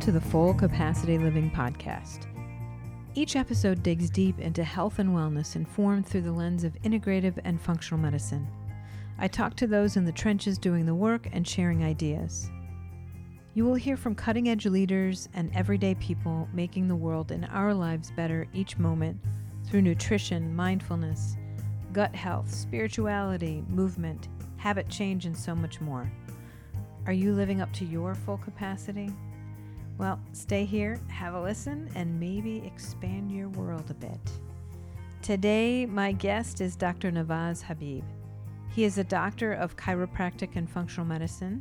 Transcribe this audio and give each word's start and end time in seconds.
to 0.00 0.12
the 0.12 0.20
Full 0.20 0.54
Capacity 0.54 1.18
Living 1.18 1.50
Podcast. 1.50 2.26
Each 3.14 3.36
episode 3.36 3.82
digs 3.82 4.08
deep 4.08 4.38
into 4.38 4.64
health 4.64 4.98
and 4.98 5.10
wellness 5.10 5.56
informed 5.56 6.06
through 6.06 6.22
the 6.22 6.32
lens 6.32 6.64
of 6.64 6.72
integrative 6.84 7.38
and 7.44 7.60
functional 7.60 8.00
medicine. 8.00 8.48
I 9.18 9.28
talk 9.28 9.56
to 9.56 9.66
those 9.66 9.98
in 9.98 10.06
the 10.06 10.12
trenches 10.12 10.56
doing 10.56 10.86
the 10.86 10.94
work 10.94 11.28
and 11.32 11.46
sharing 11.46 11.84
ideas. 11.84 12.50
You 13.52 13.66
will 13.66 13.74
hear 13.74 13.98
from 13.98 14.14
cutting 14.14 14.48
edge 14.48 14.64
leaders 14.64 15.28
and 15.34 15.54
everyday 15.54 15.94
people 15.96 16.48
making 16.54 16.88
the 16.88 16.96
world 16.96 17.30
and 17.30 17.46
our 17.52 17.74
lives 17.74 18.10
better 18.10 18.48
each 18.54 18.78
moment 18.78 19.20
through 19.66 19.82
nutrition, 19.82 20.56
mindfulness, 20.56 21.36
gut 21.92 22.14
health, 22.14 22.50
spirituality, 22.50 23.62
movement, 23.68 24.28
habit 24.56 24.88
change, 24.88 25.26
and 25.26 25.36
so 25.36 25.54
much 25.54 25.78
more. 25.82 26.10
Are 27.04 27.12
you 27.12 27.34
living 27.34 27.60
up 27.60 27.70
to 27.74 27.84
your 27.84 28.14
full 28.14 28.38
capacity? 28.38 29.12
Well, 30.00 30.18
stay 30.32 30.64
here, 30.64 30.98
have 31.08 31.34
a 31.34 31.42
listen, 31.42 31.90
and 31.94 32.18
maybe 32.18 32.62
expand 32.64 33.30
your 33.30 33.50
world 33.50 33.90
a 33.90 33.94
bit. 33.94 34.18
Today, 35.20 35.84
my 35.84 36.12
guest 36.12 36.62
is 36.62 36.74
Dr. 36.74 37.12
Navaz 37.12 37.60
Habib. 37.60 38.02
He 38.70 38.84
is 38.84 38.96
a 38.96 39.04
doctor 39.04 39.52
of 39.52 39.76
chiropractic 39.76 40.56
and 40.56 40.70
functional 40.70 41.04
medicine 41.04 41.60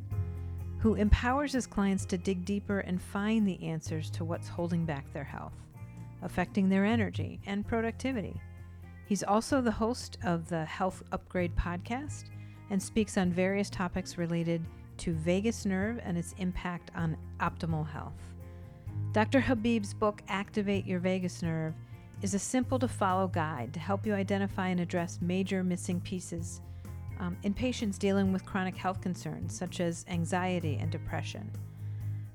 who 0.79 0.95
empowers 0.95 1.51
his 1.51 1.67
clients 1.67 2.05
to 2.05 2.17
dig 2.17 2.45
deeper 2.45 2.79
and 2.79 3.01
find 3.01 3.45
the 3.45 3.61
answers 3.61 4.09
to 4.11 4.23
what's 4.23 4.47
holding 4.47 4.85
back 4.85 5.11
their 5.11 5.25
health, 5.25 5.61
affecting 6.21 6.69
their 6.69 6.85
energy 6.85 7.41
and 7.45 7.67
productivity. 7.67 8.39
He's 9.05 9.21
also 9.21 9.59
the 9.59 9.69
host 9.69 10.17
of 10.23 10.47
the 10.47 10.63
Health 10.63 11.03
Upgrade 11.11 11.57
podcast 11.57 12.29
and 12.69 12.81
speaks 12.81 13.17
on 13.17 13.33
various 13.33 13.69
topics 13.69 14.17
related 14.17 14.63
to 14.99 15.11
vagus 15.13 15.65
nerve 15.65 15.99
and 16.03 16.17
its 16.17 16.35
impact 16.37 16.89
on 16.95 17.17
optimal 17.41 17.85
health. 17.85 18.28
Dr. 19.11 19.39
Habib's 19.39 19.95
book, 19.95 20.21
Activate 20.27 20.85
Your 20.85 20.99
Vagus 20.99 21.41
Nerve, 21.41 21.73
is 22.21 22.35
a 22.35 22.39
simple 22.39 22.77
to 22.77 22.87
follow 22.87 23.27
guide 23.27 23.73
to 23.73 23.79
help 23.79 24.05
you 24.05 24.13
identify 24.13 24.67
and 24.67 24.79
address 24.79 25.17
major 25.19 25.63
missing 25.63 25.99
pieces 26.01 26.61
um, 27.19 27.35
in 27.41 27.51
patients 27.51 27.97
dealing 27.97 28.31
with 28.31 28.45
chronic 28.45 28.77
health 28.77 29.01
concerns 29.01 29.57
such 29.57 29.79
as 29.79 30.05
anxiety 30.09 30.77
and 30.79 30.91
depression. 30.91 31.49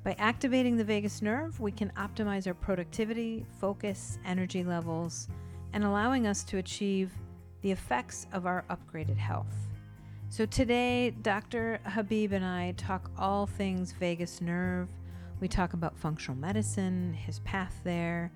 By 0.02 0.16
activating 0.18 0.76
the 0.76 0.82
vagus 0.82 1.22
nerve, 1.22 1.60
we 1.60 1.70
can 1.70 1.92
optimize 1.96 2.48
our 2.48 2.54
productivity, 2.54 3.46
focus, 3.60 4.18
energy 4.26 4.64
levels, 4.64 5.28
and 5.74 5.84
allowing 5.84 6.26
us 6.26 6.42
to 6.44 6.58
achieve 6.58 7.12
the 7.62 7.70
effects 7.70 8.26
of 8.32 8.46
our 8.46 8.64
upgraded 8.68 9.16
health. 9.16 9.54
So, 10.28 10.44
today, 10.44 11.10
Dr. 11.22 11.78
Habib 11.84 12.32
and 12.32 12.44
I 12.44 12.72
talk 12.76 13.12
all 13.16 13.46
things 13.46 13.92
vagus 13.92 14.40
nerve 14.40 14.88
we 15.44 15.48
talk 15.48 15.74
about 15.74 15.94
functional 15.94 16.40
medicine, 16.40 17.12
his 17.12 17.40
path 17.40 17.78
there, 17.84 18.32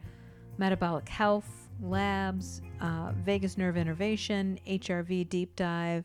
metabolic 0.58 1.08
health, 1.08 1.70
labs, 1.80 2.60
uh, 2.82 3.12
vagus 3.24 3.56
nerve 3.56 3.78
innervation, 3.78 4.60
HRV 4.68 5.26
deep 5.30 5.56
dive, 5.56 6.04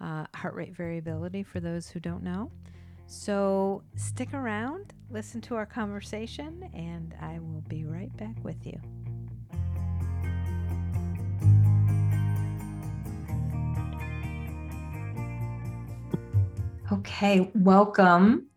uh, 0.00 0.24
heart 0.34 0.54
rate 0.54 0.74
variability 0.74 1.42
for 1.42 1.60
those 1.60 1.90
who 1.90 2.00
don't 2.00 2.22
know. 2.22 2.50
So 3.04 3.82
stick 3.96 4.32
around, 4.32 4.94
listen 5.10 5.42
to 5.42 5.54
our 5.54 5.66
conversation, 5.66 6.70
and 6.72 7.14
I 7.20 7.40
will 7.40 7.62
be 7.68 7.84
right 7.84 8.16
back 8.16 8.42
with 8.42 8.66
you. 8.66 8.80
Okay, 16.90 17.50
welcome 17.54 18.47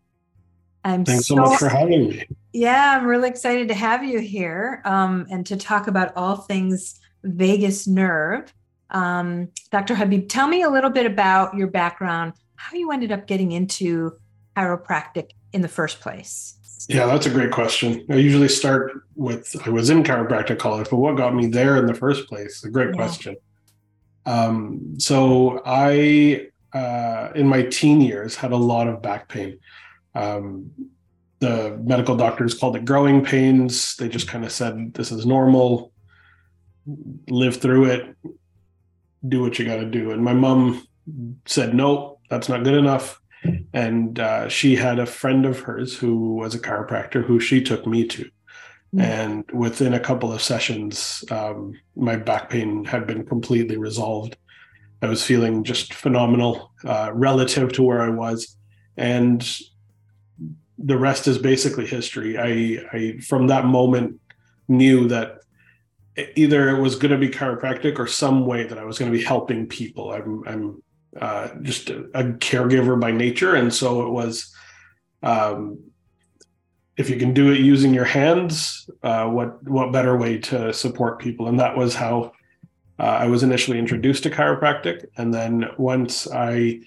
I'm 0.84 1.04
Thanks 1.04 1.26
so, 1.26 1.36
so, 1.36 1.42
much 1.42 1.58
for 1.58 1.68
having 1.68 2.08
me. 2.08 2.26
Yeah, 2.52 2.96
I'm 2.96 3.06
really 3.06 3.28
excited 3.28 3.68
to 3.68 3.74
have 3.74 4.04
you 4.04 4.20
here 4.20 4.82
um, 4.84 5.26
and 5.30 5.46
to 5.46 5.56
talk 5.56 5.86
about 5.86 6.12
all 6.16 6.36
things 6.36 7.00
vagus 7.22 7.86
nerve. 7.86 8.52
Um, 8.90 9.48
Dr. 9.70 9.94
Habib, 9.94 10.28
tell 10.28 10.48
me 10.48 10.62
a 10.62 10.68
little 10.68 10.90
bit 10.90 11.06
about 11.06 11.56
your 11.56 11.68
background, 11.68 12.34
how 12.56 12.76
you 12.76 12.90
ended 12.90 13.12
up 13.12 13.26
getting 13.26 13.52
into 13.52 14.12
chiropractic 14.56 15.30
in 15.52 15.62
the 15.62 15.68
first 15.68 16.00
place. 16.00 16.58
Yeah, 16.88 17.06
that's 17.06 17.26
a 17.26 17.30
great 17.30 17.52
question. 17.52 18.04
I 18.10 18.16
usually 18.16 18.48
start 18.48 18.92
with 19.14 19.56
I 19.66 19.70
was 19.70 19.88
in 19.88 20.02
chiropractic 20.02 20.58
college, 20.58 20.88
but 20.90 20.96
what 20.96 21.16
got 21.16 21.34
me 21.34 21.46
there 21.46 21.76
in 21.76 21.86
the 21.86 21.94
first 21.94 22.28
place? 22.28 22.64
A 22.64 22.70
great 22.70 22.88
yeah. 22.88 22.94
question. 22.94 23.36
Um, 24.26 24.94
so 24.98 25.62
I, 25.64 26.48
uh, 26.72 27.30
in 27.34 27.46
my 27.46 27.62
teen 27.62 28.00
years, 28.00 28.36
had 28.36 28.52
a 28.52 28.56
lot 28.56 28.88
of 28.88 29.00
back 29.00 29.28
pain. 29.28 29.58
Um, 30.14 30.70
the 31.40 31.78
medical 31.82 32.16
doctors 32.16 32.54
called 32.54 32.76
it 32.76 32.84
growing 32.84 33.24
pains. 33.24 33.96
They 33.96 34.08
just 34.08 34.28
kind 34.28 34.44
of 34.44 34.52
said, 34.52 34.94
this 34.94 35.10
is 35.10 35.26
normal, 35.26 35.92
live 37.28 37.56
through 37.56 37.86
it, 37.86 38.16
do 39.26 39.40
what 39.40 39.58
you 39.58 39.64
got 39.64 39.76
to 39.76 39.86
do. 39.86 40.12
And 40.12 40.22
my 40.22 40.34
mom 40.34 40.86
said, 41.46 41.74
no, 41.74 42.20
that's 42.30 42.48
not 42.48 42.64
good 42.64 42.74
enough. 42.74 43.20
And 43.72 44.20
uh, 44.20 44.48
she 44.48 44.76
had 44.76 45.00
a 45.00 45.06
friend 45.06 45.44
of 45.44 45.58
hers 45.60 45.96
who 45.96 46.34
was 46.34 46.54
a 46.54 46.60
chiropractor 46.60 47.24
who 47.24 47.40
she 47.40 47.60
took 47.60 47.86
me 47.86 48.06
to. 48.06 48.22
Mm-hmm. 48.94 49.00
And 49.00 49.50
within 49.52 49.94
a 49.94 50.00
couple 50.00 50.32
of 50.32 50.42
sessions, 50.42 51.24
um, 51.30 51.74
my 51.96 52.14
back 52.16 52.50
pain 52.50 52.84
had 52.84 53.06
been 53.06 53.24
completely 53.24 53.78
resolved. 53.78 54.36
I 55.00 55.08
was 55.08 55.24
feeling 55.24 55.64
just 55.64 55.92
phenomenal 55.94 56.72
uh, 56.84 57.10
relative 57.12 57.72
to 57.72 57.82
where 57.82 58.02
I 58.02 58.10
was. 58.10 58.56
And 58.96 59.44
the 60.78 60.98
rest 60.98 61.28
is 61.28 61.38
basically 61.38 61.86
history. 61.86 62.38
I, 62.38 62.84
I 62.96 63.18
from 63.18 63.48
that 63.48 63.66
moment 63.66 64.20
knew 64.68 65.08
that 65.08 65.38
either 66.36 66.68
it 66.70 66.80
was 66.80 66.96
going 66.96 67.12
to 67.12 67.18
be 67.18 67.28
chiropractic 67.28 67.98
or 67.98 68.06
some 68.06 68.46
way 68.46 68.64
that 68.64 68.78
I 68.78 68.84
was 68.84 68.98
going 68.98 69.10
to 69.10 69.16
be 69.16 69.24
helping 69.24 69.66
people. 69.66 70.12
I'm, 70.12 70.42
I'm 70.46 70.82
uh, 71.20 71.48
just 71.62 71.90
a, 71.90 72.04
a, 72.14 72.24
caregiver 72.24 72.98
by 72.98 73.12
nature, 73.12 73.54
and 73.54 73.72
so 73.72 74.06
it 74.06 74.10
was. 74.10 74.54
Um, 75.22 75.78
if 76.98 77.08
you 77.08 77.16
can 77.16 77.32
do 77.32 77.50
it 77.50 77.58
using 77.58 77.94
your 77.94 78.04
hands, 78.04 78.88
uh, 79.02 79.26
what 79.26 79.62
what 79.64 79.92
better 79.92 80.16
way 80.16 80.38
to 80.38 80.72
support 80.74 81.20
people? 81.20 81.48
And 81.48 81.58
that 81.58 81.76
was 81.76 81.94
how 81.94 82.32
uh, 82.98 83.02
I 83.02 83.26
was 83.26 83.42
initially 83.42 83.78
introduced 83.78 84.22
to 84.24 84.30
chiropractic. 84.30 85.06
And 85.16 85.32
then 85.32 85.66
once 85.78 86.30
I 86.30 86.80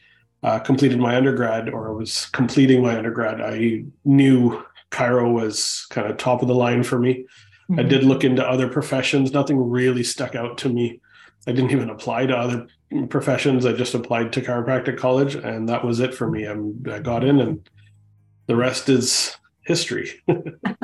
uh, 0.45 0.59
completed 0.59 1.00
my 1.00 1.16
undergrad 1.16 1.69
or 1.69 1.91
was 1.95 2.28
completing 2.28 2.83
my 2.83 2.95
undergrad, 2.95 3.41
I 3.41 3.83
knew 4.06 4.63
chiro 4.91 5.33
was 5.33 5.88
kind 5.89 6.07
of 6.07 6.17
top 6.17 6.44
of 6.44 6.47
the 6.47 6.53
line 6.53 6.83
for 6.83 7.00
me. 7.00 7.25
Mm-hmm. 7.67 7.79
I 7.79 7.83
did 7.83 8.03
look 8.03 8.23
into 8.23 8.47
other 8.47 8.69
professions. 8.69 9.34
Nothing 9.34 9.57
really 9.57 10.03
stuck 10.03 10.35
out 10.35 10.59
to 10.59 10.69
me. 10.69 11.01
I 11.47 11.51
didn't 11.51 11.72
even 11.72 11.89
apply 11.89 12.28
to 12.28 12.38
other 12.38 12.67
professions. 13.09 13.66
I 13.66 13.73
just 13.73 13.95
applied 13.95 14.34
to 14.34 14.41
chiropractic 14.41 15.00
college, 15.00 15.34
and 15.34 15.67
that 15.67 15.84
was 15.84 16.00
it 16.00 16.13
for 16.13 16.29
me. 16.29 16.45
I'm, 16.45 16.84
I 16.91 17.00
got 17.00 17.23
in, 17.23 17.39
and 17.39 17.67
the 18.45 18.55
rest 18.55 18.88
is 18.88 19.35
history. 19.61 20.11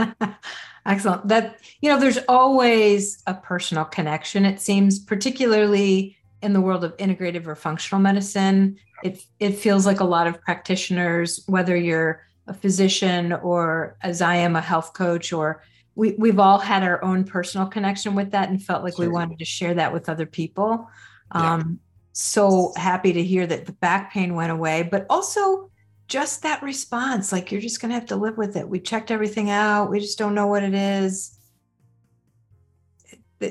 Excellent. 0.87 1.27
That 1.27 1.59
you 1.81 1.89
know, 1.91 1.99
there's 1.99 2.17
always 2.27 3.21
a 3.27 3.35
personal 3.35 3.85
connection. 3.85 4.43
It 4.43 4.59
seems, 4.59 4.97
particularly 4.97 6.17
in 6.41 6.53
the 6.53 6.61
world 6.61 6.83
of 6.83 6.97
integrative 6.97 7.45
or 7.45 7.55
functional 7.55 8.01
medicine, 8.01 8.77
it, 9.03 9.23
it 9.39 9.51
feels 9.55 9.85
like 9.85 9.99
a 9.99 10.05
lot 10.05 10.27
of 10.27 10.41
practitioners, 10.41 11.43
whether 11.47 11.75
you're 11.75 12.25
a 12.47 12.53
physician 12.53 13.33
or 13.33 13.97
as 14.01 14.21
I 14.21 14.35
am 14.35 14.55
a 14.55 14.61
health 14.61 14.93
coach, 14.93 15.31
or 15.31 15.63
we, 15.95 16.15
we've 16.17 16.39
all 16.39 16.57
had 16.57 16.83
our 16.83 17.03
own 17.03 17.23
personal 17.23 17.67
connection 17.67 18.15
with 18.15 18.31
that 18.31 18.49
and 18.49 18.61
felt 18.61 18.83
like 18.83 18.97
we 18.97 19.07
wanted 19.07 19.39
to 19.39 19.45
share 19.45 19.73
that 19.75 19.93
with 19.93 20.09
other 20.09 20.25
people. 20.25 20.89
Yeah. 21.33 21.53
Um, 21.53 21.79
so 22.13 22.73
happy 22.75 23.13
to 23.13 23.23
hear 23.23 23.47
that 23.47 23.65
the 23.65 23.73
back 23.73 24.11
pain 24.11 24.35
went 24.35 24.51
away, 24.51 24.83
but 24.83 25.05
also 25.09 25.69
just 26.07 26.43
that 26.43 26.61
response 26.61 27.31
like 27.31 27.51
you're 27.51 27.61
just 27.61 27.79
going 27.79 27.89
to 27.89 27.95
have 27.95 28.07
to 28.07 28.17
live 28.17 28.37
with 28.37 28.57
it. 28.57 28.67
We 28.67 28.79
checked 28.79 29.11
everything 29.11 29.49
out, 29.49 29.89
we 29.89 29.99
just 29.99 30.17
don't 30.17 30.35
know 30.35 30.47
what 30.47 30.63
it 30.63 30.73
is. 30.73 31.37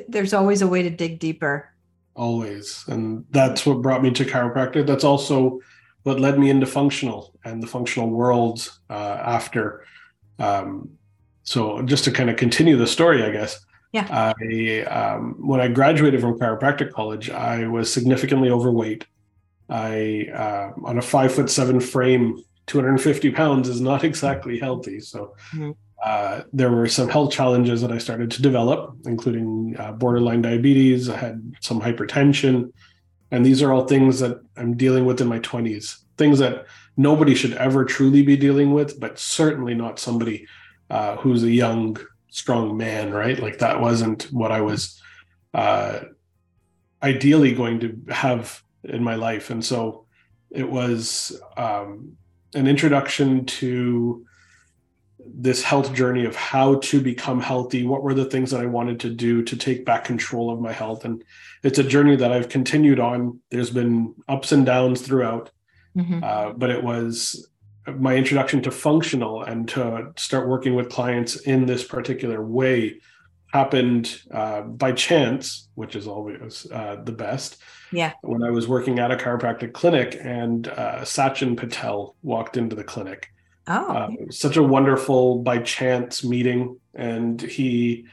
There's 0.09 0.35
always 0.35 0.63
a 0.63 0.69
way 0.69 0.83
to 0.83 0.91
dig 0.91 1.19
deeper 1.19 1.71
always. 2.15 2.85
And 2.89 3.25
that's 3.31 3.65
what 3.65 3.83
brought 3.83 4.03
me 4.03 4.11
to 4.13 4.25
chiropractic. 4.25 4.87
That's 4.87 5.05
also 5.05 5.61
what 6.03 6.21
led 6.21 6.39
me 6.39 6.51
into 6.51 6.67
functional 6.67 7.35
and 7.45 7.63
the 7.63 7.67
functional 7.67 8.11
world 8.11 8.71
uh, 8.89 9.19
after. 9.23 9.85
Um, 10.39 10.91
so 11.43 11.83
just 11.83 12.05
to 12.05 12.11
kind 12.11 12.31
of 12.31 12.37
continue 12.37 12.77
the 12.77 12.87
story, 12.87 13.23
I 13.23 13.31
guess. 13.31 13.65
Yeah. 13.93 14.07
I 14.11 14.83
um, 14.83 15.35
when 15.39 15.61
I 15.61 15.69
graduated 15.69 16.21
from 16.21 16.39
chiropractic 16.39 16.93
college, 16.93 17.29
I 17.31 17.67
was 17.67 17.93
significantly 17.93 18.51
overweight. 18.51 19.05
I 19.69 20.29
uh, 20.33 20.73
on 20.85 20.99
a 20.99 21.03
five 21.03 21.35
foot 21.35 21.51
seven 21.51 21.81
frame, 21.81 22.43
250 22.67 23.31
pounds 23.33 23.69
is 23.69 23.81
not 23.81 24.05
exactly 24.11 24.59
healthy. 24.59 25.01
So 25.01 25.35
mm-hmm. 25.53 25.73
Uh, 26.05 26.43
there 26.53 26.71
were 26.71 26.89
some 26.89 27.09
health 27.09 27.33
challenges 27.33 27.83
that 27.83 27.93
I 27.93 27.99
started 27.99 28.31
to 28.33 28.43
develop, 28.43 28.97
including 29.05 29.77
uh, 29.79 29.93
borderline 29.93 30.43
diabetes. 30.43 31.09
I 31.09 31.17
had 31.17 31.55
some 31.61 31.81
hypertension. 31.81 32.73
And 33.31 33.45
these 33.45 33.63
are 33.63 33.73
all 33.73 33.87
things 33.87 34.21
that 34.21 34.41
I'm 34.57 34.77
dealing 34.77 35.05
with 35.05 35.21
in 35.21 35.29
my 35.29 35.39
20s, 35.41 35.99
things 36.17 36.39
that 36.39 36.67
nobody 36.97 37.35
should 37.35 37.55
ever 37.55 37.85
truly 37.85 38.23
be 38.23 38.37
dealing 38.37 38.73
with, 38.73 38.99
but 38.99 39.19
certainly 39.19 39.75
not 39.75 39.99
somebody 39.99 40.47
uh, 40.89 41.17
who's 41.17 41.43
a 41.45 41.51
young, 41.51 41.97
strong 42.31 42.77
man, 42.77 43.13
right? 43.13 43.39
Like 43.39 43.59
that 43.59 43.81
wasn't 43.81 44.25
what 44.33 44.51
I 44.51 44.63
was 44.63 45.01
uh, 45.55 46.01
ideally 47.03 47.55
going 47.55 47.81
to 47.81 48.13
have 48.13 48.63
in 48.85 49.05
my 49.05 49.15
life. 49.15 49.51
And 49.51 49.65
so 49.65 50.07
it 50.51 50.69
was 50.69 51.41
um, 51.57 52.17
an 52.55 52.67
introduction 52.67 53.45
to 53.47 54.27
this 55.27 55.63
health 55.63 55.93
journey 55.95 56.25
of 56.25 56.37
how 56.37 56.77
to 56.77 57.01
become 57.01 57.41
healthy 57.41 57.87
what 57.87 58.03
were 58.03 58.15
the 58.15 58.25
things 58.25 58.51
that 58.51 58.61
i 58.61 58.67
wanted 58.67 59.01
to 59.01 59.11
do 59.11 59.43
to 59.43 59.57
take 59.57 59.85
back 59.85 60.05
control 60.05 60.51
of 60.51 60.61
my 60.61 60.73
health. 60.73 61.05
And 61.05 61.25
it's 61.63 61.79
a 61.79 61.85
journey 61.85 62.17
that 62.17 62.33
i've 62.33 62.49
continued 62.49 63.01
on. 63.01 63.41
There's 63.51 63.71
been 63.71 64.15
ups 64.29 64.53
and 64.53 64.67
downs 64.67 65.03
throughout 65.03 65.51
mm-hmm. 65.97 66.23
uh, 66.23 66.53
but 66.53 66.71
it 66.71 66.83
was 66.83 67.49
my 67.87 68.15
introduction 68.17 68.63
to 68.63 68.71
functional 68.71 69.43
and 69.43 69.69
to 69.69 70.13
start 70.17 70.49
working 70.49 70.75
with 70.75 70.91
clients 70.91 71.37
in 71.37 71.67
this 71.67 71.85
particular 71.85 72.45
way 72.45 73.01
happened 73.53 74.21
uh, 74.33 74.61
by 74.61 74.93
chance 74.93 75.69
which 75.75 75.97
is 75.97 76.07
always 76.07 76.71
uh, 76.71 76.97
the 77.05 77.13
best. 77.13 77.57
Yeah. 77.93 78.13
When 78.23 78.43
i 78.43 78.51
was 78.51 78.69
working 78.69 78.99
at 78.99 79.11
a 79.11 79.17
chiropractic 79.17 79.73
clinic 79.73 80.17
and 80.21 80.69
uh, 80.69 81.01
sachin 81.01 81.57
patel 81.57 82.17
walked 82.23 82.57
into 82.57 82.77
the 82.77 82.85
clinic 82.85 83.31
Oh, 83.67 83.89
uh, 83.89 84.11
such 84.31 84.57
a 84.57 84.63
wonderful 84.63 85.39
by 85.39 85.59
chance 85.59 86.25
meeting. 86.25 86.79
And 86.95 87.41
he, 87.41 88.07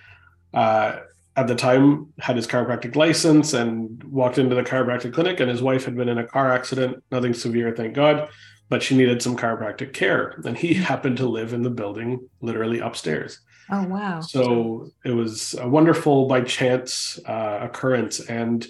uh, 0.54 1.00
at 1.36 1.48
the 1.48 1.56
time, 1.56 2.14
had 2.20 2.36
his 2.36 2.48
chiropractic 2.48 2.96
license 2.96 3.54
and 3.54 4.04
walked 4.04 4.38
into 4.38 4.56
the 4.56 4.64
chiropractic 4.64 5.14
clinic. 5.14 5.40
And 5.40 5.50
his 5.50 5.62
wife 5.62 5.86
had 5.86 5.96
been 5.96 6.10
in 6.10 6.18
a 6.18 6.28
car 6.28 6.52
accident, 6.52 7.04
nothing 7.12 7.34
severe, 7.34 7.74
thank 7.76 7.94
God, 7.94 8.30
but 8.70 8.84
she 8.84 8.98
needed 8.98 9.22
some 9.22 9.38
chiropractic 9.38 9.94
care. 9.94 10.40
And 10.46 10.58
he 10.58 10.74
mm-hmm. 10.74 10.84
happened 10.84 11.18
to 11.18 11.28
live 11.28 11.54
in 11.54 11.64
the 11.64 11.70
building, 11.70 12.28
literally 12.42 12.80
upstairs. 12.80 13.40
Oh, 13.70 13.84
wow. 13.84 14.22
So 14.22 14.90
it 15.04 15.12
was 15.12 15.56
a 15.60 15.68
wonderful 15.68 16.28
by 16.28 16.42
chance 16.42 17.20
uh, 17.26 17.60
occurrence. 17.62 18.20
And 18.20 18.66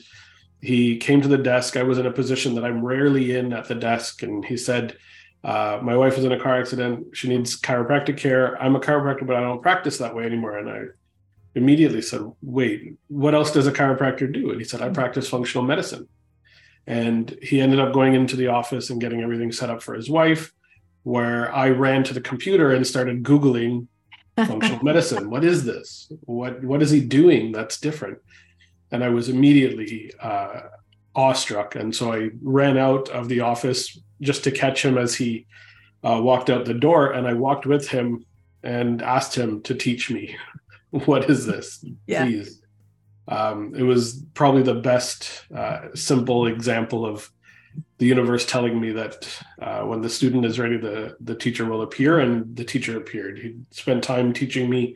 he 0.61 0.97
came 0.97 1.21
to 1.21 1.27
the 1.27 1.37
desk. 1.37 1.77
I 1.77 1.83
was 1.83 1.97
in 1.97 2.05
a 2.05 2.11
position 2.11 2.55
that 2.55 2.65
I'm 2.65 2.83
rarely 2.83 3.35
in 3.35 3.53
at 3.53 3.67
the 3.67 3.75
desk. 3.75 4.23
And 4.23 4.43
he 4.43 4.57
said, 4.57 4.97
uh, 5.47 5.79
my 5.81 5.95
wife 5.95 6.17
was 6.17 6.25
in 6.25 6.33
a 6.33 6.39
car 6.39 6.59
accident. 6.59 7.07
She 7.13 7.29
needs 7.29 7.59
chiropractic 7.59 8.17
care. 8.17 8.61
I'm 8.61 8.75
a 8.75 8.81
chiropractor, 8.81 9.25
but 9.25 9.37
I 9.37 9.39
don't 9.39 9.61
practice 9.61 9.97
that 9.99 10.13
way 10.13 10.25
anymore. 10.25 10.57
And 10.57 10.69
I 10.69 10.81
immediately 11.55 12.01
said, 12.01 12.21
Wait, 12.41 12.95
what 13.07 13.33
else 13.33 13.51
does 13.51 13.65
a 13.65 13.71
chiropractor 13.71 14.31
do? 14.31 14.51
And 14.51 14.59
he 14.59 14.65
said, 14.65 14.81
I 14.81 14.89
practice 14.89 15.29
functional 15.29 15.65
medicine. 15.65 16.09
And 16.85 17.37
he 17.41 17.61
ended 17.61 17.79
up 17.79 17.93
going 17.93 18.13
into 18.13 18.35
the 18.35 18.47
office 18.47 18.89
and 18.89 18.99
getting 18.99 19.21
everything 19.21 19.53
set 19.53 19.69
up 19.69 19.81
for 19.81 19.93
his 19.93 20.09
wife, 20.09 20.51
where 21.03 21.53
I 21.55 21.69
ran 21.69 22.03
to 22.05 22.13
the 22.13 22.21
computer 22.21 22.71
and 22.71 22.85
started 22.85 23.23
Googling 23.23 23.87
functional 24.35 24.79
medicine. 24.83 25.29
What 25.29 25.45
is 25.45 25.63
this? 25.63 26.11
What 26.25 26.61
what 26.61 26.81
is 26.81 26.91
he 26.91 26.99
doing 26.99 27.53
that's 27.53 27.79
different? 27.79 28.17
And 28.91 29.01
I 29.01 29.09
was 29.09 29.29
immediately 29.29 30.11
uh, 30.21 30.59
awestruck. 31.15 31.75
And 31.75 31.95
so 31.95 32.11
I 32.11 32.31
ran 32.41 32.77
out 32.77 33.07
of 33.09 33.29
the 33.29 33.39
office 33.39 33.97
just 34.21 34.43
to 34.43 34.51
catch 34.51 34.83
him 34.83 34.97
as 34.97 35.15
he 35.15 35.45
uh, 36.03 36.19
walked 36.21 36.49
out 36.49 36.65
the 36.65 36.73
door. 36.73 37.11
And 37.11 37.27
I 37.27 37.33
walked 37.33 37.65
with 37.65 37.87
him 37.89 38.25
and 38.63 39.01
asked 39.01 39.35
him 39.35 39.61
to 39.63 39.75
teach 39.75 40.09
me 40.09 40.35
what 40.89 41.29
is 41.29 41.45
this, 41.45 41.83
yeah. 42.05 42.25
please. 42.25 42.61
Um, 43.29 43.73
it 43.75 43.83
was 43.83 44.23
probably 44.33 44.63
the 44.63 44.75
best 44.75 45.45
uh, 45.53 45.89
simple 45.93 46.47
example 46.47 47.05
of 47.05 47.29
the 47.97 48.05
universe 48.05 48.45
telling 48.45 48.79
me 48.79 48.91
that 48.91 49.27
uh, 49.61 49.81
when 49.81 50.01
the 50.01 50.09
student 50.09 50.45
is 50.45 50.59
ready, 50.59 50.77
the 50.77 51.15
the 51.19 51.35
teacher 51.35 51.65
will 51.65 51.81
appear, 51.81 52.19
and 52.19 52.55
the 52.55 52.63
teacher 52.63 52.97
appeared. 52.97 53.37
He 53.37 53.55
spent 53.71 54.03
time 54.03 54.33
teaching 54.33 54.69
me 54.69 54.95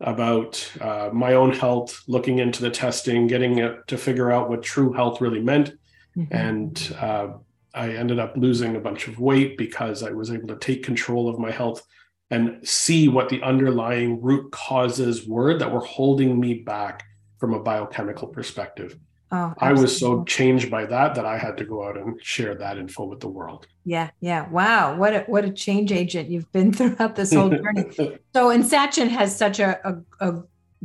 about 0.00 0.72
uh, 0.80 1.10
my 1.12 1.34
own 1.34 1.52
health, 1.52 2.02
looking 2.06 2.38
into 2.38 2.62
the 2.62 2.70
testing, 2.70 3.26
getting 3.26 3.58
it 3.58 3.86
to 3.88 3.98
figure 3.98 4.30
out 4.30 4.48
what 4.48 4.62
true 4.62 4.92
health 4.92 5.20
really 5.20 5.40
meant. 5.40 5.74
Mm-hmm. 6.16 6.34
And 6.34 6.96
uh, 6.98 7.28
I 7.74 7.90
ended 7.90 8.18
up 8.18 8.36
losing 8.36 8.76
a 8.76 8.80
bunch 8.80 9.08
of 9.08 9.18
weight 9.18 9.58
because 9.58 10.02
I 10.02 10.10
was 10.10 10.30
able 10.30 10.48
to 10.48 10.56
take 10.56 10.82
control 10.82 11.28
of 11.28 11.38
my 11.38 11.50
health 11.50 11.86
and 12.30 12.66
see 12.66 13.08
what 13.08 13.28
the 13.28 13.42
underlying 13.42 14.20
root 14.20 14.50
causes 14.52 15.26
were 15.26 15.58
that 15.58 15.72
were 15.72 15.84
holding 15.84 16.38
me 16.38 16.54
back 16.54 17.04
from 17.38 17.54
a 17.54 17.60
biochemical 17.60 18.28
perspective. 18.28 18.98
Oh, 19.30 19.52
I 19.58 19.74
was 19.74 19.98
so 19.98 20.24
changed 20.24 20.70
by 20.70 20.86
that 20.86 21.14
that 21.14 21.26
I 21.26 21.36
had 21.36 21.58
to 21.58 21.64
go 21.64 21.86
out 21.86 21.98
and 21.98 22.18
share 22.24 22.54
that 22.54 22.78
info 22.78 23.04
with 23.04 23.20
the 23.20 23.28
world. 23.28 23.66
Yeah, 23.84 24.10
yeah. 24.20 24.48
Wow, 24.48 24.96
what 24.96 25.14
a 25.14 25.20
what 25.26 25.44
a 25.44 25.50
change 25.50 25.92
agent 25.92 26.30
you've 26.30 26.50
been 26.50 26.72
throughout 26.74 27.14
this 27.14 27.34
whole 27.34 27.50
journey. 27.50 27.90
so, 28.34 28.50
and 28.50 28.64
Sachin 28.64 29.08
has 29.08 29.36
such 29.36 29.60
a, 29.60 29.78
a, 29.86 30.30
a, 30.30 30.42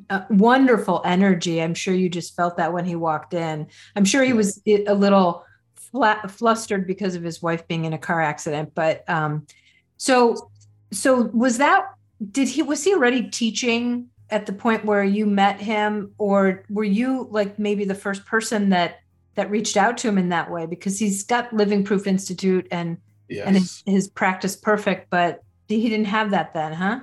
a, 0.10 0.26
wonderful 0.30 1.02
energy. 1.06 1.62
I'm 1.62 1.74
sure 1.74 1.94
you 1.94 2.10
just 2.10 2.36
felt 2.36 2.58
that 2.58 2.74
when 2.74 2.84
he 2.84 2.96
walked 2.96 3.34
in. 3.34 3.68
I'm 3.96 4.06
sure 4.06 4.24
he 4.24 4.34
was 4.34 4.62
a 4.68 4.94
little 4.94 5.46
flat, 5.94 6.30
flustered 6.30 6.86
because 6.86 7.16
of 7.16 7.24
his 7.24 7.42
wife 7.42 7.66
being 7.70 7.86
in 7.86 7.94
a 7.94 7.98
car 7.98 8.20
accident. 8.20 8.74
But 8.76 9.08
um, 9.10 9.48
so 9.96 10.52
so 10.92 11.30
was 11.34 11.60
that? 11.60 11.86
Did 12.32 12.50
he 12.50 12.62
was 12.62 12.84
he 12.84 12.94
already 12.94 13.30
teaching 13.30 14.10
at 14.30 14.48
the 14.48 14.54
point 14.54 14.84
where 14.84 15.04
you 15.04 15.26
met 15.26 15.62
him 15.62 16.12
or 16.18 16.64
were 16.70 16.84
you 16.84 17.28
like 17.30 17.60
maybe 17.60 17.86
the 17.86 17.96
first 17.96 18.26
person 18.26 18.70
that 18.70 19.00
that 19.36 19.50
reached 19.50 19.78
out 19.78 19.98
to 20.00 20.08
him 20.08 20.18
in 20.18 20.30
that 20.30 20.50
way 20.50 20.66
because 20.66 20.98
he's 20.98 21.24
got 21.24 21.54
living 21.54 21.84
proof 21.84 22.08
institute 22.08 22.68
and 22.72 22.98
yes. 23.30 23.46
and 23.46 23.56
his, 23.56 23.84
his 23.86 24.08
practice 24.08 24.56
perfect 24.56 25.10
but 25.10 25.44
he 25.68 25.88
didn't 25.90 26.06
have 26.06 26.32
that 26.32 26.54
then 26.54 26.74
huh 26.74 27.00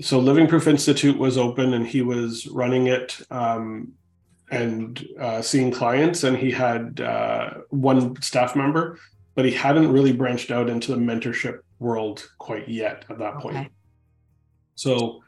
so 0.00 0.18
living 0.18 0.46
proof 0.46 0.66
institute 0.66 1.18
was 1.18 1.36
open 1.36 1.74
and 1.74 1.86
he 1.86 2.00
was 2.00 2.46
running 2.46 2.86
it 2.86 3.20
um, 3.30 3.92
and 4.50 5.06
uh, 5.18 5.40
seeing 5.40 5.70
clients 5.70 6.24
and 6.24 6.36
he 6.36 6.50
had 6.50 7.00
uh, 7.00 7.50
one 7.70 8.20
staff 8.20 8.56
member 8.56 8.98
but 9.34 9.44
he 9.44 9.50
hadn't 9.50 9.90
really 9.90 10.12
branched 10.12 10.50
out 10.50 10.68
into 10.68 10.92
the 10.92 10.98
mentorship 10.98 11.60
world 11.78 12.28
quite 12.38 12.68
yet 12.68 13.04
at 13.08 13.18
that 13.18 13.34
point 13.38 13.70
so 14.74 15.20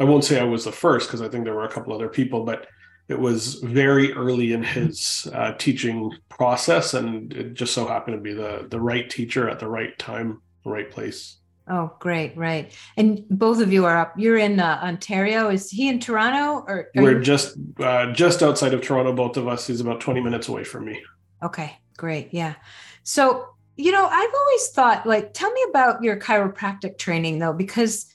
I 0.00 0.04
won't 0.04 0.24
say 0.24 0.40
I 0.40 0.44
was 0.44 0.64
the 0.64 0.72
first 0.72 1.08
because 1.08 1.22
I 1.22 1.28
think 1.28 1.44
there 1.44 1.54
were 1.54 1.64
a 1.64 1.70
couple 1.70 1.92
other 1.92 2.08
people, 2.08 2.44
but 2.44 2.66
it 3.08 3.18
was 3.18 3.54
very 3.56 4.12
early 4.12 4.52
in 4.52 4.62
his 4.62 5.28
uh, 5.32 5.52
teaching 5.52 6.12
process, 6.28 6.94
and 6.94 7.32
it 7.32 7.54
just 7.54 7.74
so 7.74 7.86
happened 7.86 8.16
to 8.16 8.20
be 8.20 8.34
the 8.34 8.66
the 8.70 8.80
right 8.80 9.08
teacher 9.08 9.48
at 9.48 9.58
the 9.58 9.68
right 9.68 9.98
time, 9.98 10.42
the 10.64 10.70
right 10.70 10.90
place. 10.90 11.38
Oh, 11.68 11.92
great, 11.98 12.36
right. 12.36 12.72
And 12.96 13.24
both 13.28 13.60
of 13.60 13.72
you 13.72 13.84
are 13.84 13.96
up. 13.98 14.14
You're 14.16 14.38
in 14.38 14.58
uh, 14.58 14.80
Ontario. 14.82 15.50
Is 15.50 15.70
he 15.70 15.88
in 15.88 16.00
Toronto, 16.00 16.64
or 16.66 16.90
we're 16.94 17.18
you... 17.18 17.22
just 17.22 17.56
uh, 17.78 18.12
just 18.12 18.42
outside 18.42 18.74
of 18.74 18.82
Toronto? 18.82 19.12
Both 19.12 19.36
of 19.36 19.46
us. 19.46 19.66
He's 19.66 19.80
about 19.80 20.00
twenty 20.00 20.20
minutes 20.20 20.48
away 20.48 20.64
from 20.64 20.86
me. 20.86 21.02
Okay, 21.42 21.78
great. 21.96 22.28
Yeah. 22.32 22.54
So 23.02 23.48
you 23.76 23.92
know, 23.92 24.06
I've 24.06 24.34
always 24.34 24.68
thought, 24.70 25.06
like, 25.06 25.34
tell 25.34 25.52
me 25.52 25.64
about 25.68 26.02
your 26.02 26.16
chiropractic 26.16 26.98
training, 26.98 27.38
though, 27.38 27.52
because 27.52 28.12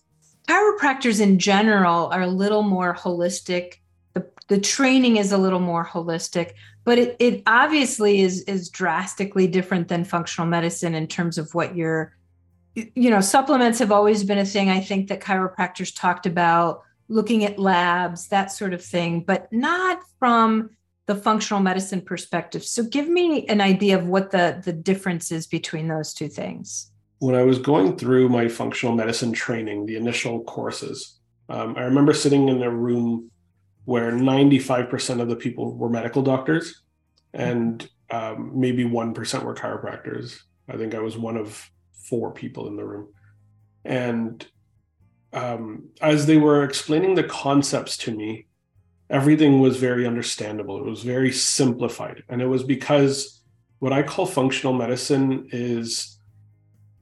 chiropractors 0.48 1.22
in 1.22 1.39
general 1.39 2.07
are 2.07 2.22
a 2.22 2.27
little 2.27 2.63
more 2.63 2.93
holistic 2.93 3.75
the, 4.13 4.25
the 4.48 4.60
training 4.60 5.17
is 5.17 5.31
a 5.31 5.38
little 5.38 5.60
more 5.60 5.86
holistic 5.86 6.51
but 6.83 6.98
it, 7.00 7.15
it 7.19 7.43
obviously 7.48 8.22
is 8.22 8.41
is 8.43 8.69
drastically 8.69 9.48
different 9.48 9.88
than 9.88 10.03
functional 10.03 10.48
medicine 10.48 10.95
in 10.95 11.07
terms 11.07 11.38
of 11.38 11.53
what 11.53 11.75
you're 11.75 12.15
you 12.75 13.09
know 13.09 13.21
supplements 13.21 13.79
have 13.79 13.91
always 13.91 14.23
been 14.23 14.37
a 14.37 14.45
thing 14.45 14.69
i 14.69 14.79
think 14.79 15.07
that 15.07 15.21
chiropractors 15.21 15.95
talked 15.95 16.25
about 16.25 16.81
looking 17.07 17.43
at 17.43 17.59
labs 17.59 18.27
that 18.27 18.51
sort 18.51 18.73
of 18.73 18.83
thing 18.83 19.21
but 19.21 19.51
not 19.51 19.99
from 20.19 20.69
the 21.05 21.15
functional 21.15 21.61
medicine 21.61 22.01
perspective 22.01 22.63
so 22.63 22.83
give 22.83 23.07
me 23.07 23.45
an 23.47 23.61
idea 23.61 23.97
of 23.97 24.07
what 24.07 24.31
the 24.31 24.61
the 24.65 24.73
difference 24.73 25.31
is 25.31 25.47
between 25.47 25.87
those 25.87 26.13
two 26.13 26.27
things 26.27 26.91
when 27.23 27.35
I 27.35 27.43
was 27.43 27.57
going 27.57 27.95
through 27.95 28.27
my 28.27 28.49
functional 28.49 28.93
medicine 28.93 29.31
training, 29.31 29.85
the 29.85 29.95
initial 29.95 30.43
courses, 30.43 31.21
um, 31.47 31.73
I 31.77 31.83
remember 31.83 32.13
sitting 32.13 32.49
in 32.49 32.61
a 32.61 32.69
room 32.69 33.31
where 33.85 34.11
95% 34.11 35.21
of 35.21 35.29
the 35.29 35.35
people 35.37 35.73
were 35.73 35.87
medical 35.87 36.21
doctors 36.21 36.81
and 37.33 37.87
um, 38.09 38.51
maybe 38.53 38.83
1% 38.83 39.43
were 39.43 39.55
chiropractors. 39.55 40.37
I 40.67 40.75
think 40.75 40.95
I 40.95 40.99
was 40.99 41.17
one 41.17 41.37
of 41.37 41.69
four 41.93 42.31
people 42.31 42.67
in 42.67 42.75
the 42.75 42.85
room. 42.85 43.07
And 43.85 44.45
um, 45.31 45.89
as 46.01 46.25
they 46.25 46.38
were 46.38 46.63
explaining 46.63 47.15
the 47.15 47.23
concepts 47.23 47.97
to 47.97 48.12
me, 48.12 48.47
everything 49.09 49.59
was 49.59 49.77
very 49.77 50.05
understandable. 50.07 50.77
It 50.77 50.85
was 50.85 51.03
very 51.03 51.31
simplified. 51.31 52.23
And 52.29 52.41
it 52.41 52.47
was 52.47 52.63
because 52.63 53.41
what 53.79 53.93
I 53.93 54.03
call 54.03 54.25
functional 54.25 54.73
medicine 54.73 55.50
is 55.51 56.19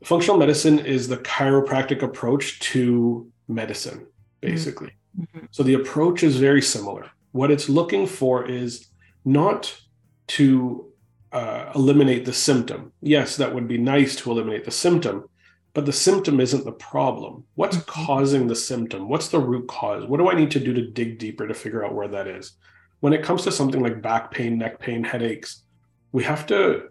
functional 0.04 0.38
medicine 0.38 0.80
is 0.80 1.08
the 1.08 1.18
chiropractic 1.18 2.02
approach 2.02 2.60
to 2.60 3.30
medicine, 3.48 4.08
basically. 4.40 4.92
Mm-hmm. 5.20 5.46
So 5.52 5.64
the 5.64 5.76
approach 5.76 6.24
is 6.24 6.38
very 6.38 6.62
similar. 6.62 7.12
What 7.34 7.52
it's 7.52 7.70
looking 7.70 8.08
for 8.08 8.46
is 8.46 8.88
not 9.26 9.80
to 10.28 10.91
uh, 11.32 11.72
eliminate 11.76 12.26
the 12.26 12.34
symptom. 12.34 12.92
Yes, 13.02 13.38
that 13.38 13.54
would 13.54 13.68
be 13.68 13.78
nice 13.78 14.16
to 14.18 14.32
eliminate 14.32 14.66
the 14.66 14.72
symptom, 14.72 15.26
but 15.74 15.86
the 15.86 15.94
symptom 15.94 16.40
isn't 16.40 16.66
the 16.66 16.72
problem. 16.74 17.46
What's 17.56 17.78
mm-hmm. 17.78 18.06
causing 18.06 18.48
the 18.48 18.56
symptom? 18.56 19.08
What's 19.08 19.30
the 19.30 19.40
root 19.40 19.68
cause? 19.68 20.06
What 20.06 20.18
do 20.18 20.30
I 20.30 20.36
need 20.36 20.52
to 20.52 20.60
do 20.60 20.74
to 20.74 20.88
dig 20.88 21.20
deeper 21.20 21.48
to 21.48 21.54
figure 21.54 21.86
out 21.86 21.96
where 21.96 22.10
that 22.10 22.28
is? 22.28 22.54
When 23.00 23.14
it 23.14 23.24
comes 23.24 23.44
to 23.44 23.52
something 23.52 23.82
like 23.82 24.02
back 24.02 24.32
pain, 24.32 24.58
neck 24.58 24.80
pain, 24.80 25.04
headaches, 25.04 25.64
we 26.12 26.24
have 26.24 26.46
to 26.48 26.90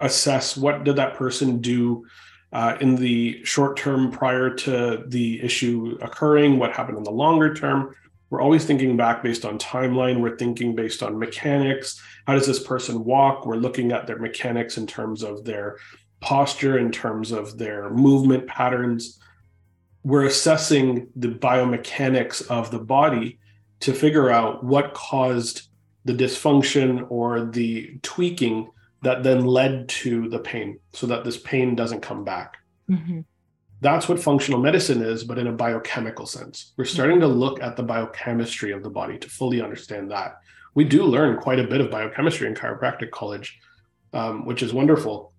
assess 0.00 0.56
what 0.56 0.84
did 0.84 0.96
that 0.96 1.14
person 1.14 1.60
do 1.60 2.06
uh, 2.52 2.76
in 2.80 2.94
the 2.94 3.44
short 3.44 3.76
term 3.76 4.10
prior 4.10 4.50
to 4.50 5.04
the 5.08 5.42
issue 5.42 5.98
occurring, 6.00 6.58
what 6.58 6.72
happened 6.72 6.98
in 6.98 7.04
the 7.04 7.10
longer 7.10 7.52
term. 7.54 7.94
We're 8.30 8.42
always 8.42 8.64
thinking 8.64 8.96
back 8.96 9.22
based 9.22 9.44
on 9.44 9.58
timeline. 9.58 10.20
We're 10.20 10.36
thinking 10.36 10.74
based 10.74 11.02
on 11.02 11.18
mechanics. 11.18 12.00
How 12.28 12.34
does 12.34 12.46
this 12.46 12.62
person 12.62 13.04
walk? 13.04 13.46
We're 13.46 13.56
looking 13.56 13.90
at 13.90 14.06
their 14.06 14.18
mechanics 14.18 14.76
in 14.76 14.86
terms 14.86 15.22
of 15.22 15.46
their 15.46 15.78
posture, 16.20 16.76
in 16.76 16.92
terms 16.92 17.32
of 17.32 17.56
their 17.56 17.88
movement 17.88 18.46
patterns. 18.46 19.18
We're 20.04 20.26
assessing 20.26 21.08
the 21.16 21.28
biomechanics 21.28 22.46
of 22.50 22.70
the 22.70 22.80
body 22.80 23.38
to 23.80 23.94
figure 23.94 24.28
out 24.28 24.62
what 24.62 24.92
caused 24.92 25.68
the 26.04 26.12
dysfunction 26.12 27.06
or 27.08 27.46
the 27.46 27.98
tweaking 28.02 28.72
that 29.00 29.22
then 29.22 29.46
led 29.46 29.88
to 29.88 30.28
the 30.28 30.40
pain 30.40 30.80
so 30.92 31.06
that 31.06 31.24
this 31.24 31.38
pain 31.38 31.74
doesn't 31.74 32.02
come 32.02 32.24
back. 32.24 32.58
Mm-hmm. 32.90 33.20
That's 33.80 34.06
what 34.06 34.20
functional 34.20 34.60
medicine 34.60 35.00
is, 35.00 35.24
but 35.24 35.38
in 35.38 35.46
a 35.46 35.52
biochemical 35.52 36.26
sense. 36.26 36.74
We're 36.76 36.84
starting 36.84 37.20
to 37.20 37.26
look 37.26 37.62
at 37.62 37.76
the 37.76 37.84
biochemistry 37.84 38.72
of 38.72 38.82
the 38.82 38.90
body 38.90 39.16
to 39.16 39.30
fully 39.30 39.62
understand 39.62 40.10
that. 40.10 40.40
We 40.74 40.84
do 40.84 41.04
learn 41.04 41.38
quite 41.38 41.58
a 41.58 41.66
bit 41.66 41.80
of 41.80 41.90
biochemistry 41.90 42.46
in 42.46 42.54
chiropractic 42.54 43.10
college, 43.10 43.58
um, 44.12 44.44
which 44.44 44.62
is 44.62 44.72
wonderful. 44.72 45.32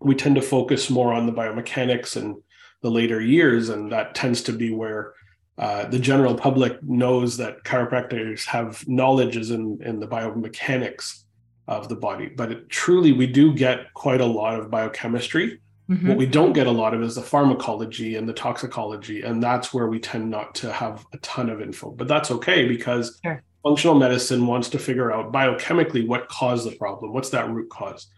We 0.00 0.14
tend 0.14 0.34
to 0.36 0.42
focus 0.42 0.90
more 0.90 1.12
on 1.12 1.26
the 1.26 1.32
biomechanics 1.32 2.16
and 2.16 2.36
the 2.82 2.90
later 2.90 3.20
years, 3.20 3.68
and 3.68 3.92
that 3.92 4.14
tends 4.14 4.42
to 4.42 4.52
be 4.52 4.72
where 4.72 5.14
uh, 5.58 5.86
the 5.86 5.98
general 5.98 6.34
public 6.34 6.82
knows 6.82 7.36
that 7.36 7.62
chiropractors 7.64 8.44
have 8.46 8.86
knowledges 8.88 9.50
in, 9.50 9.78
in 9.84 10.00
the 10.00 10.08
biomechanics 10.08 11.22
of 11.68 11.88
the 11.88 11.94
body. 11.94 12.26
But 12.26 12.52
it, 12.52 12.68
truly, 12.68 13.12
we 13.12 13.26
do 13.26 13.54
get 13.54 13.92
quite 13.94 14.20
a 14.20 14.26
lot 14.26 14.58
of 14.58 14.70
biochemistry. 14.70 15.60
Mm-hmm. 15.90 16.08
What 16.08 16.16
we 16.16 16.26
don't 16.26 16.52
get 16.52 16.66
a 16.66 16.70
lot 16.70 16.94
of 16.94 17.02
is 17.02 17.14
the 17.14 17.22
pharmacology 17.22 18.16
and 18.16 18.28
the 18.28 18.32
toxicology. 18.32 19.22
And 19.22 19.42
that's 19.42 19.74
where 19.74 19.88
we 19.88 20.00
tend 20.00 20.30
not 20.30 20.54
to 20.56 20.72
have 20.72 21.04
a 21.12 21.18
ton 21.18 21.50
of 21.50 21.60
info. 21.60 21.90
But 21.90 22.08
that's 22.08 22.30
okay 22.30 22.66
because 22.66 23.20
sure. 23.22 23.42
Functional 23.62 23.96
medicine 23.96 24.46
wants 24.46 24.68
to 24.70 24.78
figure 24.78 25.12
out 25.12 25.32
biochemically 25.32 26.06
what 26.06 26.28
caused 26.28 26.68
the 26.68 26.76
problem. 26.76 27.12
What's 27.12 27.30
that 27.30 27.50
root 27.50 27.70
cause? 27.70 28.08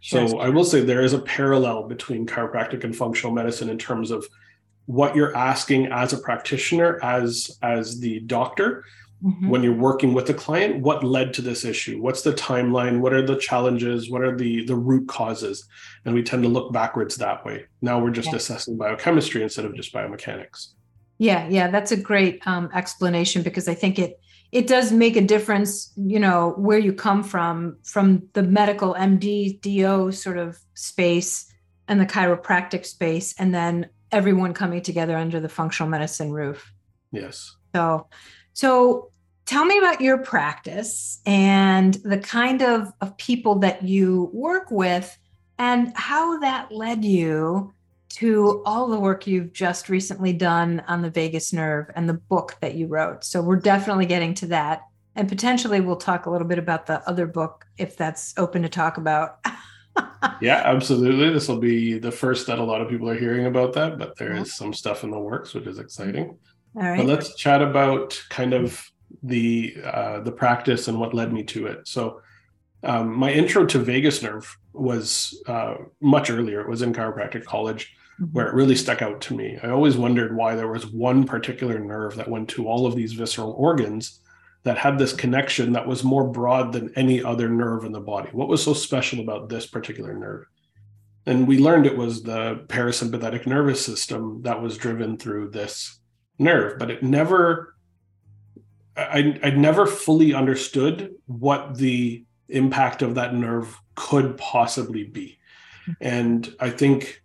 Sure. 0.00 0.28
So 0.28 0.38
I 0.38 0.48
will 0.50 0.64
say 0.64 0.80
there 0.80 1.02
is 1.02 1.12
a 1.12 1.18
parallel 1.18 1.84
between 1.88 2.26
chiropractic 2.26 2.84
and 2.84 2.94
functional 2.94 3.34
medicine 3.34 3.70
in 3.70 3.78
terms 3.78 4.10
of 4.10 4.26
what 4.86 5.16
you're 5.16 5.34
asking 5.34 5.86
as 5.86 6.12
a 6.12 6.18
practitioner, 6.18 7.02
as 7.02 7.58
as 7.62 8.00
the 8.00 8.20
doctor, 8.20 8.84
mm-hmm. 9.24 9.48
when 9.48 9.62
you're 9.62 9.72
working 9.72 10.12
with 10.12 10.28
a 10.30 10.34
client 10.34 10.80
what 10.80 11.02
led 11.02 11.32
to 11.34 11.42
this 11.42 11.64
issue 11.64 12.00
what's 12.00 12.22
the 12.22 12.32
timeline 12.32 13.00
what 13.00 13.12
are 13.12 13.24
the 13.24 13.36
challenges 13.36 14.10
what 14.10 14.22
are 14.22 14.36
the 14.36 14.64
the 14.66 14.76
root 14.76 15.08
causes 15.08 15.66
and 16.04 16.14
we 16.14 16.22
tend 16.22 16.42
to 16.42 16.48
look 16.48 16.72
backwards 16.72 17.16
that 17.16 17.44
way 17.44 17.64
now 17.80 17.98
we're 17.98 18.10
just 18.10 18.30
yeah. 18.30 18.36
assessing 18.36 18.76
biochemistry 18.76 19.42
instead 19.42 19.64
of 19.64 19.74
just 19.74 19.92
biomechanics 19.92 20.74
yeah 21.18 21.48
yeah 21.48 21.70
that's 21.70 21.92
a 21.92 21.96
great 21.96 22.44
um, 22.46 22.68
explanation 22.74 23.42
because 23.42 23.68
i 23.68 23.74
think 23.74 23.98
it 23.98 24.20
it 24.54 24.66
does 24.66 24.92
make 24.92 25.16
a 25.16 25.20
difference 25.20 25.92
you 25.96 26.18
know 26.18 26.54
where 26.56 26.78
you 26.78 26.92
come 26.92 27.22
from 27.22 27.76
from 27.84 28.22
the 28.32 28.42
medical 28.42 28.94
md 28.94 29.60
do 29.60 30.12
sort 30.12 30.38
of 30.38 30.58
space 30.74 31.52
and 31.88 32.00
the 32.00 32.06
chiropractic 32.06 32.86
space 32.86 33.34
and 33.38 33.54
then 33.54 33.88
everyone 34.14 34.54
coming 34.54 34.80
together 34.80 35.16
under 35.16 35.40
the 35.40 35.48
functional 35.48 35.90
medicine 35.90 36.32
roof. 36.32 36.72
Yes. 37.10 37.56
So 37.74 38.06
so 38.52 39.10
tell 39.44 39.64
me 39.64 39.76
about 39.78 40.00
your 40.00 40.18
practice 40.18 41.20
and 41.26 41.94
the 41.94 42.18
kind 42.18 42.62
of, 42.62 42.92
of 43.00 43.16
people 43.18 43.56
that 43.56 43.82
you 43.82 44.30
work 44.32 44.70
with 44.70 45.18
and 45.58 45.92
how 45.96 46.38
that 46.38 46.72
led 46.72 47.04
you 47.04 47.73
to 48.14 48.62
all 48.64 48.86
the 48.86 48.98
work 48.98 49.26
you've 49.26 49.52
just 49.52 49.88
recently 49.88 50.32
done 50.32 50.84
on 50.86 51.02
the 51.02 51.10
vagus 51.10 51.52
nerve 51.52 51.90
and 51.96 52.08
the 52.08 52.14
book 52.14 52.56
that 52.60 52.76
you 52.76 52.86
wrote. 52.86 53.24
So 53.24 53.42
we're 53.42 53.56
definitely 53.56 54.06
getting 54.06 54.34
to 54.34 54.46
that. 54.46 54.82
And 55.16 55.28
potentially 55.28 55.80
we'll 55.80 55.96
talk 55.96 56.26
a 56.26 56.30
little 56.30 56.46
bit 56.46 56.60
about 56.60 56.86
the 56.86 57.06
other 57.08 57.26
book 57.26 57.66
if 57.76 57.96
that's 57.96 58.32
open 58.36 58.62
to 58.62 58.68
talk 58.68 58.98
about. 58.98 59.44
yeah, 60.40 60.62
absolutely. 60.64 61.30
This 61.30 61.48
will 61.48 61.58
be 61.58 61.98
the 61.98 62.12
first 62.12 62.46
that 62.46 62.60
a 62.60 62.64
lot 62.64 62.80
of 62.80 62.88
people 62.88 63.10
are 63.10 63.18
hearing 63.18 63.46
about 63.46 63.72
that, 63.72 63.98
but 63.98 64.16
there 64.16 64.36
is 64.36 64.54
some 64.54 64.72
stuff 64.72 65.02
in 65.02 65.10
the 65.10 65.18
works, 65.18 65.52
which 65.52 65.66
is 65.66 65.80
exciting. 65.80 66.38
All 66.76 66.82
right. 66.82 66.98
But 66.98 67.06
let's 67.06 67.34
chat 67.34 67.62
about 67.62 68.20
kind 68.30 68.52
of 68.52 68.84
the 69.24 69.76
uh, 69.84 70.20
the 70.20 70.32
practice 70.32 70.86
and 70.86 71.00
what 71.00 71.14
led 71.14 71.32
me 71.32 71.42
to 71.44 71.66
it. 71.66 71.88
So, 71.88 72.20
um, 72.84 73.12
my 73.12 73.32
intro 73.32 73.66
to 73.66 73.78
vagus 73.78 74.22
nerve 74.22 74.56
was 74.72 75.40
uh, 75.46 75.74
much 76.00 76.30
earlier. 76.30 76.60
It 76.60 76.68
was 76.68 76.82
in 76.82 76.92
chiropractic 76.92 77.44
college. 77.44 77.94
Where 78.32 78.46
it 78.46 78.54
really 78.54 78.76
stuck 78.76 79.02
out 79.02 79.20
to 79.22 79.34
me. 79.34 79.58
I 79.62 79.70
always 79.70 79.96
wondered 79.96 80.36
why 80.36 80.54
there 80.54 80.68
was 80.68 80.86
one 80.86 81.24
particular 81.24 81.78
nerve 81.78 82.16
that 82.16 82.30
went 82.30 82.48
to 82.50 82.68
all 82.68 82.86
of 82.86 82.94
these 82.94 83.12
visceral 83.12 83.52
organs 83.52 84.20
that 84.62 84.78
had 84.78 84.98
this 84.98 85.12
connection 85.12 85.72
that 85.72 85.86
was 85.86 86.04
more 86.04 86.26
broad 86.26 86.72
than 86.72 86.92
any 86.96 87.22
other 87.22 87.48
nerve 87.48 87.84
in 87.84 87.92
the 87.92 88.00
body. 88.00 88.30
What 88.32 88.48
was 88.48 88.62
so 88.62 88.72
special 88.72 89.20
about 89.20 89.48
this 89.48 89.66
particular 89.66 90.14
nerve? 90.14 90.46
And 91.26 91.46
we 91.46 91.58
learned 91.58 91.86
it 91.86 91.96
was 91.96 92.22
the 92.22 92.64
parasympathetic 92.68 93.46
nervous 93.46 93.84
system 93.84 94.42
that 94.42 94.60
was 94.60 94.78
driven 94.78 95.16
through 95.16 95.50
this 95.50 95.98
nerve, 96.38 96.78
but 96.78 96.90
it 96.90 97.02
never 97.02 97.74
I 98.96 99.38
I 99.42 99.50
never 99.50 99.86
fully 99.86 100.34
understood 100.34 101.14
what 101.26 101.76
the 101.76 102.24
impact 102.48 103.02
of 103.02 103.16
that 103.16 103.34
nerve 103.34 103.76
could 103.96 104.36
possibly 104.36 105.04
be. 105.04 105.38
Hmm. 105.86 105.92
And 106.00 106.56
I 106.60 106.70
think 106.70 107.22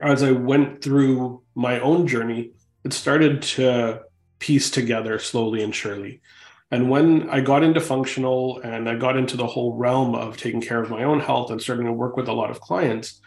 as 0.00 0.22
I 0.22 0.32
went 0.32 0.82
through 0.82 1.42
my 1.54 1.80
own 1.80 2.06
journey, 2.06 2.52
it 2.84 2.92
started 2.92 3.42
to 3.42 4.02
piece 4.38 4.70
together 4.70 5.18
slowly 5.18 5.62
and 5.62 5.74
surely. 5.74 6.20
And 6.70 6.88
when 6.88 7.28
I 7.28 7.40
got 7.40 7.62
into 7.62 7.80
functional 7.80 8.60
and 8.60 8.88
I 8.88 8.96
got 8.96 9.16
into 9.16 9.36
the 9.36 9.46
whole 9.46 9.74
realm 9.74 10.14
of 10.14 10.36
taking 10.36 10.60
care 10.60 10.80
of 10.82 10.90
my 10.90 11.02
own 11.02 11.20
health 11.20 11.50
and 11.50 11.60
starting 11.60 11.86
to 11.86 11.92
work 11.92 12.16
with 12.16 12.28
a 12.28 12.32
lot 12.32 12.50
of 12.50 12.60
clients, 12.60 13.20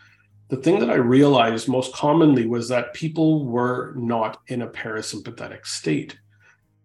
the 0.47 0.57
thing 0.57 0.79
that 0.79 0.89
I 0.89 0.95
realized 0.95 1.67
most 1.67 1.93
commonly 1.93 2.47
was 2.47 2.69
that 2.69 2.93
people 2.93 3.45
were 3.45 3.93
not 3.95 4.39
in 4.47 4.61
a 4.61 4.67
parasympathetic 4.67 5.65
state 5.65 6.17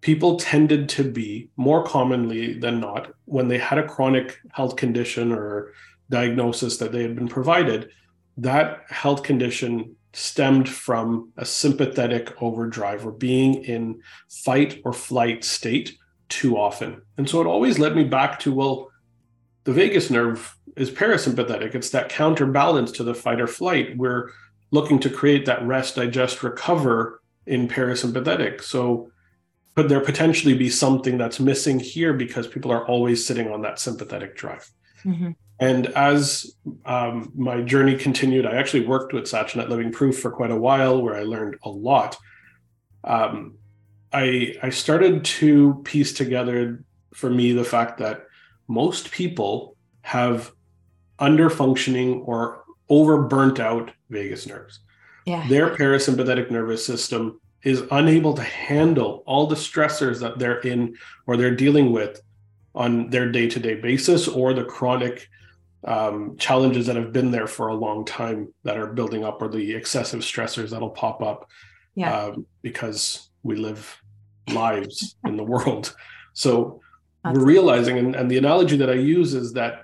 people 0.01 0.37
tended 0.37 0.89
to 0.89 1.05
be 1.05 1.49
more 1.57 1.85
commonly 1.85 2.59
than 2.59 2.81
not 2.81 3.13
when 3.25 3.49
they 3.49 3.59
had 3.59 3.79
a 3.79 3.87
chronic 3.87 4.39
health 4.53 4.77
condition 4.77 5.33
or 5.33 5.73
diagnosis 6.11 6.77
that 6.79 6.93
they 6.93 7.03
had 7.03 7.15
been 7.15 7.29
provided 7.29 7.91
that 8.39 8.85
health 8.89 9.23
condition 9.23 9.95
stemmed 10.13 10.69
from 10.69 11.33
a 11.37 11.45
sympathetic 11.45 12.41
overdrive 12.43 13.07
or 13.07 13.13
being 13.13 13.63
in 13.65 14.01
fight 14.29 14.81
or 14.85 14.93
flight 14.93 15.45
state 15.45 15.97
too 16.29 16.57
often 16.57 17.01
and 17.17 17.29
so 17.29 17.41
it 17.41 17.47
always 17.47 17.79
led 17.79 17.95
me 17.95 18.05
back 18.05 18.39
to 18.39 18.53
well 18.53 18.91
the 19.65 19.73
vagus 19.73 20.11
nerve 20.11 20.57
is 20.77 20.91
parasympathetic 20.91 21.75
it's 21.75 21.91
that 21.91 22.09
counterbalance 22.09 22.91
to 22.93 23.05
the 23.05 23.15
fight 23.15 23.41
or 23.41 23.47
flight 23.47 23.97
we're 23.97 24.31
looking 24.71 24.99
to 24.99 25.11
create 25.11 25.47
that 25.47 25.65
rest 25.67 25.97
digest 25.97 26.43
recover 26.43 27.21
in 27.47 27.69
parasympathetic 27.69 28.63
so 28.63 29.11
could 29.79 29.89
there 29.89 30.01
potentially 30.01 30.55
be 30.55 30.69
something 30.69 31.19
that's 31.19 31.39
missing 31.39 31.79
here 31.79 32.13
because 32.13 32.49
people 32.49 32.73
are 32.73 32.85
always 32.89 33.25
sitting 33.25 33.49
on 33.49 33.63
that 33.63 33.79
sympathetic 33.79 34.35
drive? 34.35 34.69
Mm-hmm. 35.05 35.31
And 35.61 35.89
as 35.89 36.55
um, 36.85 37.33
my 37.35 37.63
journey 37.63 37.97
continued, 37.97 38.47
I 38.47 38.55
actually 38.57 38.87
worked 38.87 39.13
with 39.13 39.25
Sachin 39.25 39.61
at 39.61 39.69
Living 39.69 39.91
Proof 39.91 40.21
for 40.21 40.31
quite 40.31 40.53
a 40.53 40.57
while, 40.57 41.03
where 41.03 41.17
I 41.17 41.25
learned 41.25 41.57
a 41.65 41.69
lot. 41.69 42.17
Um, 43.03 43.59
I 44.13 44.55
I 44.63 44.71
started 44.71 45.25
to 45.25 45.83
piece 45.85 46.13
together 46.13 46.85
for 47.13 47.29
me 47.29 47.53
the 47.53 47.65
fact 47.65 47.99
that 47.99 48.25
most 48.69 49.11
people 49.11 49.77
have 50.03 50.53
under 51.19 51.51
functioning 51.51 52.23
or 52.23 52.65
over 52.89 53.23
burnt 53.23 53.59
out 53.59 53.91
vagus 54.11 54.47
nerves. 54.47 54.81
Yeah. 55.27 55.47
Their 55.49 55.77
parasympathetic 55.77 56.51
nervous 56.51 56.85
system 56.87 57.41
is 57.63 57.83
unable 57.91 58.35
to 58.35 58.43
handle 58.43 59.25
all 59.27 59.47
the 59.47 59.57
stressors 59.57 60.21
that 60.21 60.39
they're 60.39 60.61
in 60.61 60.97
or 61.27 61.37
they're 61.37 61.55
dealing 61.55 61.93
with 61.93 62.23
on 62.75 63.11
their 63.11 63.31
day-to-day 63.31 63.81
basis 63.81 64.29
or 64.29 64.55
the 64.55 64.65
chronic 64.65 65.29
um, 65.85 66.37
challenges 66.39 66.87
that 66.87 66.97
have 66.97 67.13
been 67.13 67.31
there 67.31 67.47
for 67.47 67.69
a 67.69 67.75
long 67.75 68.05
time 68.05 68.53
that 68.65 68.77
are 68.77 68.87
building 68.87 69.25
up 69.25 69.41
or 69.41 69.49
the 69.49 69.75
excessive 69.75 70.21
stressors 70.21 70.71
that'll 70.71 70.91
pop 70.91 71.23
up 71.23 71.49
yeah. 71.95 72.25
um, 72.25 72.47
because 72.63 73.31
we 73.43 73.57
live 73.57 74.01
lives 74.53 75.17
in 75.25 75.37
the 75.37 75.45
world 75.45 75.95
so 76.33 76.81
we're 77.25 77.45
realizing 77.45 77.99
and, 77.99 78.17
and 78.17 78.31
the 78.31 78.39
analogy 78.39 78.77
that 78.77 78.89
i 78.89 78.95
use 78.95 79.35
is 79.35 79.53
that 79.53 79.83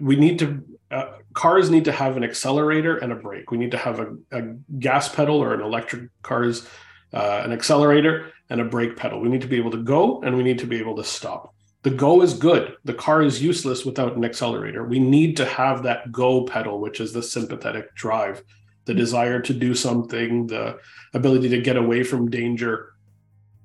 we 0.00 0.16
need 0.16 0.38
to 0.38 0.62
uh, 0.92 1.18
cars 1.32 1.70
need 1.70 1.86
to 1.86 1.92
have 1.92 2.16
an 2.16 2.24
accelerator 2.24 2.98
and 2.98 3.12
a 3.12 3.16
brake. 3.16 3.50
We 3.50 3.58
need 3.58 3.70
to 3.70 3.78
have 3.78 3.98
a, 3.98 4.14
a 4.30 4.42
gas 4.78 5.08
pedal 5.08 5.36
or 5.36 5.54
an 5.54 5.60
electric 5.60 6.10
cars, 6.22 6.66
uh, 7.12 7.42
an 7.44 7.52
accelerator 7.52 8.32
and 8.50 8.60
a 8.60 8.64
brake 8.64 8.96
pedal. 8.96 9.20
We 9.20 9.28
need 9.28 9.40
to 9.40 9.46
be 9.46 9.56
able 9.56 9.70
to 9.70 9.82
go 9.82 10.20
and 10.22 10.36
we 10.36 10.42
need 10.42 10.58
to 10.58 10.66
be 10.66 10.78
able 10.78 10.96
to 10.96 11.04
stop. 11.04 11.51
The 11.82 11.90
go 11.90 12.22
is 12.22 12.34
good. 12.34 12.76
The 12.84 12.94
car 12.94 13.22
is 13.22 13.42
useless 13.42 13.84
without 13.84 14.16
an 14.16 14.24
accelerator. 14.24 14.84
We 14.84 15.00
need 15.00 15.36
to 15.38 15.44
have 15.44 15.82
that 15.82 16.12
go 16.12 16.44
pedal, 16.44 16.80
which 16.80 17.00
is 17.00 17.12
the 17.12 17.22
sympathetic 17.22 17.94
drive, 17.94 18.42
the 18.84 18.94
desire 18.94 19.40
to 19.40 19.52
do 19.52 19.74
something, 19.74 20.46
the 20.46 20.78
ability 21.12 21.48
to 21.50 21.60
get 21.60 21.76
away 21.76 22.04
from 22.04 22.30
danger. 22.30 22.94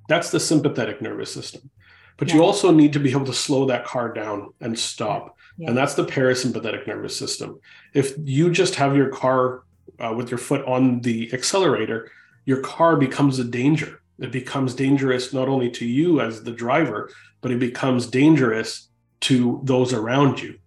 That's 0.10 0.32
the 0.32 0.40
sympathetic 0.40 1.02
nervous 1.02 1.32
system. 1.32 1.70
But 2.18 2.30
yeah. 2.30 2.36
you 2.36 2.44
also 2.44 2.72
need 2.72 2.94
to 2.94 3.00
be 3.00 3.12
able 3.12 3.26
to 3.26 3.34
slow 3.34 3.66
that 3.68 3.86
car 3.86 4.12
down 4.12 4.52
and 4.62 4.78
stop. 4.78 5.38
Yeah. 5.58 5.70
And 5.70 5.78
that's 5.78 5.94
the 5.94 6.06
parasympathetic 6.06 6.88
nervous 6.88 7.16
system. 7.16 7.60
If 7.94 8.14
you 8.24 8.50
just 8.50 8.76
have 8.76 8.96
your 8.96 9.10
car 9.10 9.64
uh, 10.00 10.14
with 10.16 10.32
your 10.32 10.40
foot 10.40 10.66
on 10.66 11.02
the 11.02 11.32
accelerator, 11.34 12.12
your 12.46 12.62
car 12.62 12.96
becomes 12.96 13.38
a 13.38 13.44
danger. 13.44 14.02
It 14.20 14.32
becomes 14.32 14.74
dangerous 14.74 15.34
not 15.34 15.48
only 15.48 15.70
to 15.72 15.86
you 15.86 16.22
as 16.22 16.44
the 16.44 16.52
driver, 16.52 17.12
but 17.42 17.52
it 17.52 17.60
becomes 17.60 18.08
dangerous 18.08 18.90
to 19.22 19.62
those 19.64 19.94
around 19.94 20.42
you. 20.42 20.60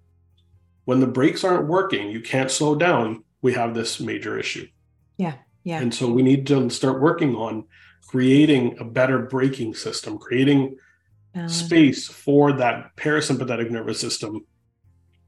When 0.84 1.00
the 1.00 1.06
brakes 1.06 1.44
aren't 1.44 1.68
working, 1.68 2.10
you 2.10 2.20
can't 2.20 2.50
slow 2.50 2.74
down. 2.74 3.24
We 3.42 3.52
have 3.54 3.74
this 3.74 4.00
major 4.00 4.38
issue. 4.38 4.68
Yeah. 5.16 5.34
Yeah. 5.64 5.80
And 5.80 5.94
so 5.94 6.10
we 6.10 6.22
need 6.22 6.46
to 6.48 6.70
start 6.70 7.00
working 7.00 7.34
on 7.34 7.64
creating 8.06 8.78
a 8.78 8.84
better 8.84 9.20
braking 9.20 9.74
system, 9.74 10.18
creating 10.18 10.76
um, 11.34 11.48
space 11.48 12.08
for 12.08 12.52
that 12.52 12.96
parasympathetic 12.96 13.70
nervous 13.70 14.00
system 14.00 14.44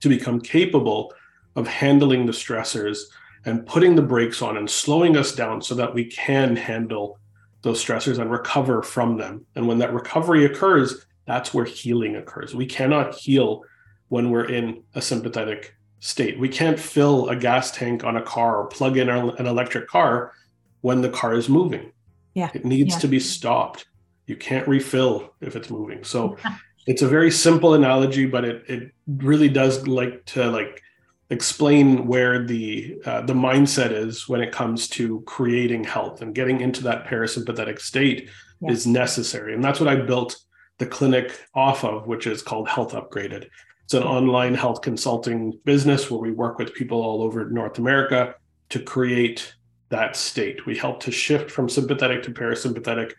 to 0.01 0.09
become 0.09 0.41
capable 0.41 1.13
of 1.55 1.69
handling 1.69 2.27
the 2.27 2.33
stressors 2.33 2.99
and 3.45 3.67
putting 3.67 3.95
the 3.95 4.03
brakes 4.03 4.43
on 4.43 4.57
and 4.57 4.69
slowing 4.69 5.17
us 5.17 5.35
down 5.35 5.61
so 5.61 5.75
that 5.75 5.95
we 5.95 6.05
can 6.07 6.57
handle 6.57 7.19
those 7.63 7.83
stressors 7.83 8.19
and 8.19 8.31
recover 8.31 8.83
from 8.83 9.17
them. 9.17 9.47
And 9.55 9.67
when 9.67 9.79
that 9.79 9.95
recovery 9.95 10.45
occurs, 10.45 11.07
that's 11.27 11.55
where 11.55 11.65
healing 11.65 12.17
occurs. 12.17 12.55
We 12.55 12.67
cannot 12.67 13.15
heal 13.15 13.63
when 14.09 14.31
we're 14.31 14.49
in 14.49 14.83
a 14.95 15.03
sympathetic 15.03 15.75
state. 16.01 16.39
We 16.39 16.49
can't 16.49 16.79
fill 16.79 17.29
a 17.29 17.37
gas 17.37 17.71
tank 17.71 18.05
on 18.05 18.17
a 18.17 18.23
car 18.23 18.57
or 18.57 18.67
plug 18.67 18.97
in 18.97 19.09
an 19.09 19.47
electric 19.47 19.89
car 19.89 20.33
when 20.81 21.01
the 21.01 21.09
car 21.09 21.35
is 21.35 21.49
moving. 21.49 21.93
Yeah. 22.35 22.51
It 22.53 22.65
needs 22.65 22.95
yeah. 22.95 23.01
to 23.01 23.09
be 23.09 23.21
stopped. 23.21 23.87
You 24.27 24.37
can't 24.37 24.67
refill 24.67 25.33
if 25.41 25.55
it's 25.55 25.71
moving. 25.71 26.03
So 26.03 26.37
it's 26.87 27.03
a 27.03 27.09
very 27.09 27.31
simple 27.31 27.75
analogy, 27.75 28.27
but 28.27 28.45
it 28.45 28.65
it 28.69 28.93
really 29.07 29.49
does 29.49 29.87
like 29.87 30.25
to 30.27 30.51
like 30.51 30.83
explain 31.33 32.07
where 32.07 32.45
the 32.45 33.01
uh, 33.07 33.23
the 33.23 33.33
mindset 33.33 33.91
is 33.91 34.29
when 34.29 34.43
it 34.43 34.53
comes 34.53 34.87
to 34.87 35.23
creating 35.23 35.83
health 35.83 36.21
and 36.21 36.35
getting 36.35 36.61
into 36.61 36.83
that 36.85 37.07
parasympathetic 37.07 37.81
state 37.81 38.29
yes. 38.61 38.73
is 38.73 38.87
necessary. 38.87 39.55
And 39.55 39.65
that's 39.65 39.81
what 39.81 39.89
I 39.89 39.97
built 39.97 40.37
the 40.79 40.87
clinic 40.87 41.41
off 41.55 41.85
of, 41.85 42.07
which 42.07 42.27
is 42.27 42.43
called 42.43 42.69
Health 42.69 42.93
Upgraded. 42.93 43.49
It's 43.85 43.95
an 43.95 44.03
online 44.03 44.55
health 44.55 44.83
consulting 44.83 45.59
business 45.65 46.11
where 46.11 46.21
we 46.21 46.33
work 46.33 46.59
with 46.59 46.75
people 46.75 47.01
all 47.01 47.23
over 47.23 47.49
North 47.49 47.79
America 47.79 48.35
to 48.69 48.79
create 48.79 49.55
that 49.89 50.17
state. 50.17 50.67
We 50.67 50.77
help 50.77 51.01
to 51.01 51.11
shift 51.11 51.51
from 51.51 51.69
sympathetic 51.69 52.23
to 52.25 52.31
parasympathetic 52.31 53.13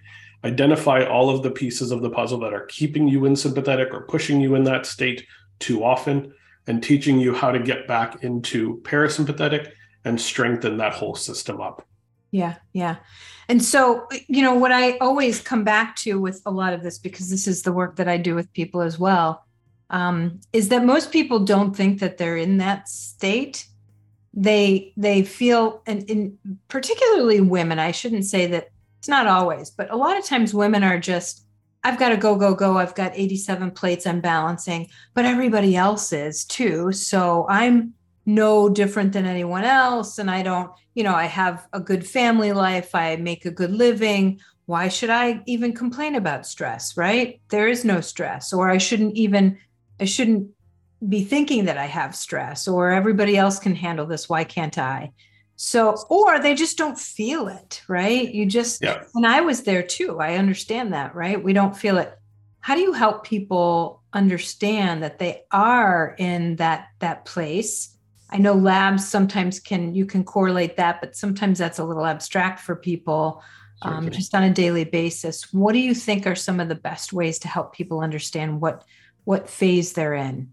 identify 0.43 1.05
all 1.05 1.29
of 1.29 1.41
the 1.41 1.51
pieces 1.51 1.91
of 1.91 2.01
the 2.01 2.09
puzzle 2.09 2.39
that 2.41 2.53
are 2.53 2.65
keeping 2.65 3.07
you 3.07 3.25
in 3.25 3.35
sympathetic 3.35 3.93
or 3.93 4.01
pushing 4.01 4.39
you 4.39 4.55
in 4.55 4.63
that 4.65 4.85
state 4.85 5.25
too 5.59 5.83
often 5.83 6.33
and 6.67 6.81
teaching 6.81 7.19
you 7.19 7.33
how 7.33 7.51
to 7.51 7.59
get 7.59 7.87
back 7.87 8.23
into 8.23 8.77
parasympathetic 8.83 9.71
and 10.05 10.19
strengthen 10.19 10.77
that 10.77 10.93
whole 10.93 11.15
system 11.15 11.61
up. 11.61 11.85
Yeah, 12.31 12.55
yeah. 12.73 12.97
And 13.47 13.63
so, 13.63 14.07
you 14.27 14.41
know, 14.41 14.55
what 14.55 14.71
I 14.71 14.97
always 14.97 15.41
come 15.41 15.63
back 15.63 15.95
to 15.97 16.19
with 16.19 16.41
a 16.45 16.51
lot 16.51 16.73
of 16.73 16.81
this, 16.81 16.97
because 16.97 17.29
this 17.29 17.47
is 17.47 17.61
the 17.61 17.71
work 17.71 17.97
that 17.97 18.07
I 18.07 18.17
do 18.17 18.33
with 18.33 18.51
people 18.53 18.81
as 18.81 18.97
well, 18.97 19.45
um, 19.89 20.39
is 20.51 20.69
that 20.69 20.85
most 20.85 21.11
people 21.11 21.39
don't 21.39 21.75
think 21.75 21.99
that 21.99 22.17
they're 22.17 22.37
in 22.37 22.57
that 22.57 22.89
state. 22.89 23.67
They 24.33 24.93
they 24.97 25.23
feel, 25.23 25.83
and, 25.85 26.09
and 26.09 26.37
particularly 26.69 27.39
women. 27.39 27.77
I 27.77 27.91
shouldn't 27.91 28.25
say 28.25 28.47
that 28.47 28.69
it's 28.97 29.07
not 29.07 29.27
always, 29.27 29.69
but 29.69 29.91
a 29.91 29.97
lot 29.97 30.17
of 30.17 30.25
times 30.25 30.53
women 30.53 30.83
are 30.83 30.99
just, 30.99 31.45
I've 31.83 31.99
got 31.99 32.09
to 32.09 32.17
go, 32.17 32.35
go, 32.35 32.55
go. 32.55 32.77
I've 32.77 32.95
got 32.95 33.11
87 33.13 33.71
plates 33.71 34.07
I'm 34.07 34.21
balancing, 34.21 34.87
but 35.13 35.25
everybody 35.25 35.75
else 35.75 36.13
is 36.13 36.45
too. 36.45 36.91
So 36.91 37.45
I'm 37.49 37.93
no 38.25 38.69
different 38.69 39.11
than 39.11 39.25
anyone 39.25 39.65
else. 39.65 40.17
And 40.17 40.31
I 40.31 40.43
don't, 40.43 40.71
you 40.95 41.03
know, 41.03 41.13
I 41.13 41.25
have 41.25 41.67
a 41.73 41.79
good 41.79 42.07
family 42.07 42.53
life. 42.53 42.95
I 42.95 43.17
make 43.17 43.45
a 43.45 43.51
good 43.51 43.71
living. 43.71 44.39
Why 44.65 44.87
should 44.87 45.09
I 45.09 45.41
even 45.45 45.73
complain 45.73 46.15
about 46.15 46.45
stress? 46.45 46.95
Right? 46.95 47.41
There 47.49 47.67
is 47.67 47.83
no 47.83 47.99
stress, 47.99 48.53
or 48.53 48.69
I 48.69 48.77
shouldn't 48.77 49.15
even, 49.15 49.57
I 49.99 50.05
shouldn't 50.05 50.49
be 51.09 51.25
thinking 51.25 51.65
that 51.65 51.77
I 51.77 51.85
have 51.87 52.15
stress, 52.15 52.65
or 52.65 52.91
everybody 52.91 53.35
else 53.35 53.59
can 53.59 53.75
handle 53.75 54.05
this. 54.05 54.29
Why 54.29 54.45
can't 54.45 54.77
I? 54.77 55.11
So, 55.65 55.95
or 56.09 56.39
they 56.39 56.55
just 56.55 56.77
don't 56.77 56.99
feel 56.99 57.47
it, 57.47 57.81
right? 57.87 58.29
You 58.29 58.45
just, 58.45 58.83
yeah. 58.83 59.03
and 59.15 59.25
I 59.25 59.39
was 59.39 59.63
there 59.63 59.81
too. 59.81 60.19
I 60.19 60.35
understand 60.35 60.91
that, 60.91 61.15
right? 61.15 61.41
We 61.41 61.53
don't 61.53 61.75
feel 61.75 61.97
it. 61.99 62.13
How 62.59 62.75
do 62.75 62.81
you 62.81 62.91
help 62.91 63.23
people 63.23 64.03
understand 64.11 65.03
that 65.03 65.19
they 65.19 65.43
are 65.51 66.15
in 66.19 66.57
that 66.57 66.89
that 66.99 67.23
place? 67.23 67.97
I 68.29 68.39
know 68.39 68.53
labs 68.53 69.07
sometimes 69.07 69.61
can 69.61 69.95
you 69.95 70.05
can 70.05 70.25
correlate 70.25 70.75
that, 70.75 70.99
but 70.99 71.15
sometimes 71.15 71.59
that's 71.59 71.79
a 71.79 71.85
little 71.85 72.05
abstract 72.05 72.59
for 72.59 72.75
people 72.75 73.41
um, 73.83 74.11
just 74.11 74.35
on 74.35 74.43
a 74.43 74.53
daily 74.53 74.83
basis. 74.83 75.53
What 75.53 75.71
do 75.71 75.79
you 75.79 75.95
think 75.95 76.27
are 76.27 76.35
some 76.35 76.59
of 76.59 76.67
the 76.67 76.75
best 76.75 77.13
ways 77.13 77.39
to 77.39 77.47
help 77.47 77.73
people 77.73 78.01
understand 78.01 78.59
what 78.59 78.83
what 79.23 79.49
phase 79.49 79.93
they're 79.93 80.13
in? 80.13 80.51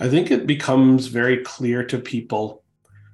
I 0.00 0.08
think 0.08 0.32
it 0.32 0.44
becomes 0.44 1.06
very 1.06 1.38
clear 1.44 1.84
to 1.84 1.98
people 1.98 2.64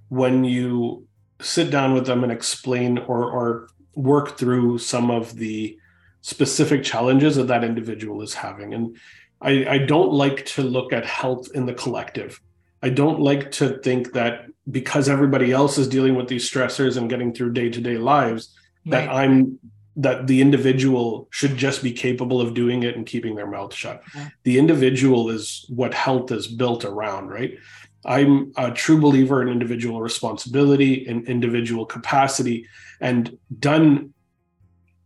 when 0.08 0.44
you 0.44 1.06
sit 1.40 1.70
down 1.70 1.94
with 1.94 2.06
them 2.06 2.22
and 2.22 2.32
explain 2.32 2.98
or, 2.98 3.30
or 3.30 3.68
work 3.94 4.38
through 4.38 4.78
some 4.78 5.10
of 5.10 5.36
the 5.36 5.78
specific 6.20 6.82
challenges 6.82 7.36
that 7.36 7.48
that 7.48 7.64
individual 7.64 8.22
is 8.22 8.34
having. 8.34 8.72
And 8.72 8.96
I, 9.40 9.66
I 9.68 9.78
don't 9.78 10.12
like 10.12 10.46
to 10.46 10.62
look 10.62 10.92
at 10.92 11.04
health 11.04 11.48
in 11.54 11.66
the 11.66 11.74
collective. 11.74 12.40
I 12.82 12.88
don't 12.88 13.20
like 13.20 13.50
to 13.52 13.78
think 13.78 14.12
that 14.12 14.46
because 14.70 15.08
everybody 15.08 15.52
else 15.52 15.76
is 15.78 15.88
dealing 15.88 16.14
with 16.14 16.28
these 16.28 16.50
stressors 16.50 16.96
and 16.96 17.10
getting 17.10 17.34
through 17.34 17.52
day 17.52 17.68
to 17.68 17.80
day 17.80 17.98
lives, 17.98 18.54
right. 18.86 19.06
that 19.06 19.10
I'm 19.10 19.58
that 19.96 20.26
the 20.26 20.40
individual 20.40 21.28
should 21.30 21.56
just 21.56 21.82
be 21.82 21.92
capable 21.92 22.40
of 22.40 22.52
doing 22.52 22.82
it 22.82 22.96
and 22.96 23.06
keeping 23.06 23.36
their 23.36 23.46
mouth 23.46 23.72
shut. 23.72 24.02
Yeah. 24.14 24.28
The 24.42 24.58
individual 24.58 25.30
is 25.30 25.64
what 25.68 25.94
health 25.94 26.32
is 26.32 26.48
built 26.48 26.84
around, 26.84 27.28
right? 27.28 27.56
I'm 28.04 28.52
a 28.56 28.70
true 28.70 29.00
believer 29.00 29.42
in 29.42 29.48
individual 29.48 30.00
responsibility 30.00 31.06
and 31.06 31.26
individual 31.26 31.86
capacity, 31.86 32.66
and 33.00 33.38
done 33.58 34.12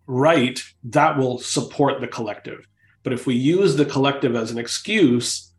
right, 0.07 0.63
that 0.85 1.19
will 1.19 1.39
support 1.39 2.01
the 2.01 2.09
collective. 2.09 2.67
But 3.03 3.13
if 3.13 3.27
we 3.27 3.35
use 3.35 3.77
the 3.77 3.85
collective 3.85 4.35
as 4.35 4.51
an 4.51 4.59
excuse, 4.59 5.53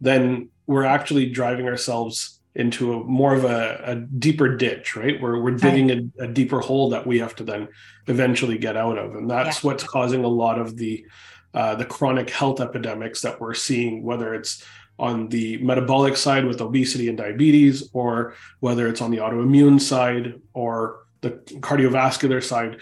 then 0.00 0.50
we're 0.66 0.84
actually 0.84 1.30
driving 1.30 1.66
ourselves 1.66 2.40
into 2.54 2.92
a 2.92 3.04
more 3.04 3.34
of 3.34 3.44
a, 3.44 3.80
a 3.84 3.94
deeper 3.96 4.56
ditch, 4.56 4.94
right? 4.94 5.20
Where 5.20 5.38
we're 5.38 5.56
digging 5.56 5.90
a, 5.90 6.24
a, 6.24 6.28
deeper 6.28 6.60
hole 6.60 6.90
that 6.90 7.06
we 7.06 7.18
have 7.18 7.34
to 7.36 7.44
then 7.44 7.68
eventually 8.08 8.58
get 8.58 8.76
out 8.76 8.98
of, 8.98 9.14
and 9.14 9.30
that's 9.30 9.62
yeah. 9.62 9.70
what's 9.70 9.84
causing 9.84 10.22
a 10.22 10.28
lot 10.28 10.58
of 10.58 10.76
the 10.76 11.06
uh, 11.54 11.74
the 11.74 11.84
chronic 11.84 12.30
health 12.30 12.60
epidemics 12.60 13.22
that 13.22 13.40
we're 13.40 13.54
seeing, 13.54 14.02
whether 14.02 14.34
it's 14.34 14.64
on 14.98 15.28
the 15.28 15.58
metabolic 15.58 16.16
side 16.16 16.44
with 16.44 16.60
obesity 16.60 17.08
and 17.08 17.18
diabetes, 17.18 17.88
or 17.92 18.34
whether 18.60 18.88
it's 18.88 19.00
on 19.00 19.10
the 19.10 19.18
autoimmune 19.18 19.80
side 19.80 20.40
or 20.52 21.06
the 21.22 21.30
cardiovascular 21.60 22.42
side, 22.42 22.80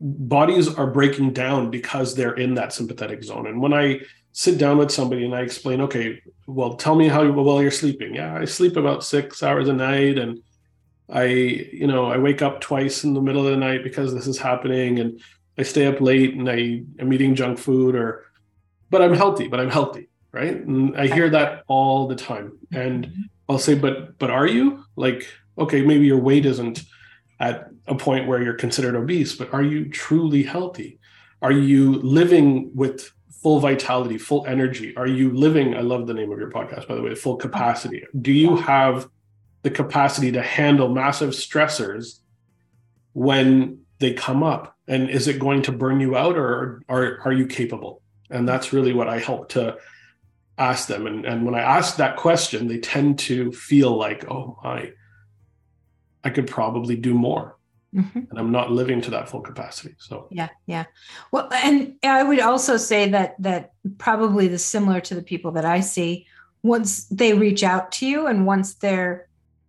bodies 0.00 0.72
are 0.74 0.86
breaking 0.86 1.32
down 1.32 1.70
because 1.70 2.14
they're 2.14 2.34
in 2.34 2.54
that 2.54 2.72
sympathetic 2.72 3.22
zone. 3.22 3.46
And 3.46 3.60
when 3.60 3.74
I 3.74 4.00
sit 4.32 4.58
down 4.58 4.78
with 4.78 4.90
somebody 4.90 5.24
and 5.24 5.34
I 5.34 5.40
explain, 5.40 5.80
okay, 5.82 6.22
well, 6.46 6.74
tell 6.74 6.94
me 6.94 7.08
how 7.08 7.28
well 7.30 7.60
you're 7.60 7.70
sleeping. 7.70 8.14
Yeah, 8.14 8.34
I 8.34 8.44
sleep 8.44 8.76
about 8.76 9.04
six 9.04 9.42
hours 9.42 9.68
a 9.68 9.72
night, 9.72 10.18
and 10.18 10.42
I, 11.08 11.24
you 11.24 11.86
know, 11.86 12.06
I 12.06 12.18
wake 12.18 12.40
up 12.40 12.60
twice 12.60 13.02
in 13.02 13.14
the 13.14 13.20
middle 13.20 13.44
of 13.44 13.50
the 13.50 13.56
night 13.56 13.82
because 13.82 14.14
this 14.14 14.26
is 14.26 14.38
happening, 14.38 15.00
and 15.00 15.20
I 15.58 15.62
stay 15.64 15.86
up 15.86 16.00
late 16.00 16.34
and 16.34 16.48
I 16.48 16.82
am 17.00 17.12
eating 17.12 17.34
junk 17.34 17.58
food, 17.58 17.94
or, 17.94 18.24
but 18.88 19.02
I'm 19.02 19.14
healthy. 19.14 19.48
But 19.48 19.60
I'm 19.60 19.70
healthy 19.70 20.09
right 20.32 20.56
and 20.56 20.96
i 20.96 21.06
hear 21.06 21.28
that 21.28 21.64
all 21.66 22.06
the 22.06 22.16
time 22.16 22.52
and 22.72 23.06
mm-hmm. 23.06 23.22
i'll 23.48 23.58
say 23.58 23.74
but 23.74 24.18
but 24.18 24.30
are 24.30 24.46
you 24.46 24.84
like 24.96 25.26
okay 25.58 25.82
maybe 25.82 26.06
your 26.06 26.20
weight 26.20 26.46
isn't 26.46 26.82
at 27.38 27.68
a 27.86 27.94
point 27.94 28.26
where 28.26 28.42
you're 28.42 28.54
considered 28.54 28.94
obese 28.94 29.34
but 29.34 29.52
are 29.52 29.62
you 29.62 29.88
truly 29.88 30.42
healthy 30.42 30.98
are 31.42 31.52
you 31.52 31.94
living 31.94 32.70
with 32.74 33.10
full 33.42 33.60
vitality, 33.60 34.18
full 34.18 34.46
energy? 34.46 34.94
Are 34.96 35.06
you 35.06 35.30
living? 35.30 35.74
I 35.74 35.80
love 35.80 36.06
the 36.06 36.14
name 36.14 36.30
of 36.30 36.38
your 36.38 36.50
podcast, 36.50 36.86
by 36.86 36.94
the 36.94 37.02
way, 37.02 37.14
full 37.14 37.36
capacity. 37.36 38.04
Do 38.20 38.32
you 38.32 38.56
have 38.56 39.08
the 39.62 39.70
capacity 39.70 40.32
to 40.32 40.42
handle 40.42 40.88
massive 40.88 41.30
stressors 41.30 42.20
when 43.12 43.80
they 43.98 44.12
come 44.12 44.42
up? 44.42 44.76
And 44.86 45.08
is 45.08 45.28
it 45.28 45.38
going 45.38 45.62
to 45.62 45.72
burn 45.72 46.00
you 46.00 46.16
out 46.16 46.36
or 46.36 46.82
are, 46.88 47.20
are 47.24 47.32
you 47.32 47.46
capable? 47.46 48.02
And 48.30 48.48
that's 48.48 48.72
really 48.72 48.92
what 48.92 49.08
I 49.08 49.18
help 49.18 49.48
to 49.50 49.76
ask 50.60 50.86
them. 50.86 51.06
And, 51.06 51.24
and 51.24 51.44
when 51.44 51.54
I 51.54 51.60
ask 51.60 51.96
that 51.96 52.16
question, 52.16 52.68
they 52.68 52.78
tend 52.78 53.18
to 53.20 53.50
feel 53.52 53.96
like, 53.96 54.30
oh 54.30 54.58
my, 54.62 54.92
I 56.22 56.30
could 56.30 56.46
probably 56.46 56.96
do 56.96 57.14
more. 57.14 57.56
Mm-hmm. 57.92 58.18
and 58.30 58.38
I'm 58.38 58.52
not 58.52 58.70
living 58.70 59.00
to 59.00 59.10
that 59.10 59.28
full 59.28 59.40
capacity. 59.40 59.96
So 59.98 60.28
yeah, 60.30 60.50
yeah. 60.66 60.84
Well, 61.32 61.48
and 61.52 61.96
I 62.04 62.22
would 62.22 62.38
also 62.38 62.76
say 62.76 63.08
that 63.08 63.34
that 63.40 63.72
probably 63.98 64.46
the 64.46 64.58
similar 64.58 65.00
to 65.00 65.14
the 65.16 65.22
people 65.22 65.50
that 65.52 65.64
I 65.64 65.80
see, 65.80 66.24
once 66.62 67.06
they 67.06 67.34
reach 67.34 67.64
out 67.64 67.90
to 67.92 68.06
you 68.06 68.28
and 68.28 68.46
once 68.46 68.74
they're 68.74 69.26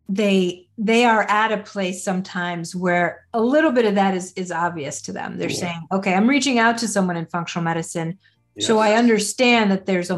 they 0.07 0.67
they 0.77 1.05
are 1.05 1.23
at 1.23 1.51
a 1.51 1.63
place 1.63 2.03
sometimes 2.03 2.75
where 2.75 3.25
a 3.33 3.41
little 3.41 3.71
bit 3.71 3.85
of 3.85 3.95
that 3.95 4.13
is 4.13 4.33
is 4.33 4.51
obvious 4.51 5.01
to 5.03 5.13
them. 5.13 5.39
They're 5.39 5.49
yeah. 5.49 5.57
saying, 5.57 5.87
okay, 5.91 6.13
I'm 6.13 6.29
reaching 6.29 6.59
out 6.59 6.77
to 6.79 6.87
someone 6.87 7.17
in 7.17 7.25
functional 7.25 7.63
medicine. 7.63 8.19
Yes. 8.55 8.67
So 8.67 8.77
I 8.77 8.93
understand 8.93 9.71
that 9.71 9.87
there's 9.87 10.11
a 10.11 10.17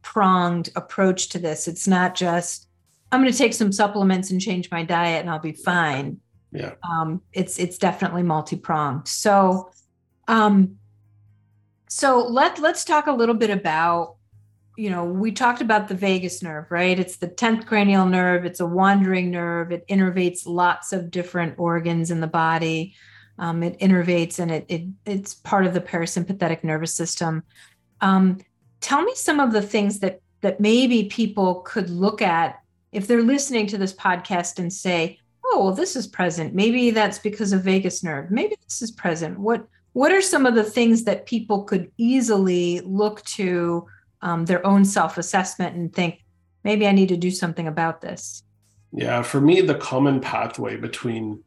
multi-pronged 0.00 0.70
approach 0.76 1.28
to 1.30 1.38
this. 1.38 1.68
It's 1.68 1.86
not 1.86 2.14
just 2.14 2.68
I'm 3.12 3.20
going 3.20 3.32
to 3.32 3.36
take 3.38 3.54
some 3.54 3.72
supplements 3.72 4.30
and 4.30 4.40
change 4.40 4.70
my 4.70 4.84
diet 4.84 5.20
and 5.20 5.30
I'll 5.30 5.40
be 5.40 5.52
fine. 5.52 6.18
Yeah. 6.52 6.74
Um 6.88 7.22
it's 7.32 7.58
it's 7.58 7.78
definitely 7.78 8.22
multi-pronged. 8.22 9.08
So 9.08 9.70
um 10.28 10.76
so 11.88 12.26
let 12.26 12.58
let's 12.58 12.84
talk 12.84 13.06
a 13.06 13.12
little 13.12 13.34
bit 13.34 13.50
about 13.50 14.16
you 14.76 14.90
know 14.90 15.04
we 15.04 15.32
talked 15.32 15.60
about 15.60 15.88
the 15.88 15.94
vagus 15.94 16.42
nerve 16.42 16.66
right? 16.70 16.98
It's 16.98 17.16
the 17.16 17.28
10th 17.28 17.66
cranial 17.66 18.06
nerve. 18.06 18.44
It's 18.44 18.60
a 18.60 18.66
wandering 18.66 19.30
nerve. 19.30 19.72
It 19.72 19.86
innervates 19.88 20.42
lots 20.46 20.92
of 20.92 21.10
different 21.10 21.58
organs 21.58 22.10
in 22.10 22.20
the 22.20 22.26
body. 22.26 22.94
Um, 23.38 23.62
it 23.62 23.78
innervates 23.78 24.38
and 24.38 24.50
it, 24.50 24.66
it 24.68 24.82
it's 25.06 25.34
part 25.34 25.66
of 25.66 25.74
the 25.74 25.80
parasympathetic 25.80 26.62
nervous 26.64 26.94
system. 26.94 27.44
Um, 28.00 28.38
tell 28.80 29.02
me 29.02 29.14
some 29.14 29.40
of 29.40 29.52
the 29.52 29.62
things 29.62 30.00
that 30.00 30.20
that 30.40 30.60
maybe 30.60 31.04
people 31.04 31.56
could 31.66 31.90
look 31.90 32.22
at 32.22 32.60
if 32.92 33.06
they're 33.06 33.22
listening 33.22 33.66
to 33.66 33.78
this 33.78 33.92
podcast 33.92 34.58
and 34.58 34.72
say 34.72 35.18
oh 35.46 35.64
well 35.64 35.74
this 35.74 35.96
is 35.96 36.06
present. 36.06 36.54
Maybe 36.54 36.90
that's 36.90 37.18
because 37.18 37.52
of 37.52 37.62
vagus 37.62 38.02
nerve. 38.02 38.30
Maybe 38.30 38.56
this 38.64 38.82
is 38.82 38.90
present. 38.90 39.38
What 39.38 39.66
what 39.92 40.12
are 40.12 40.22
some 40.22 40.46
of 40.46 40.54
the 40.54 40.64
things 40.64 41.04
that 41.04 41.26
people 41.26 41.64
could 41.64 41.90
easily 41.98 42.80
look 42.80 43.22
to 43.24 43.86
um, 44.22 44.44
their 44.44 44.64
own 44.66 44.84
self-assessment 44.84 45.74
and 45.74 45.92
think 45.92 46.22
maybe 46.62 46.86
i 46.86 46.92
need 46.92 47.08
to 47.08 47.16
do 47.16 47.30
something 47.30 47.66
about 47.66 48.00
this. 48.00 48.42
Yeah 48.92 49.22
for 49.22 49.40
me 49.40 49.60
the 49.60 49.76
common 49.76 50.20
pathway 50.20 50.76
between 50.76 51.42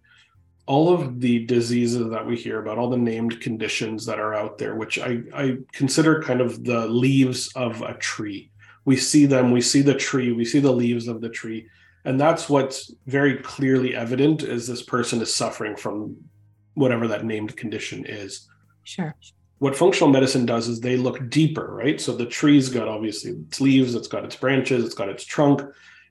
all 0.66 0.94
of 0.94 1.20
the 1.20 1.46
diseases 1.46 2.10
that 2.10 2.26
we 2.26 2.38
hear 2.38 2.62
about 2.62 2.78
all 2.78 2.90
the 2.90 2.98
named 2.98 3.42
conditions 3.42 4.06
that 4.06 4.20
are 4.20 4.34
out 4.34 4.58
there 4.58 4.76
which 4.76 4.98
i 4.98 5.20
i 5.36 5.58
consider 5.74 6.22
kind 6.22 6.40
of 6.40 6.64
the 6.64 6.88
leaves 6.88 7.52
of 7.56 7.82
a 7.82 7.94
tree. 7.96 8.50
We 8.86 8.98
see 8.98 9.26
them 9.26 9.52
we 9.52 9.62
see 9.62 9.82
the 9.82 9.96
tree 9.96 10.32
we 10.32 10.46
see 10.46 10.60
the 10.60 10.72
leaves 10.72 11.08
of 11.08 11.22
the 11.22 11.30
tree. 11.30 11.68
And 12.06 12.20
that's 12.20 12.50
what's 12.50 12.94
very 13.08 13.38
clearly 13.38 13.96
evident 13.96 14.44
is 14.44 14.68
this 14.68 14.84
person 14.84 15.22
is 15.22 15.34
suffering 15.34 15.76
from 15.76 16.18
whatever 16.74 17.08
that 17.08 17.24
named 17.24 17.56
condition 17.56 18.06
is. 18.06 18.50
Sure. 18.84 19.16
What 19.60 19.78
functional 19.78 20.10
medicine 20.10 20.46
does 20.46 20.68
is 20.68 20.80
they 20.80 20.98
look 20.98 21.30
deeper 21.30 21.74
right? 21.76 22.00
So 22.00 22.16
the 22.16 22.26
tree's 22.26 22.70
got 22.70 22.88
obviously 22.88 23.32
its 23.32 23.60
leaves 23.60 23.96
it's 23.96 24.08
got 24.08 24.24
its 24.24 24.38
branches 24.38 24.86
it's 24.86 24.96
got 24.96 25.10
its 25.10 25.26
trunk 25.26 25.62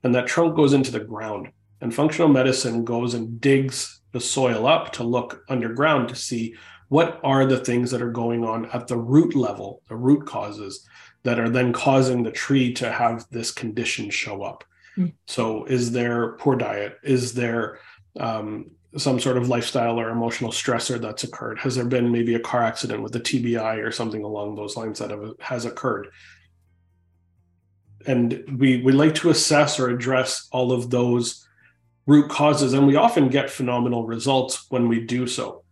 and 0.03 0.13
that 0.13 0.27
trunk 0.27 0.55
goes 0.55 0.73
into 0.73 0.91
the 0.91 0.99
ground. 0.99 1.47
And 1.81 1.93
functional 1.93 2.29
medicine 2.29 2.85
goes 2.85 3.15
and 3.15 3.41
digs 3.41 3.99
the 4.13 4.21
soil 4.21 4.65
up 4.65 4.93
to 4.93 5.03
look 5.03 5.43
underground 5.49 6.09
to 6.09 6.15
see 6.15 6.55
what 6.87 7.19
are 7.23 7.45
the 7.45 7.59
things 7.59 7.91
that 7.91 8.01
are 8.01 8.11
going 8.11 8.45
on 8.45 8.65
at 8.67 8.87
the 8.87 8.97
root 8.97 9.35
level 9.35 9.81
the 9.89 9.95
root 9.95 10.25
causes 10.25 10.87
that 11.23 11.39
are 11.39 11.49
then 11.49 11.73
causing 11.73 12.23
the 12.23 12.31
tree 12.31 12.73
to 12.73 12.91
have 12.91 13.25
this 13.31 13.51
condition 13.51 14.09
show 14.09 14.43
up 14.43 14.63
Mm. 14.97 15.13
So, 15.27 15.65
is 15.65 15.91
there 15.91 16.33
poor 16.33 16.55
diet? 16.55 16.97
Is 17.03 17.33
there 17.33 17.79
um, 18.19 18.71
some 18.97 19.19
sort 19.19 19.37
of 19.37 19.49
lifestyle 19.49 19.99
or 19.99 20.09
emotional 20.09 20.51
stressor 20.51 21.01
that's 21.01 21.23
occurred? 21.23 21.59
Has 21.59 21.75
there 21.75 21.85
been 21.85 22.11
maybe 22.11 22.35
a 22.35 22.39
car 22.39 22.63
accident 22.63 23.01
with 23.01 23.15
a 23.15 23.19
TBI 23.19 23.83
or 23.83 23.91
something 23.91 24.23
along 24.23 24.55
those 24.55 24.77
lines 24.77 24.99
that 24.99 25.09
have, 25.09 25.33
has 25.39 25.65
occurred? 25.65 26.09
And 28.05 28.57
we 28.59 28.81
we 28.81 28.91
like 28.91 29.15
to 29.15 29.29
assess 29.29 29.79
or 29.79 29.89
address 29.89 30.47
all 30.51 30.71
of 30.71 30.89
those 30.89 31.42
root 32.05 32.29
causes, 32.29 32.73
and 32.73 32.85
we 32.87 32.95
often 32.95 33.29
get 33.29 33.49
phenomenal 33.49 34.05
results 34.05 34.65
when 34.69 34.87
we 34.87 34.99
do 34.99 35.27
so. 35.27 35.63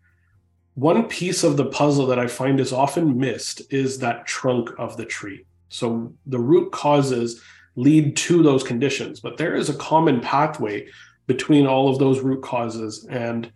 One 0.75 1.07
piece 1.07 1.43
of 1.43 1.57
the 1.57 1.65
puzzle 1.65 2.05
that 2.07 2.19
I 2.19 2.27
find 2.27 2.59
is 2.59 2.71
often 2.71 3.17
missed 3.17 3.61
is 3.73 3.99
that 3.99 4.25
trunk 4.25 4.69
of 4.77 4.95
the 4.95 5.05
tree. 5.05 5.45
So 5.69 6.13
the 6.25 6.39
root 6.39 6.71
causes 6.71 7.41
lead 7.75 8.15
to 8.17 8.43
those 8.43 8.63
conditions. 8.63 9.19
But 9.19 9.37
there 9.37 9.55
is 9.55 9.69
a 9.69 9.75
common 9.75 10.21
pathway 10.21 10.87
between 11.27 11.67
all 11.67 11.89
of 11.89 11.99
those 11.99 12.19
root 12.19 12.41
causes 12.41 13.05
and 13.09 13.51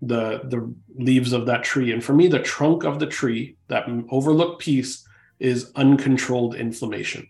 the 0.00 0.42
the 0.44 0.72
leaves 0.96 1.32
of 1.32 1.46
that 1.46 1.64
tree. 1.64 1.92
And 1.92 2.02
for 2.02 2.12
me, 2.12 2.28
the 2.28 2.38
trunk 2.38 2.84
of 2.84 2.98
the 2.98 3.06
tree, 3.06 3.56
that 3.68 3.86
overlooked 4.10 4.60
piece, 4.62 5.06
is 5.40 5.72
uncontrolled 5.74 6.54
inflammation. 6.54 7.28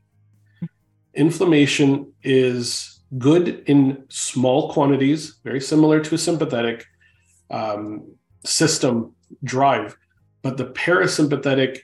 Inflammation 1.15 2.13
is 2.23 2.98
good 3.17 3.63
in 3.67 4.05
small 4.09 4.73
quantities, 4.73 5.39
very 5.45 5.61
similar 5.61 6.01
to 6.01 6.15
a 6.15 6.19
sympathetic 6.19 6.85
um, 7.51 8.13
system 8.45 9.15
drive, 9.45 9.97
but 10.43 10.57
the 10.57 10.67
parasympathetic 10.67 11.79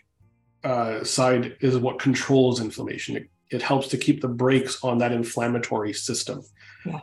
uh, 0.63 1.03
side 1.05 1.57
is 1.61 1.79
what 1.79 1.99
controls 1.99 2.61
inflammation. 2.61 3.17
It 3.17 3.29
it 3.51 3.63
helps 3.63 3.89
to 3.89 3.97
keep 3.97 4.21
the 4.21 4.29
brakes 4.29 4.83
on 4.83 4.99
that 4.99 5.13
inflammatory 5.13 5.93
system. 5.93 6.43
Yeah. 6.85 7.01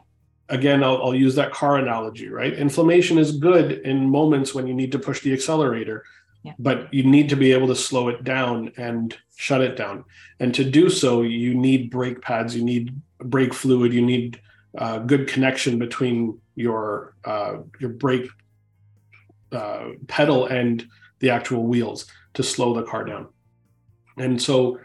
Again, 0.49 0.83
I'll, 0.83 1.01
I'll 1.01 1.15
use 1.15 1.35
that 1.35 1.53
car 1.53 1.77
analogy, 1.77 2.27
right? 2.27 2.53
Inflammation 2.53 3.17
is 3.17 3.37
good 3.37 3.71
in 3.85 4.09
moments 4.09 4.53
when 4.53 4.67
you 4.67 4.73
need 4.73 4.91
to 4.91 4.99
push 4.99 5.21
the 5.21 5.31
accelerator, 5.31 6.03
yeah. 6.43 6.53
but 6.59 6.93
you 6.93 7.03
need 7.03 7.29
to 7.29 7.37
be 7.37 7.53
able 7.53 7.67
to 7.67 7.75
slow 7.75 8.09
it 8.09 8.23
down 8.23 8.73
and 8.75 9.17
shut 9.37 9.61
it 9.61 9.77
down. 9.77 10.03
And 10.39 10.53
to 10.55 10.69
do 10.69 10.89
so, 10.89 11.21
you 11.21 11.53
need 11.53 11.89
brake 11.89 12.21
pads, 12.21 12.55
you 12.55 12.65
need 12.65 12.99
brake 13.23 13.53
fluid, 13.53 13.93
you 13.93 14.01
need 14.01 14.39
uh, 14.77 14.99
good 14.99 15.27
connection 15.27 15.79
between 15.79 16.39
your 16.55 17.15
uh, 17.25 17.57
your 17.79 17.89
brake 17.89 18.29
uh, 19.51 19.89
pedal 20.07 20.45
and 20.45 20.85
the 21.19 21.29
actual 21.29 21.65
wheels 21.65 22.05
to 22.33 22.43
slow 22.43 22.73
the 22.73 22.83
car 22.83 23.03
down. 23.03 23.27
And 24.17 24.41
so 24.41 24.79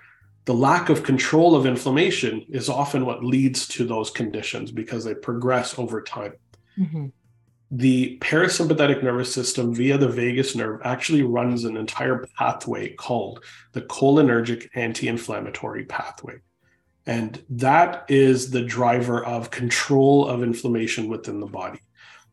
the 0.44 0.54
lack 0.54 0.88
of 0.88 1.02
control 1.02 1.56
of 1.56 1.66
inflammation 1.66 2.44
is 2.48 2.68
often 2.68 3.04
what 3.04 3.24
leads 3.24 3.66
to 3.68 3.84
those 3.84 4.10
conditions 4.10 4.70
because 4.70 5.04
they 5.04 5.14
progress 5.14 5.78
over 5.78 6.00
time. 6.00 6.34
Mm-hmm. 6.78 7.06
The 7.72 8.18
parasympathetic 8.20 9.02
nervous 9.02 9.32
system 9.32 9.74
via 9.74 9.98
the 9.98 10.08
vagus 10.08 10.54
nerve 10.54 10.80
actually 10.84 11.22
runs 11.22 11.64
an 11.64 11.76
entire 11.76 12.26
pathway 12.38 12.90
called 12.94 13.42
the 13.72 13.82
cholinergic 13.82 14.68
anti 14.74 15.08
inflammatory 15.08 15.84
pathway. 15.84 16.36
And 17.06 17.42
that 17.50 18.04
is 18.08 18.50
the 18.50 18.62
driver 18.62 19.24
of 19.24 19.50
control 19.50 20.26
of 20.26 20.42
inflammation 20.42 21.08
within 21.08 21.40
the 21.40 21.46
body. 21.46 21.80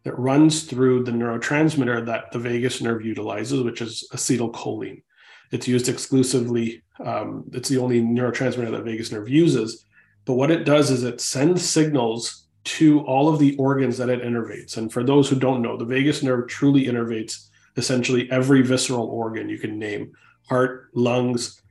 It 0.04 0.18
runs 0.18 0.64
through 0.64 1.04
the 1.04 1.12
neurotransmitter 1.12 2.06
that 2.08 2.32
the 2.32 2.40
vagus 2.40 2.82
nerve 2.82 3.06
utilizes, 3.06 3.62
which 3.62 3.82
is 3.82 4.08
acetylcholine. 4.14 5.04
It's 5.52 5.68
used 5.68 5.88
exclusively. 5.88 6.82
Um, 7.00 7.46
it's 7.54 7.70
the 7.70 7.78
only 7.78 8.02
neurotransmitter 8.02 8.72
that 8.72 8.84
vagus 8.84 9.12
nerve 9.12 9.30
uses. 9.30 9.86
But 10.26 10.34
what 10.34 10.52
it 10.52 10.66
does 10.66 10.90
is 10.90 11.04
it 11.04 11.22
sends 11.22 11.64
signals 11.64 12.48
to 12.64 13.02
all 13.02 13.30
of 13.30 13.40
the 13.40 13.56
organs 13.58 13.98
that 13.98 14.10
it 14.10 14.24
innervates. 14.24 14.78
And 14.78 14.92
for 14.92 15.04
those 15.04 15.30
who 15.30 15.36
don't 15.36 15.62
know, 15.62 15.78
the 15.78 15.86
vagus 15.86 16.24
nerve 16.24 16.48
truly 16.48 16.86
innervates 16.86 17.50
essentially 17.78 18.30
every 18.32 18.62
visceral 18.62 19.08
organ 19.08 19.50
you 19.50 19.58
can 19.58 19.78
name 19.80 20.14
heart, 20.50 20.90
lungs, 20.94 21.62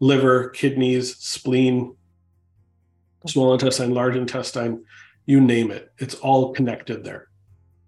liver, 0.00 0.48
kidneys, 0.50 1.16
spleen, 1.18 1.94
small 3.26 3.52
intestine, 3.52 3.94
large 3.94 4.16
intestine, 4.16 4.84
you 5.26 5.40
name 5.40 5.70
it. 5.70 5.92
It's 5.98 6.14
all 6.16 6.52
connected 6.52 7.04
there. 7.04 7.28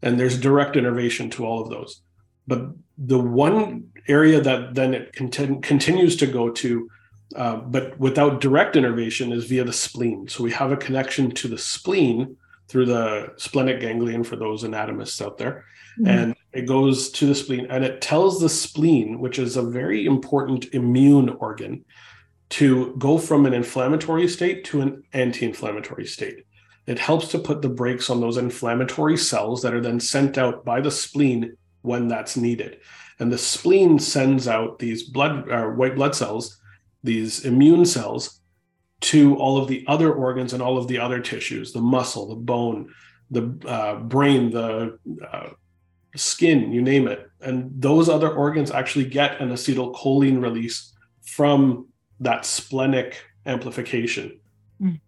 And 0.03 0.19
there's 0.19 0.39
direct 0.39 0.77
innervation 0.77 1.31
to 1.31 1.47
all 1.47 1.63
of 1.63 1.71
those. 1.71 2.03
But 2.47 2.71
the 2.99 3.19
one 3.19 3.91
area 4.07 4.41
that 4.41 4.75
then 4.75 4.95
it 4.95 5.13
content, 5.13 5.63
continues 5.63 6.17
to 6.17 6.27
go 6.27 6.51
to, 6.51 6.89
uh, 7.35 7.57
but 7.57 7.99
without 7.99 8.41
direct 8.41 8.77
innervation, 8.77 9.33
is 9.33 9.47
via 9.47 9.65
the 9.65 9.73
spleen. 9.73 10.29
So 10.29 10.45
we 10.45 10.53
have 10.53 10.73
a 10.73 10.77
connection 10.77 11.31
to 11.33 11.49
the 11.49 11.59
spleen 11.59 12.37
through 12.69 12.87
the 12.87 13.33
splenic 13.37 13.81
ganglion 13.81 14.25
for 14.25 14.37
those 14.37 14.63
anatomists 14.63 15.21
out 15.23 15.39
there. 15.39 15.65
Mm-hmm. 15.99 16.07
And 16.09 16.35
It 16.55 16.67
goes 16.67 17.11
to 17.11 17.27
the 17.27 17.35
spleen 17.35 17.67
and 17.69 17.85
it 17.85 18.01
tells 18.01 18.41
the 18.41 18.49
spleen, 18.49 19.19
which 19.19 19.39
is 19.39 19.57
a 19.57 19.63
very 19.63 20.07
important 20.07 20.67
immune 20.73 21.31
organ, 21.41 21.85
to 22.55 22.95
go 22.99 23.19
from 23.19 23.47
an 23.47 23.53
inflammatory 23.53 24.29
state 24.29 24.63
to 24.63 24.81
an 24.81 25.03
anti 25.13 25.45
inflammatory 25.45 26.07
state. 26.07 26.47
It 26.87 27.01
helps 27.01 27.27
to 27.33 27.39
put 27.41 27.63
the 27.63 27.69
brakes 27.69 28.09
on 28.09 28.21
those 28.21 28.37
inflammatory 28.37 29.17
cells 29.17 29.61
that 29.63 29.75
are 29.75 29.81
then 29.81 29.99
sent 29.99 30.39
out 30.39 30.65
by 30.65 30.81
the 30.81 30.91
spleen 30.93 31.57
when 31.83 32.07
that's 32.07 32.37
needed. 32.37 32.79
And 33.19 33.33
the 33.33 33.39
spleen 33.39 33.99
sends 33.99 34.47
out 34.47 34.79
these 34.79 35.03
blood 35.03 35.51
uh, 35.51 35.67
white 35.67 35.97
blood 35.97 36.15
cells, 36.15 36.61
these 37.03 37.45
immune 37.45 37.87
cells, 37.87 38.41
to 39.01 39.35
all 39.35 39.59
of 39.59 39.67
the 39.67 39.85
other 39.89 40.15
organs 40.15 40.53
and 40.53 40.63
all 40.63 40.79
of 40.79 40.87
the 40.87 41.01
other 41.01 41.19
tissues, 41.19 41.73
the 41.73 41.81
muscle, 41.81 42.29
the 42.29 42.37
bone, 42.37 42.89
the 43.33 43.59
uh, 43.67 43.97
brain, 43.97 44.51
the 44.51 44.97
uh, 45.29 45.49
skin, 46.15 46.71
you 46.71 46.83
name 46.83 47.09
it. 47.09 47.29
And 47.41 47.73
those 47.83 48.09
other 48.09 48.31
organs 48.33 48.71
actually 48.71 49.07
get 49.07 49.41
an 49.41 49.51
acetylcholine 49.51 50.41
release 50.41 50.93
from 51.25 51.89
that 52.21 52.47
splenic 52.47 53.25
amplification. 53.47 54.41
Mm. 54.81 55.01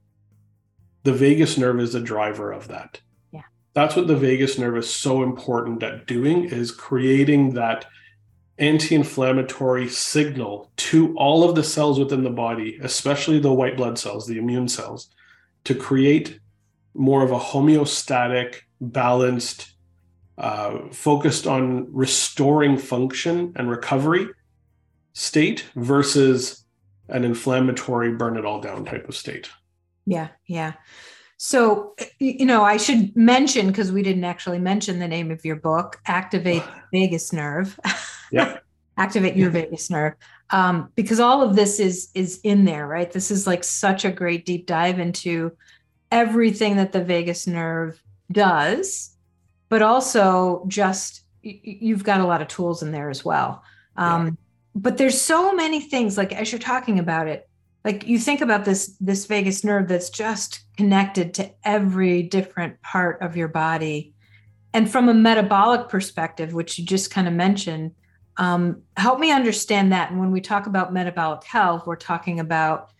The 1.05 1.13
vagus 1.13 1.57
nerve 1.57 1.81
is 1.81 1.93
the 1.93 2.01
driver 2.01 2.53
of 2.53 2.69
that. 2.69 3.01
Yeah. 3.33 3.43
That's 3.75 3.97
what 3.97 4.07
the 4.07 4.17
vagus 4.17 4.59
nerve 4.59 4.77
is 4.77 4.93
so 4.93 5.23
important 5.23 5.83
at 5.83 6.07
doing 6.07 6.45
is 6.45 6.71
creating 6.71 7.55
that 7.55 7.87
anti-inflammatory 8.59 9.89
signal 9.89 10.71
to 10.77 11.15
all 11.17 11.49
of 11.49 11.55
the 11.55 11.65
cells 11.65 11.99
within 11.99 12.25
the 12.25 12.31
body, 12.31 12.79
especially 12.83 13.39
the 13.39 13.53
white 13.53 13.77
blood 13.77 13.99
cells, 13.99 14.27
the 14.27 14.39
immune 14.39 14.69
cells, 14.69 15.11
to 15.65 15.75
create 15.75 16.41
more 16.95 17.23
of 17.23 17.31
a 17.31 17.39
homeostatic, 17.39 18.57
balanced, 18.81 19.75
uh, 20.39 20.89
focused 20.91 21.47
on 21.47 21.87
restoring 21.93 22.79
function 22.79 23.53
and 23.57 23.71
recovery 23.71 24.27
state 25.13 25.65
versus 25.77 26.66
an 27.09 27.25
inflammatory 27.25 28.13
burn 28.13 28.37
it 28.37 28.45
all 28.45 28.61
down 28.61 28.85
type 28.85 29.09
of 29.09 29.17
state. 29.17 29.51
Yeah, 30.07 30.29
yeah. 30.47 30.75
So, 31.39 31.95
you 32.19 32.47
know, 32.47 32.65
I 32.65 32.79
should 32.79 33.15
mention 33.15 33.67
because 33.67 33.93
we 33.93 34.03
didn't 34.03 34.25
actually 34.25 34.59
mention 34.59 34.99
the 34.99 35.09
name 35.09 35.31
of 35.31 35.45
your 35.45 35.57
book, 35.57 36.01
Activate 36.07 36.63
Vagus 36.93 37.33
Nerve. 37.33 37.79
Yeah. 38.31 38.59
Activate 38.99 39.37
your 39.37 39.51
vagus 39.51 39.91
nerve. 39.91 40.15
Um, 40.49 40.91
because 40.95 41.21
all 41.21 41.43
of 41.43 41.55
this 41.55 41.79
is 41.79 42.09
is 42.15 42.41
in 42.45 42.65
there, 42.65 42.87
right? 42.87 43.13
This 43.13 43.31
is 43.31 43.47
like 43.47 43.63
such 43.63 44.07
a 44.07 44.11
great 44.11 44.47
deep 44.47 44.65
dive 44.65 44.99
into 44.99 45.53
everything 46.11 46.77
that 46.77 46.93
the 46.93 47.05
vagus 47.05 47.47
nerve 47.47 48.03
does, 48.33 49.15
but 49.69 49.83
also 49.83 50.65
just 50.67 51.25
you've 51.43 52.05
got 52.05 52.23
a 52.23 52.27
lot 52.27 52.41
of 52.41 52.49
tools 52.49 52.83
in 52.83 52.91
there 52.91 53.11
as 53.11 53.23
well. 53.23 53.63
Um, 53.99 54.25
yeah 54.25 54.33
but 54.77 54.99
there's 54.99 55.21
so 55.21 55.55
many 55.55 55.81
things 55.81 56.19
like 56.19 56.33
as 56.33 56.53
you're 56.53 56.59
talking 56.59 56.99
about 56.99 57.27
it 57.27 57.49
like 57.87 58.07
you 58.07 58.19
think 58.19 58.41
about 58.41 58.65
this 58.65 58.97
this 59.01 59.27
vagus 59.27 59.63
nerve 59.63 59.87
that's 59.87 60.11
just 60.11 60.65
connected 60.77 61.33
to 61.35 61.51
every 61.65 62.25
different 62.25 62.83
part 62.83 63.23
of 63.23 63.37
your 63.37 63.47
body. 63.47 64.13
And 64.75 64.91
from 64.91 65.09
a 65.09 65.15
metabolic 65.15 65.89
perspective 65.89 66.53
which 66.53 66.79
you 66.79 66.85
just 66.85 67.11
kind 67.11 67.29
of 67.29 67.33
mentioned 67.33 67.93
um, 68.39 68.83
help 68.99 69.19
me 69.19 69.31
understand 69.31 69.93
that. 69.93 70.11
And 70.11 70.21
when 70.21 70.31
we 70.31 70.43
talk 70.43 70.67
about 70.67 70.93
metabolic 70.93 71.45
health 71.45 71.87
we're 71.87 71.97
talking 71.97 72.41
about 72.41 72.91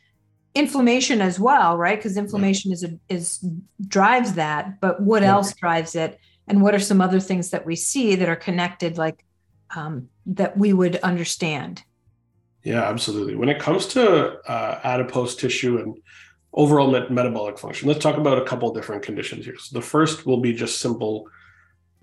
inflammation 0.55 1.21
as 1.21 1.39
well 1.41 1.77
right? 1.77 1.99
Because 1.99 2.17
inflammation 2.17 2.73
is 2.73 2.85
a, 2.85 2.97
is 3.09 3.45
drives 3.89 4.35
that 4.35 4.81
but 4.81 5.03
what 5.03 5.25
else 5.25 5.53
drives 5.53 5.97
it? 5.97 6.21
And 6.47 6.63
what 6.63 6.77
are 6.77 6.81
some 6.81 7.01
other 7.01 7.19
things 7.19 7.51
that 7.51 7.67
we 7.67 7.75
see 7.75 8.15
that 8.15 8.29
are 8.29 8.37
connected 8.37 8.97
like 8.97 9.25
um, 9.75 10.09
that 10.27 10.57
we 10.57 10.73
would 10.73 10.97
understand. 10.97 11.83
Yeah, 12.63 12.83
absolutely. 12.83 13.37
When 13.37 13.49
it 13.49 13.61
comes 13.61 13.87
to 13.89 14.41
uh, 14.41 14.81
adipose 14.83 15.37
tissue 15.37 15.79
and 15.79 15.97
overall 16.53 16.91
met- 16.91 17.11
metabolic 17.11 17.59
function, 17.59 17.89
let's 17.89 18.01
talk 18.01 18.17
about 18.17 18.39
a 18.39 18.45
couple 18.45 18.73
different 18.73 19.03
conditions 19.03 19.45
here. 19.45 19.57
So 19.59 19.79
the 19.79 19.85
first 19.85 20.27
will 20.27 20.41
be 20.41 20.53
just 20.53 20.81
simple, 20.81 21.29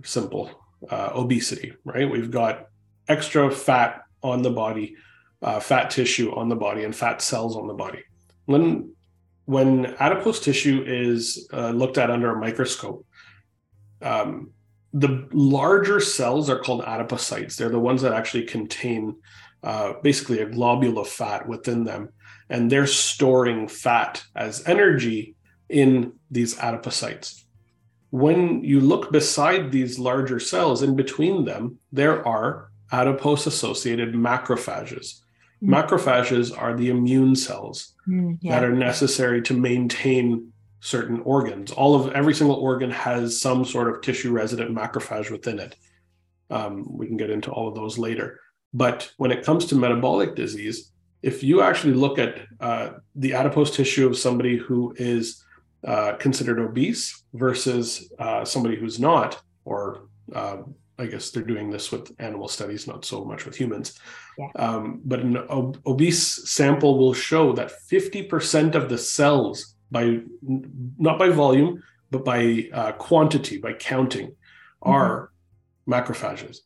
simple 0.04 0.50
uh, 0.90 1.10
obesity. 1.14 1.74
Right? 1.84 2.10
We've 2.10 2.32
got 2.32 2.68
extra 3.08 3.52
fat 3.52 4.04
on 4.22 4.42
the 4.42 4.52
body, 4.52 4.96
uh, 5.42 5.60
fat 5.60 5.90
tissue 5.90 6.34
on 6.34 6.48
the 6.48 6.56
body, 6.56 6.86
and 6.86 6.96
fat 6.96 7.22
cells 7.22 7.58
on 7.58 7.68
the 7.68 7.74
body. 7.74 8.04
When 8.46 8.94
when 9.46 9.96
adipose 10.00 10.40
tissue 10.40 10.84
is 10.88 11.50
uh, 11.52 11.72
looked 11.72 11.98
at 11.98 12.10
under 12.10 12.32
a 12.32 12.40
microscope, 12.40 13.06
um, 14.02 14.52
the 14.94 15.28
larger 15.34 16.00
cells 16.00 16.50
are 16.50 16.60
called 16.60 16.84
adipocytes. 16.84 17.56
They're 17.56 17.70
the 17.70 17.80
ones 17.80 18.04
that 18.04 18.14
actually 18.14 18.44
contain 18.44 19.16
uh, 19.64 19.94
basically 20.04 20.40
a 20.40 20.50
globule 20.50 21.00
of 21.00 21.08
fat 21.08 21.48
within 21.48 21.84
them, 21.84 22.10
and 22.50 22.72
they're 22.72 22.88
storing 22.88 23.68
fat 23.68 24.24
as 24.36 24.66
energy 24.68 25.36
in 25.70 26.14
these 26.30 26.56
adipocytes. 26.56 27.42
When 28.12 28.64
you 28.64 28.80
look 28.80 29.12
beside 29.12 29.72
these 29.72 29.98
larger 29.98 30.40
cells, 30.40 30.84
in 30.84 30.96
between 30.96 31.46
them, 31.46 31.80
there 31.92 32.26
are 32.28 32.70
adipose 32.92 33.48
associated 33.48 34.14
macrophages. 34.14 35.22
Mm. 35.64 35.70
Macrophages 35.70 36.56
are 36.56 36.76
the 36.76 36.90
immune 36.90 37.36
cells 37.36 37.96
mm, 38.08 38.38
yeah. 38.42 38.60
that 38.60 38.66
are 38.66 38.76
necessary 38.76 39.42
to 39.44 39.56
maintain 39.56 40.53
certain 40.84 41.22
organs. 41.22 41.72
All 41.72 41.96
of 41.96 42.12
every 42.12 42.34
single 42.34 42.58
organ 42.58 42.92
has 42.92 43.40
some 43.40 43.64
sort 43.64 43.88
of 43.88 44.02
tissue 44.02 44.34
resident 44.34 44.76
macrophage 44.76 45.32
within 45.32 45.58
it. 45.60 45.78
Um, 46.50 46.86
we 46.98 47.08
can 47.08 47.16
get 47.16 47.30
into 47.30 47.52
all 47.52 47.70
of 47.70 47.76
those 47.76 47.98
later. 47.98 48.42
But 48.74 49.10
when 49.16 49.32
it 49.32 49.46
comes 49.46 49.66
to 49.68 49.76
metabolic 49.76 50.36
disease, 50.36 50.92
if 51.22 51.42
you 51.42 51.62
actually 51.62 51.94
look 51.94 52.20
at 52.20 52.36
uh, 52.60 52.90
the 53.16 53.34
adipose 53.34 53.74
tissue 53.74 54.06
of 54.06 54.18
somebody 54.18 54.58
who 54.58 54.94
is 54.98 55.42
uh, 55.88 56.14
considered 56.14 56.60
obese 56.60 57.24
versus 57.34 58.12
uh, 58.20 58.44
somebody 58.44 58.76
who's 58.76 59.00
not, 59.00 59.42
or 59.64 60.10
uh, 60.36 60.58
I 61.00 61.06
guess 61.06 61.32
they're 61.32 61.44
doing 61.44 61.70
this 61.70 61.94
with 61.94 62.12
animal 62.20 62.50
studies, 62.50 62.88
not 62.88 63.06
so 63.06 63.24
much 63.24 63.46
with 63.46 63.56
humans. 63.56 63.98
Yeah. 64.38 64.50
Um, 64.58 65.00
but 65.06 65.22
an 65.22 65.38
ob- 65.38 65.80
obese 65.86 66.50
sample 66.50 66.98
will 66.98 67.14
show 67.14 67.54
that 67.54 67.72
50% 67.90 68.76
of 68.76 68.90
the 68.90 68.98
cells 68.98 69.73
by 69.94 70.20
not 70.98 71.18
by 71.18 71.30
volume 71.30 71.82
but 72.12 72.26
by 72.26 72.68
uh, 72.74 72.92
quantity 72.94 73.58
by 73.58 73.72
counting 73.72 74.28
mm-hmm. 74.28 74.92
are 74.92 75.32
macrophages 75.88 76.58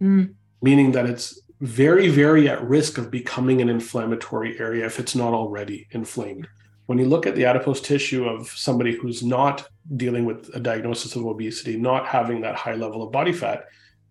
mm. 0.00 0.32
meaning 0.62 0.92
that 0.92 1.06
it's 1.06 1.40
very 1.60 2.08
very 2.08 2.48
at 2.48 2.62
risk 2.62 2.98
of 2.98 3.10
becoming 3.10 3.60
an 3.60 3.68
inflammatory 3.68 4.60
area 4.60 4.84
if 4.86 5.00
it's 5.00 5.14
not 5.14 5.32
already 5.32 5.88
inflamed 5.90 6.46
when 6.86 6.98
you 6.98 7.06
look 7.06 7.26
at 7.26 7.34
the 7.34 7.46
adipose 7.46 7.80
tissue 7.80 8.26
of 8.26 8.48
somebody 8.48 8.94
who's 8.94 9.22
not 9.22 9.66
dealing 9.96 10.26
with 10.26 10.50
a 10.54 10.60
diagnosis 10.60 11.16
of 11.16 11.24
obesity 11.24 11.76
not 11.76 12.06
having 12.06 12.42
that 12.42 12.54
high 12.54 12.74
level 12.74 13.02
of 13.02 13.10
body 13.10 13.32
fat 13.32 13.64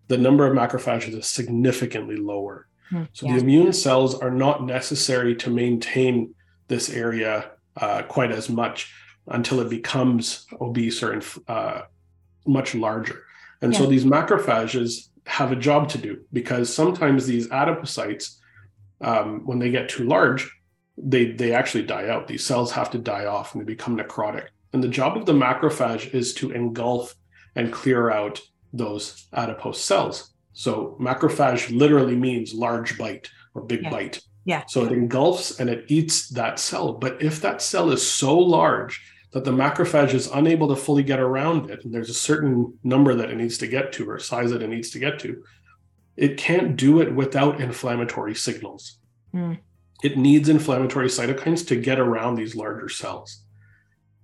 the 0.08 0.18
number 0.18 0.46
of 0.46 0.56
macrophages 0.56 1.16
is 1.16 1.26
significantly 1.26 2.16
lower 2.16 2.66
mm, 2.90 3.06
so 3.12 3.26
yeah. 3.26 3.34
the 3.34 3.40
immune 3.40 3.72
cells 3.72 4.18
are 4.18 4.32
not 4.32 4.64
necessary 4.64 5.36
to 5.36 5.50
maintain 5.50 6.34
this 6.68 6.90
area 6.90 7.50
uh, 7.76 8.02
quite 8.02 8.32
as 8.32 8.48
much 8.48 8.92
until 9.28 9.60
it 9.60 9.70
becomes 9.70 10.46
obese 10.60 11.02
or 11.02 11.20
uh, 11.48 11.82
much 12.46 12.74
larger. 12.74 13.24
And 13.62 13.72
yeah. 13.72 13.78
so 13.78 13.86
these 13.86 14.04
macrophages 14.04 15.08
have 15.26 15.52
a 15.52 15.56
job 15.56 15.88
to 15.90 15.98
do 15.98 16.20
because 16.32 16.72
sometimes 16.72 17.26
these 17.26 17.48
adipocytes, 17.48 18.36
um, 19.00 19.46
when 19.46 19.58
they 19.58 19.70
get 19.70 19.88
too 19.88 20.04
large, 20.04 20.50
they 20.96 21.32
they 21.32 21.52
actually 21.52 21.84
die 21.84 22.08
out. 22.08 22.28
These 22.28 22.44
cells 22.44 22.70
have 22.72 22.90
to 22.90 22.98
die 22.98 23.24
off 23.24 23.54
and 23.54 23.60
they 23.60 23.66
become 23.66 23.96
necrotic. 23.96 24.48
And 24.72 24.82
the 24.82 24.88
job 24.88 25.16
of 25.16 25.26
the 25.26 25.32
macrophage 25.32 26.12
is 26.14 26.34
to 26.34 26.50
engulf 26.50 27.14
and 27.56 27.72
clear 27.72 28.10
out 28.10 28.40
those 28.72 29.26
adipose 29.32 29.82
cells. 29.82 30.34
So 30.52 30.96
macrophage 31.00 31.76
literally 31.76 32.16
means 32.16 32.54
large 32.54 32.98
bite 32.98 33.30
or 33.54 33.62
big 33.62 33.82
yeah. 33.82 33.90
bite. 33.90 34.20
Yeah. 34.44 34.64
So 34.66 34.84
it 34.84 34.92
engulfs 34.92 35.58
and 35.58 35.70
it 35.70 35.84
eats 35.88 36.28
that 36.30 36.58
cell. 36.58 36.92
But 36.92 37.22
if 37.22 37.40
that 37.40 37.62
cell 37.62 37.90
is 37.90 38.08
so 38.08 38.38
large 38.38 39.02
that 39.32 39.44
the 39.44 39.50
macrophage 39.50 40.14
is 40.14 40.30
unable 40.30 40.68
to 40.68 40.76
fully 40.76 41.02
get 41.02 41.18
around 41.18 41.70
it, 41.70 41.84
and 41.84 41.92
there's 41.92 42.10
a 42.10 42.14
certain 42.14 42.78
number 42.84 43.14
that 43.14 43.30
it 43.30 43.36
needs 43.36 43.58
to 43.58 43.66
get 43.66 43.92
to 43.94 44.08
or 44.08 44.18
size 44.18 44.50
that 44.50 44.62
it 44.62 44.68
needs 44.68 44.90
to 44.90 44.98
get 44.98 45.18
to, 45.20 45.42
it 46.16 46.36
can't 46.36 46.76
do 46.76 47.00
it 47.00 47.14
without 47.14 47.60
inflammatory 47.60 48.34
signals. 48.34 48.98
Mm. 49.34 49.58
It 50.02 50.18
needs 50.18 50.48
inflammatory 50.48 51.08
cytokines 51.08 51.66
to 51.68 51.76
get 51.76 51.98
around 51.98 52.34
these 52.34 52.54
larger 52.54 52.88
cells. 52.88 53.42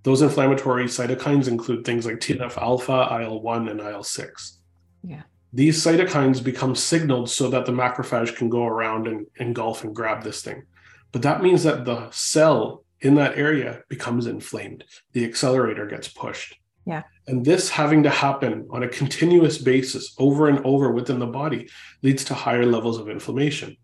Those 0.03 0.21
inflammatory 0.21 0.85
cytokines 0.85 1.47
include 1.47 1.85
things 1.85 2.05
like 2.05 2.17
TNF 2.17 2.57
alpha, 2.57 3.19
IL 3.21 3.41
1, 3.41 3.67
and 3.67 3.79
IL 3.79 4.03
6. 4.03 4.57
Yeah 5.03 5.23
these 5.53 5.83
cytokines 5.83 6.43
become 6.43 6.75
signaled 6.75 7.29
so 7.29 7.49
that 7.49 7.65
the 7.65 7.71
macrophage 7.71 8.35
can 8.35 8.49
go 8.49 8.65
around 8.65 9.07
and 9.07 9.27
engulf 9.37 9.83
and 9.83 9.95
grab 9.95 10.23
this 10.23 10.41
thing. 10.41 10.63
But 11.11 11.23
that 11.23 11.43
means 11.43 11.63
that 11.63 11.83
the 11.83 12.09
cell 12.11 12.85
in 13.01 13.15
that 13.15 13.37
area 13.37 13.81
becomes 13.89 14.27
inflamed. 14.27 14.85
The 15.11 15.25
accelerator 15.25 15.85
gets 15.85 16.07
pushed. 16.07 16.55
Yeah. 16.85 17.03
And 17.27 17.45
this 17.45 17.69
having 17.69 18.03
to 18.03 18.09
happen 18.09 18.67
on 18.71 18.83
a 18.83 18.87
continuous 18.87 19.57
basis 19.57 20.15
over 20.17 20.47
and 20.47 20.65
over 20.65 20.91
within 20.91 21.19
the 21.19 21.27
body 21.27 21.69
leads 22.01 22.23
to 22.25 22.33
higher 22.33 22.65
levels 22.65 22.97
of 22.97 23.09
inflammation. 23.09 23.75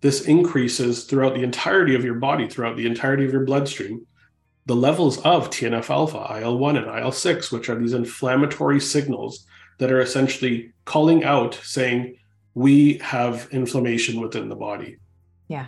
This 0.00 0.26
increases 0.26 1.04
throughout 1.04 1.34
the 1.34 1.42
entirety 1.42 1.94
of 1.94 2.04
your 2.04 2.16
body, 2.16 2.48
throughout 2.48 2.76
the 2.76 2.86
entirety 2.86 3.24
of 3.24 3.32
your 3.32 3.44
bloodstream, 3.44 4.06
the 4.66 4.76
levels 4.76 5.18
of 5.22 5.50
TNF 5.50 5.90
alpha, 5.90 6.40
IL 6.40 6.58
1, 6.58 6.76
and 6.76 6.98
IL 6.98 7.12
6, 7.12 7.52
which 7.52 7.68
are 7.68 7.78
these 7.78 7.92
inflammatory 7.92 8.80
signals 8.80 9.46
that 9.78 9.90
are 9.90 10.00
essentially 10.00 10.72
calling 10.84 11.24
out 11.24 11.54
saying, 11.62 12.16
we 12.54 12.98
have 12.98 13.48
inflammation 13.50 14.20
within 14.20 14.48
the 14.48 14.56
body. 14.56 14.96
Yeah. 15.48 15.66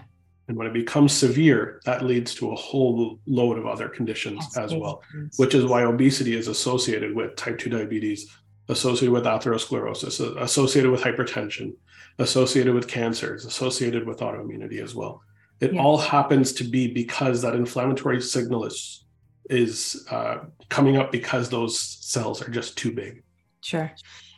And 0.48 0.56
when 0.56 0.68
it 0.68 0.72
becomes 0.72 1.12
severe, 1.12 1.80
that 1.84 2.04
leads 2.04 2.34
to 2.36 2.52
a 2.52 2.54
whole 2.54 3.18
load 3.26 3.58
of 3.58 3.66
other 3.66 3.88
conditions 3.88 4.46
yes, 4.54 4.56
as 4.56 4.74
well, 4.74 5.02
which 5.38 5.54
is 5.54 5.64
why 5.64 5.82
obesity 5.82 6.36
is 6.36 6.46
associated 6.46 7.14
with 7.14 7.34
type 7.34 7.58
2 7.58 7.68
diabetes, 7.68 8.30
associated 8.68 9.12
with 9.12 9.24
atherosclerosis, 9.24 10.40
associated 10.40 10.90
with 10.90 11.00
hypertension, 11.00 11.74
associated 12.18 12.74
with 12.74 12.86
cancers, 12.86 13.44
associated 13.44 14.06
with 14.06 14.20
autoimmunity 14.20 14.80
as 14.80 14.94
well. 14.94 15.20
It 15.60 15.72
yes. 15.72 15.82
all 15.82 15.98
happens 15.98 16.52
to 16.54 16.64
be 16.64 16.92
because 16.92 17.42
that 17.42 17.54
inflammatory 17.54 18.20
signal 18.20 18.64
is 18.64 19.02
is 19.48 20.06
uh, 20.10 20.38
coming 20.68 20.96
up 20.96 21.12
because 21.12 21.48
those 21.48 21.80
cells 21.80 22.42
are 22.42 22.50
just 22.50 22.76
too 22.76 22.92
big. 22.92 23.22
Sure. 23.66 23.90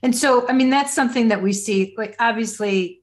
And 0.02 0.16
so, 0.16 0.48
I 0.48 0.54
mean, 0.54 0.70
that's 0.70 0.94
something 0.94 1.28
that 1.28 1.42
we 1.42 1.52
see. 1.52 1.94
Like, 1.98 2.16
obviously, 2.18 3.02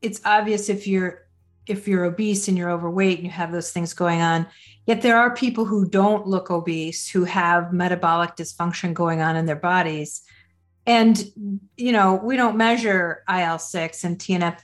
it's 0.00 0.22
obvious 0.24 0.70
if 0.70 0.86
you're 0.86 1.26
if 1.66 1.86
you're 1.86 2.06
obese 2.06 2.48
and 2.48 2.56
you're 2.56 2.70
overweight 2.70 3.18
and 3.18 3.26
you 3.26 3.30
have 3.30 3.52
those 3.52 3.72
things 3.72 3.92
going 3.92 4.22
on. 4.22 4.46
Yet 4.86 5.02
there 5.02 5.18
are 5.18 5.34
people 5.34 5.66
who 5.66 5.86
don't 5.86 6.26
look 6.26 6.50
obese 6.50 7.10
who 7.10 7.24
have 7.24 7.74
metabolic 7.74 8.36
dysfunction 8.36 8.94
going 8.94 9.20
on 9.20 9.36
in 9.36 9.44
their 9.44 9.54
bodies. 9.54 10.22
And, 10.86 11.22
you 11.76 11.92
know, 11.92 12.14
we 12.14 12.38
don't 12.38 12.56
measure 12.56 13.22
IL 13.28 13.58
6 13.58 14.04
and 14.04 14.18
TNF 14.18 14.58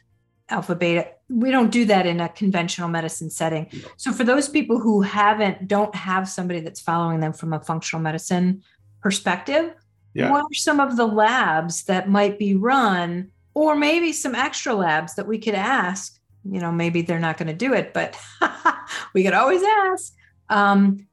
alpha 0.48 0.74
beta. 0.74 1.08
We 1.28 1.50
don't 1.50 1.70
do 1.70 1.84
that 1.84 2.06
in 2.06 2.20
a 2.20 2.30
conventional 2.30 2.88
medicine 2.88 3.28
setting. 3.28 3.70
So 3.98 4.12
for 4.12 4.24
those 4.24 4.48
people 4.48 4.80
who 4.80 5.02
haven't, 5.02 5.68
don't 5.68 5.94
have 5.94 6.26
somebody 6.26 6.60
that's 6.60 6.80
following 6.80 7.20
them 7.20 7.34
from 7.34 7.52
a 7.52 7.60
functional 7.60 8.02
medicine 8.02 8.62
perspective, 9.02 9.74
yeah. 10.14 10.30
what 10.30 10.42
are 10.42 10.54
some 10.54 10.80
of 10.80 10.96
the 10.96 11.06
labs 11.06 11.84
that 11.84 12.08
might 12.08 12.38
be 12.38 12.54
run, 12.54 13.30
or 13.54 13.76
maybe 13.76 14.12
some 14.12 14.34
extra 14.34 14.74
labs 14.74 15.14
that 15.14 15.26
we 15.26 15.38
could 15.38 15.54
ask? 15.54 16.18
You 16.44 16.60
know, 16.60 16.72
maybe 16.72 17.02
they're 17.02 17.18
not 17.18 17.38
going 17.38 17.48
to 17.48 17.54
do 17.54 17.72
it, 17.72 17.94
but 17.94 18.16
we 19.14 19.24
could 19.24 19.34
always 19.34 19.62
ask. 19.62 20.14
Um, 20.50 21.06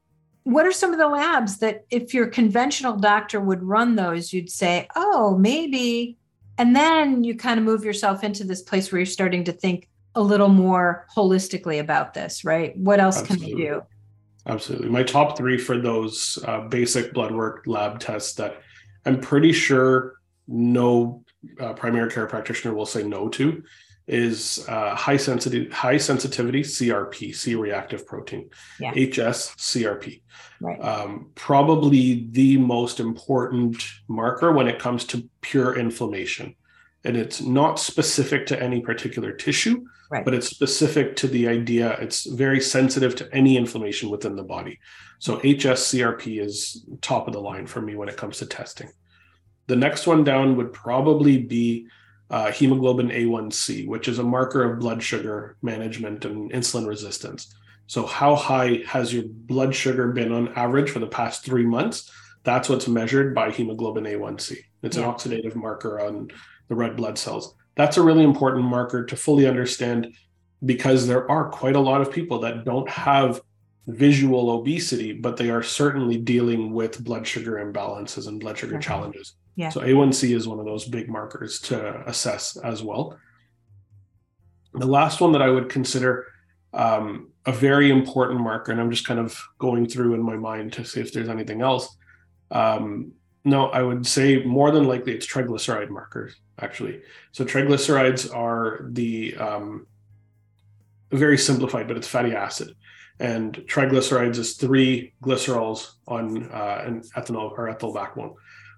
what 0.44 0.66
are 0.66 0.72
some 0.72 0.92
of 0.92 0.98
the 0.98 1.08
labs 1.08 1.58
that, 1.58 1.84
if 1.90 2.12
your 2.12 2.26
conventional 2.26 2.96
doctor 2.96 3.40
would 3.40 3.62
run 3.62 3.94
those, 3.94 4.32
you'd 4.32 4.50
say, 4.50 4.88
oh, 4.96 5.36
maybe. 5.38 6.18
And 6.58 6.74
then 6.74 7.24
you 7.24 7.36
kind 7.36 7.58
of 7.58 7.64
move 7.64 7.84
yourself 7.84 8.24
into 8.24 8.44
this 8.44 8.62
place 8.62 8.90
where 8.90 8.98
you're 8.98 9.06
starting 9.06 9.44
to 9.44 9.52
think 9.52 9.88
a 10.14 10.20
little 10.20 10.48
more 10.48 11.06
holistically 11.14 11.80
about 11.80 12.12
this, 12.12 12.44
right? 12.44 12.76
What 12.76 13.00
else 13.00 13.20
Absolutely. 13.20 13.46
can 13.46 13.56
we 13.56 13.64
do? 13.64 13.82
Absolutely. 14.46 14.88
My 14.88 15.02
top 15.04 15.38
three 15.38 15.56
for 15.56 15.78
those 15.78 16.38
uh, 16.46 16.62
basic 16.62 17.12
blood 17.14 17.32
work 17.32 17.62
lab 17.66 18.00
tests 18.00 18.34
that 18.34 18.60
I'm 19.04 19.20
pretty 19.20 19.52
sure 19.52 20.14
no 20.46 21.24
uh, 21.60 21.72
primary 21.72 22.10
care 22.10 22.26
practitioner 22.26 22.74
will 22.74 22.86
say 22.86 23.02
no 23.02 23.28
to 23.30 23.62
is 24.08 24.64
uh, 24.68 24.94
high 24.94 25.16
sensitivity 25.16 25.70
high 25.70 25.96
sensitivity 25.96 26.62
CRP, 26.62 27.34
C-reactive 27.34 28.06
protein, 28.06 28.50
yeah. 28.80 28.90
HS 28.90 29.54
CRP. 29.56 30.22
Right. 30.60 30.80
Um, 30.80 31.30
probably 31.34 32.28
the 32.30 32.56
most 32.56 33.00
important 33.00 33.84
marker 34.08 34.52
when 34.52 34.66
it 34.68 34.78
comes 34.78 35.04
to 35.06 35.28
pure 35.40 35.78
inflammation, 35.78 36.56
and 37.04 37.16
it's 37.16 37.40
not 37.40 37.78
specific 37.78 38.46
to 38.46 38.60
any 38.60 38.80
particular 38.80 39.32
tissue, 39.32 39.84
right. 40.12 40.24
but 40.24 40.34
it's 40.34 40.48
specific 40.48 41.16
to 41.16 41.26
the 41.26 41.48
idea. 41.48 41.96
It's 42.00 42.26
very 42.26 42.60
sensitive 42.60 43.16
to 43.16 43.34
any 43.34 43.56
inflammation 43.56 44.10
within 44.10 44.36
the 44.36 44.44
body. 44.44 44.78
So 45.18 45.38
HSCRP 45.38 46.40
is 46.40 46.84
top 47.00 47.26
of 47.26 47.32
the 47.32 47.40
line 47.40 47.66
for 47.66 47.80
me 47.80 47.96
when 47.96 48.08
it 48.08 48.16
comes 48.16 48.38
to 48.38 48.46
testing. 48.46 48.90
The 49.66 49.76
next 49.76 50.06
one 50.06 50.24
down 50.24 50.56
would 50.56 50.72
probably 50.72 51.38
be 51.38 51.86
uh, 52.30 52.50
hemoglobin 52.50 53.08
A1C, 53.08 53.86
which 53.86 54.08
is 54.08 54.18
a 54.18 54.24
marker 54.24 54.64
of 54.64 54.80
blood 54.80 55.02
sugar 55.02 55.56
management 55.62 56.24
and 56.24 56.50
insulin 56.52 56.86
resistance. 56.86 57.54
So, 57.86 58.06
how 58.06 58.34
high 58.34 58.82
has 58.86 59.12
your 59.12 59.24
blood 59.26 59.74
sugar 59.74 60.12
been 60.12 60.32
on 60.32 60.48
average 60.54 60.90
for 60.90 60.98
the 60.98 61.06
past 61.06 61.44
three 61.44 61.64
months? 61.64 62.10
That's 62.44 62.68
what's 62.68 62.88
measured 62.88 63.34
by 63.34 63.50
hemoglobin 63.50 64.04
A1C. 64.04 64.56
It's 64.82 64.96
yeah. 64.96 65.04
an 65.04 65.10
oxidative 65.10 65.54
marker 65.54 66.00
on 66.00 66.28
the 66.68 66.74
red 66.74 66.96
blood 66.96 67.18
cells. 67.18 67.54
That's 67.74 67.96
a 67.96 68.02
really 68.02 68.24
important 68.24 68.64
marker 68.64 69.04
to 69.04 69.16
fully 69.16 69.46
understand 69.46 70.14
because 70.64 71.06
there 71.06 71.28
are 71.30 71.48
quite 71.48 71.76
a 71.76 71.80
lot 71.80 72.00
of 72.00 72.12
people 72.12 72.38
that 72.40 72.64
don't 72.64 72.88
have 72.88 73.40
visual 73.86 74.50
obesity, 74.50 75.12
but 75.12 75.36
they 75.36 75.50
are 75.50 75.62
certainly 75.62 76.16
dealing 76.16 76.72
with 76.72 77.02
blood 77.02 77.26
sugar 77.26 77.54
imbalances 77.54 78.28
and 78.28 78.38
blood 78.38 78.58
sugar 78.58 78.76
okay. 78.76 78.84
challenges. 78.84 79.34
Yeah. 79.56 79.70
So 79.70 79.80
A1C 79.80 80.34
is 80.34 80.46
one 80.46 80.60
of 80.60 80.64
those 80.64 80.86
big 80.86 81.08
markers 81.08 81.60
to 81.62 82.08
assess 82.08 82.56
as 82.56 82.82
well. 82.82 83.18
The 84.74 84.86
last 84.86 85.20
one 85.20 85.32
that 85.32 85.42
I 85.42 85.50
would 85.50 85.68
consider 85.68 86.26
um, 86.72 87.30
a 87.44 87.52
very 87.52 87.90
important 87.90 88.40
marker, 88.40 88.72
and 88.72 88.80
I'm 88.80 88.90
just 88.90 89.06
kind 89.06 89.20
of 89.20 89.38
going 89.58 89.86
through 89.86 90.14
in 90.14 90.22
my 90.22 90.36
mind 90.36 90.72
to 90.74 90.84
see 90.84 91.00
if 91.00 91.12
there's 91.12 91.28
anything 91.28 91.60
else. 91.60 91.94
Um, 92.50 93.12
no, 93.44 93.66
I 93.66 93.82
would 93.82 94.06
say 94.06 94.42
more 94.44 94.70
than 94.70 94.84
likely 94.84 95.12
it's 95.12 95.26
triglyceride 95.26 95.90
markers, 95.90 96.36
actually. 96.60 97.02
So 97.32 97.44
triglycerides 97.44 98.34
are 98.34 98.86
the 98.90 99.36
um, 99.36 99.86
very 101.10 101.38
simplified, 101.38 101.88
but 101.88 101.96
it's 101.96 102.08
fatty 102.08 102.34
acid. 102.34 102.74
And 103.18 103.54
triglycerides 103.54 104.38
is 104.38 104.54
three 104.54 105.12
glycerols 105.22 105.92
on 106.08 106.50
uh, 106.50 106.82
an 106.86 107.02
ethanol 107.16 107.52
or 107.52 107.68
ethyl 107.68 107.92
backbone 107.92 108.34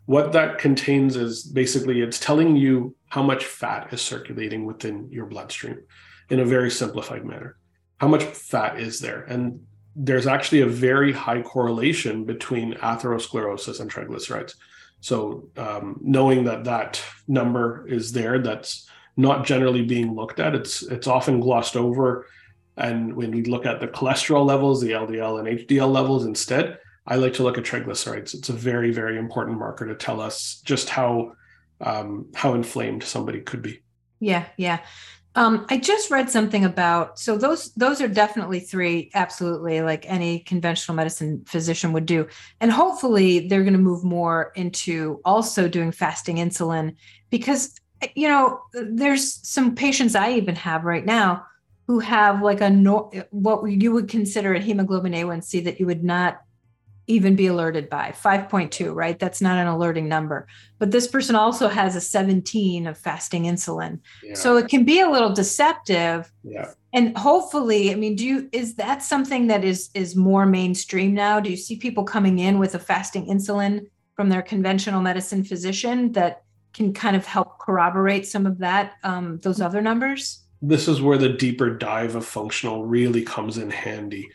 what 0.06 0.32
that 0.32 0.58
contains 0.58 1.16
is 1.16 1.42
basically 1.42 2.00
it's 2.02 2.20
telling 2.20 2.56
you 2.56 2.94
how 3.08 3.22
much 3.22 3.44
fat 3.44 3.92
is 3.92 4.02
circulating 4.02 4.66
within 4.66 5.08
your 5.10 5.26
bloodstream 5.26 5.80
in 6.28 6.40
a 6.40 6.44
very 6.44 6.70
simplified 6.70 7.24
manner. 7.24 7.56
How 7.98 8.08
much 8.08 8.24
fat 8.24 8.78
is 8.78 9.00
there? 9.00 9.22
And 9.22 9.60
there's 9.96 10.26
actually 10.26 10.60
a 10.60 10.66
very 10.66 11.12
high 11.12 11.40
correlation 11.40 12.24
between 12.24 12.74
atherosclerosis 12.74 13.80
and 13.80 13.90
triglycerides. 13.90 14.54
So, 15.04 15.50
um, 15.58 16.00
knowing 16.00 16.44
that 16.44 16.64
that 16.64 16.98
number 17.28 17.86
is 17.86 18.12
there, 18.12 18.38
that's 18.38 18.88
not 19.18 19.44
generally 19.44 19.82
being 19.82 20.14
looked 20.14 20.40
at. 20.40 20.54
It's 20.54 20.80
it's 20.80 21.06
often 21.06 21.40
glossed 21.40 21.76
over, 21.76 22.26
and 22.78 23.14
when 23.14 23.30
we 23.30 23.42
look 23.42 23.66
at 23.66 23.80
the 23.80 23.86
cholesterol 23.86 24.46
levels, 24.46 24.80
the 24.80 24.92
LDL 24.92 25.40
and 25.40 25.68
HDL 25.68 25.92
levels 25.92 26.24
instead, 26.24 26.78
I 27.06 27.16
like 27.16 27.34
to 27.34 27.42
look 27.42 27.58
at 27.58 27.64
triglycerides. 27.64 28.32
It's 28.32 28.48
a 28.48 28.54
very, 28.54 28.92
very 28.92 29.18
important 29.18 29.58
marker 29.58 29.86
to 29.86 29.94
tell 29.94 30.22
us 30.22 30.62
just 30.64 30.88
how 30.88 31.34
um, 31.82 32.28
how 32.34 32.54
inflamed 32.54 33.02
somebody 33.04 33.42
could 33.42 33.60
be. 33.60 33.82
Yeah, 34.20 34.46
yeah. 34.56 34.78
Um, 35.37 35.66
I 35.68 35.79
just 35.79 36.12
read 36.12 36.31
something 36.31 36.64
about 36.64 37.18
so 37.18 37.37
those 37.37 37.73
those 37.75 38.01
are 38.01 38.07
definitely 38.07 38.61
three 38.61 39.11
absolutely 39.14 39.81
like 39.83 40.09
any 40.09 40.38
conventional 40.40 40.94
medicine 40.94 41.44
physician 41.44 41.92
would 41.92 42.07
do, 42.07 42.29
and 42.61 42.70
hopefully 42.70 43.49
they're 43.49 43.64
going 43.64 43.73
to 43.73 43.79
move 43.79 44.05
more 44.05 44.53
into 44.55 45.20
also 45.25 45.68
doing 45.68 45.90
fasting 45.90 46.37
insulin 46.37 46.94
because 47.31 47.75
you 48.14 48.29
know 48.29 48.61
there's 48.73 49.47
some 49.47 49.75
patients 49.75 50.14
I 50.14 50.35
even 50.35 50.55
have 50.55 50.85
right 50.85 51.05
now 51.05 51.47
who 51.88 51.99
have 51.99 52.40
like 52.40 52.61
a 52.61 52.70
what 53.31 53.66
you 53.66 53.92
would 53.92 54.09
consider 54.09 54.55
a 54.55 54.61
hemoglobin 54.61 55.12
A1C 55.12 55.64
that 55.64 55.81
you 55.81 55.87
would 55.87 56.05
not 56.05 56.43
even 57.06 57.36
be 57.36 57.46
alerted 57.46 57.88
by? 57.88 58.12
5.2 58.16 58.94
right? 58.94 59.18
That's 59.18 59.40
not 59.40 59.58
an 59.58 59.66
alerting 59.66 60.08
number. 60.08 60.46
But 60.78 60.90
this 60.90 61.06
person 61.06 61.36
also 61.36 61.68
has 61.68 61.96
a 61.96 62.00
17 62.00 62.86
of 62.86 62.98
fasting 62.98 63.44
insulin. 63.44 64.00
Yeah. 64.22 64.34
so 64.34 64.57
it 64.57 64.68
can 64.68 64.84
be 64.84 65.00
a 65.00 65.11
little 65.11 65.32
deceptive. 65.32 66.32
Yeah. 66.42 66.70
And 66.92 67.16
hopefully 67.18 67.90
i 67.90 67.96
mean 67.96 68.14
do 68.14 68.24
you 68.24 68.48
is 68.52 68.76
that 68.76 69.02
something 69.02 69.48
that 69.48 69.64
is 69.64 69.90
is 69.94 70.16
more 70.16 70.46
mainstream 70.46 71.14
now? 71.14 71.40
Do 71.40 71.50
you 71.50 71.57
see 71.57 71.76
people 71.76 72.05
coming 72.05 72.38
in 72.38 72.59
with 72.59 72.74
a 72.74 72.78
fasting 72.78 73.26
insulin 73.26 73.86
from 74.14 74.28
their 74.28 74.42
conventional 74.42 75.02
medicine 75.02 75.44
physician 75.44 76.12
that 76.12 76.44
can 76.72 76.92
kind 76.92 77.16
of 77.16 77.24
help 77.24 77.59
corroborate 77.59 78.26
some 78.26 78.46
of 78.46 78.59
that 78.59 78.94
um, 79.02 79.38
those 79.42 79.61
other 79.61 79.80
numbers? 79.80 80.44
This 80.61 80.88
is 80.88 81.00
where 81.00 81.18
the 81.18 81.28
deeper 81.28 81.70
dive 81.70 82.16
of 82.16 82.24
functional 82.24 82.84
really 82.84 83.22
comes 83.22 83.59
in 83.59 83.70
handy. 83.70 84.30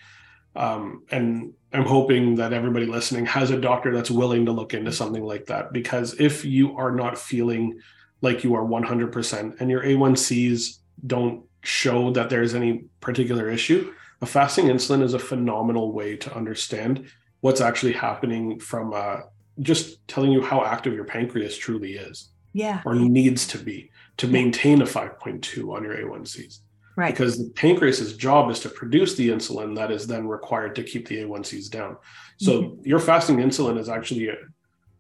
Um, 0.56 1.04
and 1.12 1.54
I'm 1.72 1.86
hoping 1.86 2.36
that 2.36 2.54
everybody 2.54 2.86
listening 2.86 3.26
has 3.28 3.52
a 3.52 3.60
doctor 3.60 3.94
that's 3.94 4.10
willing 4.12 4.46
to 4.46 4.52
look 4.52 4.74
into 4.74 4.92
something 4.92 5.24
like 5.24 5.46
that. 5.48 5.72
Because 5.72 6.20
if 6.20 6.44
you 6.44 6.76
are 6.78 6.92
not 6.92 7.18
feeling 7.18 7.80
like 8.22 8.44
you 8.44 8.56
are 8.56 8.64
100% 8.64 9.62
and 9.62 9.70
your 9.70 9.84
A1Cs 9.84 10.80
don't 11.06 11.44
show 11.62 12.12
that 12.12 12.30
there's 12.30 12.56
any 12.56 12.86
particular 13.02 13.50
issue, 13.50 13.94
a 14.22 14.26
fasting 14.26 14.66
insulin 14.66 15.04
is 15.04 15.14
a 15.14 15.20
phenomenal 15.20 15.94
way 15.94 16.18
to 16.18 16.36
understand 16.36 17.06
what's 17.42 17.62
actually 17.62 17.94
happening 17.94 18.60
from 18.60 18.94
a 18.94 19.24
just 19.62 20.06
telling 20.08 20.32
you 20.32 20.42
how 20.42 20.64
active 20.64 20.94
your 20.94 21.04
pancreas 21.04 21.58
truly 21.58 21.94
is 21.96 22.30
yeah 22.54 22.82
or 22.86 22.96
needs 22.96 23.46
to 23.46 23.58
be 23.58 23.92
to 24.18 24.28
maintain 24.28 24.82
a 24.82 24.86
5.2 24.86 25.74
on 25.74 25.84
your 25.84 25.96
A1Cs. 25.96 26.60
Right 27.00 27.14
Because 27.14 27.38
the 27.38 27.50
pancreas's 27.56 28.16
job 28.18 28.52
is 28.52 28.60
to 28.62 28.70
produce 28.70 29.16
the 29.16 29.30
insulin 29.30 29.76
that 29.76 29.90
is 29.92 30.06
then 30.08 30.28
required 30.28 30.76
to 30.76 30.84
keep 30.84 31.08
the 31.08 31.18
A1Cs 31.24 31.70
down. 31.70 31.98
So 32.38 32.52
Mm-hmm. 32.62 32.82
your 32.92 33.00
fasting 33.00 33.38
insulin 33.38 33.78
is 33.78 33.90
actually 33.90 34.30
a, 34.30 34.36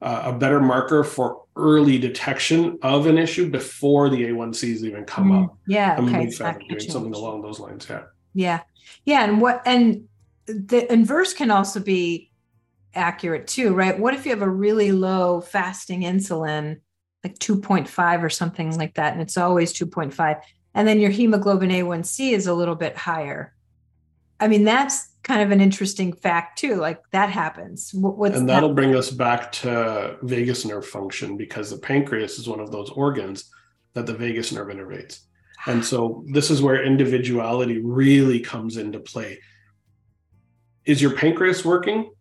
a 0.01 0.33
better 0.33 0.59
marker 0.59 1.03
for 1.03 1.43
early 1.55 1.97
detection 1.97 2.79
of 2.81 3.05
an 3.05 3.17
issue 3.17 3.49
before 3.49 4.09
the 4.09 4.21
A1Cs 4.29 4.83
even 4.83 5.03
come 5.05 5.29
Mm, 5.31 5.43
up. 5.43 5.57
yeah 5.67 5.95
I'm 5.97 6.05
a 6.05 6.07
okay 6.09 6.25
big 6.25 6.33
fan 6.33 6.55
of 6.55 6.67
doing 6.67 6.79
something 6.95 7.13
along 7.13 7.41
those 7.41 7.59
lines. 7.59 7.85
Yeah. 7.89 8.03
Yeah. 8.33 8.61
Yeah. 9.05 9.23
And 9.25 9.41
what, 9.41 9.61
and 9.65 10.07
the 10.47 10.91
inverse 10.91 11.33
can 11.33 11.51
also 11.51 11.79
be 11.79 12.31
accurate 12.95 13.47
too, 13.47 13.73
right? 13.75 13.99
What 13.99 14.13
if 14.15 14.25
you 14.25 14.31
have 14.31 14.41
a 14.41 14.49
really 14.49 14.91
low 14.91 15.41
fasting 15.41 16.01
insulin, 16.01 16.77
like 17.23 17.37
2.5 17.39 18.23
or 18.23 18.29
something 18.29 18.77
like 18.77 18.95
that, 18.95 19.13
and 19.13 19.21
it's 19.21 19.37
always 19.37 19.73
2.5, 19.73 20.41
and 20.73 20.87
then 20.87 20.99
your 20.99 21.11
hemoglobin 21.11 21.69
A1C 21.69 22.31
is 22.31 22.47
a 22.47 22.53
little 22.53 22.75
bit 22.75 22.95
higher? 22.95 23.53
I 24.39 24.47
mean, 24.47 24.63
that's 24.63 25.09
kind 25.23 25.41
of 25.41 25.51
an 25.51 25.61
interesting 25.61 26.13
fact 26.13 26.59
too. 26.59 26.75
Like 26.75 27.01
that 27.11 27.29
happens. 27.29 27.91
What's 27.93 28.37
and 28.37 28.47
that? 28.47 28.53
that'll 28.53 28.73
bring 28.73 28.95
us 28.95 29.11
back 29.11 29.51
to 29.53 30.17
vagus 30.21 30.65
nerve 30.65 30.85
function 30.85 31.37
because 31.37 31.69
the 31.69 31.77
pancreas 31.77 32.39
is 32.39 32.47
one 32.47 32.59
of 32.59 32.71
those 32.71 32.89
organs 32.91 33.51
that 33.93 34.05
the 34.05 34.13
vagus 34.13 34.51
nerve 34.51 34.67
innervates. 34.67 35.21
And 35.67 35.83
so 35.83 36.23
this 36.27 36.49
is 36.49 36.61
where 36.61 36.83
individuality 36.83 37.79
really 37.79 38.39
comes 38.39 38.77
into 38.77 38.99
play. 38.99 39.39
Is 40.85 41.01
your 41.01 41.11
pancreas 41.11 41.65
working? 41.65 42.11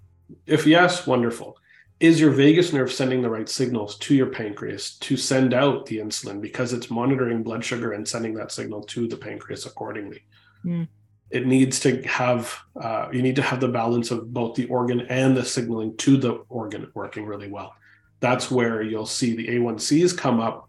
If 0.45 0.67
yes, 0.67 1.07
wonderful. 1.07 1.57
Is 2.01 2.21
your 2.21 2.31
vagus 2.31 2.73
nerve 2.73 2.93
sending 2.93 3.23
the 3.23 3.31
right 3.31 3.49
signals 3.49 3.99
to 3.99 4.15
your 4.15 4.29
pancreas 4.29 4.97
to 4.99 5.17
send 5.17 5.53
out 5.53 5.87
the 5.87 5.99
insulin 5.99 6.41
because 6.41 6.73
it's 6.73 6.91
monitoring 6.91 7.43
blood 7.43 7.65
sugar 7.65 7.93
and 7.93 8.07
sending 8.07 8.35
that 8.35 8.53
signal 8.53 8.83
to 8.85 9.09
the 9.09 9.17
pancreas 9.17 9.67
accordingly? 9.67 10.23
Hmm. 10.63 10.85
It 11.31 11.47
needs 11.47 11.81
to 11.81 12.01
have, 12.03 12.57
uh, 12.81 13.09
you 13.13 13.21
need 13.21 13.37
to 13.37 13.43
have 13.43 13.61
the 13.61 13.69
balance 13.69 14.11
of 14.11 14.33
both 14.33 14.55
the 14.55 14.67
organ 14.67 15.03
and 15.03 15.37
the 15.37 15.45
signaling 15.45 15.97
to 15.99 16.17
the 16.17 16.45
organ 16.49 16.91
working 16.95 17.27
really 17.27 17.51
well. 17.51 17.75
That's 18.21 18.51
where 18.51 18.81
you'll 18.81 19.05
see 19.05 19.37
the 19.37 19.49
A1Cs 19.49 20.17
come 20.17 20.41
up 20.41 20.69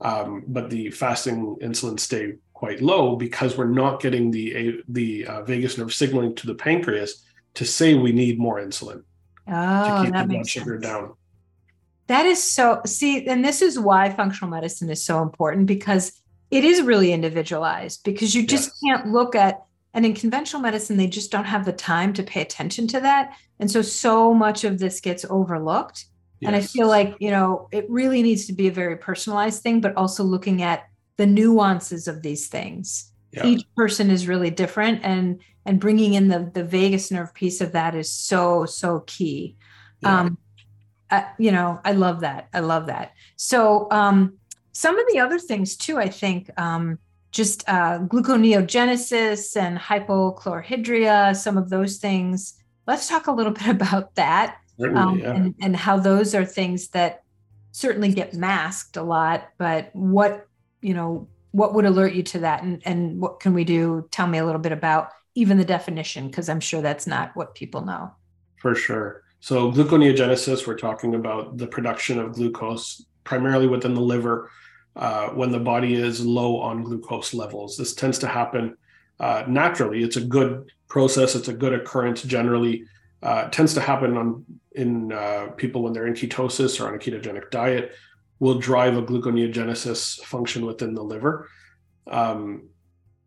um, 0.00 0.44
but 0.46 0.70
the 0.70 0.90
fasting 0.90 1.56
insulin 1.62 1.98
stay 1.98 2.34
quite 2.52 2.82
low 2.82 3.16
because 3.16 3.56
we're 3.56 3.66
not 3.66 4.00
getting 4.00 4.30
the 4.30 4.54
a, 4.54 4.74
the 4.88 5.26
uh, 5.26 5.42
vagus 5.42 5.78
nerve 5.78 5.92
signaling 5.92 6.34
to 6.36 6.46
the 6.46 6.54
pancreas 6.54 7.24
to 7.54 7.64
say 7.64 7.94
we 7.94 8.12
need 8.12 8.38
more 8.38 8.60
insulin 8.60 9.02
oh, 9.48 9.84
to 9.84 10.00
keep 10.00 10.16
the 10.16 10.18
that 10.18 10.28
blood 10.28 10.28
makes 10.28 10.48
sugar 10.48 10.80
sense. 10.80 10.82
down. 10.82 11.14
That 12.06 12.26
is 12.26 12.42
so 12.42 12.82
see, 12.86 13.26
and 13.26 13.44
this 13.44 13.62
is 13.62 13.78
why 13.78 14.10
functional 14.10 14.50
medicine 14.50 14.90
is 14.90 15.04
so 15.04 15.22
important 15.22 15.66
because 15.66 16.12
it 16.50 16.64
is 16.64 16.82
really 16.82 17.12
individualized 17.12 18.02
because 18.04 18.34
you 18.34 18.46
just 18.46 18.70
Yes. 18.70 18.78
can't 18.84 19.12
look 19.12 19.34
at 19.34 19.62
and 19.94 20.04
in 20.04 20.14
conventional 20.14 20.60
medicine 20.62 20.96
they 20.96 21.06
just 21.06 21.30
don't 21.32 21.44
have 21.46 21.64
the 21.64 21.72
time 21.72 22.12
to 22.12 22.22
pay 22.22 22.42
attention 22.42 22.86
to 22.88 23.00
that 23.00 23.32
and 23.58 23.70
so 23.70 23.80
so 23.82 24.34
much 24.34 24.64
of 24.64 24.78
this 24.78 25.00
gets 25.00 25.24
overlooked 25.30 26.04
and 26.42 26.54
i 26.54 26.60
feel 26.60 26.86
like 26.86 27.16
you 27.20 27.30
know 27.30 27.68
it 27.72 27.88
really 27.88 28.22
needs 28.22 28.46
to 28.46 28.52
be 28.52 28.68
a 28.68 28.72
very 28.72 28.96
personalized 28.96 29.62
thing 29.62 29.80
but 29.80 29.96
also 29.96 30.22
looking 30.22 30.62
at 30.62 30.84
the 31.16 31.26
nuances 31.26 32.06
of 32.06 32.22
these 32.22 32.48
things 32.48 33.10
Yeah. 33.36 33.46
each 33.46 33.64
person 33.74 34.10
is 34.10 34.28
really 34.28 34.50
different 34.50 35.00
and 35.02 35.40
and 35.66 35.80
bringing 35.80 36.14
in 36.14 36.28
the 36.28 36.50
the 36.54 36.62
vagus 36.64 37.10
nerve 37.10 37.34
piece 37.34 37.60
of 37.60 37.72
that 37.72 37.94
is 37.94 38.12
so 38.12 38.64
so 38.66 39.00
key 39.06 39.56
Yeah. 40.00 40.20
um 40.20 40.38
I, 41.10 41.26
you 41.38 41.52
know 41.52 41.80
i 41.84 41.92
love 41.92 42.20
that 42.20 42.48
i 42.52 42.60
love 42.60 42.86
that 42.86 43.12
so 43.36 43.88
um 43.90 44.34
some 44.72 44.98
of 44.98 45.06
the 45.12 45.18
other 45.20 45.38
things 45.38 45.76
too 45.76 45.98
i 45.98 46.08
think 46.08 46.50
um 46.58 46.98
just 47.32 47.68
uh 47.68 47.98
gluconeogenesis 48.00 49.56
and 49.56 49.78
hypochlorhydria 49.78 51.34
some 51.36 51.56
of 51.58 51.70
those 51.70 51.96
things 51.98 52.54
let's 52.86 53.08
talk 53.08 53.26
a 53.26 53.32
little 53.32 53.52
bit 53.60 53.68
about 53.68 54.14
that 54.14 54.58
um, 54.96 55.18
yeah. 55.18 55.32
and, 55.34 55.54
and 55.62 55.76
how 55.76 55.96
those 55.98 56.34
are 56.34 56.44
things 56.44 56.88
that 56.88 57.22
certainly 57.72 58.12
get 58.12 58.34
masked 58.34 58.96
a 58.96 59.02
lot 59.02 59.48
but 59.58 59.90
what 59.94 60.46
you 60.80 60.94
know 60.94 61.28
what 61.54 61.72
would 61.72 61.86
alert 61.86 62.12
you 62.14 62.22
to 62.22 62.40
that 62.40 62.62
and, 62.64 62.82
and 62.84 63.20
what 63.20 63.38
can 63.38 63.54
we 63.54 63.64
do 63.64 64.06
tell 64.10 64.26
me 64.26 64.38
a 64.38 64.44
little 64.44 64.60
bit 64.60 64.72
about 64.72 65.08
even 65.36 65.56
the 65.56 65.64
definition 65.64 66.26
because 66.26 66.48
i'm 66.48 66.60
sure 66.60 66.82
that's 66.82 67.06
not 67.06 67.30
what 67.34 67.54
people 67.54 67.84
know 67.84 68.10
For 68.64 68.74
sure. 68.74 69.24
So, 69.40 69.70
gluconeogenesis, 69.70 70.66
we're 70.66 70.78
talking 70.78 71.14
about 71.14 71.58
the 71.58 71.66
production 71.66 72.18
of 72.18 72.32
glucose 72.32 73.04
primarily 73.24 73.66
within 73.66 73.92
the 73.92 74.00
liver 74.00 74.50
uh, 74.96 75.28
when 75.28 75.50
the 75.52 75.60
body 75.60 75.92
is 75.96 76.24
low 76.24 76.60
on 76.60 76.82
glucose 76.82 77.34
levels. 77.34 77.76
This 77.76 77.92
tends 77.94 78.18
to 78.20 78.26
happen 78.26 78.74
uh, 79.20 79.44
naturally. 79.46 80.02
It's 80.02 80.16
a 80.16 80.24
good 80.24 80.72
process, 80.88 81.34
it's 81.34 81.48
a 81.48 81.52
good 81.52 81.74
occurrence 81.74 82.22
generally. 82.22 82.86
Uh, 83.22 83.48
tends 83.50 83.74
to 83.74 83.82
happen 83.82 84.16
on 84.16 84.44
in 84.72 85.12
uh, 85.12 85.48
people 85.58 85.82
when 85.82 85.92
they're 85.92 86.06
in 86.06 86.14
ketosis 86.14 86.80
or 86.80 86.88
on 86.88 86.94
a 86.94 86.98
ketogenic 86.98 87.50
diet, 87.50 87.92
will 88.38 88.58
drive 88.58 88.96
a 88.96 89.02
gluconeogenesis 89.02 90.20
function 90.20 90.66
within 90.66 90.94
the 90.94 91.02
liver. 91.02 91.48
Um, 92.06 92.68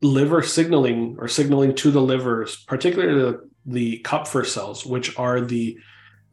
liver 0.01 0.43
signaling 0.43 1.15
or 1.19 1.27
signaling 1.27 1.75
to 1.75 1.91
the 1.91 2.01
livers, 2.01 2.63
particularly 2.67 3.19
the, 3.19 3.49
the 3.65 3.99
Kupffer 3.99 4.45
cells, 4.45 4.85
which 4.85 5.17
are 5.17 5.41
the 5.41 5.77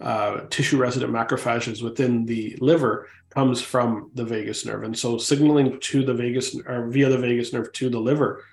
uh, 0.01 0.41
tissue 0.51 0.77
resident 0.77 1.13
macrophages 1.13 1.83
within 1.83 2.27
the 2.27 2.57
liver, 2.61 3.09
comes 3.31 3.61
from 3.61 4.11
the 4.15 4.25
vagus 4.25 4.65
nerve. 4.65 4.83
And 4.83 4.97
so 4.97 5.19
signaling 5.19 5.81
to 5.81 6.05
the 6.05 6.15
vagus 6.15 6.57
or 6.67 6.89
via 6.89 7.09
the 7.09 7.19
vagus 7.19 7.53
nerve 7.53 7.73
to 7.73 7.89
the 7.89 7.99
liver 7.99 8.45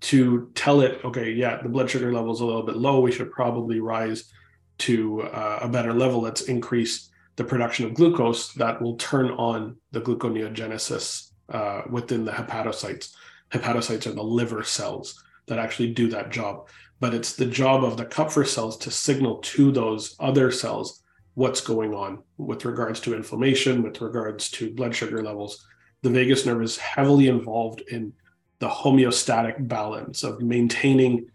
to 0.00 0.50
tell 0.54 0.80
it, 0.80 1.04
okay, 1.04 1.32
yeah, 1.32 1.60
the 1.62 1.68
blood 1.68 1.90
sugar 1.90 2.12
level 2.12 2.32
is 2.32 2.40
a 2.40 2.46
little 2.46 2.62
bit 2.62 2.76
low. 2.76 3.00
We 3.00 3.12
should 3.12 3.30
probably 3.30 3.80
rise 3.80 4.32
to 4.78 5.22
uh, 5.22 5.60
a 5.62 5.68
better 5.68 5.92
level. 5.92 6.20
Let's 6.20 6.42
increase 6.42 7.10
the 7.36 7.44
production 7.44 7.86
of 7.86 7.94
glucose 7.94 8.52
that 8.54 8.80
will 8.80 8.96
turn 8.96 9.30
on 9.32 9.76
the 9.92 10.00
gluconeogenesis 10.00 11.30
uh, 11.50 11.82
within 11.90 12.24
the 12.24 12.32
hepatocytes. 12.32 13.12
Hepatocytes 13.50 14.06
are 14.06 14.12
the 14.12 14.22
liver 14.22 14.64
cells 14.64 15.22
that 15.46 15.58
actually 15.58 15.92
do 15.92 16.08
that 16.08 16.30
job. 16.30 16.68
But 16.98 17.14
it's 17.14 17.36
the 17.36 17.46
job 17.46 17.84
of 17.84 17.96
the 17.96 18.06
Kupffer 18.06 18.46
cells 18.46 18.78
to 18.78 18.90
signal 18.90 19.38
to 19.38 19.70
those 19.70 20.16
other 20.18 20.50
cells 20.50 21.02
what's 21.34 21.60
going 21.60 21.92
on 21.92 22.22
with 22.38 22.64
regards 22.64 22.98
to 23.00 23.14
inflammation, 23.14 23.82
with 23.82 24.00
regards 24.00 24.50
to 24.52 24.72
blood 24.72 24.94
sugar 24.94 25.22
levels. 25.22 25.66
The 26.02 26.10
vagus 26.10 26.46
nerve 26.46 26.62
is 26.62 26.78
heavily 26.78 27.28
involved 27.28 27.82
in 27.82 28.14
the 28.58 28.68
homeostatic 28.68 29.68
balance 29.68 30.22
of 30.22 30.40
maintaining 30.40 31.28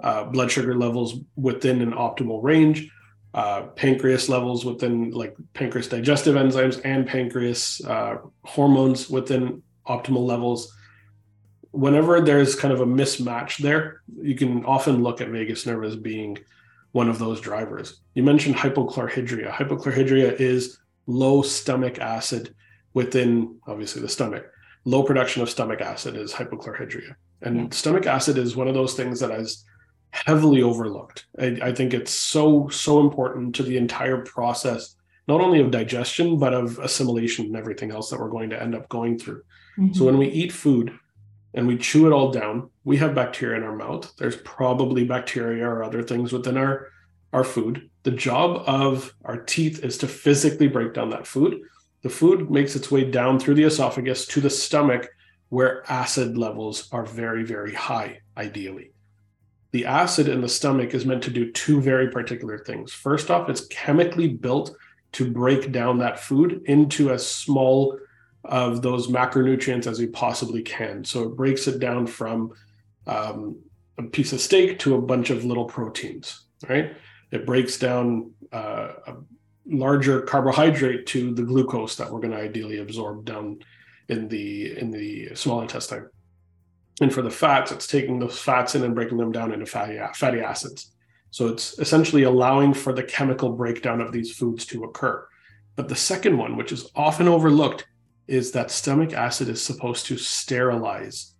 uh, 0.00 0.24
blood 0.24 0.52
sugar 0.52 0.76
levels 0.76 1.16
within 1.34 1.82
an 1.82 1.92
optimal 1.92 2.40
range, 2.42 2.88
uh, 3.34 3.62
pancreas 3.76 4.28
levels 4.28 4.64
within 4.64 5.10
like 5.10 5.36
pancreas 5.52 5.88
digestive 5.88 6.34
enzymes 6.34 6.80
and 6.84 7.06
pancreas 7.06 7.84
uh, 7.84 8.16
hormones 8.44 9.10
within 9.10 9.62
optimal 9.86 10.26
levels. 10.26 10.74
Whenever 11.70 12.20
there's 12.20 12.54
kind 12.54 12.72
of 12.72 12.80
a 12.80 12.86
mismatch 12.86 13.58
there, 13.58 14.02
you 14.20 14.34
can 14.34 14.64
often 14.64 15.02
look 15.02 15.20
at 15.20 15.28
vagus 15.28 15.66
nerve 15.66 15.84
as 15.84 15.96
being 15.96 16.38
one 16.92 17.08
of 17.08 17.18
those 17.18 17.40
drivers. 17.40 18.00
You 18.14 18.22
mentioned 18.22 18.56
hypochlorhydria. 18.56 19.50
Hypochlorhydria 19.52 20.40
is 20.40 20.78
low 21.06 21.42
stomach 21.42 21.98
acid 21.98 22.54
within 22.94 23.58
obviously 23.66 24.00
the 24.00 24.08
stomach. 24.08 24.46
Low 24.84 25.02
production 25.02 25.42
of 25.42 25.50
stomach 25.50 25.82
acid 25.82 26.16
is 26.16 26.32
hypochlorhydria. 26.32 27.14
And 27.42 27.56
Yeah. 27.56 27.68
stomach 27.70 28.06
acid 28.06 28.38
is 28.38 28.56
one 28.56 28.68
of 28.68 28.74
those 28.74 28.94
things 28.94 29.20
that 29.20 29.30
is 29.30 29.64
heavily 30.10 30.62
overlooked. 30.62 31.26
I, 31.38 31.58
I 31.62 31.72
think 31.72 31.94
it's 31.94 32.12
so, 32.12 32.68
so 32.68 33.00
important 33.00 33.54
to 33.56 33.62
the 33.62 33.76
entire 33.76 34.18
process, 34.24 34.96
not 35.26 35.40
only 35.40 35.60
of 35.60 35.70
digestion, 35.70 36.38
but 36.38 36.54
of 36.54 36.78
assimilation 36.78 37.46
and 37.46 37.56
everything 37.56 37.90
else 37.90 38.10
that 38.10 38.18
we're 38.18 38.30
going 38.30 38.50
to 38.50 38.62
end 38.62 38.74
up 38.74 38.88
going 38.88 39.18
through. 39.18 39.42
So 39.92 40.04
when 40.06 40.14
mm-hmm. 40.14 40.20
we 40.20 40.28
eat 40.28 40.50
food 40.50 40.98
and 41.54 41.68
we 41.68 41.78
chew 41.78 42.08
it 42.08 42.12
all 42.12 42.32
down, 42.32 42.68
we 42.82 42.96
have 42.96 43.14
bacteria 43.14 43.58
in 43.58 43.62
our 43.62 43.76
mouth. 43.76 44.12
There's 44.18 44.36
probably 44.38 45.04
bacteria 45.04 45.68
or 45.68 45.84
other 45.84 46.02
things 46.02 46.32
within 46.32 46.56
our 46.56 46.88
our 47.32 47.44
food. 47.44 47.88
The 48.02 48.10
job 48.10 48.64
of 48.66 49.14
our 49.24 49.36
teeth 49.36 49.84
is 49.84 49.98
to 49.98 50.08
physically 50.08 50.66
break 50.66 50.94
down 50.94 51.10
that 51.10 51.26
food. 51.26 51.60
The 52.02 52.08
food 52.08 52.50
makes 52.50 52.74
its 52.74 52.90
way 52.90 53.04
down 53.04 53.38
through 53.38 53.54
the 53.54 53.64
esophagus 53.64 54.26
to 54.28 54.40
the 54.40 54.50
stomach 54.50 55.08
where 55.50 55.84
acid 55.90 56.36
levels 56.36 56.88
are 56.90 57.04
very 57.04 57.44
very 57.44 57.74
high 57.74 58.20
ideally. 58.36 58.92
The 59.72 59.84
acid 59.84 60.28
in 60.28 60.40
the 60.40 60.48
stomach 60.48 60.94
is 60.94 61.04
meant 61.04 61.22
to 61.24 61.30
do 61.30 61.52
two 61.52 61.80
very 61.80 62.10
particular 62.10 62.58
things. 62.58 62.92
First 62.92 63.30
off, 63.30 63.48
it's 63.48 63.66
chemically 63.66 64.28
built 64.28 64.74
to 65.12 65.30
break 65.30 65.72
down 65.72 65.98
that 65.98 66.20
food 66.20 66.62
into 66.66 67.10
as 67.10 67.26
small 67.26 67.98
of 68.44 68.82
those 68.82 69.08
macronutrients 69.08 69.86
as 69.86 69.98
we 69.98 70.06
possibly 70.06 70.62
can. 70.62 71.04
So 71.04 71.24
it 71.24 71.36
breaks 71.36 71.66
it 71.66 71.80
down 71.80 72.06
from 72.06 72.52
um, 73.06 73.58
a 73.98 74.04
piece 74.04 74.32
of 74.32 74.40
steak 74.40 74.78
to 74.80 74.94
a 74.94 75.02
bunch 75.02 75.30
of 75.30 75.44
little 75.44 75.64
proteins, 75.64 76.44
right? 76.68 76.96
It 77.30 77.44
breaks 77.44 77.78
down 77.78 78.32
uh, 78.52 78.92
a, 79.06 79.14
larger 79.70 80.22
carbohydrate 80.22 81.06
to 81.06 81.34
the 81.34 81.42
glucose 81.42 81.96
that 81.96 82.10
we're 82.10 82.20
going 82.20 82.32
to 82.32 82.38
ideally 82.38 82.78
absorb 82.78 83.24
down 83.26 83.58
in 84.08 84.26
the 84.28 84.78
in 84.78 84.90
the 84.90 85.34
small 85.34 85.60
intestine. 85.60 86.08
And 87.00 87.12
for 87.12 87.22
the 87.22 87.30
fats, 87.30 87.70
it's 87.70 87.86
taking 87.86 88.18
those 88.18 88.38
fats 88.38 88.74
in 88.74 88.82
and 88.82 88.94
breaking 88.94 89.18
them 89.18 89.32
down 89.32 89.52
into 89.52 89.66
fatty 89.66 89.98
fatty 90.14 90.40
acids. 90.40 90.92
So 91.30 91.48
it's 91.48 91.78
essentially 91.78 92.22
allowing 92.22 92.74
for 92.74 92.92
the 92.92 93.02
chemical 93.02 93.52
breakdown 93.52 94.00
of 94.00 94.12
these 94.12 94.34
foods 94.34 94.64
to 94.66 94.84
occur. 94.84 95.26
But 95.76 95.88
the 95.88 95.96
second 95.96 96.38
one, 96.38 96.56
which 96.56 96.72
is 96.72 96.90
often 96.96 97.28
overlooked, 97.28 97.86
is 98.26 98.50
that 98.52 98.70
stomach 98.70 99.12
acid 99.12 99.48
is 99.48 99.62
supposed 99.62 100.06
to 100.06 100.16
sterilize 100.16 101.34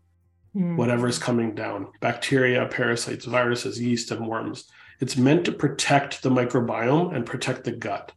mm. 0.55 0.77
whatever 0.77 1.09
is 1.09 1.19
coming 1.19 1.55
down 1.55 1.89
bacteria, 2.01 2.67
parasites, 2.67 3.25
viruses, 3.25 3.81
yeast, 3.81 4.11
and 4.11 4.27
worms. 4.27 4.65
It's 5.01 5.17
meant 5.17 5.45
to 5.47 5.53
protect 5.53 6.23
the 6.23 6.31
microbiome 6.31 7.15
and 7.15 7.27
protect 7.27 7.65
the 7.65 7.73
gut. 7.73 8.13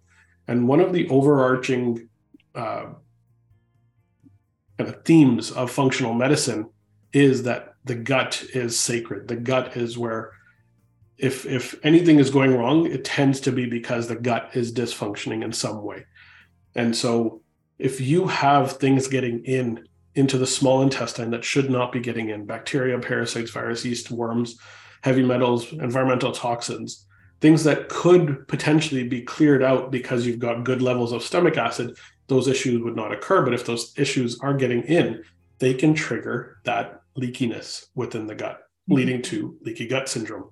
And 0.47 0.67
one 0.67 0.79
of 0.79 0.93
the 0.93 1.07
overarching 1.09 2.09
uh, 2.55 2.85
kind 4.77 4.89
of 4.89 5.03
themes 5.05 5.51
of 5.51 5.71
functional 5.71 6.13
medicine 6.13 6.69
is 7.13 7.43
that 7.43 7.75
the 7.83 7.95
gut 7.95 8.43
is 8.53 8.79
sacred. 8.79 9.27
The 9.27 9.35
gut 9.35 9.75
is 9.75 9.97
where 9.97 10.31
if 11.17 11.45
if 11.45 11.79
anything 11.83 12.19
is 12.19 12.29
going 12.29 12.55
wrong, 12.55 12.87
it 12.87 13.05
tends 13.05 13.39
to 13.41 13.51
be 13.51 13.65
because 13.65 14.07
the 14.07 14.15
gut 14.15 14.51
is 14.53 14.73
dysfunctioning 14.73 15.43
in 15.43 15.51
some 15.51 15.83
way. 15.83 16.05
And 16.75 16.95
so 16.95 17.41
if 17.77 18.01
you 18.01 18.27
have 18.27 18.73
things 18.73 19.07
getting 19.07 19.43
in 19.45 19.85
into 20.15 20.37
the 20.37 20.47
small 20.47 20.81
intestine 20.81 21.31
that 21.31 21.43
should 21.43 21.69
not 21.69 21.91
be 21.91 21.99
getting 21.99 22.29
in, 22.29 22.45
bacteria, 22.45 22.99
parasites, 22.99 23.51
virus, 23.51 23.85
yeast, 23.85 24.11
worms, 24.11 24.57
heavy 25.03 25.23
metals, 25.23 25.71
environmental 25.73 26.31
toxins, 26.31 27.05
things 27.39 27.63
that 27.63 27.89
could 27.89 28.47
potentially 28.47 29.07
be 29.07 29.21
cleared 29.21 29.63
out 29.63 29.91
because 29.91 30.25
you've 30.25 30.39
got 30.39 30.63
good 30.63 30.81
levels 30.81 31.11
of 31.11 31.23
stomach 31.23 31.57
acid, 31.57 31.97
those 32.27 32.47
issues 32.47 32.81
would 32.83 32.95
not 32.95 33.11
occur. 33.11 33.43
But 33.43 33.53
if 33.53 33.65
those 33.65 33.93
issues 33.97 34.39
are 34.41 34.53
getting 34.53 34.83
in, 34.83 35.23
they 35.59 35.73
can 35.73 35.93
trigger 35.93 36.57
that 36.65 37.00
leakiness 37.17 37.87
within 37.95 38.27
the 38.27 38.35
gut, 38.35 38.57
mm-hmm. 38.57 38.95
leading 38.95 39.21
to 39.23 39.57
leaky 39.61 39.87
gut 39.87 40.09
syndrome. 40.09 40.49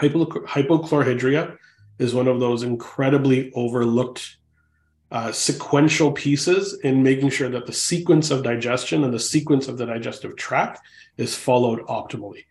hypochlorhydria 0.00 1.56
is 1.98 2.14
one 2.14 2.28
of 2.28 2.40
those 2.40 2.62
incredibly 2.62 3.52
overlooked 3.54 4.36
uh, 5.10 5.32
sequential 5.32 6.12
pieces 6.12 6.78
in 6.84 7.02
making 7.02 7.30
sure 7.30 7.48
that 7.48 7.66
the 7.66 7.72
sequence 7.72 8.30
of 8.30 8.42
digestion 8.42 9.04
and 9.04 9.12
the 9.12 9.18
sequence 9.18 9.66
of 9.66 9.78
the 9.78 9.86
digestive 9.86 10.36
tract 10.36 10.80
is 11.16 11.34
followed 11.34 11.80
optimally. 11.86 12.44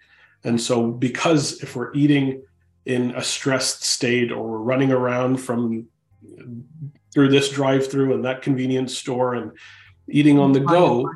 And 0.44 0.60
so, 0.60 0.92
because 0.92 1.62
if 1.62 1.76
we're 1.76 1.94
eating 1.94 2.42
in 2.86 3.12
a 3.12 3.24
stressed 3.24 3.84
state 3.84 4.32
or 4.32 4.42
we're 4.48 4.58
running 4.60 4.92
around 4.92 5.38
from 5.38 5.88
through 7.14 7.30
this 7.30 7.50
drive 7.50 7.90
through 7.90 8.14
and 8.14 8.26
that 8.26 8.42
convenience 8.42 8.98
store 8.98 9.36
and 9.36 9.52
eating 10.10 10.40
on 10.40 10.52
the 10.52 10.60
go, 10.60 11.12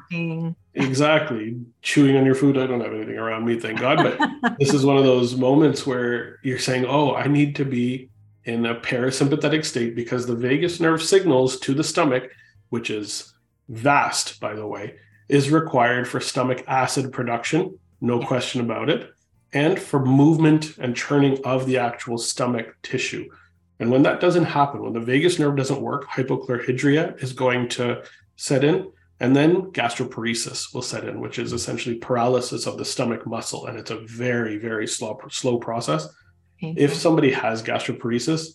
exactly 0.74 1.60
chewing 1.82 2.18
on 2.18 2.26
your 2.26 2.36
food. 2.36 2.58
I 2.58 2.68
don't 2.68 2.82
have 2.82 2.94
anything 2.94 3.18
around 3.18 3.46
me, 3.46 3.60
thank 3.60 3.80
God. 3.80 3.98
But 3.98 4.58
this 4.60 4.74
is 4.74 4.86
one 4.86 4.98
of 4.98 5.04
those 5.04 5.36
moments 5.36 5.86
where 5.86 6.40
you're 6.44 6.60
saying, 6.60 6.86
Oh, 6.86 7.16
I 7.16 7.28
need 7.28 7.56
to 7.58 7.66
be 7.66 8.10
in 8.46 8.66
a 8.66 8.76
parasympathetic 8.76 9.66
state 9.66 9.96
because 9.96 10.26
the 10.26 10.36
vagus 10.36 10.80
nerve 10.80 11.02
signals 11.02 11.60
to 11.60 11.74
the 11.74 11.84
stomach, 11.84 12.32
which 12.70 12.90
is 12.90 13.34
vast, 13.70 14.40
by 14.40 14.54
the 14.54 14.66
way, 14.66 14.96
is 15.30 15.52
required 15.52 16.08
for 16.08 16.20
stomach 16.20 16.64
acid 16.68 17.12
production, 17.14 17.78
no 18.02 18.20
question 18.20 18.62
about 18.62 18.90
it, 18.90 19.12
and 19.54 19.80
for 19.80 20.04
movement 20.04 20.78
and 20.78 20.96
churning 20.96 21.38
of 21.46 21.66
the 21.66 21.78
actual 21.78 22.18
stomach 22.18 22.76
tissue. 22.82 23.30
And 23.80 23.90
when 23.90 24.04
that 24.04 24.20
doesn't 24.20 24.46
happen, 24.46 24.84
when 24.84 24.94
the 24.94 25.00
vagus 25.00 25.40
nerve 25.40 25.56
doesn't 25.56 25.82
work, 25.82 26.08
hypochlorhydria 26.08 27.22
is 27.22 27.34
going 27.34 27.68
to 27.70 28.04
set 28.36 28.64
in. 28.64 28.92
And 29.22 29.36
then 29.36 29.72
gastroparesis 29.72 30.74
will 30.74 30.82
set 30.82 31.04
in, 31.08 31.22
which 31.22 31.38
is 31.38 31.54
essentially 31.54 31.96
paralysis 31.96 32.66
of 32.66 32.80
the 32.80 32.84
stomach 32.84 33.28
muscle. 33.28 33.68
And 33.68 33.78
it's 33.78 33.92
a 33.92 34.00
very, 34.00 34.58
very 34.58 34.88
slow, 34.88 35.20
slow 35.30 35.60
process. 35.60 36.08
If 36.60 36.94
somebody 36.94 37.32
has 37.32 37.62
gastroparesis, 37.62 38.48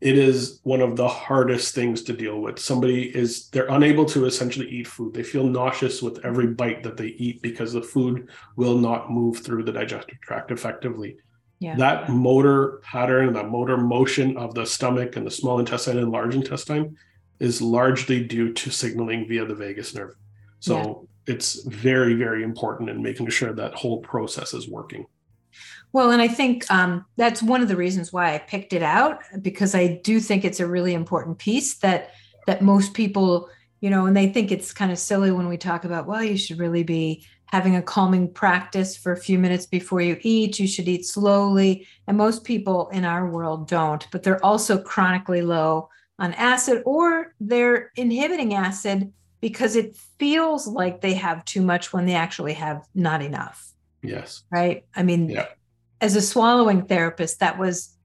it 0.00 0.18
is 0.18 0.60
one 0.64 0.80
of 0.80 0.96
the 0.96 1.08
hardest 1.08 1.72
things 1.74 2.02
to 2.02 2.12
deal 2.12 2.40
with. 2.40 2.58
Somebody 2.58 3.16
is 3.16 3.48
they're 3.50 3.68
unable 3.68 4.04
to 4.06 4.26
essentially 4.26 4.68
eat 4.68 4.88
food. 4.88 5.14
They 5.14 5.22
feel 5.22 5.44
nauseous 5.44 6.02
with 6.02 6.24
every 6.24 6.48
bite 6.48 6.82
that 6.82 6.96
they 6.96 7.08
eat 7.08 7.40
because 7.40 7.72
the 7.72 7.82
food 7.82 8.28
will 8.56 8.76
not 8.76 9.10
move 9.10 9.38
through 9.38 9.64
the 9.64 9.72
digestive 9.72 10.20
tract 10.20 10.50
effectively. 10.50 11.16
Yeah. 11.60 11.76
That 11.76 12.10
motor 12.10 12.80
pattern, 12.84 13.32
that 13.34 13.50
motor 13.50 13.76
motion 13.76 14.36
of 14.36 14.54
the 14.54 14.66
stomach 14.66 15.16
and 15.16 15.26
the 15.26 15.30
small 15.30 15.58
intestine 15.58 15.98
and 15.98 16.10
large 16.10 16.34
intestine 16.34 16.96
is 17.40 17.62
largely 17.62 18.24
due 18.24 18.52
to 18.52 18.70
signaling 18.70 19.28
via 19.28 19.44
the 19.44 19.54
vagus 19.54 19.94
nerve. 19.94 20.14
So 20.60 21.08
yeah. 21.26 21.34
it's 21.34 21.62
very, 21.64 22.14
very 22.14 22.42
important 22.42 22.90
in 22.90 23.02
making 23.02 23.28
sure 23.28 23.52
that 23.52 23.74
whole 23.74 24.00
process 24.00 24.54
is 24.54 24.68
working. 24.68 25.06
Well, 25.92 26.10
and 26.10 26.20
I 26.20 26.28
think 26.28 26.70
um, 26.70 27.04
that's 27.16 27.42
one 27.42 27.62
of 27.62 27.68
the 27.68 27.76
reasons 27.76 28.12
why 28.12 28.34
I 28.34 28.38
picked 28.38 28.72
it 28.72 28.82
out 28.82 29.22
because 29.40 29.74
I 29.74 30.00
do 30.04 30.20
think 30.20 30.44
it's 30.44 30.60
a 30.60 30.66
really 30.66 30.94
important 30.94 31.38
piece 31.38 31.78
that 31.78 32.10
that 32.46 32.62
most 32.62 32.94
people, 32.94 33.50
you 33.80 33.90
know, 33.90 34.06
and 34.06 34.16
they 34.16 34.28
think 34.28 34.50
it's 34.50 34.72
kind 34.72 34.90
of 34.90 34.98
silly 34.98 35.30
when 35.30 35.48
we 35.48 35.58
talk 35.58 35.84
about, 35.84 36.06
well, 36.06 36.22
you 36.22 36.36
should 36.36 36.58
really 36.58 36.82
be 36.82 37.26
having 37.46 37.76
a 37.76 37.82
calming 37.82 38.30
practice 38.32 38.96
for 38.96 39.12
a 39.12 39.20
few 39.20 39.38
minutes 39.38 39.66
before 39.66 40.00
you 40.00 40.18
eat. 40.22 40.58
You 40.58 40.66
should 40.66 40.88
eat 40.88 41.06
slowly, 41.06 41.86
and 42.06 42.16
most 42.16 42.44
people 42.44 42.88
in 42.90 43.04
our 43.04 43.28
world 43.28 43.68
don't. 43.68 44.06
But 44.10 44.22
they're 44.22 44.44
also 44.44 44.78
chronically 44.78 45.42
low 45.42 45.88
on 46.18 46.34
acid, 46.34 46.82
or 46.84 47.34
they're 47.40 47.92
inhibiting 47.96 48.54
acid 48.54 49.12
because 49.40 49.76
it 49.76 49.96
feels 50.18 50.66
like 50.66 51.00
they 51.00 51.14
have 51.14 51.44
too 51.44 51.62
much 51.62 51.92
when 51.92 52.06
they 52.06 52.14
actually 52.14 52.54
have 52.54 52.84
not 52.94 53.22
enough. 53.22 53.72
Yes. 54.02 54.42
Right. 54.50 54.84
I 54.96 55.02
mean, 55.02 55.28
yeah 55.28 55.46
as 56.00 56.16
a 56.16 56.22
swallowing 56.22 56.86
therapist, 56.86 57.40
that 57.40 57.58
was, 57.58 57.96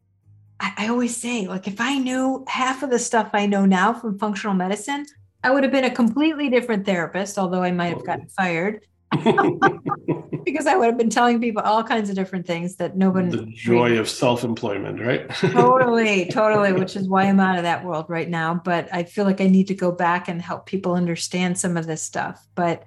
I, 0.59 0.73
I 0.77 0.87
always 0.87 1.15
say, 1.15 1.47
like, 1.47 1.67
if 1.67 1.79
I 1.79 1.97
knew 1.97 2.43
half 2.47 2.83
of 2.83 2.89
the 2.89 2.99
stuff 2.99 3.29
I 3.33 3.45
know 3.45 3.65
now 3.65 3.93
from 3.93 4.17
functional 4.17 4.55
medicine, 4.55 5.05
I 5.43 5.51
would 5.51 5.63
have 5.63 5.71
been 5.71 5.83
a 5.83 5.93
completely 5.93 6.49
different 6.49 6.85
therapist, 6.85 7.37
although 7.37 7.63
I 7.63 7.71
might 7.71 7.93
have 7.93 8.05
gotten 8.05 8.27
fired. 8.29 8.85
because 10.45 10.67
I 10.67 10.75
would 10.75 10.85
have 10.85 10.97
been 10.97 11.09
telling 11.09 11.39
people 11.39 11.61
all 11.61 11.83
kinds 11.83 12.09
of 12.09 12.15
different 12.15 12.45
things 12.47 12.75
that 12.77 12.97
nobody. 12.97 13.29
The 13.29 13.45
joy 13.45 13.97
of 13.97 14.09
self-employment, 14.09 14.99
right? 14.99 15.29
totally, 15.29 16.25
totally. 16.31 16.73
Which 16.73 16.95
is 16.95 17.07
why 17.07 17.23
I'm 17.23 17.39
out 17.39 17.57
of 17.57 17.63
that 17.63 17.83
world 17.83 18.05
right 18.09 18.29
now. 18.29 18.55
But 18.55 18.87
I 18.93 19.03
feel 19.03 19.25
like 19.25 19.41
I 19.41 19.47
need 19.47 19.67
to 19.67 19.75
go 19.75 19.91
back 19.91 20.27
and 20.27 20.41
help 20.41 20.65
people 20.65 20.93
understand 20.95 21.57
some 21.57 21.77
of 21.77 21.85
this 21.85 22.01
stuff. 22.01 22.45
But 22.55 22.83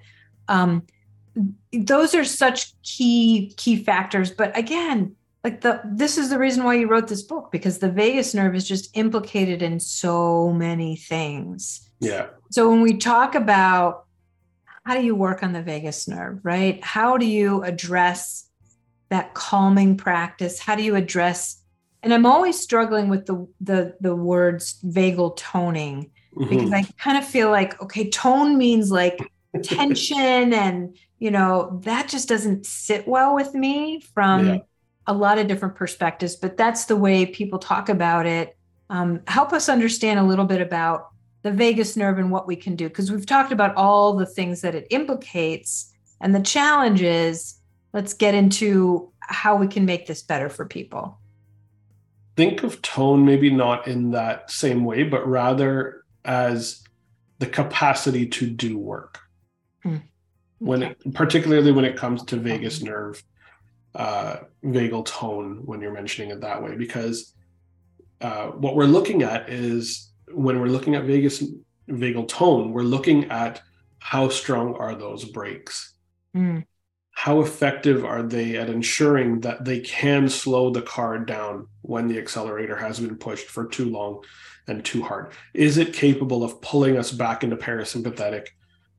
um, 0.48 0.82
those 1.72 2.14
are 2.14 2.24
such 2.24 2.80
key 2.82 3.52
key 3.56 3.76
factors 3.76 4.30
but 4.30 4.56
again 4.56 5.14
like 5.44 5.60
the 5.60 5.80
this 5.84 6.16
is 6.16 6.30
the 6.30 6.38
reason 6.38 6.64
why 6.64 6.74
you 6.74 6.88
wrote 6.88 7.08
this 7.08 7.22
book 7.22 7.52
because 7.52 7.78
the 7.78 7.90
vagus 7.90 8.34
nerve 8.34 8.54
is 8.54 8.66
just 8.66 8.96
implicated 8.96 9.62
in 9.62 9.78
so 9.78 10.50
many 10.52 10.96
things 10.96 11.90
yeah 12.00 12.28
so 12.50 12.70
when 12.70 12.80
we 12.80 12.96
talk 12.96 13.34
about 13.34 14.05
how 14.86 14.94
do 14.94 15.04
you 15.04 15.14
work 15.14 15.42
on 15.42 15.52
the 15.52 15.62
vagus 15.62 16.08
nerve 16.08 16.38
right 16.42 16.82
how 16.84 17.16
do 17.16 17.26
you 17.26 17.62
address 17.62 18.48
that 19.10 19.34
calming 19.34 19.96
practice 19.96 20.58
how 20.58 20.74
do 20.74 20.82
you 20.82 20.94
address 20.94 21.62
and 22.02 22.14
i'm 22.14 22.26
always 22.26 22.58
struggling 22.58 23.08
with 23.08 23.26
the 23.26 23.46
the 23.60 23.94
the 24.00 24.14
words 24.14 24.78
vagal 24.84 25.36
toning 25.36 26.10
mm-hmm. 26.36 26.48
because 26.48 26.72
i 26.72 26.82
kind 26.98 27.18
of 27.18 27.26
feel 27.26 27.50
like 27.50 27.80
okay 27.82 28.08
tone 28.10 28.56
means 28.56 28.90
like 28.90 29.18
tension 29.62 30.52
and 30.52 30.96
you 31.18 31.30
know, 31.30 31.80
that 31.84 32.08
just 32.08 32.28
doesn't 32.28 32.66
sit 32.66 33.08
well 33.08 33.34
with 33.34 33.54
me 33.54 34.00
from 34.00 34.46
yeah. 34.46 34.58
a 35.06 35.14
lot 35.14 35.38
of 35.38 35.48
different 35.48 35.74
perspectives, 35.74 36.36
but 36.36 36.56
that's 36.56 36.86
the 36.86 36.96
way 36.96 37.26
people 37.26 37.58
talk 37.58 37.88
about 37.88 38.26
it. 38.26 38.56
Um, 38.90 39.22
help 39.26 39.52
us 39.52 39.68
understand 39.68 40.18
a 40.20 40.22
little 40.22 40.44
bit 40.44 40.60
about 40.60 41.08
the 41.46 41.52
vagus 41.52 41.96
nerve 41.96 42.18
and 42.18 42.30
what 42.30 42.46
we 42.46 42.56
can 42.56 42.76
do, 42.76 42.88
because 42.88 43.10
we've 43.10 43.26
talked 43.26 43.52
about 43.52 43.74
all 43.76 44.14
the 44.14 44.26
things 44.26 44.60
that 44.60 44.74
it 44.74 44.86
implicates 44.90 45.92
and 46.20 46.34
the 46.34 46.40
challenges. 46.40 47.60
Let's 47.92 48.12
get 48.12 48.34
into 48.34 49.12
how 49.20 49.56
we 49.56 49.68
can 49.68 49.86
make 49.86 50.06
this 50.06 50.22
better 50.22 50.48
for 50.48 50.66
people. 50.66 51.18
Think 52.36 52.62
of 52.62 52.82
tone 52.82 53.24
maybe 53.24 53.48
not 53.48 53.88
in 53.88 54.10
that 54.10 54.50
same 54.50 54.84
way, 54.84 55.04
but 55.04 55.26
rather 55.26 56.02
as 56.24 56.82
the 57.38 57.46
capacity 57.46 58.26
to 58.26 58.50
do 58.50 58.76
work. 58.78 59.20
Hmm 59.82 59.98
when 60.58 60.82
it, 60.82 61.14
particularly 61.14 61.72
when 61.72 61.84
it 61.84 61.96
comes 61.96 62.24
to 62.24 62.36
vagus 62.36 62.82
nerve 62.82 63.22
uh, 63.94 64.36
vagal 64.64 65.06
tone 65.06 65.62
when 65.64 65.80
you're 65.80 65.92
mentioning 65.92 66.30
it 66.30 66.40
that 66.40 66.62
way 66.62 66.74
because 66.76 67.34
uh, 68.20 68.46
what 68.48 68.76
we're 68.76 68.84
looking 68.84 69.22
at 69.22 69.48
is 69.48 70.10
when 70.32 70.60
we're 70.60 70.66
looking 70.66 70.94
at 70.94 71.04
vagus 71.04 71.42
vagal 71.88 72.28
tone 72.28 72.72
we're 72.72 72.82
looking 72.82 73.30
at 73.30 73.62
how 73.98 74.28
strong 74.28 74.74
are 74.74 74.94
those 74.94 75.24
brakes 75.24 75.94
mm. 76.36 76.64
how 77.12 77.40
effective 77.40 78.04
are 78.04 78.22
they 78.22 78.56
at 78.56 78.68
ensuring 78.68 79.40
that 79.40 79.64
they 79.64 79.80
can 79.80 80.28
slow 80.28 80.70
the 80.70 80.82
car 80.82 81.18
down 81.18 81.66
when 81.82 82.08
the 82.08 82.18
accelerator 82.18 82.76
has 82.76 83.00
been 83.00 83.16
pushed 83.16 83.46
for 83.46 83.66
too 83.66 83.88
long 83.88 84.20
and 84.68 84.84
too 84.84 85.02
hard? 85.02 85.32
Is 85.54 85.78
it 85.78 85.92
capable 85.92 86.42
of 86.42 86.60
pulling 86.60 86.96
us 86.96 87.12
back 87.12 87.44
into 87.44 87.56
parasympathetic 87.56 88.48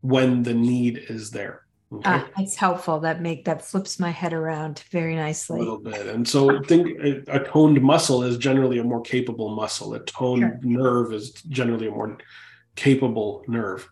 when 0.01 0.43
the 0.43 0.53
need 0.53 1.05
is 1.09 1.31
there? 1.31 1.66
Okay. 1.91 2.03
Ah, 2.05 2.27
it's 2.37 2.55
helpful. 2.55 2.99
That 2.99 3.21
make 3.21 3.45
that 3.45 3.63
flips 3.63 3.97
my 3.97 4.09
head 4.09 4.33
around 4.33 4.83
very 4.91 5.15
nicely. 5.15 5.59
A 5.59 5.63
little 5.63 5.79
bit. 5.79 6.07
And 6.07 6.27
so 6.27 6.61
think 6.63 6.99
a, 6.99 7.23
a 7.27 7.43
toned 7.45 7.81
muscle 7.81 8.23
is 8.23 8.37
generally 8.37 8.79
a 8.79 8.83
more 8.83 9.01
capable 9.01 9.55
muscle. 9.55 9.93
A 9.93 9.99
toned 10.01 10.41
sure. 10.41 10.59
nerve 10.63 11.13
is 11.13 11.31
generally 11.31 11.87
a 11.87 11.91
more 11.91 12.17
capable 12.75 13.43
nerve. 13.47 13.87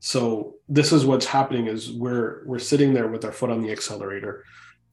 So 0.00 0.54
this 0.68 0.92
is 0.92 1.06
what's 1.06 1.26
happening 1.26 1.68
is 1.68 1.92
we're 1.92 2.42
we're 2.46 2.58
sitting 2.58 2.92
there 2.92 3.06
with 3.06 3.24
our 3.24 3.32
foot 3.32 3.50
on 3.50 3.62
the 3.62 3.70
accelerator 3.70 4.44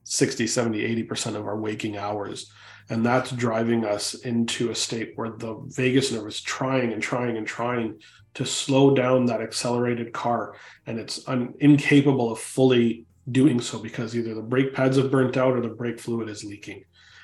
60, 0.03 0.45
70, 0.45 1.05
80% 1.05 1.35
of 1.35 1.47
our 1.47 1.57
waking 1.57 1.97
hours. 1.97 2.51
And 2.93 3.03
that's 3.03 3.31
driving 3.31 3.85
us 3.85 4.13
into 4.13 4.69
a 4.69 4.75
state 4.75 5.13
where 5.15 5.31
the 5.31 5.55
vagus 5.65 6.11
nerve 6.11 6.27
is 6.27 6.39
trying 6.39 6.93
and 6.93 7.01
trying 7.01 7.37
and 7.37 7.47
trying 7.47 7.99
to 8.35 8.45
slow 8.45 8.93
down 8.93 9.25
that 9.25 9.41
accelerated 9.41 10.13
car. 10.13 10.55
And 10.85 10.99
it's 10.99 11.27
un- 11.27 11.55
incapable 11.59 12.31
of 12.31 12.37
fully 12.37 13.07
doing 13.31 13.59
so 13.59 13.79
because 13.79 14.15
either 14.15 14.35
the 14.35 14.43
brake 14.43 14.75
pads 14.75 14.97
have 14.97 15.09
burnt 15.09 15.37
out 15.37 15.53
or 15.53 15.61
the 15.61 15.69
brake 15.69 15.99
fluid 15.99 16.29
is 16.29 16.43
leaking. 16.43 16.83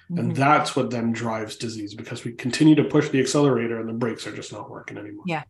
Mm-hmm. 0.09 0.17
And 0.17 0.35
that's 0.35 0.75
what 0.75 0.89
then 0.89 1.11
drives 1.11 1.55
disease 1.55 1.93
because 1.93 2.23
we 2.23 2.31
continue 2.31 2.73
to 2.73 2.83
push 2.83 3.09
the 3.09 3.19
accelerator 3.19 3.79
and 3.79 3.87
the 3.87 3.93
brakes 3.93 4.25
are 4.25 4.35
just 4.35 4.51
not 4.51 4.71
working 4.71 4.97
anymore. 4.97 5.25
Yeah. 5.27 5.43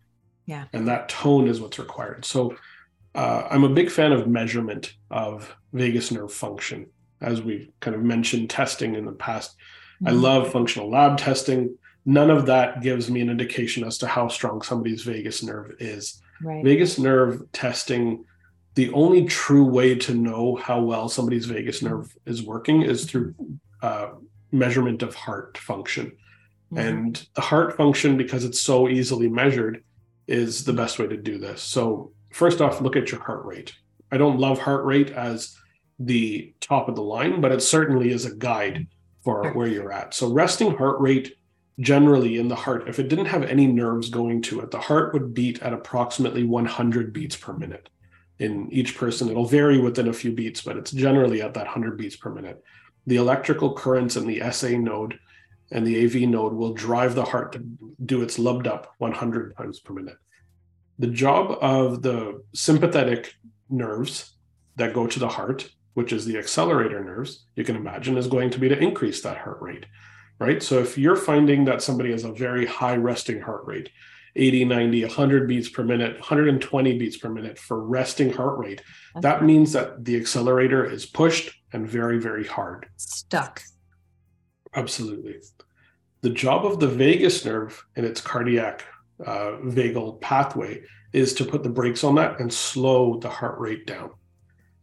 Yeah. 0.45 0.65
And 0.73 0.85
that 0.89 1.07
tone 1.07 1.47
is 1.47 1.61
what's 1.61 1.79
required. 1.79 2.25
So 2.25 2.57
uh, 3.15 3.47
I'm 3.49 3.63
a 3.63 3.69
big 3.69 3.89
fan 3.89 4.11
of 4.11 4.27
measurement 4.27 4.95
of 5.09 5.55
vagus 5.71 6.11
nerve 6.11 6.33
function 6.33 6.87
as 7.21 7.41
we've 7.41 7.69
kind 7.79 7.95
of 7.95 8.03
mentioned 8.03 8.49
testing 8.49 8.95
in 8.95 9.05
the 9.05 9.13
past. 9.13 9.55
Mm-hmm. 10.01 10.07
I 10.07 10.11
love 10.11 10.51
functional 10.51 10.89
lab 10.89 11.17
testing. 11.17 11.77
None 12.05 12.29
of 12.29 12.45
that 12.45 12.81
gives 12.81 13.09
me 13.09 13.21
an 13.21 13.29
indication 13.29 13.83
as 13.83 13.97
to 13.99 14.07
how 14.07 14.27
strong 14.29 14.61
somebody's 14.61 15.03
vagus 15.03 15.43
nerve 15.43 15.75
is. 15.79 16.21
Right. 16.41 16.63
Vagus 16.63 16.97
nerve 16.97 17.43
testing, 17.51 18.23
the 18.75 18.91
only 18.93 19.25
true 19.25 19.65
way 19.65 19.95
to 19.95 20.13
know 20.13 20.55
how 20.55 20.81
well 20.81 21.09
somebody's 21.09 21.45
vagus 21.45 21.81
nerve 21.81 22.15
is 22.25 22.41
working 22.41 22.81
is 22.81 23.05
through 23.05 23.35
uh, 23.81 24.09
measurement 24.51 25.03
of 25.03 25.15
heart 25.15 25.57
function. 25.57 26.13
Mm-hmm. 26.71 26.77
And 26.77 27.27
the 27.35 27.41
heart 27.41 27.75
function, 27.75 28.15
because 28.17 28.45
it's 28.45 28.61
so 28.61 28.87
easily 28.87 29.27
measured, 29.27 29.83
is 30.27 30.63
the 30.63 30.73
best 30.73 30.99
way 30.99 31.07
to 31.07 31.17
do 31.17 31.39
this. 31.39 31.61
So, 31.61 32.11
first 32.31 32.61
off, 32.61 32.81
look 32.81 32.95
at 32.95 33.11
your 33.11 33.21
heart 33.21 33.45
rate. 33.45 33.73
I 34.11 34.17
don't 34.17 34.39
love 34.39 34.59
heart 34.59 34.85
rate 34.85 35.09
as 35.09 35.55
the 35.99 36.53
top 36.61 36.87
of 36.87 36.95
the 36.95 37.01
line, 37.01 37.41
but 37.41 37.51
it 37.51 37.61
certainly 37.61 38.11
is 38.11 38.25
a 38.25 38.35
guide 38.35 38.87
for 39.29 39.51
where 39.53 39.67
you're 39.67 39.91
at. 39.91 40.13
So 40.13 40.31
resting 40.31 40.75
heart 40.75 40.99
rate 40.99 41.35
generally 41.79 42.37
in 42.37 42.47
the 42.47 42.55
heart, 42.55 42.89
if 42.89 42.99
it 42.99 43.07
didn't 43.07 43.27
have 43.27 43.43
any 43.43 43.67
nerves 43.67 44.09
going 44.09 44.41
to 44.43 44.59
it, 44.61 44.71
the 44.71 44.79
heart 44.79 45.13
would 45.13 45.33
beat 45.33 45.61
at 45.61 45.73
approximately 45.73 46.43
100 46.43 47.13
beats 47.13 47.35
per 47.35 47.53
minute 47.53 47.89
in 48.39 48.71
each 48.71 48.97
person. 48.97 49.29
It'll 49.29 49.45
vary 49.45 49.79
within 49.79 50.07
a 50.07 50.13
few 50.13 50.31
beats, 50.31 50.61
but 50.61 50.77
it's 50.77 50.91
generally 50.91 51.41
at 51.41 51.53
that 51.53 51.65
100 51.65 51.97
beats 51.97 52.15
per 52.15 52.29
minute. 52.29 52.63
The 53.07 53.17
electrical 53.17 53.73
currents 53.73 54.15
in 54.15 54.27
the 54.27 54.41
SA 54.51 54.69
node 54.69 55.19
and 55.71 55.85
the 55.85 56.03
AV 56.03 56.27
node 56.27 56.53
will 56.53 56.73
drive 56.73 57.15
the 57.15 57.23
heart 57.23 57.53
to 57.53 57.63
do 58.05 58.21
its 58.23 58.39
lubbed 58.39 58.67
up 58.67 58.95
100 58.97 59.55
times 59.55 59.79
per 59.79 59.93
minute. 59.93 60.17
The 60.97 61.07
job 61.07 61.57
of 61.61 62.01
the 62.01 62.43
sympathetic 62.53 63.33
nerves 63.69 64.33
that 64.75 64.93
go 64.93 65.07
to 65.07 65.19
the 65.19 65.27
heart 65.27 65.69
which 65.93 66.13
is 66.13 66.25
the 66.25 66.37
accelerator 66.37 67.03
nerves, 67.03 67.45
you 67.55 67.63
can 67.63 67.75
imagine 67.75 68.17
is 68.17 68.27
going 68.27 68.49
to 68.51 68.59
be 68.59 68.69
to 68.69 68.77
increase 68.77 69.21
that 69.21 69.37
heart 69.37 69.61
rate, 69.61 69.85
right? 70.39 70.61
So 70.61 70.79
if 70.79 70.97
you're 70.97 71.15
finding 71.15 71.65
that 71.65 71.81
somebody 71.81 72.11
has 72.11 72.23
a 72.23 72.31
very 72.31 72.65
high 72.65 72.95
resting 72.95 73.41
heart 73.41 73.65
rate, 73.65 73.89
80, 74.35 74.65
90, 74.65 75.03
100 75.05 75.47
beats 75.47 75.69
per 75.69 75.83
minute, 75.83 76.13
120 76.13 76.97
beats 76.97 77.17
per 77.17 77.29
minute 77.29 77.57
for 77.57 77.83
resting 77.83 78.31
heart 78.31 78.57
rate, 78.59 78.81
okay. 79.15 79.21
that 79.21 79.43
means 79.43 79.73
that 79.73 80.05
the 80.05 80.15
accelerator 80.15 80.85
is 80.85 81.05
pushed 81.05 81.51
and 81.73 81.87
very, 81.87 82.19
very 82.19 82.45
hard. 82.45 82.87
Stuck. 82.97 83.61
Absolutely. 84.75 85.35
The 86.21 86.29
job 86.29 86.65
of 86.65 86.79
the 86.79 86.87
vagus 86.87 87.45
nerve 87.45 87.83
in 87.95 88.05
its 88.05 88.21
cardiac 88.21 88.85
uh, 89.25 89.57
vagal 89.63 90.21
pathway 90.21 90.81
is 91.13 91.33
to 91.35 91.45
put 91.45 91.63
the 91.63 91.69
brakes 91.69 92.03
on 92.03 92.15
that 92.15 92.39
and 92.39 92.53
slow 92.53 93.19
the 93.19 93.29
heart 93.29 93.59
rate 93.59 93.85
down. 93.85 94.11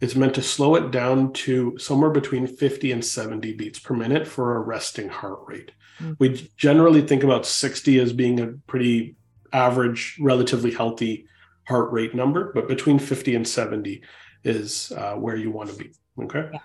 It's 0.00 0.14
meant 0.14 0.34
to 0.34 0.42
slow 0.42 0.74
it 0.74 0.90
down 0.90 1.32
to 1.32 1.76
somewhere 1.78 2.10
between 2.10 2.46
50 2.46 2.92
and 2.92 3.04
70 3.04 3.54
beats 3.54 3.78
per 3.78 3.94
minute 3.94 4.26
for 4.26 4.56
a 4.56 4.60
resting 4.60 5.08
heart 5.08 5.40
rate. 5.46 5.72
Mm-hmm. 5.98 6.12
We 6.18 6.50
generally 6.56 7.00
think 7.00 7.22
about 7.22 7.46
60 7.46 7.98
as 8.00 8.12
being 8.12 8.40
a 8.40 8.48
pretty 8.66 9.16
average, 9.52 10.18
relatively 10.20 10.70
healthy 10.70 11.26
heart 11.66 11.90
rate 11.92 12.14
number, 12.14 12.52
but 12.52 12.68
between 12.68 12.98
50 12.98 13.34
and 13.34 13.48
70 13.48 14.02
is 14.44 14.92
uh, 14.92 15.14
where 15.14 15.36
you 15.36 15.50
want 15.50 15.70
to 15.70 15.76
be. 15.76 15.92
Okay. 16.22 16.48
Yeah. 16.52 16.60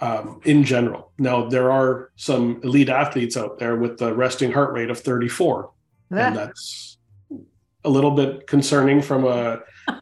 Um, 0.00 0.40
in 0.44 0.64
general. 0.64 1.12
Now, 1.18 1.48
there 1.48 1.70
are 1.70 2.10
some 2.16 2.60
elite 2.64 2.88
athletes 2.88 3.36
out 3.36 3.58
there 3.58 3.76
with 3.76 3.98
the 3.98 4.12
resting 4.12 4.50
heart 4.50 4.72
rate 4.72 4.90
of 4.90 4.98
34, 4.98 5.70
yeah. 6.10 6.26
and 6.26 6.36
that's 6.36 6.98
a 7.84 7.88
little 7.88 8.10
bit 8.10 8.48
concerning 8.48 9.00
from 9.00 9.24
a 9.24 9.60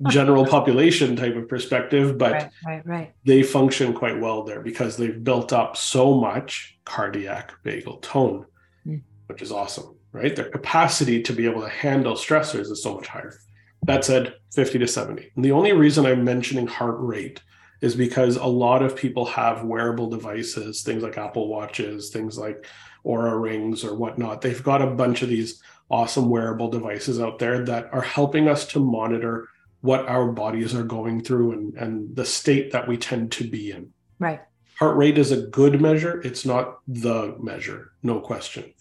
general 0.09 0.47
population 0.57 1.16
type 1.16 1.37
of 1.37 1.49
perspective, 1.49 2.18
but 2.18 2.33
right, 2.33 2.51
right, 2.66 2.87
right. 2.87 3.14
they 3.24 3.43
function 3.43 3.93
quite 3.93 4.20
well 4.20 4.43
there 4.43 4.61
because 4.61 4.97
they've 4.97 5.22
built 5.22 5.53
up 5.53 5.76
so 5.76 6.14
much 6.14 6.78
cardiac 6.85 7.53
vagal 7.64 8.03
tone, 8.03 8.47
mm. 8.87 9.01
which 9.26 9.43
is 9.43 9.53
awesome, 9.53 9.97
right? 10.12 10.35
Their 10.35 10.51
capacity 10.51 11.22
to 11.22 11.33
be 11.33 11.47
able 11.47 11.62
to 11.62 11.68
handle 11.68 12.14
stressors 12.14 12.70
is 12.70 12.83
so 12.83 12.95
much 12.95 13.07
higher. 13.07 13.39
That 13.85 14.05
said, 14.05 14.35
50 14.55 14.78
to 14.81 14.87
70. 14.87 15.31
And 15.37 15.45
the 15.45 15.53
only 15.53 15.72
reason 15.72 16.05
I'm 16.05 16.24
mentioning 16.24 16.66
heart 16.66 16.97
rate 16.99 17.41
is 17.81 17.95
because 17.95 18.37
a 18.37 18.45
lot 18.45 18.83
of 18.83 18.97
people 18.97 19.24
have 19.24 19.64
wearable 19.64 20.11
devices, 20.11 20.83
things 20.83 21.03
like 21.03 21.16
Apple 21.16 21.49
Watches, 21.49 22.11
things 22.11 22.37
like 22.37 22.66
Oura 23.07 23.41
rings 23.41 23.85
or 23.85 23.95
whatnot. 23.95 24.43
They've 24.43 24.62
got 24.62 24.83
a 24.83 24.87
bunch 24.87 25.22
of 25.22 25.31
these 25.31 25.62
awesome 25.91 26.28
wearable 26.28 26.68
devices 26.68 27.20
out 27.20 27.39
there 27.39 27.64
that 27.64 27.93
are 27.93 28.03
helping 28.03 28.49
us 28.49 28.66
to 28.66 28.81
monitor 28.81 29.49
what 29.81 30.07
our 30.09 30.31
bodies 30.31 30.74
are 30.74 30.85
going 30.85 31.22
through 31.22 31.53
and, 31.53 31.74
and 31.74 32.16
the 32.16 32.24
state 32.24 32.72
that 32.72 32.87
we 32.87 32.97
tend 32.97 33.33
to 33.33 33.45
be 33.49 33.70
in. 33.70 33.91
Right. 34.18 34.41
Heart 34.78 34.97
rate 34.97 35.18
is 35.18 35.31
a 35.31 35.43
good 35.43 35.81
measure. 35.81 36.20
It's 36.22 36.45
not 36.45 36.78
the 36.87 37.37
measure, 37.41 37.93
no 38.03 38.20
question. 38.20 38.72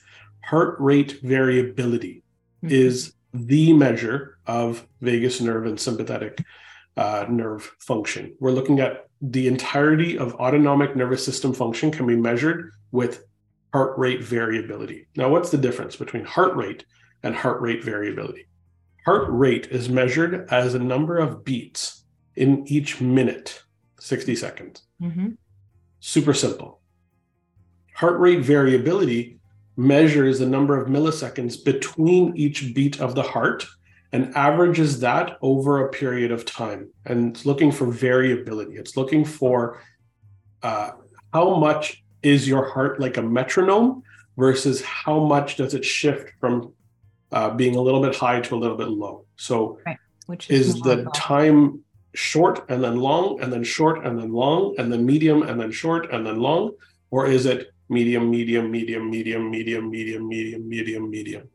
Heart 0.44 0.78
rate 0.80 1.20
variability 1.22 2.24
mm-hmm. 2.64 2.74
is 2.74 3.14
the 3.34 3.74
measure 3.74 4.38
of 4.48 4.88
vagus 5.02 5.40
nerve 5.40 5.66
and 5.66 5.80
sympathetic 5.80 6.44
uh, 6.98 7.26
nerve 7.30 7.72
function. 7.80 8.36
We're 8.40 8.52
looking 8.52 8.80
at 8.80 9.08
the 9.22 9.48
entirety 9.48 10.18
of 10.18 10.36
autonomic 10.36 10.96
nervous 10.96 11.24
system 11.24 11.54
function 11.54 11.92
can 11.92 12.08
be 12.08 12.16
measured 12.16 12.72
with 12.92 13.24
heart 13.74 13.98
rate 13.98 14.24
variability. 14.24 15.08
Now, 15.16 15.30
what's 15.30 15.52
the 15.52 15.58
difference 15.58 15.96
between 15.96 16.26
heart 16.26 16.56
rate 16.56 16.86
and 17.24 17.36
heart 17.36 17.62
rate 17.62 17.84
variability? 17.84 18.49
Heart 19.06 19.28
rate 19.30 19.68
is 19.68 19.90
measured 19.90 20.48
as 20.52 20.74
a 20.74 20.80
number 20.80 21.18
of 21.18 21.44
beats 21.44 22.04
in 22.36 22.64
each 22.68 23.02
minute, 23.02 23.64
60 24.00 24.36
seconds. 24.36 24.84
Mm-hmm. 25.02 25.30
Super 26.00 26.34
simple. 26.34 26.82
Heart 27.96 28.20
rate 28.20 28.42
variability 28.42 29.40
measures 29.76 30.40
the 30.40 30.46
number 30.46 30.80
of 30.80 30.88
milliseconds 30.88 31.64
between 31.64 32.36
each 32.36 32.74
beat 32.74 33.00
of 33.00 33.16
the 33.16 33.24
heart 33.24 33.66
and 34.12 34.36
averages 34.36 35.00
that 35.00 35.38
over 35.42 35.86
a 35.86 35.90
period 35.90 36.32
of 36.32 36.46
time. 36.46 36.90
And 37.06 37.36
it's 37.36 37.46
looking 37.46 37.72
for 37.72 37.86
variability. 37.86 38.76
It's 38.76 38.98
looking 38.98 39.24
for 39.24 39.82
uh, 40.64 40.92
how 41.34 41.56
much 41.58 42.04
is 42.24 42.48
your 42.48 42.70
heart 42.70 43.00
like 43.00 43.18
a 43.18 43.22
metronome 43.22 44.04
versus 44.38 44.82
how 44.82 45.20
much 45.20 45.58
does 45.58 45.74
it 45.74 45.86
shift 45.86 46.32
from 46.40 46.74
uh, 47.32 47.50
being 47.52 47.76
a 47.76 47.82
little 47.82 48.02
bit 48.02 48.16
high 48.16 48.42
to 48.42 48.56
a 48.56 48.58
little 48.58 48.78
bit 48.78 48.90
low. 48.90 49.26
So, 49.38 49.80
right. 49.86 49.98
which 50.26 50.50
is, 50.50 50.76
is 50.76 50.82
the 50.82 51.10
time 51.14 51.84
short 52.16 52.66
and 52.70 52.84
then 52.84 52.98
long 52.98 53.40
and 53.42 53.54
then 53.54 53.64
short 53.64 54.06
and 54.06 54.18
then 54.18 54.32
long 54.32 54.76
and 54.78 54.92
then 54.92 55.06
medium 55.06 55.44
and 55.44 55.60
then 55.60 55.72
short 55.72 56.12
and 56.12 56.26
then 56.26 56.40
long, 56.40 56.72
or 57.12 57.28
is 57.28 57.46
it 57.46 57.72
medium, 57.90 58.30
medium, 58.30 58.72
medium, 58.72 59.10
medium, 59.10 59.50
medium, 59.50 59.90
medium, 59.90 60.28
medium, 60.28 60.70
medium, 60.70 61.10
medium? 61.10 61.50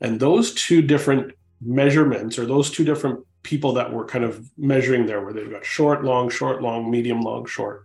And 0.00 0.18
those 0.18 0.54
two 0.54 0.82
different 0.82 1.32
measurements, 1.60 2.38
or 2.38 2.46
those 2.46 2.70
two 2.70 2.84
different 2.84 3.24
people 3.42 3.72
that 3.74 3.92
were 3.92 4.04
kind 4.04 4.24
of 4.24 4.48
measuring 4.56 5.06
there, 5.06 5.22
where 5.22 5.32
they've 5.32 5.50
got 5.50 5.64
short, 5.64 6.04
long, 6.04 6.28
short, 6.28 6.62
long, 6.62 6.90
medium, 6.90 7.20
long, 7.20 7.46
short, 7.46 7.84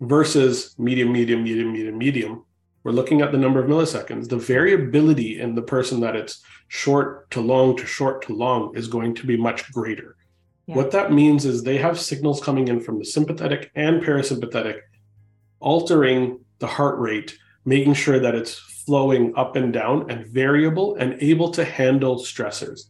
versus 0.00 0.74
medium, 0.78 1.12
medium, 1.12 1.42
medium, 1.44 1.72
medium, 1.72 1.98
medium, 1.98 2.44
we're 2.86 2.92
looking 2.92 3.20
at 3.20 3.32
the 3.32 3.38
number 3.38 3.58
of 3.58 3.68
milliseconds. 3.68 4.28
The 4.28 4.36
variability 4.36 5.40
in 5.40 5.56
the 5.56 5.62
person 5.62 5.98
that 6.02 6.14
it's 6.14 6.40
short 6.68 7.28
to 7.32 7.40
long 7.40 7.76
to 7.78 7.84
short 7.84 8.22
to 8.26 8.32
long 8.32 8.76
is 8.76 8.86
going 8.86 9.12
to 9.16 9.26
be 9.26 9.36
much 9.36 9.72
greater. 9.72 10.14
Yeah. 10.68 10.76
What 10.76 10.92
that 10.92 11.10
means 11.10 11.44
is 11.44 11.64
they 11.64 11.78
have 11.78 11.98
signals 11.98 12.40
coming 12.40 12.68
in 12.68 12.78
from 12.78 13.00
the 13.00 13.04
sympathetic 13.04 13.72
and 13.74 14.04
parasympathetic, 14.04 14.82
altering 15.58 16.44
the 16.60 16.68
heart 16.68 17.00
rate 17.00 17.36
making 17.64 17.94
sure 17.94 18.20
that 18.20 18.36
it's 18.36 18.54
flowing 18.54 19.34
up 19.34 19.56
and 19.56 19.72
down 19.72 20.08
and 20.08 20.24
variable 20.28 20.94
and 20.94 21.20
able 21.20 21.50
to 21.50 21.64
handle 21.64 22.20
stressors, 22.20 22.82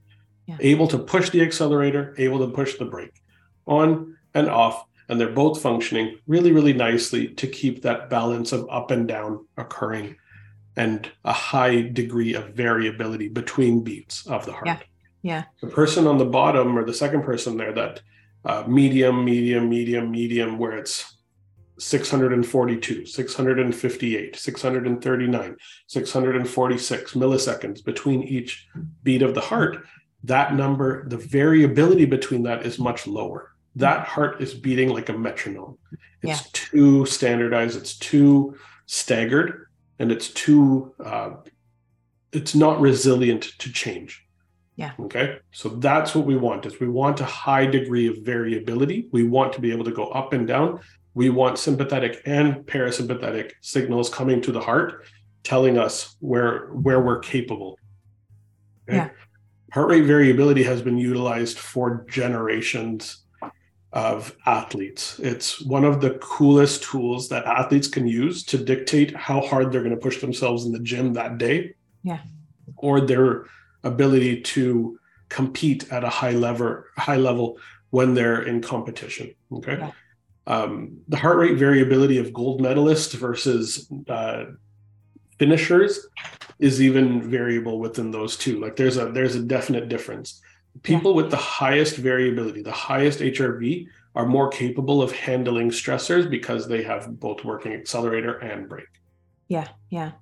yeah. 0.45 0.59
able 0.61 0.89
to 0.89 0.99
push 0.99 1.31
the 1.31 1.41
accelerator, 1.41 2.15
able 2.19 2.39
to 2.47 2.53
push 2.53 2.77
the 2.77 2.85
brake 2.85 3.23
on 3.65 4.15
and 4.35 4.51
off. 4.51 4.85
And 5.09 5.21
they're 5.21 5.29
both 5.29 5.63
functioning 5.63 6.19
really, 6.27 6.53
really 6.53 6.73
nicely 6.73 7.29
to 7.29 7.47
keep 7.47 7.83
that 7.83 8.11
balance 8.11 8.53
of 8.53 8.67
up 8.71 8.91
and 8.91 9.07
down 9.07 9.47
occurring 9.57 10.17
and 10.77 11.11
a 11.25 11.33
high 11.33 11.83
degree 11.83 12.35
of 12.35 12.51
variability 12.51 13.29
between 13.29 13.83
beats 13.83 14.27
of 14.27 14.45
the 14.45 14.53
heart. 14.53 14.67
Yeah. 14.67 14.79
Yeah. 15.23 15.45
The 15.61 15.69
person 15.69 16.07
on 16.07 16.19
the 16.19 16.25
bottom 16.25 16.79
or 16.79 16.85
the 16.85 16.95
second 16.95 17.23
person 17.25 17.57
there, 17.57 17.73
that 17.73 18.01
uh, 18.45 18.65
medium, 18.69 19.25
medium, 19.25 19.69
medium, 19.69 20.11
medium, 20.11 20.59
where 20.59 20.77
it's 20.77 21.17
642, 21.79 23.07
658, 23.07 24.37
639, 24.37 25.57
646 25.89 27.15
milliseconds 27.15 27.85
between 27.85 28.23
each 28.23 28.69
beat 29.03 29.23
of 29.23 29.35
the 29.35 29.41
heart, 29.41 29.85
that 30.25 30.55
number, 30.55 31.09
the 31.09 31.17
variability 31.17 32.05
between 32.05 32.45
that 32.45 32.65
is 32.65 32.79
much 32.79 33.07
lower. 33.07 33.53
That 33.77 34.07
heart 34.07 34.41
is 34.41 34.55
beating 34.55 34.89
like 34.89 35.09
a 35.09 35.13
metronome. 35.13 35.79
It's 36.23 36.43
yeah. 36.43 36.49
too 36.53 37.07
standardized, 37.07 37.77
it's 37.77 37.97
too 37.97 38.57
staggered, 38.87 39.67
and 39.99 40.11
it's 40.11 40.29
too, 40.31 40.95
uh, 41.05 41.31
it's 42.33 42.55
not 42.55 42.81
resilient 42.81 43.43
to 43.59 43.73
change. 43.73 44.25
Yeah. 44.77 44.93
Okay. 45.01 45.39
So 45.53 45.71
that's 45.71 46.15
what 46.15 46.27
we 46.27 46.37
want 46.37 46.67
is 46.67 46.81
we 46.81 46.89
want 46.89 47.21
a 47.21 47.25
high 47.25 47.65
degree 47.65 48.09
of 48.09 48.19
variability. 48.19 49.09
We 49.11 49.25
want 49.25 49.55
to 49.55 49.61
be 49.61 49.73
able 49.73 49.85
to 49.85 49.91
go 49.91 50.09
up 50.09 50.33
and 50.35 50.47
down 50.47 50.81
we 51.17 51.31
want 51.31 51.59
sympathetic 51.59 52.21
and 52.27 52.57
parasympathetic 52.67 53.53
signals 53.63 54.11
coming 54.11 54.43
to 54.43 54.53
the 54.53 54.61
heart 54.61 55.07
telling 55.43 55.79
us 55.79 56.15
where 56.21 56.67
where 56.67 57.01
we're 57.01 57.21
capable 57.21 57.79
okay? 58.87 58.99
yeah. 58.99 59.09
heart 59.73 59.89
rate 59.89 60.05
variability 60.05 60.63
has 60.63 60.83
been 60.83 60.99
utilized 60.99 61.59
for 61.59 62.05
generations 62.09 63.25
of 63.97 64.37
athletes. 64.45 65.19
It's 65.21 65.63
one 65.63 65.83
of 65.83 66.03
the 66.03 66.19
coolest 66.21 66.83
tools 66.83 67.31
that 67.31 67.47
athletes 67.47 67.89
can 67.89 68.07
use 68.07 68.45
to 68.45 68.59
dictate 68.59 69.17
how 69.17 69.41
hard 69.41 69.73
they're 69.73 69.83
going 69.83 69.95
to 69.95 70.01
push 70.01 70.21
themselves 70.21 70.67
in 70.67 70.73
the 70.73 70.81
gym 70.81 71.15
that 71.15 71.39
day. 71.39 71.75
Yeah. 72.03 72.21
Or 72.77 73.01
their 73.01 73.47
ability 73.85 74.43
to 74.43 75.01
compete 75.31 75.91
at 75.91 76.05
a 76.05 76.11
high 76.11 76.33
level 76.33 76.85
high 76.99 77.17
level 77.17 77.59
when 77.89 78.13
they're 78.13 78.43
in 78.43 78.61
competition 78.61 79.35
okay? 79.53 79.79
Yeah. 79.79 79.91
Um, 80.47 80.99
the 81.09 81.17
heart 81.17 81.39
rate 81.39 81.57
variability 81.57 82.19
of 82.19 82.35
gold 82.35 82.61
medalists 82.61 83.15
versus 83.15 83.91
uh, 84.09 84.45
finishers 85.39 86.07
is 86.59 86.81
even 86.83 87.29
variable 87.29 87.81
within 87.81 88.11
those 88.11 88.37
two. 88.37 88.61
Like 88.61 88.77
there's 88.77 88.99
a 88.99 89.07
there's 89.07 89.35
a 89.35 89.43
definite 89.43 89.89
difference. 89.89 90.43
People 90.83 91.13
yeah. 91.13 91.17
with 91.17 91.31
the 91.31 91.37
highest 91.37 91.97
variability, 91.97 92.63
the 92.63 92.73
highest 92.73 93.21
HRV, 93.21 93.87
are 94.15 94.27
more 94.27 94.49
capable 94.49 95.03
of 95.03 95.13
handling 95.13 95.71
stressors 95.71 96.29
because 96.29 96.69
they 96.69 96.83
have 96.83 97.19
both 97.21 97.45
working 97.45 97.73
accelerator 97.73 98.39
and 98.39 98.69
brake. 98.69 98.87
Yeah, 99.49 99.69
yeah. 99.91 100.13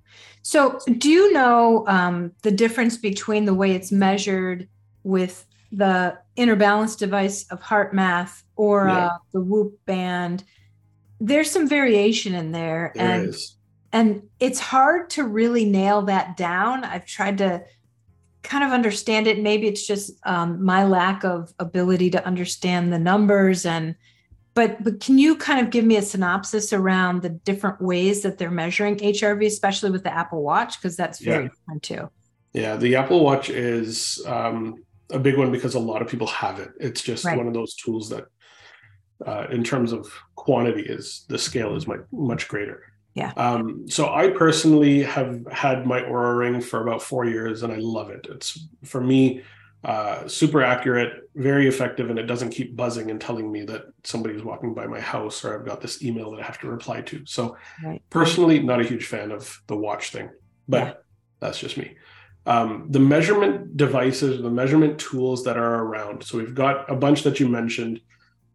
So, 0.43 0.79
do 0.99 1.09
you 1.09 1.33
know 1.33 1.85
um, 1.87 2.33
the 2.43 2.51
difference 2.51 2.99
between 2.99 3.45
the 3.47 3.55
way 3.55 3.73
it's 3.73 3.91
measured 3.91 4.69
with 5.03 5.47
the 5.77 6.19
inner 6.37 6.57
balance 6.57 6.97
device 6.97 7.47
of 7.51 7.61
HeartMath 7.61 8.43
or 8.57 8.89
yeah. 8.89 9.07
uh, 9.07 9.19
the 9.33 9.41
Whoop 9.41 9.79
band. 9.87 10.45
There's 11.21 11.51
some 11.51 11.69
variation 11.69 12.35
in 12.35 12.53
there, 12.53 12.93
there 12.95 13.07
and 13.07 13.29
is. 13.29 13.57
and 13.93 14.23
it's 14.41 14.61
hard 14.61 15.11
to 15.11 15.25
really 15.25 15.65
nail 15.65 16.03
that 16.03 16.37
down. 16.37 16.85
I've 16.85 17.07
tried 17.07 17.39
to 17.39 17.65
kind 18.45 18.63
of 18.63 18.71
understand 18.71 19.27
it. 19.27 19.41
Maybe 19.41 19.67
it's 19.67 19.87
just 19.87 20.13
um, 20.25 20.63
my 20.63 20.85
lack 20.85 21.25
of 21.25 21.53
ability 21.59 22.11
to 22.11 22.25
understand 22.25 22.93
the 22.93 22.99
numbers 22.99 23.67
and. 23.67 23.97
But, 24.57 24.85
but 24.85 25.01
can 25.01 25.19
you 25.19 25.35
kind 25.35 25.59
of 25.59 25.73
give 25.73 25.85
me 25.85 25.97
a 25.97 26.03
synopsis 26.03 26.73
around 26.73 27.23
the 27.23 27.31
different 27.31 27.83
ways 27.83 28.23
that 28.23 28.39
they're 28.39 28.53
measuring 28.53 28.95
HRV, 28.99 29.45
especially 29.45 29.91
with 29.91 30.05
the 30.05 30.15
Apple 30.15 30.45
Watch, 30.45 30.81
because 30.81 30.97
that's 30.97 31.19
very 31.19 31.51
yeah. 31.69 31.79
too. 31.83 32.09
Yeah, 32.53 32.77
the 32.77 32.95
Apple 32.95 33.25
Watch 33.25 33.51
is 33.51 34.23
um, 34.27 34.85
a 35.11 35.19
big 35.19 35.37
one 35.37 35.51
because 35.51 35.75
a 35.75 35.81
lot 35.81 36.03
of 36.03 36.09
people 36.09 36.29
have 36.29 36.61
it. 36.61 36.71
It's 36.79 37.03
just 37.03 37.25
right. 37.25 37.37
one 37.37 37.49
of 37.49 37.53
those 37.53 37.75
tools 37.75 38.09
that, 38.11 38.27
uh, 39.27 39.49
in 39.51 39.65
terms 39.65 39.93
of 39.93 40.09
quantity, 40.37 40.83
is 40.83 41.25
the 41.29 41.39
scale 41.39 41.75
is 41.75 41.89
much 41.89 42.01
much 42.13 42.47
greater. 42.47 42.81
Yeah. 43.15 43.33
Um, 43.37 43.89
so 43.89 44.13
I 44.13 44.31
personally 44.31 45.03
have 45.03 45.47
had 45.51 45.87
my 45.87 46.01
Oura 46.01 46.37
ring 46.37 46.61
for 46.61 46.83
about 46.83 47.03
four 47.03 47.25
years, 47.25 47.63
and 47.63 47.73
I 47.73 47.77
love 47.77 48.11
it. 48.11 48.27
It's 48.29 48.67
for 48.83 49.01
me 49.01 49.43
uh, 49.85 50.27
super 50.27 50.63
accurate, 50.63 51.29
very 51.37 51.69
effective, 51.69 52.11
and 52.11 52.19
it 52.19 52.27
doesn't 52.27 52.51
keep 52.51 52.75
buzzing 52.75 53.11
and 53.11 53.21
telling 53.21 53.53
me 53.53 53.63
that 53.67 53.85
somebody's 54.03 54.43
walking 54.43 54.75
by 54.75 54.87
my 54.87 55.01
house 55.01 55.45
or 55.45 55.55
I've 55.55 55.67
got 55.67 55.81
this 55.81 56.03
email 56.03 56.31
that 56.33 56.41
I 56.41 56.45
have 56.45 56.59
to 56.61 56.69
reply 56.69 57.03
to. 57.03 57.25
So 57.27 57.57
right. 57.85 58.03
personally, 58.11 58.61
not 58.61 58.81
a 58.81 58.85
huge 58.85 59.07
fan 59.07 59.31
of 59.31 59.63
the 59.67 59.77
watch 59.77 60.11
thing, 60.11 60.31
but 60.67 60.87
yeah. 60.87 60.93
that's 61.41 61.59
just 61.59 61.77
me 61.77 61.97
um, 62.47 62.87
the 62.91 63.01
measurement 63.01 63.77
devices, 63.77 64.43
the 64.43 64.51
measurement 64.51 64.99
tools 64.99 65.45
that 65.45 65.57
are 65.57 65.83
around. 65.83 66.23
So 66.25 66.39
we've 66.39 66.55
got 66.55 66.91
a 66.91 66.95
bunch 66.95 67.23
that 67.23 67.41
you 67.41 67.49
mentioned, 67.49 68.01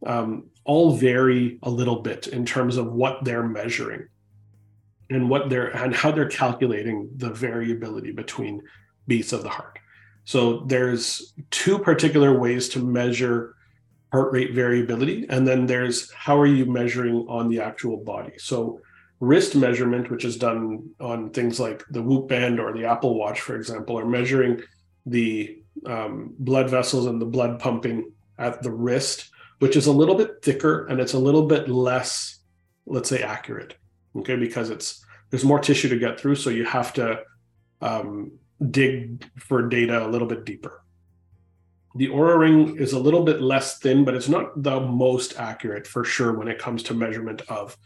um, 0.06 0.46
all 0.64 0.96
vary 0.96 1.60
a 1.64 1.70
little 1.70 2.02
bit 2.02 2.28
in 2.28 2.46
terms 2.46 2.78
of 2.78 2.92
what 2.94 3.24
they're 3.24 3.48
measuring 3.48 4.08
and 5.10 5.30
what 5.30 5.50
they're 5.50 5.68
and 5.68 5.96
how 5.96 6.12
they're 6.12 6.30
calculating 6.30 7.10
the 7.16 7.30
variability 7.30 8.12
between 8.12 8.62
beats 9.08 9.34
of 9.34 9.44
the 9.44 9.50
heart. 9.50 9.80
So 10.26 10.60
there's 10.68 11.34
two 11.50 11.80
particular 11.80 12.38
ways 12.38 12.70
to 12.70 12.80
measure 12.80 13.56
heart 14.12 14.32
rate 14.32 14.54
variability, 14.54 15.26
and 15.30 15.48
then 15.48 15.66
there's 15.66 16.12
how 16.14 16.40
are 16.40 16.46
you 16.48 16.66
measuring 16.66 17.26
on 17.28 17.50
the 17.50 17.62
actual 17.62 17.98
body. 17.98 18.34
So 18.38 18.82
wrist 19.20 19.56
measurement, 19.56 20.10
which 20.10 20.26
is 20.26 20.38
done 20.38 20.90
on 21.00 21.32
things 21.32 21.60
like 21.60 21.84
the 21.90 22.02
Whoop 22.02 22.28
band 22.28 22.60
or 22.60 22.74
the 22.74 22.86
Apple 22.86 23.16
Watch, 23.16 23.42
for 23.42 23.56
example, 23.56 23.98
are 24.00 24.06
measuring 24.06 24.62
the 25.06 25.62
um, 25.86 26.36
blood 26.40 26.70
vessels 26.70 27.06
and 27.06 27.22
the 27.22 27.26
blood 27.26 27.60
pumping 27.60 28.12
at 28.38 28.62
the 28.64 28.72
wrist, 28.72 29.30
which 29.60 29.76
is 29.76 29.88
a 29.88 29.92
little 29.92 30.16
bit 30.16 30.42
thicker 30.44 30.88
and 30.88 31.00
it's 31.00 31.14
a 31.14 31.20
little 31.20 31.48
bit 31.48 31.68
less, 31.68 32.40
let's 32.86 33.10
say, 33.10 33.22
accurate. 33.22 33.76
Okay, 34.18 34.36
because 34.36 34.70
it's 34.70 35.06
there's 35.30 35.46
more 35.46 35.60
tissue 35.60 35.90
to 35.90 36.00
get 36.00 36.20
through, 36.20 36.36
so 36.36 36.50
you 36.50 36.66
have 36.66 36.94
to 36.94 37.22
um, 37.82 38.32
dig 38.72 39.30
for 39.38 39.68
data 39.68 40.06
a 40.06 40.08
little 40.08 40.28
bit 40.28 40.46
deeper. 40.46 40.84
The 41.96 42.08
Oura 42.08 42.38
Ring 42.38 42.78
is 42.78 42.94
a 42.94 43.00
little 43.00 43.24
bit 43.24 43.42
less 43.42 43.80
thin, 43.80 44.06
but 44.06 44.16
it's 44.16 44.30
not 44.30 44.62
the 44.62 44.80
most 44.80 45.40
accurate 45.40 45.88
for 45.88 46.04
sure 46.04 46.34
when 46.34 46.48
it 46.48 46.60
comes 46.60 46.84
to 46.84 46.94
measurement 46.94 47.42
of 47.50 47.78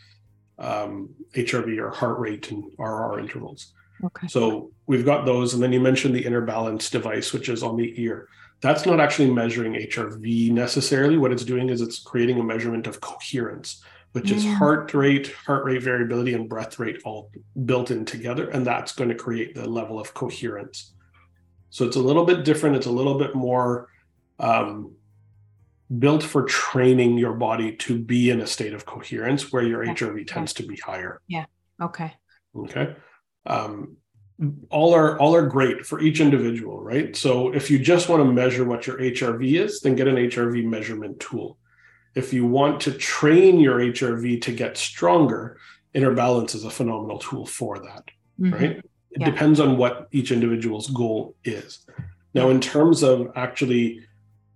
um, 0.59 1.09
HRV 1.35 1.77
or 1.79 1.89
heart 1.89 2.19
rate 2.19 2.51
and 2.51 2.65
RR 2.77 3.19
intervals. 3.19 3.73
Okay. 4.03 4.27
So 4.27 4.71
we've 4.87 5.05
got 5.05 5.25
those. 5.25 5.53
And 5.53 5.63
then 5.63 5.71
you 5.71 5.79
mentioned 5.79 6.15
the 6.15 6.25
inner 6.25 6.41
balance 6.41 6.89
device, 6.89 7.31
which 7.31 7.49
is 7.49 7.63
on 7.63 7.77
the 7.77 7.93
ear. 8.01 8.27
That's 8.61 8.85
not 8.85 8.99
actually 8.99 9.31
measuring 9.31 9.73
HRV 9.73 10.51
necessarily. 10.51 11.17
What 11.17 11.31
it's 11.31 11.45
doing 11.45 11.69
is 11.69 11.81
it's 11.81 11.99
creating 11.99 12.39
a 12.39 12.43
measurement 12.43 12.87
of 12.87 13.01
coherence, 13.01 13.83
which 14.13 14.31
is 14.31 14.45
heart 14.45 14.93
rate, 14.93 15.33
heart 15.45 15.65
rate 15.65 15.81
variability, 15.81 16.33
and 16.33 16.47
breath 16.47 16.79
rate 16.79 17.01
all 17.03 17.31
built 17.65 17.91
in 17.91 18.05
together. 18.05 18.49
And 18.49 18.65
that's 18.65 18.93
going 18.93 19.09
to 19.09 19.15
create 19.15 19.55
the 19.55 19.67
level 19.67 19.99
of 19.99 20.13
coherence. 20.13 20.93
So 21.71 21.85
it's 21.85 21.95
a 21.95 22.01
little 22.01 22.23
bit 22.23 22.45
different. 22.45 22.75
It's 22.75 22.85
a 22.85 22.91
little 22.91 23.17
bit 23.17 23.33
more 23.33 23.89
um, 24.39 24.93
built 25.97 26.21
for 26.21 26.43
training 26.43 27.17
your 27.17 27.33
body 27.33 27.75
to 27.77 27.97
be 27.97 28.29
in 28.29 28.41
a 28.41 28.47
state 28.47 28.75
of 28.75 28.85
coherence 28.85 29.51
where 29.51 29.63
your 29.63 29.83
yeah. 29.83 29.93
HRV 29.93 30.27
tends 30.27 30.53
to 30.53 30.63
be 30.63 30.77
higher. 30.77 31.19
Yeah. 31.27 31.45
Okay. 31.81 32.13
Okay. 32.55 32.95
Um, 33.47 33.97
all 34.69 34.93
are 34.93 35.17
all 35.19 35.35
are 35.35 35.47
great 35.47 35.85
for 35.85 35.99
each 35.99 36.19
individual, 36.19 36.83
right? 36.83 37.15
So 37.15 37.51
if 37.53 37.71
you 37.71 37.79
just 37.79 38.09
want 38.09 38.21
to 38.21 38.31
measure 38.31 38.65
what 38.65 38.85
your 38.85 38.97
HRV 38.97 39.59
is, 39.59 39.81
then 39.81 39.95
get 39.95 40.07
an 40.07 40.15
HRV 40.15 40.65
measurement 40.65 41.19
tool. 41.19 41.57
If 42.15 42.33
you 42.33 42.45
want 42.45 42.81
to 42.81 42.91
train 42.91 43.59
your 43.59 43.79
HRV 43.79 44.41
to 44.43 44.51
get 44.51 44.77
stronger, 44.77 45.57
inner 45.93 46.13
balance 46.13 46.55
is 46.55 46.63
a 46.63 46.69
phenomenal 46.69 47.19
tool 47.19 47.45
for 47.45 47.79
that, 47.79 48.11
mm-hmm. 48.39 48.53
right? 48.53 48.71
It 49.11 49.21
yeah. 49.21 49.29
depends 49.29 49.59
on 49.59 49.77
what 49.77 50.07
each 50.11 50.31
individual's 50.31 50.89
goal 50.89 51.35
is. 51.43 51.85
Now, 52.33 52.49
in 52.49 52.59
terms 52.59 53.03
of 53.03 53.31
actually 53.35 54.01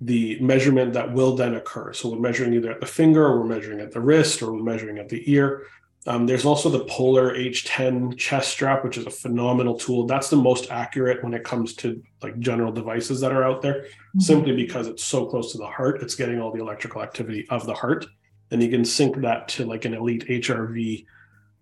the 0.01 0.39
measurement 0.39 0.93
that 0.93 1.12
will 1.14 1.36
then 1.36 1.55
occur. 1.55 1.91
So 1.93 2.10
we're 2.10 2.20
measuring 2.20 2.53
either 2.53 2.72
at 2.72 2.80
the 2.80 2.86
finger, 2.86 3.26
or 3.26 3.39
we're 3.39 3.47
measuring 3.47 3.80
at 3.80 3.91
the 3.91 3.99
wrist, 3.99 4.41
or 4.41 4.53
we're 4.53 4.64
measuring 4.64 4.99
at 4.99 5.10
the 5.10 5.32
ear. 5.32 5.64
Um, 6.08 6.26
there's 6.26 6.45
also 6.45 6.70
the 6.70 6.86
Polar 6.86 7.36
H10 7.36 8.18
chest 8.18 8.51
strap, 8.51 8.84
which 8.86 8.97
is 8.97 9.05
a 9.05 9.12
phenomenal 9.12 9.78
tool. 9.78 10.05
That's 10.05 10.30
the 10.30 10.38
most 10.38 10.72
accurate 10.72 11.22
when 11.22 11.34
it 11.34 11.43
comes 11.43 11.76
to 11.76 12.01
like 12.24 12.39
general 12.39 12.72
devices 12.72 13.20
that 13.20 13.34
are 13.34 13.43
out 13.43 13.62
there, 13.62 13.82
mm-hmm. 13.82 14.20
simply 14.22 14.55
because 14.55 14.88
it's 14.88 15.03
so 15.03 15.26
close 15.26 15.51
to 15.51 15.58
the 15.58 15.68
heart. 15.68 16.01
It's 16.01 16.16
getting 16.16 16.39
all 16.39 16.53
the 16.53 16.62
electrical 16.62 17.03
activity 17.03 17.45
of 17.49 17.66
the 17.66 17.74
heart, 17.74 18.05
and 18.51 18.64
you 18.64 18.70
can 18.70 18.86
sync 18.86 19.18
that 19.18 19.49
to 19.49 19.66
like 19.66 19.84
an 19.84 19.93
elite 19.93 20.26
HRV 20.30 21.05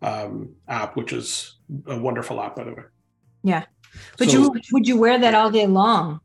um, 0.04 0.54
app, 0.68 0.96
which 0.96 1.12
is 1.12 1.58
a 1.88 1.98
wonderful 1.98 2.40
app, 2.40 2.56
by 2.56 2.66
the 2.66 2.74
way. 2.74 2.84
Yeah. 3.42 3.66
But 4.20 4.30
So- 4.30 4.38
you 4.38 4.62
would 4.74 4.88
you 4.88 4.98
wear 4.98 5.18
that 5.18 5.34
all 5.34 5.50
day 5.50 5.66
long? 5.66 6.20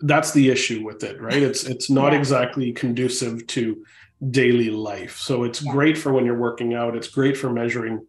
that's 0.00 0.32
the 0.32 0.48
issue 0.48 0.82
with 0.82 1.04
it 1.04 1.20
right 1.20 1.42
it's 1.42 1.64
it's 1.64 1.90
not 1.90 2.12
Yeah. 2.12 2.18
exactly 2.18 2.72
conducive 2.72 3.46
to 3.48 3.84
daily 4.30 4.70
life 4.70 5.18
so 5.18 5.44
it's 5.44 5.62
Yeah. 5.62 5.72
great 5.72 5.98
for 5.98 6.12
when 6.12 6.24
you're 6.24 6.38
working 6.38 6.74
out 6.74 6.96
it's 6.96 7.08
great 7.08 7.36
for 7.36 7.50
measuring 7.50 8.06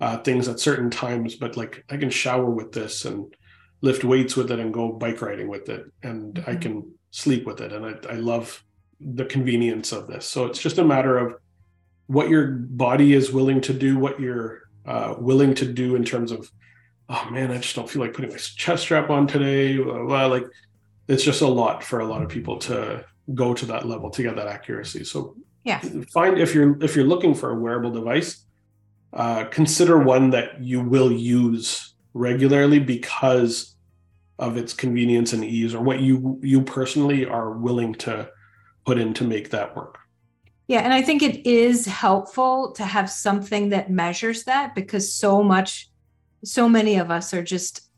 uh, 0.00 0.16
things 0.18 0.48
at 0.48 0.58
certain 0.60 0.90
times 0.90 1.36
but 1.36 1.56
like 1.56 1.84
i 1.90 1.96
can 1.96 2.10
shower 2.10 2.48
with 2.50 2.72
this 2.72 3.04
and 3.04 3.34
lift 3.82 4.04
weights 4.04 4.36
with 4.36 4.50
it 4.50 4.58
and 4.58 4.72
go 4.74 4.92
bike 4.92 5.20
riding 5.22 5.48
with 5.48 5.68
it 5.68 5.84
and 6.02 6.42
i 6.46 6.54
Mhm. 6.54 6.60
can 6.62 6.92
sleep 7.10 7.44
with 7.46 7.60
it 7.60 7.72
and 7.72 7.84
I, 7.84 7.94
I 8.10 8.16
love 8.16 8.64
the 9.00 9.24
convenience 9.24 9.92
of 9.92 10.06
this 10.08 10.24
so 10.26 10.46
it's 10.46 10.58
just 10.60 10.78
a 10.78 10.84
matter 10.84 11.18
of 11.18 11.34
what 12.06 12.28
your 12.28 12.52
body 12.52 13.12
is 13.12 13.32
willing 13.32 13.60
to 13.62 13.72
do 13.72 13.98
what 13.98 14.18
you're 14.20 14.62
uh, 14.86 15.14
willing 15.18 15.54
to 15.56 15.66
do 15.72 15.94
in 15.94 16.04
terms 16.04 16.32
of 16.32 16.50
oh 17.08 17.28
man 17.30 17.50
i 17.50 17.58
just 17.58 17.76
don't 17.76 17.88
feel 17.90 18.00
like 18.02 18.14
putting 18.14 18.30
my 18.30 18.36
chest 18.36 18.82
strap 18.84 19.10
on 19.10 19.26
today 19.26 19.76
blah, 19.76 20.04
blah. 20.06 20.26
like 20.26 20.46
it's 21.08 21.22
just 21.24 21.42
a 21.42 21.46
lot 21.46 21.84
for 21.84 22.00
a 22.00 22.06
lot 22.06 22.22
of 22.22 22.28
people 22.28 22.56
to 22.58 23.04
go 23.34 23.52
to 23.54 23.66
that 23.66 23.86
level 23.86 24.10
to 24.10 24.22
get 24.22 24.34
that 24.36 24.48
accuracy 24.48 25.04
so 25.04 25.36
Yeah. 25.64 25.80
find 26.12 26.38
if 26.38 26.54
you're 26.54 26.82
if 26.82 26.96
you're 26.96 27.04
looking 27.06 27.34
for 27.34 27.50
a 27.50 27.54
wearable 27.54 27.92
device 27.92 28.44
uh, 29.12 29.44
consider 29.44 29.98
one 29.98 30.30
that 30.30 30.60
you 30.60 30.80
will 30.80 31.12
use 31.12 31.94
regularly 32.14 32.80
because 32.80 33.76
of 34.38 34.56
its 34.56 34.72
convenience 34.72 35.32
and 35.32 35.44
ease 35.44 35.74
or 35.74 35.82
what 35.82 36.00
you 36.00 36.40
you 36.42 36.62
personally 36.62 37.26
are 37.26 37.52
willing 37.52 37.94
to 37.94 38.28
put 38.84 38.98
in 38.98 39.14
to 39.14 39.24
make 39.24 39.50
that 39.50 39.76
work 39.76 39.98
Yeah, 40.68 40.80
and 40.80 40.94
I 40.94 41.02
think 41.02 41.22
it 41.22 41.46
is 41.46 41.86
helpful 41.86 42.72
to 42.72 42.84
have 42.84 43.10
something 43.10 43.70
that 43.70 43.90
measures 43.90 44.44
that 44.44 44.74
because 44.74 45.12
so 45.14 45.42
much, 45.42 45.90
so 46.44 46.68
many 46.68 46.96
of 46.96 47.10
us 47.10 47.34
are 47.34 47.42
just 47.42 47.90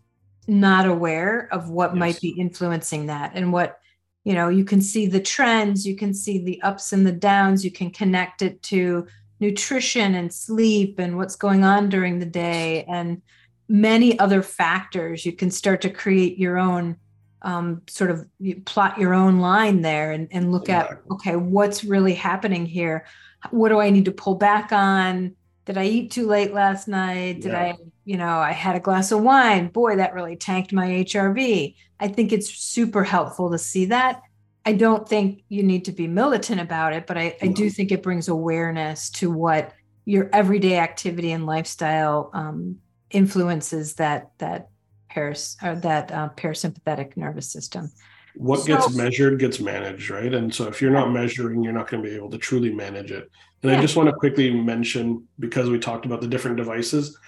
not 0.47 0.87
aware 0.87 1.49
of 1.53 1.71
what 1.71 1.95
might 1.97 2.21
be 2.21 2.31
influencing 2.31 3.07
that 3.07 3.33
and 3.35 3.53
what, 3.53 3.79
you 4.25 4.33
know, 4.33 4.49
you 4.49 4.65
can 4.65 4.81
see 4.81 5.07
the 5.07 5.21
trends, 5.21 5.87
you 5.87 5.97
can 5.97 6.15
see 6.15 6.39
the 6.39 6.61
ups 6.63 6.93
and 6.93 7.07
the 7.07 7.13
downs, 7.13 7.65
you 7.65 7.71
can 7.71 7.91
connect 7.91 8.43
it 8.43 8.63
to 8.63 9.07
nutrition 9.39 10.15
and 10.15 10.33
sleep 10.33 10.99
and 10.99 11.17
what's 11.17 11.37
going 11.37 11.63
on 11.63 11.91
during 11.91 12.19
the 12.19 12.27
day 12.27 12.85
and 12.85 13.21
many 13.69 14.19
other 14.19 14.43
factors. 14.43 15.27
You 15.27 15.33
can 15.33 15.51
start 15.51 15.83
to 15.83 15.91
create 15.91 16.39
your 16.39 16.59
own 16.59 16.97
um, 17.43 17.83
sort 17.87 18.11
of 18.11 18.27
you 18.41 18.63
plot 18.65 18.97
your 18.99 19.13
own 19.13 19.39
line 19.39 19.83
there 19.83 20.13
and, 20.13 20.29
and 20.31 20.51
look 20.51 20.71
at 20.71 21.03
okay 21.11 21.37
what's 21.37 21.85
really 21.85 22.15
happening 22.15 22.65
here? 22.65 23.05
What 23.51 23.69
do 23.69 23.81
i 23.81 23.91
need 23.91 24.07
to 24.07 24.13
pull 24.13 24.37
back 24.37 24.73
on 24.73 25.37
did 25.65 25.79
i 25.79 25.85
eat 25.85 26.11
too 26.11 26.27
late 26.27 26.53
last 26.53 26.89
night? 26.89 27.41
Did 27.41 27.53
Yeah. 27.53 27.63
i 27.63 27.77
you 28.05 28.17
know 28.17 28.39
i 28.39 28.53
had 28.53 28.77
a 28.77 28.81
glass 28.81 29.13
of 29.13 29.23
wine. 29.23 29.69
Boy 29.69 29.97
that 29.97 30.15
really 30.15 30.37
tanked 30.37 30.73
my 30.73 30.89
hrv 31.05 31.75
i 32.01 32.09
think 32.09 32.33
it's 32.33 32.51
super 32.51 33.05
helpful 33.05 33.51
to 33.51 33.59
see 33.59 33.87
that. 33.87 34.23
I 34.67 34.73
don't 34.73 35.07
think 35.07 35.43
you 35.51 35.63
need 35.63 35.85
to 35.87 35.93
be 35.93 36.07
militant 36.09 36.61
about 36.61 36.93
it 36.95 37.07
but 37.07 37.19
i, 37.19 37.37
I 37.43 37.49
do 37.49 37.69
think 37.71 37.93
it 37.93 38.03
brings 38.03 38.29
awareness 38.29 39.11
to 39.11 39.31
what 39.31 39.73
your 40.07 40.29
everyday 40.33 40.79
activity 40.79 41.33
and 41.33 41.47
lifestyle 41.47 42.31
um, 42.35 42.79
influences 43.11 43.95
that 43.95 44.31
that 44.39 44.69
paras 45.09 45.57
or 45.63 45.77
that 45.77 46.11
uh, 46.13 46.29
parasympathetic 46.37 47.17
nervous 47.17 47.51
system. 47.51 47.91
What 48.37 48.67
gets 48.67 48.95
measured 48.95 49.39
gets 49.39 49.61
managed 49.61 50.11
right? 50.11 50.35
And 50.35 50.53
so 50.53 50.67
if 50.67 50.83
you're 50.83 50.91
not 50.91 51.13
measuring 51.13 51.63
you're 51.63 51.73
not 51.73 51.89
going 51.89 52.03
to 52.03 52.09
be 52.09 52.17
able 52.17 52.31
to 52.31 52.39
truly 52.39 52.73
manage 52.75 53.13
it 53.13 53.31
and 53.65 53.77
i 53.77 53.81
just 53.81 53.97
want 53.97 54.09
to 54.09 54.15
quickly 54.15 54.51
mention 54.51 55.27
because 55.39 55.69
we 55.69 55.79
talked 55.79 56.07
about 56.07 56.21
the 56.21 56.29
different 56.29 56.57
devices 56.57 57.19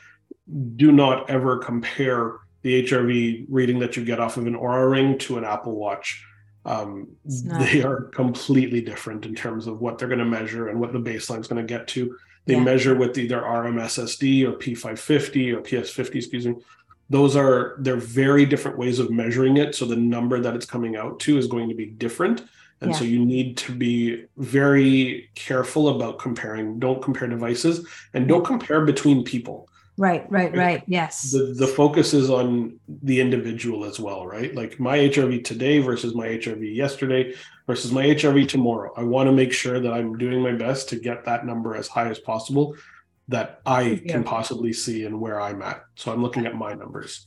do 0.77 0.93
not 0.93 1.29
ever 1.29 1.59
compare 1.59 2.37
the 2.63 2.83
hrv 2.85 3.47
reading 3.49 3.79
that 3.79 3.97
you 3.97 4.05
get 4.05 4.21
off 4.21 4.37
of 4.37 4.47
an 4.47 4.55
Oura 4.55 4.91
ring 4.91 5.19
to 5.19 5.39
an 5.39 5.45
apple 5.45 5.77
watch. 5.77 6.25
Um, 6.65 7.09
they 7.25 7.83
are 7.83 8.03
completely 8.07 8.81
different 8.81 9.25
in 9.25 9.37
terms 9.37 9.69
of 9.69 9.81
what 9.81 9.99
they're 9.99 10.09
going 10.09 10.19
to 10.19 10.25
measure 10.25 10.67
and 10.69 10.81
what 10.81 10.93
the 10.93 10.99
baseline 10.99 11.41
is 11.41 11.47
going 11.47 11.65
to 11.65 11.75
get 11.75 11.87
to. 11.89 12.17
They 12.45 12.55
Yeah. 12.55 12.65
measure 12.65 12.95
with 12.97 13.17
either 13.19 13.41
rmssd 13.41 14.49
or 14.49 14.53
p550 14.59 15.53
or 15.55 15.61
ps50 15.63 16.17
excuse 16.17 16.47
me. 16.47 16.57
Those 17.09 17.37
are 17.37 17.77
they're 17.79 17.97
very 17.97 18.45
different 18.47 18.79
ways 18.79 18.99
of 18.99 19.13
measuring 19.13 19.59
it 19.59 19.77
so 19.77 19.85
the 19.87 19.95
number 19.95 20.41
that 20.41 20.57
it's 20.57 20.67
coming 20.67 20.97
out 20.97 21.21
to 21.21 21.39
is 21.39 21.47
going 21.47 21.69
to 21.69 21.75
be 21.77 21.87
different 21.87 22.43
and 22.81 22.95
so 22.95 23.05
you 23.05 23.25
need 23.25 23.57
to 23.59 23.73
be 23.73 24.25
very 24.37 25.31
careful 25.35 25.89
about 25.89 26.19
comparing. 26.19 26.79
Don't 26.79 27.03
compare 27.03 27.29
devices 27.29 27.87
and 28.15 28.29
don't 28.29 28.45
compare 28.45 28.85
between 28.85 29.25
people. 29.25 29.69
Right 29.99 30.31
right 30.31 30.53
Right. 30.53 30.59
right. 30.59 30.83
Yes. 30.87 31.31
The 31.31 31.55
the 31.57 31.67
focus 31.67 32.13
is 32.13 32.29
on 32.29 32.79
the 33.03 33.19
individual 33.19 33.87
as 33.87 33.99
well 33.99 34.27
right? 34.27 34.55
Like 34.55 34.79
my 34.79 34.99
hrv 34.99 35.43
today 35.43 35.79
versus 35.79 36.15
my 36.15 36.27
hrv 36.29 36.75
yesterday 36.77 37.35
versus 37.67 37.93
my 37.93 38.05
hrv 38.05 38.47
tomorrow. 38.47 38.93
I 38.95 39.05
want 39.05 39.27
to 39.29 39.33
make 39.33 39.53
sure 39.55 39.81
that 39.81 39.93
i'm 39.95 40.19
doing 40.19 40.43
my 40.43 40.53
best 40.53 40.91
to 40.91 40.97
get 40.97 41.25
that 41.25 41.47
number 41.47 41.75
as 41.77 41.89
high 41.89 42.09
as 42.11 42.19
possible 42.19 42.77
that 43.29 43.61
i 43.65 43.83
Yeah. 43.83 44.13
can 44.13 44.23
possibly 44.23 44.75
see 44.75 45.07
and 45.07 45.19
where 45.19 45.41
i'm 45.41 45.63
at. 45.63 45.81
So 45.95 46.13
i'm 46.13 46.23
looking 46.23 46.45
at 46.45 46.55
my 46.57 46.75
numbers. 46.75 47.27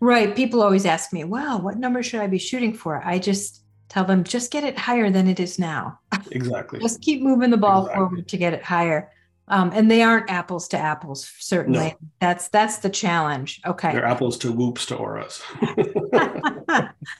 Right. 0.00 0.34
People 0.34 0.62
always 0.62 0.86
ask 0.86 1.12
me, 1.12 1.24
wow, 1.24 1.58
what 1.58 1.76
number 1.76 2.02
should 2.04 2.20
I 2.20 2.28
be 2.28 2.38
shooting 2.38 2.72
for? 2.72 3.02
I 3.04 3.18
just 3.18 3.64
tell 3.88 4.04
them, 4.04 4.24
just 4.24 4.50
get 4.50 4.64
it 4.64 4.78
higher 4.78 5.10
than 5.10 5.28
it 5.28 5.40
is 5.40 5.58
now. 5.58 5.98
exactly 6.30 6.78
Just 6.82 7.00
keep 7.00 7.22
moving 7.22 7.50
the 7.50 7.56
ball 7.56 7.82
Exactly. 7.86 7.96
forward 8.06 8.28
to 8.28 8.36
get 8.36 8.52
it 8.52 8.62
higher. 8.62 9.10
Um, 9.50 9.70
and 9.74 9.90
they 9.90 10.02
aren't 10.02 10.30
apples 10.30 10.68
to 10.68 10.78
apples, 10.78 11.32
certainly. 11.38 11.96
That's 12.20 12.48
that's 12.48 12.78
the 12.78 12.90
challenge. 12.90 13.62
Okay. 13.64 13.92
they're 13.92 14.04
apples 14.04 14.36
to 14.38 14.52
whoops 14.52 14.84
to 14.86 14.96
Ouras 14.96 15.40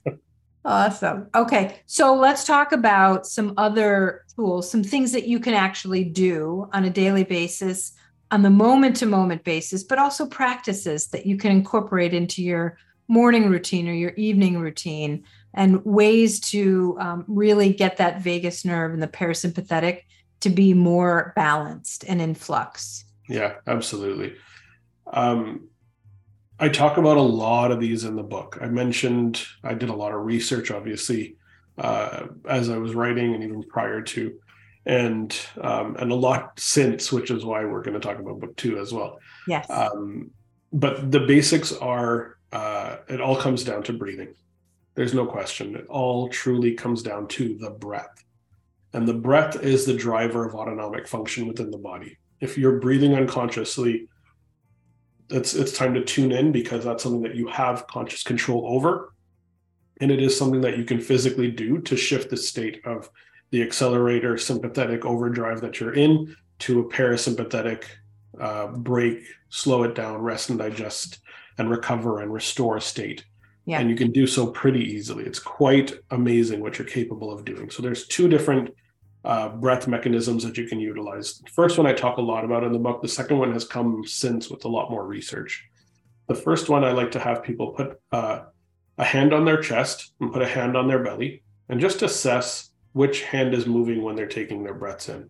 awesome. 0.65 1.29
Okay. 1.35 1.81
So 1.87 2.15
let's 2.15 2.45
talk 2.45 2.73
about 2.73 3.27
some 3.27 3.55
other 3.57 4.25
tools, 4.37 4.71
some 4.71 4.85
things 4.85 5.13
that 5.13 5.27
you 5.27 5.41
can 5.41 5.55
actually 5.55 6.05
do 6.05 6.69
on 6.75 6.85
a 6.85 6.91
daily 6.91 7.25
basis, 7.25 7.93
on 8.31 8.43
the 8.43 8.51
moment 8.51 8.97
to 8.97 9.07
moment 9.07 9.43
basis, 9.45 9.83
but 9.83 9.99
also 9.99 10.27
practices 10.27 11.07
that 11.09 11.25
you 11.25 11.39
can 11.39 11.51
incorporate 11.51 12.13
into 12.13 12.43
your 12.43 12.77
morning 13.09 13.49
routine 13.49 13.89
or 13.89 13.95
your 13.95 14.13
evening 14.13 14.59
routine 14.59 15.25
and 15.59 15.85
ways 15.85 16.39
to 16.39 16.97
um, 17.01 17.25
really 17.27 17.73
get 17.73 17.97
that 17.97 18.23
vagus 18.23 18.65
nerve 18.65 18.93
and 18.93 19.03
the 19.03 19.09
parasympathetic 19.09 20.03
to 20.39 20.51
be 20.51 20.73
more 20.73 21.33
balanced 21.35 22.05
and 22.07 22.23
in 22.23 22.33
flux. 22.33 23.05
Yeah, 23.29 23.55
absolutely. 23.67 24.37
Um, 25.13 25.69
I 26.61 26.69
talk 26.69 26.97
about 26.97 27.17
a 27.17 27.23
lot 27.23 27.73
of 27.73 27.81
these 27.81 28.05
in 28.05 28.15
the 28.15 28.23
book. 28.23 28.59
I 28.61 28.67
mentioned 28.67 29.45
I 29.65 29.75
did 29.75 29.89
a 29.89 29.95
lot 29.95 30.15
of 30.15 30.25
research, 30.25 30.71
obviously, 30.71 31.37
uh, 31.77 32.29
as 32.49 32.71
I 32.71 32.79
was 32.79 32.95
writing 32.95 33.35
and 33.35 33.43
even 33.43 33.65
prior 33.65 34.01
to, 34.01 34.39
and 34.87 35.37
um, 35.61 35.97
and 35.97 36.13
a 36.13 36.15
lot 36.15 36.53
since, 36.61 37.11
which 37.11 37.33
is 37.33 37.45
why 37.45 37.65
we're 37.65 37.83
going 37.83 38.01
to 38.01 38.07
talk 38.07 38.21
about 38.21 38.39
book 38.39 38.57
two 38.57 38.79
as 38.79 38.93
well. 38.93 39.19
Yes. 39.49 39.69
Um, 39.69 40.31
but 40.73 41.11
the 41.11 41.21
basics 41.21 41.73
are 41.73 42.37
uh, 42.53 42.99
it 43.09 43.21
all 43.21 43.37
comes 43.37 43.65
down 43.65 43.83
to 43.85 43.93
breathing. 43.93 44.35
There's 44.99 45.15
no 45.15 45.27
question. 45.27 45.77
It 45.77 45.87
all 45.87 46.29
truly 46.29 46.75
comes 46.75 47.05
down 47.05 47.29
to 47.29 47.57
the 47.57 47.71
breath. 47.71 48.25
And 48.93 49.07
the 49.07 49.15
breath 49.15 49.63
is 49.63 49.87
the 49.87 49.95
driver 49.95 50.45
of 50.45 50.57
autonomic 50.57 51.07
function 51.07 51.47
within 51.47 51.71
the 51.71 51.79
body. 51.79 52.19
If 52.41 52.59
you're 52.59 52.81
breathing 52.81 53.15
unconsciously, 53.15 54.09
it's 55.31 55.55
it's 55.55 55.71
time 55.71 55.95
to 55.95 56.05
tune 56.05 56.33
in 56.33 56.51
because 56.51 56.83
that's 56.83 57.05
something 57.05 57.23
that 57.23 57.37
you 57.37 57.47
have 57.47 57.87
conscious 57.87 58.25
control 58.25 58.65
over. 58.67 59.15
And 60.01 60.11
it 60.11 60.21
is 60.21 60.37
something 60.37 60.63
that 60.63 60.77
you 60.77 60.85
can 60.85 60.99
physically 60.99 61.53
do 61.53 61.79
to 61.83 61.97
shift 61.97 62.29
the 62.29 62.37
state 62.37 62.85
of 62.85 63.09
the 63.53 63.63
accelerator 63.63 64.37
sympathetic 64.37 65.05
overdrive 65.05 65.61
that 65.61 65.79
you're 65.79 65.95
in 65.95 66.35
to 66.59 66.81
a 66.81 66.89
parasympathetic 66.89 67.85
uh, 68.41 68.67
brake, 68.67 69.23
slow 69.49 69.85
it 69.85 69.95
down, 69.95 70.23
rest 70.23 70.51
and 70.51 70.59
digest, 70.59 71.21
and 71.57 71.71
recover 71.71 72.21
and 72.21 72.33
restore 72.33 72.81
state. 72.81 73.25
Yeah. 73.69 73.81
And 73.81 73.91
you 73.91 73.97
can 73.97 74.13
do 74.13 74.27
so 74.27 74.47
pretty 74.47 74.81
easily. 74.81 75.25
It's 75.25 75.39
quite 75.39 75.93
amazing 76.11 76.61
what 76.63 76.79
you're 76.79 76.89
capable 76.89 77.31
of 77.31 77.45
doing. 77.45 77.69
So 77.69 77.83
there's 77.83 78.07
two 78.07 78.27
different 78.27 78.71
uh, 79.27 79.51
breath 79.51 79.87
mechanisms 79.87 80.43
that 80.45 80.57
you 80.57 80.67
can 80.67 80.81
utilize. 80.81 81.39
The 81.41 81.51
first 81.51 81.77
one 81.77 81.87
I 81.87 81.93
talk 81.93 82.17
a 82.17 82.23
lot 82.23 82.47
about 82.47 82.65
in 82.65 82.73
the 82.73 82.79
book. 82.79 83.03
The 83.03 83.09
second 83.09 83.37
one 83.37 83.53
has 83.53 83.67
come 83.67 84.05
since 84.07 84.49
with 84.49 84.65
a 84.65 84.69
lot 84.69 84.91
more 84.91 85.07
research. 85.07 85.69
The 86.29 86.35
first 86.35 86.71
one 86.71 86.83
I 86.83 86.93
like 86.93 87.11
to 87.11 87.19
have 87.19 87.43
people 87.43 87.73
put 87.73 88.01
uh, 88.11 88.45
a 88.97 89.05
hand 89.05 89.35
on 89.35 89.45
their 89.45 89.61
chest 89.61 90.15
and 90.19 90.33
put 90.33 90.41
a 90.41 90.49
hand 90.49 90.75
on 90.75 90.89
their 90.89 91.05
belly 91.05 91.43
and 91.69 91.79
just 91.79 92.01
assess 92.01 92.71
which 92.93 93.23
hand 93.25 93.53
is 93.53 93.67
moving 93.67 94.03
when 94.03 94.17
they're 94.17 94.27
taking 94.27 94.65
their 94.65 94.73
breaths 94.73 95.11
in. 95.11 95.29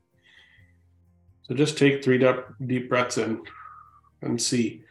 So 1.43 1.57
just 1.57 1.76
take 1.76 2.05
three 2.05 2.18
deep, 2.18 2.36
deep 2.64 2.89
breaths 2.89 3.18
in 3.18 3.43
and 4.22 4.41
see 4.41 4.84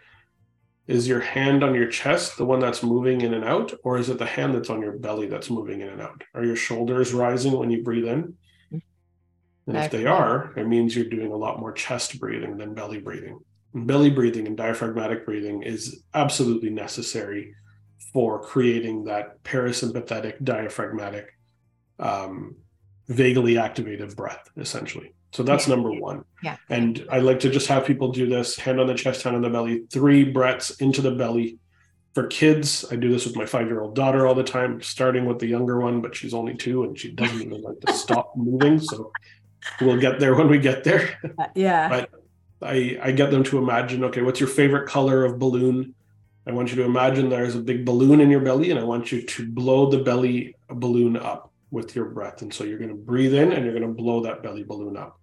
is 0.87 1.07
your 1.07 1.19
hand 1.19 1.63
on 1.63 1.75
your 1.75 1.87
chest 1.87 2.37
the 2.37 2.45
one 2.45 2.59
that's 2.59 2.81
moving 2.81 3.21
in 3.21 3.33
and 3.33 3.43
out, 3.43 3.73
or 3.83 3.97
is 3.97 4.09
it 4.09 4.17
the 4.17 4.25
hand 4.25 4.55
that's 4.55 4.69
on 4.69 4.81
your 4.81 4.93
belly 4.93 5.27
that's 5.27 5.49
moving 5.49 5.81
in 5.81 5.89
and 5.89 6.01
out? 6.01 6.23
Are 6.33 6.45
your 6.45 6.55
shoulders 6.55 7.13
rising 7.13 7.51
when 7.53 7.69
you 7.69 7.83
breathe 7.83 8.07
in? 8.07 8.35
And 8.71 9.75
if 9.75 9.91
they 9.91 10.05
are, 10.05 10.53
it 10.55 10.65
means 10.65 10.95
you're 10.95 11.09
doing 11.09 11.33
a 11.33 11.35
lot 11.35 11.59
more 11.59 11.73
chest 11.73 12.19
breathing 12.21 12.55
than 12.57 12.73
belly 12.73 12.99
breathing. 13.01 13.39
belly 13.73 14.09
breathing 14.09 14.47
and 14.47 14.55
diaphragmatic 14.55 15.25
breathing 15.25 15.61
is 15.63 16.03
absolutely 16.13 16.69
necessary 16.69 17.53
for 18.13 18.41
creating 18.41 19.03
that 19.03 19.43
parasympathetic 19.43 20.41
diaphragmatic 20.43 21.33
um, 21.99 22.55
vagally 23.07 23.57
activated 23.57 24.15
breath 24.15 24.49
essentially 24.57 25.13
so 25.31 25.43
that's 25.43 25.67
Yeah. 25.67 25.75
number 25.75 25.91
one 25.91 26.23
Yeah. 26.43 26.57
and 26.69 27.05
i 27.11 27.19
like 27.19 27.39
to 27.41 27.49
just 27.49 27.67
have 27.67 27.85
people 27.85 28.11
do 28.11 28.27
this 28.27 28.57
hand 28.57 28.79
on 28.79 28.87
the 28.87 28.93
chest 28.95 29.23
hand 29.23 29.35
on 29.35 29.41
the 29.41 29.49
belly 29.49 29.83
three 29.91 30.23
breaths 30.23 30.71
into 30.81 31.01
the 31.01 31.11
belly 31.11 31.57
for 32.15 32.27
kids 32.27 32.85
i 32.91 32.95
do 32.95 33.11
this 33.11 33.25
with 33.25 33.35
my 33.35 33.45
five 33.45 33.67
year 33.67 33.81
old 33.81 33.95
daughter 33.95 34.25
all 34.25 34.35
the 34.35 34.43
time 34.43 34.81
starting 34.81 35.25
with 35.25 35.39
the 35.39 35.47
younger 35.47 35.79
one 35.79 36.01
but 36.01 36.15
she's 36.15 36.33
only 36.33 36.55
two 36.55 36.83
and 36.83 36.97
she 36.97 37.11
doesn't 37.11 37.41
even 37.41 37.61
like 37.61 37.79
to 37.81 37.93
stop 37.93 38.33
moving 38.35 38.79
so 38.79 39.11
we'll 39.81 39.99
get 39.99 40.19
there 40.19 40.33
when 40.35 40.47
we 40.49 40.57
get 40.59 40.83
there 40.83 41.17
uh, 41.37 41.47
yeah. 41.55 41.89
But- 41.89 42.09
I, 42.59 42.97
I 43.03 43.11
get 43.11 43.29
them 43.29 43.43
to 43.43 43.59
imagine 43.59 44.03
okay 44.05 44.23
what's 44.23 44.39
your 44.39 44.49
favorite 44.49 44.87
color 44.87 45.23
of 45.25 45.37
balloon 45.37 45.93
i 46.47 46.51
want 46.51 46.69
you 46.71 46.75
to 46.77 46.83
imagine 46.85 47.29
there's 47.29 47.53
a 47.55 47.59
big 47.59 47.85
balloon 47.85 48.19
in 48.19 48.31
your 48.31 48.39
belly 48.39 48.71
and 48.71 48.79
i 48.79 48.83
want 48.83 49.11
you 49.11 49.21
to 49.21 49.47
blow 49.47 49.91
the 49.91 49.99
belly 49.99 50.55
balloon 50.67 51.17
up 51.17 51.51
with 51.71 51.95
your 51.95 52.05
breath 52.05 52.41
and 52.41 52.53
so 52.53 52.63
you're 52.63 52.77
going 52.77 52.89
to 52.89 52.95
breathe 52.95 53.33
in 53.33 53.51
and 53.51 53.63
you're 53.65 53.73
going 53.77 53.87
to 53.87 53.93
blow 54.03 54.21
that 54.21 54.41
belly 54.43 54.63
balloon 54.63 54.95
up 54.95 55.19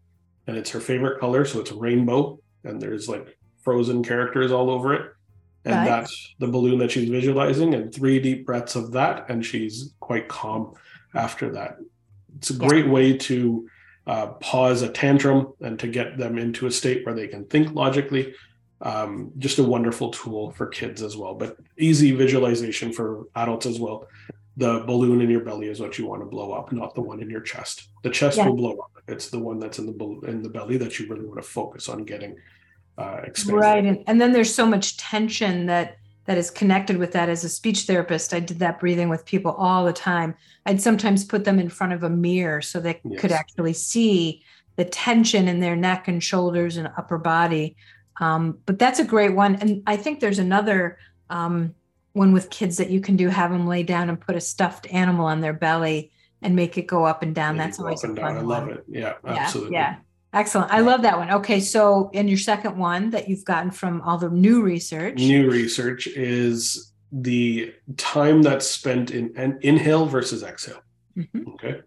and 0.46 0.56
it's 0.56 0.70
her 0.70 0.80
favorite 0.80 1.18
color 1.18 1.44
so 1.44 1.60
it's 1.60 1.72
rainbow 1.72 2.38
and 2.64 2.80
there's 2.80 3.08
like 3.08 3.36
frozen 3.62 4.02
characters 4.02 4.52
all 4.52 4.70
over 4.70 4.92
it 4.94 5.12
and 5.64 5.74
Right. 5.74 5.86
that's 5.86 6.34
the 6.38 6.46
balloon 6.48 6.78
that 6.80 6.90
she's 6.90 7.08
visualizing 7.08 7.74
and 7.74 7.94
three 7.94 8.20
deep 8.20 8.44
breaths 8.44 8.76
of 8.76 8.92
that 8.92 9.30
and 9.30 9.44
she's 9.44 9.94
quite 10.00 10.28
calm 10.28 10.74
after 11.14 11.50
that 11.52 11.76
it's 12.36 12.50
a 12.50 12.54
Yeah. 12.54 12.68
great 12.68 12.88
way 12.88 13.16
to 13.16 13.68
uh, 14.06 14.26
pause 14.34 14.82
a 14.82 14.88
tantrum 14.90 15.54
and 15.62 15.78
to 15.78 15.88
get 15.88 16.18
them 16.18 16.36
into 16.36 16.66
a 16.66 16.70
state 16.70 17.06
where 17.06 17.14
they 17.14 17.26
can 17.26 17.46
think 17.46 17.72
logically. 17.72 18.34
Um, 18.82 19.30
just 19.38 19.58
a 19.58 19.62
wonderful 19.62 20.10
tool 20.10 20.50
for 20.50 20.66
kids 20.66 21.00
as 21.00 21.16
well, 21.16 21.34
but 21.34 21.56
easy 21.78 22.12
visualization 22.12 22.92
for 22.92 23.24
adults 23.34 23.64
as 23.64 23.80
well. 23.80 24.06
The 24.56 24.84
balloon 24.86 25.20
in 25.20 25.30
your 25.30 25.40
belly 25.40 25.68
is 25.68 25.80
what 25.80 25.98
you 25.98 26.06
want 26.06 26.22
to 26.22 26.26
blow 26.26 26.52
up, 26.52 26.70
not 26.72 26.94
the 26.94 27.00
one 27.00 27.20
in 27.20 27.28
your 27.28 27.40
chest. 27.40 27.88
The 28.02 28.10
chest 28.10 28.38
Yeah. 28.38 28.48
will 28.48 28.56
blow 28.56 28.78
up. 28.78 28.90
It's 29.08 29.28
the 29.28 29.38
one 29.38 29.58
that's 29.58 29.78
in 29.78 29.86
the 29.86 30.20
in 30.28 30.42
the 30.42 30.48
belly 30.48 30.76
that 30.78 30.98
you 30.98 31.08
really 31.08 31.26
want 31.26 31.42
to 31.42 31.48
focus 31.48 31.88
on 31.88 32.04
getting 32.04 32.36
uh, 32.96 33.20
expanded. 33.24 33.60
Right. 33.60 33.84
And, 33.84 34.04
and 34.06 34.20
then 34.20 34.32
there's 34.32 34.54
so 34.54 34.66
much 34.66 34.96
tension 34.96 35.66
that 35.66 35.96
that 36.26 36.38
is 36.38 36.50
connected 36.50 36.96
with 36.96 37.12
that 37.12 37.28
as 37.28 37.44
a 37.44 37.48
speech 37.48 37.82
therapist. 37.82 38.32
I 38.32 38.40
did 38.40 38.58
that 38.60 38.80
breathing 38.80 39.08
with 39.08 39.26
people 39.26 39.52
all 39.52 39.84
the 39.84 39.92
time. 39.92 40.34
I'd 40.64 40.80
sometimes 40.80 41.24
put 41.24 41.44
them 41.44 41.58
in 41.58 41.68
front 41.68 41.92
of 41.92 42.02
a 42.02 42.08
mirror 42.08 42.62
so 42.62 42.80
they 42.80 43.00
could 43.18 43.32
actually 43.32 43.74
see 43.74 44.42
the 44.76 44.84
tension 44.86 45.48
in 45.48 45.60
their 45.60 45.76
neck 45.76 46.08
and 46.08 46.22
shoulders 46.22 46.76
and 46.76 46.88
upper 46.96 47.18
body. 47.18 47.76
Um, 48.20 48.58
but 48.64 48.78
that's 48.78 49.00
a 49.00 49.04
great 49.04 49.34
one. 49.34 49.56
And 49.56 49.82
I 49.86 49.96
think 49.96 50.20
there's 50.20 50.38
another 50.38 50.98
um, 51.28 51.74
one 52.14 52.32
with 52.32 52.48
kids 52.48 52.78
that 52.78 52.90
you 52.90 53.00
can 53.00 53.16
do 53.16 53.28
have 53.28 53.50
them 53.50 53.66
lay 53.66 53.82
down 53.82 54.08
and 54.08 54.18
put 54.20 54.34
a 54.36 54.40
stuffed 54.40 54.86
animal 54.92 55.26
on 55.26 55.40
their 55.40 55.52
belly 55.52 56.10
and 56.40 56.56
make 56.56 56.78
it 56.78 56.86
go 56.86 57.04
up 57.04 57.22
and 57.22 57.34
down. 57.34 57.56
Yeah, 57.56 57.64
That's 57.66 57.78
always 57.78 58.02
up 58.02 58.08
a 58.08 58.12
and 58.12 58.18
fun 58.18 58.34
down. 58.36 58.42
I 58.42 58.46
love 58.46 58.66
one. 58.68 58.72
it. 58.78 58.84
Yeah, 58.88 59.12
Yeah, 59.24 59.30
absolutely. 59.32 59.74
Yeah. 59.74 59.96
Excellent. 60.32 60.70
I 60.72 60.80
love 60.80 61.02
that 61.02 61.16
one. 61.18 61.30
Okay. 61.30 61.60
So, 61.60 62.10
in 62.12 62.26
your 62.26 62.38
second 62.38 62.76
one 62.76 63.10
that 63.10 63.28
you've 63.28 63.44
gotten 63.44 63.70
from 63.70 64.00
all 64.02 64.18
the 64.18 64.30
new 64.30 64.62
research. 64.62 65.16
New 65.16 65.48
research 65.50 66.06
is 66.08 66.92
the 67.12 67.72
time 67.96 68.42
that's 68.42 68.68
spent 68.68 69.12
in 69.12 69.32
an 69.36 69.58
inhale 69.62 70.06
versus 70.06 70.42
exhale. 70.42 70.80
Mhm. 71.16 71.54
Okay. 71.54 71.80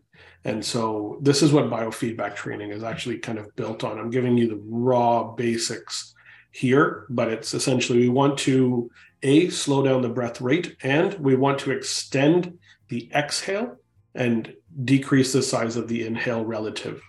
And 0.45 0.63
so 0.63 1.19
this 1.21 1.41
is 1.43 1.51
what 1.51 1.65
biofeedback 1.69 2.35
training 2.35 2.71
is 2.71 2.83
actually 2.83 3.17
kind 3.17 3.37
of 3.37 3.53
built 3.57 3.83
on. 3.83 3.99
I'm 3.99 4.09
giving 4.09 4.37
you 4.37 4.47
the 4.47 4.61
raw 4.65 5.23
basics 5.33 6.13
here, 6.51 7.05
but 7.09 7.27
it's 7.27 7.53
essentially 7.53 7.99
we 7.99 8.07
want 8.09 8.37
to 8.39 8.89
a 9.23 9.49
slow 9.49 9.83
down 9.83 10.01
the 10.01 10.09
breath 10.09 10.41
rate 10.41 10.77
and 10.83 11.13
we 11.15 11.35
want 11.35 11.59
to 11.59 11.71
extend 11.71 12.57
the 12.89 13.09
exhale 13.13 13.77
and 14.15 14.53
decrease 14.83 15.33
the 15.33 15.41
size 15.41 15.75
of 15.75 15.87
the 15.87 16.05
inhale 16.05 16.45
relative. 16.45 17.01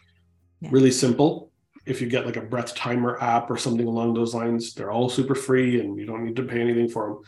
Yeah. 0.60 0.70
Really 0.72 0.90
simple. 0.90 1.50
If 1.86 2.00
you 2.00 2.08
get 2.08 2.26
like 2.26 2.36
a 2.36 2.42
breath 2.42 2.74
timer 2.74 3.22
app 3.22 3.50
or 3.50 3.56
something 3.56 3.86
along 3.86 4.14
those 4.14 4.34
lines, 4.34 4.74
they're 4.74 4.90
all 4.90 5.08
super 5.08 5.34
free 5.34 5.80
and 5.80 5.98
you 5.98 6.06
don't 6.06 6.24
need 6.24 6.36
to 6.36 6.42
pay 6.42 6.60
anything 6.60 6.88
for 6.88 7.08
them. 7.08 7.18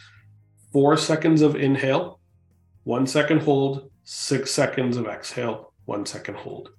Four 0.73 0.97
seconds 0.97 1.43
of 1.43 1.57
inhale, 1.57 2.21
one 2.85 3.07
second 3.07 3.43
hold, 3.43 3.91
six 4.05 4.51
seconds 4.51 4.97
of 4.97 5.07
exhale, 5.07 5.73
one 5.85 6.05
second 6.07 6.37
hold. 6.37 6.71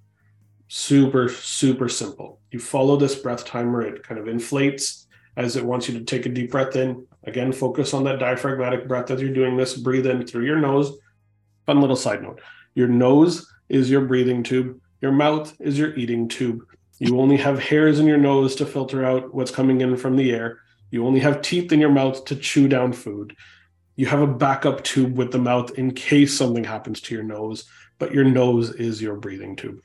Super, 0.68 1.28
super 1.28 1.88
simple. 1.88 2.40
You 2.50 2.58
follow 2.58 2.96
this 2.96 3.14
breath 3.14 3.44
timer, 3.44 3.82
it 3.82 4.02
kind 4.02 4.18
of 4.18 4.28
inflates 4.28 5.06
as 5.36 5.56
it 5.56 5.64
wants 5.64 5.88
you 5.88 5.98
to 5.98 6.04
take 6.04 6.26
a 6.26 6.28
deep 6.28 6.50
breath 6.50 6.76
in. 6.76 7.06
Again, 7.24 7.52
focus 7.52 7.94
on 7.94 8.04
that 8.04 8.18
diaphragmatic 8.18 8.88
breath 8.88 9.10
as 9.10 9.20
you're 9.20 9.32
doing 9.32 9.56
this. 9.56 9.76
Breathe 9.76 10.06
in 10.06 10.26
through 10.26 10.44
your 10.44 10.58
nose. 10.58 10.92
Fun 11.66 11.80
little 11.80 11.96
side 11.96 12.22
note 12.22 12.40
your 12.74 12.88
nose 12.88 13.46
is 13.68 13.90
your 13.90 14.00
breathing 14.02 14.42
tube, 14.42 14.80
your 15.00 15.12
mouth 15.12 15.54
is 15.60 15.78
your 15.78 15.94
eating 15.94 16.28
tube. 16.28 16.64
You 16.98 17.20
only 17.20 17.36
have 17.36 17.58
hairs 17.58 17.98
in 17.98 18.06
your 18.06 18.18
nose 18.18 18.54
to 18.56 18.66
filter 18.66 19.04
out 19.04 19.34
what's 19.34 19.50
coming 19.50 19.80
in 19.80 19.96
from 19.96 20.16
the 20.16 20.32
air. 20.32 20.60
You 20.90 21.06
only 21.06 21.20
have 21.20 21.42
teeth 21.42 21.72
in 21.72 21.80
your 21.80 21.90
mouth 21.90 22.24
to 22.26 22.36
chew 22.36 22.68
down 22.68 22.92
food. 22.92 23.36
You 23.96 24.06
have 24.06 24.20
a 24.20 24.26
backup 24.26 24.84
tube 24.84 25.16
with 25.18 25.32
the 25.32 25.38
mouth 25.38 25.76
in 25.78 25.92
case 25.92 26.36
something 26.36 26.64
happens 26.64 27.00
to 27.02 27.14
your 27.14 27.24
nose, 27.24 27.64
but 27.98 28.14
your 28.14 28.24
nose 28.24 28.70
is 28.70 29.02
your 29.02 29.16
breathing 29.16 29.56
tube. 29.56 29.80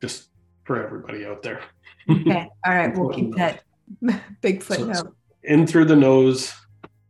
Just 0.00 0.28
for 0.64 0.84
everybody 0.84 1.24
out 1.24 1.42
there. 1.42 1.62
Okay. 2.08 2.48
All 2.66 2.74
right. 2.74 2.96
We'll 2.96 3.10
keep 3.10 3.34
that 3.36 3.62
big 4.40 4.62
So- 4.62 4.74
footnote. 4.76 5.14
in 5.42 5.66
through 5.66 5.86
the 5.86 5.96
nose, 5.96 6.52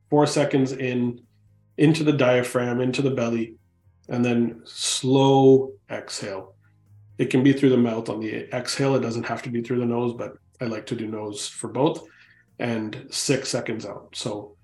four 0.09 0.27
seconds 0.27 0.73
in, 0.73 1.21
into 1.77 2.05
the 2.05 2.13
diaphragm, 2.13 2.81
into 2.81 3.03
the 3.03 3.11
belly, 3.11 3.55
and 4.09 4.25
then 4.25 4.61
slow 4.65 5.73
exhale. 5.91 6.55
It 7.19 7.31
can 7.31 7.43
be 7.43 7.53
through 7.53 7.71
the 7.71 7.77
mouth 7.77 8.09
on 8.09 8.21
the 8.21 8.49
exhale. 8.55 8.95
It 8.95 9.01
doesn't 9.01 9.25
have 9.27 9.43
to 9.43 9.51
be 9.51 9.63
through 9.63 9.81
the 9.81 9.87
nose, 9.87 10.15
but 10.15 10.33
I 10.61 10.65
like 10.65 10.87
to 10.87 10.97
do 10.97 11.07
nose 11.07 11.47
for 11.47 11.69
both. 11.69 12.03
And 12.59 13.07
six 13.11 13.49
seconds 13.49 13.87
out. 13.87 14.11
So 14.15 14.57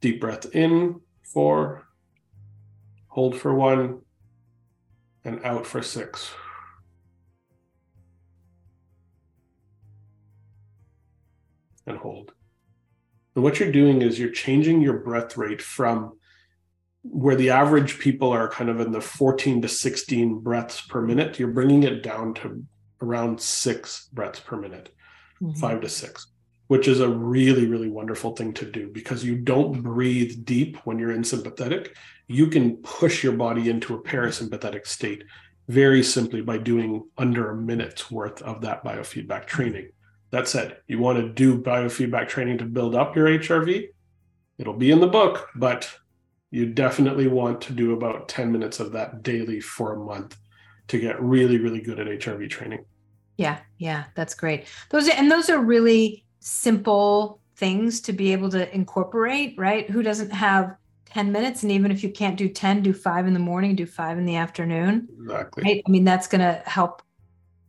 deep 0.00 0.20
breath 0.20 0.46
in, 0.54 1.00
four, 1.32 1.86
hold 3.08 3.38
for 3.38 3.54
one, 3.54 4.00
and 5.24 5.44
out 5.44 5.66
for 5.66 5.82
six. 5.82 6.30
And 11.90 11.98
hold. 11.98 12.32
And 13.34 13.44
what 13.44 13.60
you're 13.60 13.70
doing 13.72 14.02
is 14.02 14.18
you're 14.18 14.30
changing 14.30 14.80
your 14.80 14.98
breath 14.98 15.36
rate 15.36 15.60
from 15.60 16.18
where 17.02 17.36
the 17.36 17.50
average 17.50 17.98
people 17.98 18.30
are 18.30 18.48
kind 18.48 18.68
of 18.70 18.80
in 18.80 18.92
the 18.92 19.00
14 19.00 19.62
to 19.62 19.68
16 19.68 20.40
breaths 20.40 20.80
per 20.82 21.00
minute. 21.00 21.38
You're 21.38 21.48
bringing 21.48 21.82
it 21.82 22.02
down 22.02 22.34
to 22.34 22.64
around 23.00 23.40
six 23.40 24.08
breaths 24.12 24.40
per 24.40 24.56
minute, 24.56 24.94
Mhm. 25.40 25.56
five 25.58 25.80
to 25.80 25.88
six, 25.88 26.26
which 26.66 26.86
is 26.86 27.00
a 27.00 27.08
really, 27.08 27.66
really 27.66 27.88
wonderful 27.88 28.36
thing 28.36 28.52
to 28.54 28.70
do 28.70 28.90
because 28.92 29.24
you 29.24 29.36
don't 29.36 29.82
breathe 29.82 30.44
deep 30.44 30.76
when 30.84 30.98
you're 30.98 31.12
in 31.12 31.24
sympathetic. 31.24 31.96
You 32.28 32.48
can 32.48 32.76
push 32.78 33.24
your 33.24 33.32
body 33.32 33.70
into 33.70 33.94
a 33.94 34.02
parasympathetic 34.02 34.86
state 34.86 35.24
very 35.68 36.02
simply 36.02 36.42
by 36.42 36.58
doing 36.58 37.04
under 37.16 37.50
a 37.50 37.56
minute's 37.56 38.10
worth 38.10 38.42
of 38.42 38.60
that 38.62 38.84
biofeedback 38.84 39.46
training. 39.46 39.90
That 40.30 40.48
said, 40.48 40.78
you 40.86 40.98
want 40.98 41.18
to 41.18 41.28
do 41.28 41.60
biofeedback 41.60 42.28
training 42.28 42.58
to 42.58 42.64
build 42.64 42.94
up 42.94 43.16
your 43.16 43.26
HRV. 43.26 43.88
It'll 44.58 44.74
be 44.74 44.90
in 44.90 45.00
the 45.00 45.06
book, 45.06 45.48
but 45.56 45.90
you 46.50 46.66
definitely 46.66 47.26
want 47.26 47.60
to 47.62 47.72
do 47.72 47.92
about 47.92 48.28
10 48.28 48.52
minutes 48.52 48.80
of 48.80 48.92
that 48.92 49.22
daily 49.22 49.60
for 49.60 49.94
a 49.94 49.98
month 49.98 50.36
to 50.88 50.98
get 50.98 51.20
really, 51.20 51.58
really 51.58 51.80
good 51.80 51.98
at 51.98 52.06
HRV 52.06 52.50
training. 52.50 52.84
Yeah. 53.36 53.58
Yeah. 53.78 54.04
That's 54.14 54.34
great. 54.34 54.66
Those 54.90 55.08
are, 55.08 55.12
and 55.12 55.30
those 55.30 55.48
are 55.48 55.58
really 55.58 56.24
simple 56.40 57.40
things 57.56 58.00
to 58.02 58.12
be 58.12 58.32
able 58.32 58.50
to 58.50 58.72
incorporate, 58.74 59.54
right? 59.56 59.88
Who 59.88 60.02
doesn't 60.02 60.30
have 60.30 60.74
10 61.06 61.32
minutes? 61.32 61.62
And 61.62 61.72
even 61.72 61.90
if 61.90 62.02
you 62.02 62.10
can't 62.10 62.36
do 62.36 62.48
10, 62.48 62.82
do 62.82 62.92
five 62.92 63.26
in 63.26 63.34
the 63.34 63.40
morning, 63.40 63.76
do 63.76 63.86
five 63.86 64.18
in 64.18 64.24
the 64.24 64.36
afternoon. 64.36 65.08
Exactly. 65.22 65.62
right 65.64 65.82
i 65.86 65.90
mean 65.90 66.04
that's 66.04 66.26
going 66.26 66.40
to 66.40 66.62
help 66.66 67.02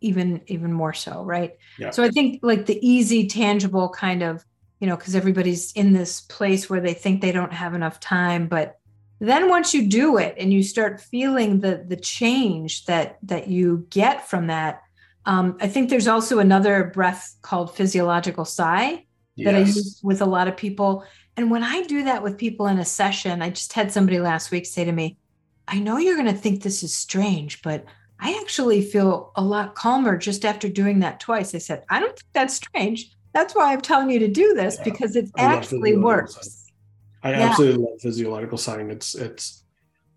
even 0.02 0.42
even 0.48 0.74
more 0.74 0.94
so 0.94 1.24
right 1.24 1.58
Yeah. 1.78 1.92
so 1.92 2.04
i 2.04 2.10
think 2.10 2.40
like 2.44 2.66
the 2.66 2.86
easy 2.88 3.28
tangible 3.28 3.90
kind 3.90 4.22
of 4.24 4.44
you 4.80 4.88
know 4.88 4.98
because 4.98 5.16
everybody's 5.16 5.72
in 5.74 5.94
this 5.94 6.22
place 6.22 6.70
where 6.70 6.82
they 6.82 6.94
think 6.94 7.22
they 7.22 7.32
don't 7.32 7.54
have 7.54 7.74
enough 7.74 8.00
time 8.00 8.48
but 8.48 8.78
then 9.20 9.50
once 9.50 9.74
you 9.74 9.88
do 9.88 10.18
it 10.18 10.36
and 10.38 10.52
you 10.52 10.64
start 10.64 11.00
feeling 11.00 11.60
the 11.60 11.86
the 11.88 11.96
change 11.98 12.86
that 12.86 13.18
that 13.22 13.48
you 13.48 13.86
get 13.90 14.28
from 14.28 14.48
that 14.48 14.82
um, 15.26 15.58
i 15.62 15.68
think 15.68 15.90
there's 15.90 16.08
also 16.08 16.40
another 16.40 16.86
breath 16.94 17.36
called 17.42 17.76
physiological 17.76 18.46
sigh 18.46 19.06
that 19.38 19.56
I 19.56 19.60
use 19.60 20.00
with 20.04 20.22
a 20.22 20.26
lot 20.26 20.48
of 20.48 20.58
people. 20.58 21.06
And 21.38 21.50
when 21.50 21.64
I 21.64 21.84
do 21.84 22.04
that 22.04 22.22
with 22.22 22.38
people 22.38 22.68
in 22.68 22.78
a 22.80 22.86
session, 22.86 23.42
I 23.42 23.50
just 23.50 23.74
had 23.74 23.92
somebody 23.92 24.20
last 24.20 24.52
week 24.52 24.66
say 24.66 24.84
to 24.84 24.92
me, 24.92 25.18
I 25.68 25.80
know 25.80 25.98
you're 25.98 26.18
going 26.18 26.28
to 26.34 26.40
think 26.42 26.62
this 26.62 26.84
is 26.84 26.94
strange, 26.94 27.62
but 27.62 27.86
I 28.22 28.40
actually 28.42 28.82
feel 28.84 29.32
a 29.36 29.44
lot 29.44 29.74
calmer 29.76 30.16
just 30.18 30.46
after 30.46 30.70
doing 30.70 31.00
that 31.00 31.20
twice. 31.20 31.56
I 31.56 31.58
said, 31.58 31.84
I 31.90 32.00
don't 32.00 32.10
think 32.16 32.32
that's 32.34 32.54
strange. 32.56 33.12
that's 33.34 33.56
why 33.56 33.72
I'm 33.72 33.80
telling 33.82 34.10
you 34.10 34.20
to 34.20 34.28
do 34.28 34.54
this 34.54 34.76
Yeah. 34.78 34.84
because 34.84 35.16
it 35.16 35.30
I 35.38 35.44
actually 35.44 35.96
works. 35.96 36.34
science. 36.34 36.72
I 37.24 37.32
Yeah. 37.32 37.40
absolutely 37.50 37.84
love 37.86 38.02
physiological 38.02 38.58
sigh. 38.58 38.82
It's 38.82 39.16
it's 39.16 39.64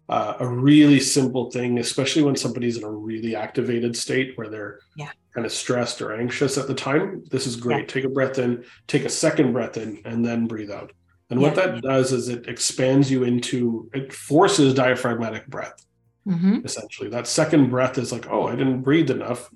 uh, 0.09 0.35
a 0.41 0.47
really 0.47 1.01
simple 1.01 1.51
thing, 1.51 1.79
especially 1.79 2.23
when 2.25 2.37
somebody's 2.37 2.77
in 2.77 2.85
a 2.85 2.91
really 2.91 3.35
activated 3.37 3.97
state 3.97 4.37
where 4.37 4.49
they're 4.51 4.81
Yeah. 4.97 5.11
kind 5.35 5.47
of 5.47 5.53
stressed 5.53 6.03
or 6.03 6.13
anxious 6.13 6.59
at 6.59 6.67
the 6.67 6.75
time. 6.75 7.23
This 7.31 7.47
is 7.47 7.57
great. 7.57 7.89
Take 7.89 8.05
a 8.05 8.09
breath 8.11 8.39
in, 8.39 8.65
take 8.87 9.05
a 9.07 9.09
second 9.09 9.53
breath 9.55 9.77
in, 9.79 10.03
and 10.05 10.23
then 10.27 10.47
breathe 10.47 10.71
out. 10.71 10.93
And 11.31 11.41
what 11.41 11.55
that 11.55 11.81
does 11.83 12.13
is 12.13 12.29
it 12.29 12.49
expands 12.49 13.11
you 13.11 13.23
into 13.25 13.89
it 13.95 14.13
forces 14.13 14.75
diaphragmatic 14.75 15.47
breath. 15.47 15.87
Mhm. 16.27 16.65
Essentially, 16.65 17.09
that 17.11 17.27
second 17.27 17.71
breath 17.71 17.99
is 17.99 18.13
like, 18.13 18.27
oh, 18.31 18.47
I 18.47 18.57
didn't 18.57 18.83
breathe 18.83 19.11
enough, 19.11 19.51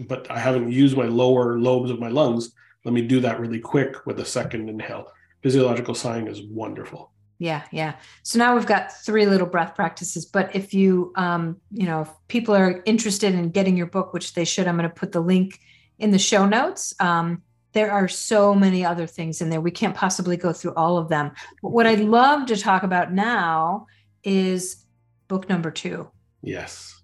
but 0.00 0.30
I 0.30 0.38
haven't 0.38 0.72
used 0.72 0.96
my 0.96 1.06
lower 1.06 1.58
lobes 1.58 1.90
of 1.90 2.00
my 2.00 2.08
lungs. 2.08 2.52
Let 2.84 2.94
me 2.94 3.02
do 3.02 3.20
that 3.20 3.40
really 3.40 3.60
quick 3.60 4.06
with 4.06 4.18
a 4.20 4.24
second 4.24 4.68
inhale. 4.68 5.12
Physiological 5.42 5.94
sigh 5.94 6.20
is 6.22 6.42
wonderful. 6.42 7.12
Yeah, 7.38 7.62
yeah. 7.70 7.94
So 8.24 8.38
now 8.38 8.54
we've 8.54 8.66
got 8.66 8.92
three 8.92 9.26
little 9.26 9.46
breath 9.46 9.76
practices. 9.76 10.26
But 10.26 10.54
if 10.56 10.74
you, 10.74 11.12
um, 11.14 11.60
you 11.70 11.86
know, 11.86 12.00
if 12.00 12.10
people 12.26 12.54
are 12.56 12.82
interested 12.84 13.34
in 13.34 13.50
getting 13.50 13.76
your 13.76 13.86
book, 13.86 14.12
which 14.12 14.34
they 14.34 14.44
should, 14.44 14.66
I'm 14.66 14.76
going 14.76 14.88
to 14.88 14.94
put 14.94 15.12
the 15.12 15.20
link 15.20 15.60
in 15.98 16.10
the 16.10 16.18
show 16.18 16.46
notes. 16.46 16.94
Um, 16.98 17.42
there 17.72 17.92
are 17.92 18.08
so 18.08 18.54
many 18.54 18.84
other 18.84 19.06
things 19.06 19.40
in 19.40 19.50
there. 19.50 19.60
We 19.60 19.70
can't 19.70 19.94
possibly 19.94 20.36
go 20.36 20.52
through 20.52 20.74
all 20.74 20.98
of 20.98 21.08
them. 21.08 21.30
But 21.62 21.70
what 21.70 21.86
I'd 21.86 22.00
love 22.00 22.46
to 22.46 22.56
talk 22.56 22.82
about 22.82 23.12
now 23.12 23.86
is 24.24 24.84
book 25.28 25.48
number 25.48 25.70
two. 25.70 26.10
Yes. 26.42 26.94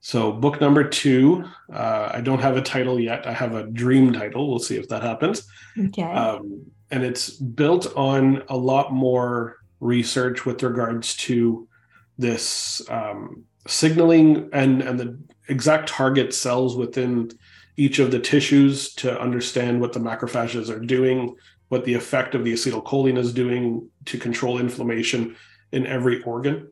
So, 0.00 0.32
book 0.32 0.60
number 0.60 0.82
two, 0.88 1.44
uh, 1.72 2.10
I 2.12 2.20
don't 2.22 2.40
have 2.40 2.56
a 2.56 2.62
title 2.62 2.98
yet. 2.98 3.26
I 3.26 3.32
have 3.32 3.54
a 3.54 3.64
dream 3.64 4.12
title. 4.12 4.50
We'll 4.50 4.58
see 4.58 4.76
if 4.76 4.88
that 4.88 5.02
happens. 5.02 5.46
Okay. 5.78 6.02
Um, 6.02 6.66
and 6.90 7.04
it's 7.04 7.30
built 7.30 7.94
on 7.96 8.42
a 8.48 8.56
lot 8.56 8.92
more 8.92 9.58
research 9.78 10.44
with 10.44 10.62
regards 10.62 11.16
to 11.18 11.68
this 12.18 12.82
um, 12.90 13.44
signaling 13.68 14.50
and, 14.52 14.82
and 14.82 14.98
the 14.98 15.18
exact 15.48 15.88
target 15.88 16.34
cells 16.34 16.76
within 16.76 17.30
each 17.76 18.00
of 18.00 18.10
the 18.10 18.18
tissues 18.18 18.94
to 18.94 19.20
understand 19.20 19.80
what 19.80 19.92
the 19.92 20.00
macrophages 20.00 20.68
are 20.68 20.80
doing, 20.80 21.34
what 21.68 21.84
the 21.84 21.94
effect 21.94 22.34
of 22.34 22.44
the 22.44 22.52
acetylcholine 22.52 23.18
is 23.18 23.32
doing 23.32 23.88
to 24.06 24.18
control 24.18 24.58
inflammation 24.58 25.36
in 25.70 25.86
every 25.86 26.22
organ. 26.24 26.71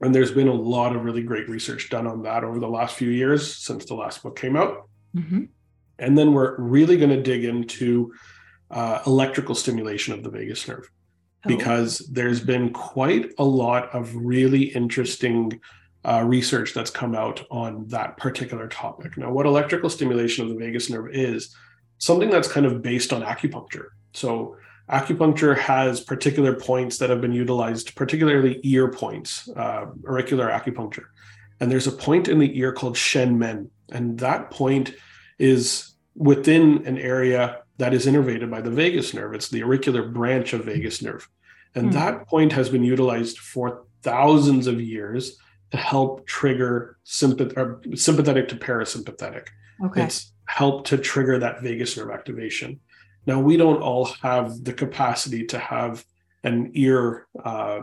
And 0.00 0.14
there's 0.14 0.30
been 0.30 0.48
a 0.48 0.54
lot 0.54 0.94
of 0.94 1.04
really 1.04 1.22
great 1.22 1.48
research 1.48 1.90
done 1.90 2.06
on 2.06 2.22
that 2.22 2.44
over 2.44 2.60
the 2.60 2.68
last 2.68 2.96
few 2.96 3.10
years 3.10 3.56
since 3.56 3.84
the 3.84 3.94
last 3.94 4.22
book 4.22 4.38
came 4.38 4.56
out. 4.56 4.88
Mhm. 5.16 5.48
And 5.98 6.16
then 6.16 6.32
we're 6.32 6.56
really 6.60 6.96
going 6.96 7.10
to 7.10 7.22
dig 7.22 7.44
into 7.44 8.12
uh, 8.70 9.00
electrical 9.06 9.54
stimulation 9.54 10.14
of 10.14 10.22
the 10.22 10.30
vagus 10.30 10.68
nerve 10.68 10.88
Oh, 11.44 11.48
because 11.48 11.98
there's 12.12 12.40
been 12.40 12.72
quite 12.72 13.30
a 13.38 13.44
lot 13.44 13.94
of 13.94 14.14
really 14.14 14.64
interesting 14.64 15.60
uh, 16.04 16.24
research 16.26 16.74
that's 16.74 16.90
come 16.90 17.14
out 17.14 17.44
on 17.50 17.86
that 17.88 18.16
particular 18.16 18.66
topic. 18.68 19.16
Now, 19.16 19.30
what 19.32 19.46
electrical 19.46 19.90
stimulation 19.90 20.44
of 20.44 20.50
the 20.50 20.56
vagus 20.56 20.90
nerve 20.90 21.10
is 21.12 21.54
something 21.98 22.30
that's 22.30 22.48
kind 22.50 22.66
of 22.66 22.82
based 22.82 23.12
on 23.12 23.22
acupuncture. 23.22 23.86
So, 24.14 24.56
acupuncture 24.90 25.56
has 25.56 26.00
particular 26.00 26.54
points 26.54 26.98
that 26.98 27.10
have 27.10 27.20
been 27.20 27.32
utilized, 27.32 27.94
particularly 27.94 28.60
ear 28.62 28.88
points, 28.90 29.48
uh, 29.50 29.86
auricular 30.06 30.48
acupuncture. 30.48 31.04
And 31.60 31.70
there's 31.70 31.86
a 31.86 31.92
point 31.92 32.28
in 32.28 32.38
the 32.38 32.58
ear 32.58 32.72
called 32.72 32.96
Shen 32.96 33.38
Men, 33.38 33.70
and 33.90 34.18
that 34.20 34.50
point 34.50 34.94
is 35.38 35.94
within 36.14 36.86
an 36.86 36.98
area 36.98 37.58
that 37.78 37.94
is 37.94 38.06
innervated 38.06 38.50
by 38.50 38.60
the 38.60 38.70
vagus 38.70 39.14
nerve. 39.14 39.34
It's 39.34 39.48
the 39.48 39.62
auricular 39.62 40.08
branch 40.08 40.52
of 40.52 40.64
vagus 40.64 41.02
nerve. 41.02 41.28
And 41.74 41.86
Hmm. 41.86 41.92
that 41.92 42.26
point 42.28 42.52
has 42.52 42.68
been 42.68 42.82
utilized 42.82 43.38
for 43.38 43.84
thousands 44.02 44.66
of 44.66 44.80
years 44.80 45.38
to 45.70 45.76
help 45.76 46.26
trigger 46.26 46.96
sympath- 47.04 47.56
or 47.56 47.80
sympathetic 47.94 48.48
to 48.48 48.56
parasympathetic. 48.56 49.48
okay. 49.84 50.02
It's 50.04 50.32
helped 50.46 50.88
to 50.88 50.98
trigger 50.98 51.38
that 51.38 51.62
vagus 51.62 51.96
nerve 51.96 52.10
activation. 52.10 52.80
Now, 53.26 53.40
we 53.40 53.56
don't 53.56 53.82
all 53.82 54.06
have 54.22 54.64
the 54.64 54.72
capacity 54.72 55.44
to 55.46 55.58
have 55.58 56.04
an 56.44 56.70
ear 56.74 57.26
uh, 57.44 57.80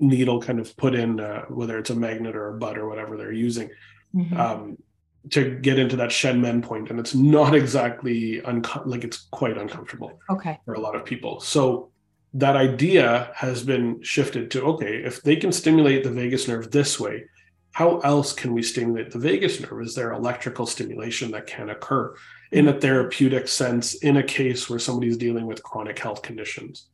needle 0.00 0.40
kind 0.40 0.58
of 0.58 0.76
put 0.76 0.94
in, 0.94 1.20
uh, 1.20 1.42
whether 1.48 1.78
it's 1.78 1.90
a 1.90 1.94
magnet 1.94 2.34
or 2.36 2.48
a 2.48 2.58
butt 2.58 2.78
or 2.78 2.88
whatever 2.88 3.16
they're 3.16 3.32
using 3.32 3.70
Mhm. 4.14 4.36
um, 4.38 4.78
to 5.30 5.56
get 5.60 5.78
into 5.78 5.96
that 5.96 6.10
Shen 6.12 6.40
Men 6.40 6.62
point, 6.62 6.90
and 6.90 6.98
it's 6.98 7.14
not 7.14 7.54
exactly 7.54 8.40
unco- 8.42 8.82
like 8.84 9.04
it's 9.04 9.28
quite 9.30 9.56
uncomfortable 9.56 10.18
okay. 10.28 10.58
for 10.64 10.74
a 10.74 10.80
lot 10.80 10.96
of 10.96 11.04
people. 11.04 11.40
So 11.40 11.90
that 12.34 12.56
idea 12.56 13.30
has 13.34 13.62
been 13.62 14.02
shifted 14.02 14.50
to 14.50 14.62
okay, 14.64 14.96
if 15.04 15.22
they 15.22 15.36
can 15.36 15.52
stimulate 15.52 16.02
the 16.02 16.10
vagus 16.10 16.48
nerve 16.48 16.70
this 16.70 16.98
way, 16.98 17.24
how 17.72 17.98
else 18.00 18.34
can 18.34 18.52
we 18.52 18.62
stimulate 18.62 19.10
the 19.10 19.18
vagus 19.18 19.60
nerve? 19.60 19.82
Is 19.82 19.94
there 19.94 20.12
electrical 20.12 20.66
stimulation 20.66 21.30
that 21.30 21.46
can 21.46 21.70
occur 21.70 22.14
in 22.52 22.68
a 22.68 22.78
therapeutic 22.78 23.48
sense 23.48 23.94
in 23.94 24.18
a 24.18 24.22
case 24.22 24.68
where 24.68 24.78
somebody's 24.78 25.16
dealing 25.16 25.46
with 25.46 25.62
chronic 25.62 25.98
health 25.98 26.20
conditions? 26.20 26.88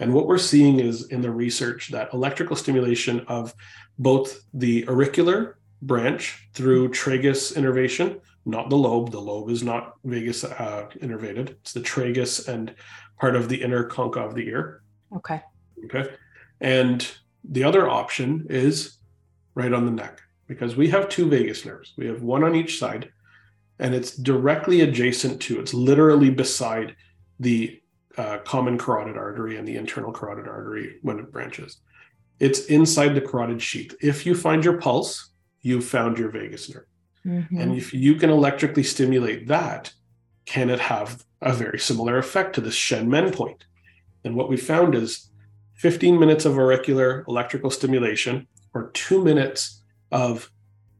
And 0.00 0.12
what 0.12 0.26
we're 0.26 0.38
seeing 0.38 0.80
is 0.80 1.06
in 1.06 1.22
the 1.22 1.30
research 1.30 1.90
that 1.92 2.12
electrical 2.12 2.56
stimulation 2.56 3.20
of 3.28 3.54
both 3.96 4.42
the 4.52 4.86
auricular 4.88 5.58
branch 5.82 6.48
through 6.52 6.88
tragus 6.88 7.56
innervation, 7.56 8.20
not 8.44 8.70
the 8.70 8.76
lobe. 8.76 9.12
The 9.12 9.20
lobe 9.20 9.50
is 9.50 9.62
not 9.62 9.94
vagus 10.02 10.42
uh, 10.42 10.88
innervated. 11.00 11.50
It's 11.50 11.72
the 11.72 11.80
tragus 11.80 12.48
and 12.48 12.74
part 13.20 13.36
of 13.36 13.48
the 13.48 13.62
inner 13.62 13.84
concha 13.84 14.18
of 14.18 14.34
the 14.34 14.48
ear. 14.48 14.82
Okay. 15.14 15.40
Okay. 15.84 16.12
And 16.60 17.08
the 17.44 17.62
other 17.62 17.88
option 17.88 18.48
is 18.50 18.98
right 19.54 19.72
on 19.72 19.84
the 19.84 19.92
neck 19.92 20.22
because 20.46 20.76
we 20.76 20.88
have 20.88 21.08
two 21.08 21.28
vagus 21.28 21.64
nerves. 21.64 21.92
We 21.96 22.06
have 22.06 22.22
one 22.22 22.44
on 22.44 22.54
each 22.54 22.78
side, 22.78 23.10
and 23.78 23.94
it's 23.94 24.16
directly 24.16 24.82
adjacent 24.82 25.40
to, 25.42 25.60
it's 25.60 25.74
literally 25.74 26.30
beside 26.30 26.94
the 27.40 27.80
uh, 28.16 28.38
common 28.38 28.78
carotid 28.78 29.16
artery 29.16 29.56
and 29.56 29.66
the 29.66 29.76
internal 29.76 30.12
carotid 30.12 30.46
artery 30.46 30.98
when 31.02 31.18
it 31.18 31.32
branches. 31.32 31.78
It's 32.38 32.66
inside 32.66 33.14
the 33.14 33.20
carotid 33.20 33.60
sheath. 33.60 33.94
If 34.00 34.26
you 34.26 34.34
find 34.34 34.64
your 34.64 34.78
pulse, 34.78 35.30
you've 35.62 35.84
found 35.84 36.18
your 36.18 36.30
vagus 36.30 36.72
nerve. 36.72 36.86
Mhm. 37.26 37.60
And 37.60 37.76
if 37.76 37.94
you 37.94 38.16
can 38.16 38.30
electrically 38.30 38.82
stimulate 38.82 39.48
that, 39.48 39.92
can 40.44 40.68
it 40.68 40.78
have 40.78 41.24
a 41.40 41.52
very 41.52 41.78
similar 41.78 42.18
effect 42.18 42.54
to 42.54 42.60
the 42.60 42.70
Shen 42.70 43.08
Men 43.08 43.32
point? 43.32 43.64
And 44.24 44.36
what 44.36 44.48
we 44.48 44.56
found 44.56 44.94
is 44.94 45.30
15 45.74 46.18
minutes 46.18 46.44
of 46.44 46.58
auricular 46.58 47.24
electrical 47.28 47.70
stimulation 47.70 48.46
or 48.74 48.90
two 48.90 49.24
minutes 49.24 49.82
of 50.14 50.48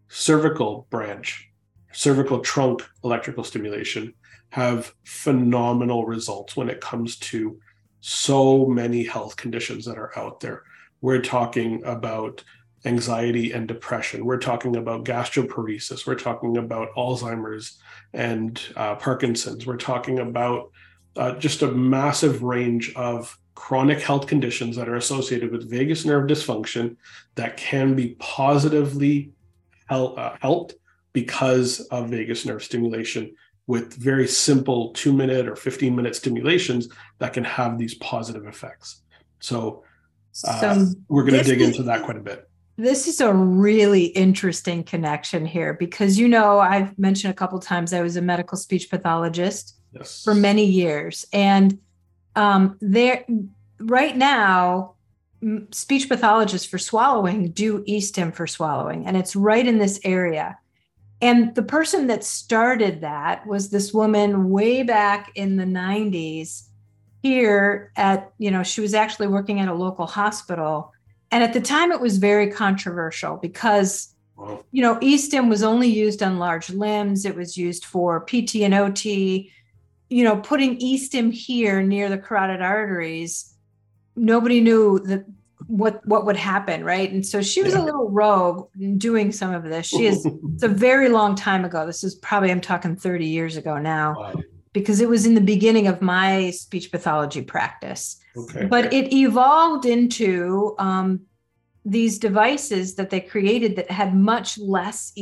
cervical 0.09 0.89
branch, 0.91 1.49
cervical 1.93 2.41
trunk 2.41 2.83
electrical 3.05 3.45
stimulation 3.45 4.13
have 4.51 4.93
phenomenal 5.05 6.05
results 6.05 6.57
when 6.57 6.69
it 6.69 6.81
comes 6.81 7.17
to 7.17 7.59
so 8.01 8.67
many 8.67 9.05
health 9.05 9.37
conditions 9.37 9.85
that 9.85 9.97
are 9.97 10.11
out 10.19 10.41
there. 10.41 10.65
We're 11.01 11.23
talking 11.23 11.83
about 11.85 12.43
anxiety 12.85 13.53
and 13.53 13.69
depression. 13.69 14.25
We're 14.25 14.39
talking 14.39 14.77
about 14.77 15.05
gastroparesis. 15.05 16.07
We're 16.07 16.17
talking 16.17 16.57
about 16.57 16.89
Alzheimer's 16.97 17.79
and 18.13 18.61
uh, 18.77 18.97
Parkinson's. 18.97 19.65
We're 19.65 19.77
talking 19.77 20.19
about 20.19 20.73
uh, 21.17 21.37
just 21.37 21.63
a 21.63 21.71
massive 21.71 22.43
range 22.43 22.93
of 22.97 23.39
chronic 23.55 24.01
health 24.01 24.27
conditions 24.27 24.77
that 24.77 24.89
are 24.89 24.97
associated 24.97 25.51
with 25.53 25.71
vagus 25.71 26.05
nerve 26.05 26.27
dysfunction 26.29 26.97
that 27.37 27.57
can 27.57 27.95
be 27.95 28.17
positively 28.19 29.31
hel- 29.87 30.19
uh, 30.19 30.37
helped 30.41 30.75
because 31.13 31.81
of 31.91 32.11
vagus 32.11 32.45
nerve 32.45 32.63
stimulation 32.63 33.33
with 33.67 33.95
very 33.95 34.27
simple 34.27 34.91
two 34.93 35.13
minute 35.13 35.49
or 35.49 35.57
15 35.57 35.95
minute 35.95 36.15
stimulations 36.17 36.89
that 37.19 37.33
can 37.33 37.45
have 37.45 37.79
these 37.79 37.95
positive 37.95 38.47
effects. 38.47 39.03
So, 39.41 39.85
uh, 40.47 40.61
so 40.61 40.87
we're 41.09 41.23
going 41.25 41.43
to 41.43 41.49
dig 41.49 41.61
is- 41.61 41.69
into 41.69 41.83
that 41.85 42.03
quite 42.05 42.17
a 42.17 42.21
bit. 42.21 42.49
This 42.77 43.07
is 43.07 43.21
a 43.21 43.33
really 43.33 44.07
interesting 44.07 44.83
connection 44.83 45.47
here 45.47 45.75
because 45.75 46.19
you 46.19 46.27
know 46.27 46.59
I've 46.59 46.99
mentioned 46.99 47.31
a 47.31 47.37
couple 47.37 47.61
times 47.61 47.93
I 47.93 48.03
was 48.03 48.17
a 48.17 48.21
medical 48.23 48.59
speech 48.59 48.91
pathologist 48.91 49.77
Yes. 49.93 50.25
for 50.25 50.35
many 50.35 50.65
years, 50.67 51.25
and 51.33 51.79
um, 52.37 52.77
there 52.81 53.25
right 53.79 54.17
now 54.17 54.95
speech 55.71 56.09
pathologists 56.09 56.67
for 56.67 56.79
swallowing 56.79 57.51
do 57.51 57.83
e-stim 57.87 58.33
for 58.33 58.47
swallowing, 58.47 59.07
and 59.07 59.17
it's 59.17 59.37
right 59.37 59.67
in 59.67 59.79
this 59.79 60.01
area. 60.05 60.59
And 61.21 61.55
the 61.55 61.63
person 61.63 62.07
that 62.09 62.25
started 62.25 63.01
that 63.03 63.47
was 63.47 63.71
this 63.71 63.93
woman 63.95 64.51
way 64.51 64.83
back 64.83 65.33
in 65.35 65.57
the 65.57 65.65
90s 65.65 66.65
here 67.23 67.93
at, 67.97 68.33
you 68.39 68.51
know, 68.51 68.63
she 68.63 68.81
was 68.81 68.95
actually 68.95 69.29
working 69.29 69.61
at 69.61 69.69
a 69.69 69.75
local 69.75 70.07
hospital. 70.07 70.93
And 71.31 71.43
at 71.43 71.53
the 71.53 71.61
time, 71.61 71.93
it 71.93 72.01
was 72.01 72.19
very 72.19 72.51
controversial 72.51 73.37
because 73.37 74.15
you 74.73 74.83
know, 74.83 74.99
e-stim 75.01 75.49
was 75.49 75.63
only 75.63 75.89
used 75.89 76.23
on 76.23 76.39
large 76.39 76.71
limbs. 76.71 77.25
It 77.25 77.37
was 77.37 77.57
used 77.57 77.85
for 77.85 78.25
PT 78.25 78.57
and 78.57 78.75
OT. 78.75 79.53
You 80.15 80.23
know, 80.23 80.37
putting 80.37 80.77
e-stim 80.77 81.33
here 81.33 81.83
near 81.83 82.09
the 82.09 82.17
carotid 82.17 82.63
arteries, 82.63 83.53
nobody 84.15 84.61
knew 84.61 85.01
that 85.01 85.25
what 85.67 86.07
what 86.07 86.25
would 86.25 86.37
happen, 86.37 86.85
right? 86.85 87.11
And 87.11 87.27
so 87.27 87.43
she 87.43 87.65
was 87.65 87.75
yeah. 87.75 87.81
a 87.81 87.85
little 87.85 88.09
rogue 88.09 88.69
in 88.79 88.97
doing 88.97 89.33
some 89.33 89.53
of 89.53 89.65
this. 89.65 89.87
She 89.87 90.07
is 90.07 90.25
it's 90.53 90.63
a 90.63 90.69
very 90.69 91.09
long 91.09 91.35
time 91.35 91.65
ago. 91.65 91.85
This 91.85 92.05
is 92.05 92.15
probably 92.15 92.53
I'm 92.53 92.61
talking 92.61 92.95
30 92.95 93.27
years 93.27 93.57
ago 93.57 93.77
now. 93.79 94.15
Wow. 94.17 94.35
Because 94.73 95.01
it 95.01 95.09
was 95.09 95.27
in 95.27 95.35
the 95.35 95.41
beginning 95.41 95.89
of 95.89 96.01
my 96.01 96.51
speech 96.51 96.93
pathology 96.93 97.43
practice. 97.43 98.21
Okay. 98.37 98.67
But 98.67 98.93
it 98.93 99.13
evolved 99.13 99.85
into 99.85 100.77
um, 100.79 101.23
these 101.85 102.21
devices 102.21 102.95
that 102.95 103.11
they 103.11 103.21
created 103.21 103.75
that 103.77 103.91
had 103.91 104.15
much 104.15 104.59
less 104.59 105.13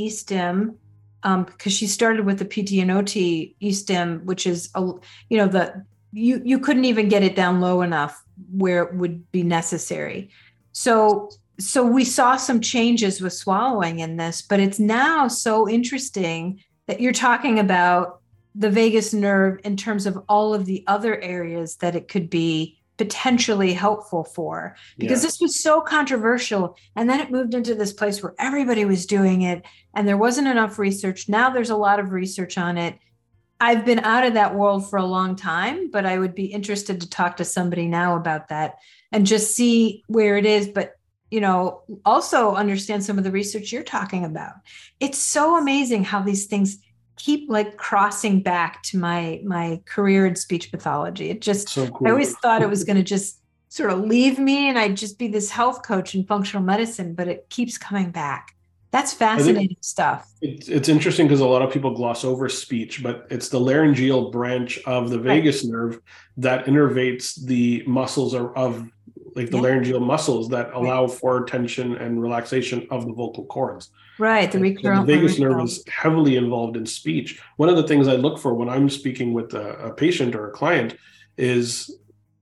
e-stim 1.25 1.33
um, 1.33 1.45
because 1.45 1.73
she 1.73 1.87
started 1.87 2.25
with 2.27 2.39
the 2.39 2.45
PT 2.45 2.81
and 2.81 2.91
OT 2.91 3.55
e-stim, 3.61 4.21
which 4.25 4.47
is 4.47 4.71
a 4.75 4.81
you 5.29 5.39
know 5.39 5.49
the 5.49 5.85
you 6.13 6.43
you 6.45 6.59
couldn't 6.59 6.85
even 6.85 7.09
get 7.09 7.23
it 7.23 7.37
down 7.37 7.61
low 7.61 7.83
enough 7.83 8.23
where 8.51 8.83
it 8.83 8.95
would 8.95 9.31
be 9.33 9.43
necessary. 9.43 10.31
So 10.73 11.31
so 11.59 11.85
we 11.85 12.05
saw 12.05 12.37
some 12.37 12.61
changes 12.61 13.21
with 13.21 13.33
swallowing 13.33 14.01
in 14.01 14.17
this, 14.17 14.43
but 14.43 14.61
it's 14.61 14.79
now 14.79 15.29
so 15.29 15.69
interesting 15.69 16.61
that 16.87 17.01
you're 17.01 17.13
talking 17.13 17.59
about 17.59 18.21
the 18.55 18.71
vagus 18.71 19.15
nerve 19.15 19.61
in 19.65 19.77
terms 19.77 20.07
of 20.07 20.23
all 20.29 20.53
of 20.53 20.67
the 20.67 20.85
other 20.87 21.21
areas 21.21 21.77
that 21.77 21.97
it 21.97 22.09
could 22.09 22.29
be 22.29 22.82
potentially 23.03 23.73
helpful 23.73 24.23
for. 24.23 24.77
Because 24.97 25.23
yeah. 25.23 25.27
this 25.27 25.41
was 25.41 25.61
so 25.61 25.81
controversial 25.81 26.77
and 26.95 27.11
then 27.11 27.19
it 27.19 27.33
moved 27.33 27.53
into 27.53 27.75
this 27.75 27.93
place 27.93 28.23
where 28.23 28.35
everybody 28.39 28.85
was 28.85 29.07
doing 29.07 29.43
it 29.43 29.65
and 29.95 30.07
there 30.07 30.17
wasn't 30.17 30.47
enough 30.47 30.79
research. 30.79 31.29
Now 31.29 31.51
there's 31.51 31.71
a 31.71 31.77
lot 31.77 31.99
of 31.99 32.13
research 32.13 32.57
on 32.59 32.79
it. 32.79 32.97
I've 33.59 33.85
been 33.85 33.99
out 33.99 34.25
of 34.25 34.35
that 34.35 34.55
world 34.55 34.89
for 34.89 34.99
a 34.99 35.05
long 35.05 35.37
time 35.37 35.91
but 35.91 36.05
i 36.05 36.19
would 36.19 36.35
be 36.35 36.47
interested 36.47 37.01
to 37.01 37.09
talk 37.09 37.37
to 37.37 37.45
somebody 37.45 37.87
now 37.87 38.17
about 38.17 38.49
that 38.49 38.75
and 39.13 39.27
just 39.27 39.55
see 39.55 40.03
where 40.07 40.37
it 40.37 40.47
is. 40.47 40.69
But 40.69 40.93
you 41.31 41.41
know 41.41 41.83
also 42.05 42.55
understand 42.55 43.03
some 43.05 43.19
of 43.19 43.25
the 43.25 43.33
research 43.33 43.73
you're 43.73 43.83
talking 43.83 44.25
about. 44.25 44.55
It's 45.01 45.19
so 45.19 45.57
amazing 45.57 46.05
how 46.05 46.23
these 46.23 46.47
things 46.47 46.79
keep 47.17 47.51
like 47.51 47.77
crossing 47.77 48.43
back 48.43 48.83
to 48.85 48.99
my 48.99 49.41
my 49.45 49.81
career 49.85 50.27
in 50.27 50.37
speech 50.37 50.71
pathology. 50.71 51.31
It 51.31 51.41
just 51.41 51.69
so 51.69 51.89
cool. 51.89 52.09
I 52.09 52.11
always 52.11 52.35
thought 52.39 52.63
it 52.63 52.69
was 52.69 52.85
going 52.85 52.97
to 52.97 53.03
just 53.03 53.39
sort 53.69 53.91
of 53.91 54.01
leave 54.01 54.39
me 54.39 54.69
and 54.69 54.79
I'd 54.79 54.97
just 54.97 55.19
be 55.19 55.29
this 55.29 55.51
health 55.51 55.83
coach 55.83 56.15
in 56.15 56.27
functional 56.27 56.63
medicine, 56.63 57.15
but 57.15 57.27
it 57.27 57.49
keeps 57.49 57.79
coming 57.79 58.11
back. 58.11 58.55
That's 58.91 59.15
fascinating 59.15 59.79
stuff. 59.81 60.31
It's, 60.43 60.69
it's 60.69 60.91
interesting 60.91 61.27
because 61.27 61.41
a 61.41 61.47
lot 61.47 61.63
of 61.63 61.73
people 61.73 61.95
gloss 61.95 62.25
over 62.25 62.51
speech, 62.51 63.03
but 63.03 63.27
it's 63.31 63.49
the 63.49 63.59
laryngeal 63.59 64.31
branch 64.31 64.79
of 64.85 65.09
the 65.09 65.19
vagus 65.19 65.65
right. 65.65 65.73
nerve 65.73 66.01
that 66.37 66.67
innervates 66.67 67.43
the 67.43 67.83
muscles 67.87 68.35
of 68.35 68.87
like 69.35 69.49
the 69.49 69.57
yeah. 69.57 69.63
laryngeal 69.63 70.01
muscles 70.01 70.51
that 70.51 70.71
allow 70.75 71.07
right. 71.07 71.19
for 71.19 71.45
tension 71.45 71.97
and 71.97 72.21
relaxation 72.21 72.87
of 72.91 73.07
the 73.07 73.15
vocal 73.15 73.47
cords. 73.47 73.91
Right. 74.23 74.53
The, 74.53 74.61
recurrent, 74.61 75.05
the 75.05 75.17
vagus 75.17 75.37
nerve 75.37 75.61
is 75.65 75.83
heavily 75.89 76.37
involved 76.37 76.77
in 76.77 76.87
speech. 76.87 77.43
One 77.57 77.69
of 77.69 77.75
the 77.75 77.83
things 77.83 78.07
I 78.07 78.15
look 78.15 78.39
for 78.39 78.55
when 78.55 78.69
I'm 78.69 78.89
speaking 78.89 79.33
with 79.33 79.53
a, 79.53 79.73
a 79.89 79.93
patient 79.93 80.37
or 80.37 80.49
a 80.49 80.53
client 80.53 80.97
is 81.37 81.93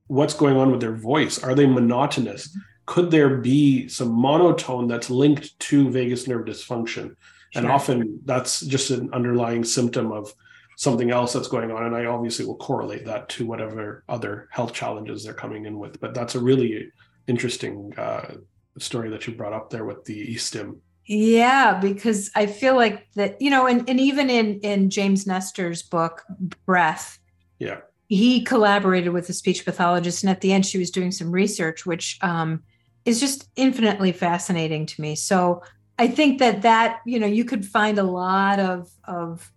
what's 0.06 0.34
going 0.34 0.58
on 0.58 0.70
with 0.70 0.82
their 0.82 0.94
voice. 0.94 1.42
Are 1.42 1.54
they 1.54 1.66
monotonous? 1.66 2.48
Mm-hmm. 2.48 2.58
Could 2.84 3.10
there 3.10 3.38
be 3.38 3.88
some 3.88 4.10
monotone 4.12 4.88
that's 4.88 5.08
linked 5.08 5.58
to 5.58 5.88
vagus 5.88 6.28
nerve 6.28 6.44
dysfunction? 6.44 6.94
Sure. 6.94 7.16
And 7.54 7.66
often 7.66 8.20
that's 8.26 8.60
just 8.60 8.90
an 8.90 9.08
underlying 9.14 9.64
symptom 9.64 10.12
of 10.12 10.34
something 10.76 11.10
else 11.10 11.32
that's 11.32 11.48
going 11.48 11.70
on. 11.70 11.86
And 11.86 11.96
I 11.96 12.04
obviously 12.04 12.44
will 12.44 12.56
correlate 12.58 13.06
that 13.06 13.30
to 13.30 13.46
whatever 13.46 14.04
other 14.06 14.50
health 14.52 14.74
challenges 14.74 15.24
they're 15.24 15.32
coming 15.32 15.64
in 15.64 15.78
with. 15.78 15.98
But 15.98 16.12
that's 16.12 16.34
a 16.34 16.40
really 16.40 16.92
interesting 17.26 17.94
uh, 17.96 18.34
story 18.78 19.08
that 19.08 19.26
you 19.26 19.34
brought 19.34 19.54
up 19.54 19.70
there 19.70 19.86
with 19.86 20.04
the 20.04 20.18
e-stim. 20.34 20.82
Yeah, 21.12 21.76
because 21.80 22.30
I 22.36 22.46
feel 22.46 22.76
like 22.76 23.12
that, 23.14 23.42
you 23.42 23.50
know, 23.50 23.66
and, 23.66 23.88
and 23.90 23.98
even 23.98 24.30
in 24.30 24.60
in 24.60 24.90
James 24.90 25.26
Nestor's 25.26 25.82
book, 25.82 26.22
Breath, 26.66 27.18
yeah, 27.58 27.80
he 28.06 28.44
collaborated 28.44 29.12
with 29.12 29.28
a 29.28 29.32
speech 29.32 29.64
pathologist, 29.64 30.22
and 30.22 30.30
at 30.30 30.40
the 30.40 30.52
end, 30.52 30.66
she 30.66 30.78
was 30.78 30.92
doing 30.92 31.10
some 31.10 31.32
research, 31.32 31.84
which 31.84 32.16
um, 32.22 32.62
is 33.04 33.18
just 33.18 33.48
infinitely 33.56 34.12
fascinating 34.12 34.86
to 34.86 35.00
me. 35.00 35.16
So 35.16 35.64
I 35.98 36.06
think 36.06 36.38
that 36.38 36.62
that 36.62 37.00
you 37.04 37.18
know 37.18 37.26
you 37.26 37.44
could 37.44 37.66
find 37.66 37.98
a 37.98 38.04
lot 38.04 38.60
of 38.60 38.88
of 39.02 39.50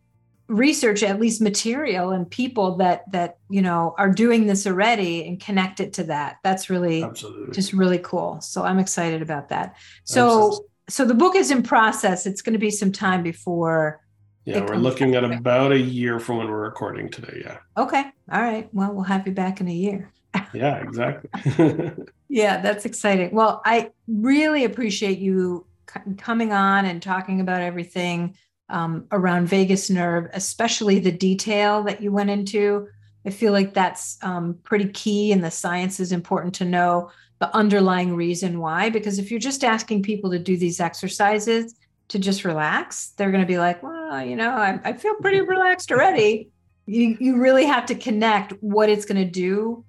research 0.48 1.04
at 1.04 1.20
least 1.20 1.40
material 1.40 2.10
and 2.10 2.28
people 2.28 2.78
that 2.78 3.10
that 3.12 3.38
you 3.52 3.62
know 3.62 3.94
are 4.00 4.10
doing 4.10 4.48
this 4.48 4.66
already 4.66 5.28
and 5.28 5.40
connect 5.40 5.80
it 5.80 5.94
to 5.94 6.04
that 6.04 6.38
that's 6.44 6.70
really 6.70 7.02
Absolutely. 7.02 7.54
just 7.54 7.72
really 7.72 7.98
cool 7.98 8.42
so 8.42 8.62
i'm 8.62 8.78
excited 8.78 9.22
about 9.22 9.48
that 9.50 9.78
so 10.04 10.48
Absolutely. 10.48 10.68
So 10.90 11.06
the 11.06 11.14
book 11.14 11.36
is 11.36 11.52
in 11.52 11.64
process. 11.64 12.26
It's 12.26 12.42
going 12.42 12.54
to 12.54 12.60
be 12.60 12.72
some 12.72 12.92
time 12.92 13.24
before 13.24 14.00
yeah 14.46 14.60
we're 14.60 14.76
looking 14.76 15.16
at 15.16 15.24
about 15.24 15.72
a 15.72 15.80
year 15.80 16.20
from 16.20 16.36
when 16.38 16.50
we're 16.50 16.64
recording 16.64 17.10
today 17.10 17.42
yeah. 17.46 17.58
Okay 17.78 18.04
all 18.32 18.42
right. 18.42 18.68
Well 18.74 18.94
we'll 18.94 19.04
have 19.04 19.26
you 19.26 19.34
back 19.34 19.62
in 19.62 19.68
a 19.68 19.74
year. 19.74 20.12
Yeah 20.54 20.78
exactly. 20.78 21.94
Yeah 22.30 22.62
that's 22.62 22.86
exciting. 22.86 23.34
Well 23.34 23.62
i 23.66 23.92
really 24.08 24.66
appreciate 24.66 25.20
you 25.20 25.66
coming 26.18 26.52
on 26.52 26.86
and 26.86 27.02
talking 27.02 27.40
about 27.40 27.62
everything 27.62 28.36
um, 28.70 29.06
around 29.12 29.48
vagus 29.48 29.90
nerve, 29.90 30.30
especially 30.34 31.00
the 31.00 31.12
detail 31.12 31.84
that 31.84 32.02
you 32.02 32.12
went 32.12 32.30
into. 32.30 32.88
I 33.26 33.30
feel 33.30 33.54
like 33.54 33.74
that's 33.74 34.18
um, 34.22 34.58
pretty 34.64 34.90
key, 34.90 35.32
and 35.32 35.44
the 35.44 35.52
science 35.52 36.00
is 36.00 36.12
important 36.12 36.56
to 36.56 36.66
know 36.66 37.12
the 37.44 37.54
underlying 37.54 38.16
reason 38.16 38.58
why. 38.60 38.90
Because 38.90 39.20
if 39.20 39.30
you're 39.30 39.38
just 39.38 39.66
asking 39.66 40.02
people 40.02 40.32
to 40.32 40.40
do 40.40 40.56
these 40.56 40.80
exercises 40.80 41.76
to 42.08 42.18
just 42.18 42.46
relax, 42.46 43.10
they're 43.18 43.32
going 43.32 43.44
to 43.44 43.48
be 43.48 43.58
like, 43.58 43.84
well, 43.84 44.26
you 44.26 44.38
know, 44.38 44.50
I, 44.50 44.80
I 44.82 44.94
feel 44.94 45.16
pretty 45.16 45.42
relaxed 45.56 45.92
already. 45.92 46.48
You, 46.86 47.18
you 47.20 47.42
really 47.42 47.66
have 47.66 47.86
to 47.88 47.96
connect 47.96 48.54
what 48.62 48.88
it's 48.88 49.04
going 49.04 49.22
to 49.22 49.30
do 49.30 49.84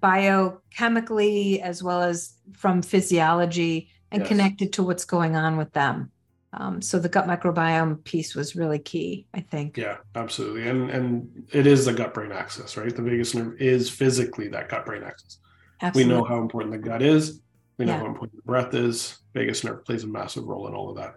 biochemically 0.00 1.60
as 1.60 1.82
well 1.82 2.00
as 2.00 2.32
from 2.54 2.80
physiology 2.80 3.90
and 4.10 4.22
yes. 4.22 4.28
connect 4.28 4.62
it 4.62 4.72
to 4.72 4.82
what's 4.82 5.04
going 5.04 5.36
on 5.36 5.58
with 5.58 5.72
them. 5.74 6.10
Um, 6.54 6.80
so 6.80 6.98
the 6.98 7.10
gut 7.10 7.26
microbiome 7.26 8.04
piece 8.04 8.34
was 8.34 8.56
really 8.56 8.78
key, 8.78 9.26
I 9.34 9.40
think. 9.40 9.76
Yeah, 9.76 9.98
absolutely. 10.14 10.66
And 10.66 10.88
and 10.88 11.46
it 11.52 11.66
is 11.66 11.84
the 11.84 11.92
gut 11.92 12.14
brain 12.14 12.32
axis, 12.32 12.78
right? 12.78 12.94
The 12.94 13.02
vagus 13.02 13.34
nerve 13.34 13.60
is 13.60 13.90
physically 13.90 14.48
that 14.48 14.70
gut 14.70 14.86
brain 14.86 15.02
axis. 15.02 15.38
Absolutely. 15.80 16.12
We 16.12 16.18
know 16.18 16.24
how 16.24 16.40
important 16.40 16.72
the 16.72 16.78
gut 16.78 17.02
is. 17.02 17.40
We 17.78 17.84
know 17.84 17.92
yeah. 17.92 18.00
how 18.00 18.06
important 18.06 18.36
the 18.36 18.46
breath 18.46 18.74
is. 18.74 19.18
Vagus 19.34 19.64
nerve 19.64 19.84
plays 19.84 20.04
a 20.04 20.06
massive 20.06 20.44
role 20.44 20.66
in 20.68 20.74
all 20.74 20.88
of 20.88 20.96
that. 20.96 21.16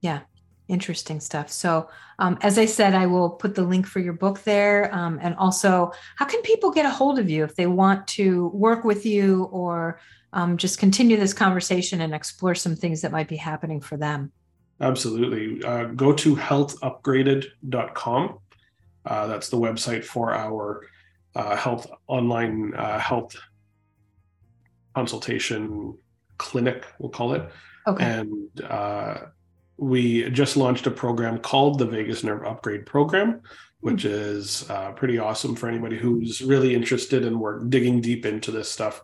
Yeah, 0.00 0.20
interesting 0.68 1.20
stuff. 1.20 1.50
So, 1.50 1.88
um, 2.18 2.38
as 2.42 2.58
I 2.58 2.66
said, 2.66 2.94
I 2.94 3.06
will 3.06 3.30
put 3.30 3.54
the 3.54 3.64
link 3.64 3.86
for 3.86 3.98
your 3.98 4.12
book 4.12 4.42
there. 4.44 4.94
Um, 4.94 5.18
and 5.20 5.34
also, 5.34 5.90
how 6.16 6.26
can 6.26 6.42
people 6.42 6.70
get 6.70 6.86
a 6.86 6.90
hold 6.90 7.18
of 7.18 7.28
you 7.28 7.42
if 7.42 7.56
they 7.56 7.66
want 7.66 8.06
to 8.08 8.48
work 8.48 8.84
with 8.84 9.04
you 9.04 9.44
or 9.44 9.98
um, 10.32 10.56
just 10.56 10.78
continue 10.78 11.16
this 11.16 11.32
conversation 11.32 12.02
and 12.02 12.14
explore 12.14 12.54
some 12.54 12.76
things 12.76 13.00
that 13.00 13.10
might 13.10 13.28
be 13.28 13.36
happening 13.36 13.80
for 13.80 13.96
them? 13.96 14.30
Absolutely. 14.80 15.64
Uh, 15.64 15.86
go 15.86 16.12
to 16.12 16.36
healthupgraded.com. 16.36 18.38
Uh, 19.06 19.26
that's 19.26 19.48
the 19.48 19.56
website 19.56 20.04
for 20.04 20.34
our 20.34 20.86
uh, 21.34 21.56
health 21.56 21.86
online 22.08 22.74
uh, 22.74 22.98
health 22.98 23.34
consultation 24.96 25.94
clinic, 26.38 26.86
we'll 26.98 27.10
call 27.10 27.34
it. 27.34 27.46
Okay. 27.86 28.02
And 28.02 28.62
uh, 28.62 29.26
we 29.76 30.30
just 30.30 30.56
launched 30.56 30.86
a 30.86 30.90
program 30.90 31.38
called 31.38 31.78
the 31.78 31.84
Vagus 31.84 32.24
Nerve 32.24 32.46
Upgrade 32.46 32.86
Program, 32.86 33.42
which 33.80 34.04
mm-hmm. 34.04 34.38
is 34.38 34.68
uh, 34.70 34.92
pretty 34.92 35.18
awesome 35.18 35.54
for 35.54 35.68
anybody 35.68 35.98
who's 35.98 36.40
really 36.40 36.74
interested 36.74 37.24
in 37.24 37.38
work 37.38 37.68
digging 37.68 38.00
deep 38.00 38.24
into 38.24 38.50
this 38.50 38.70
stuff 38.70 39.02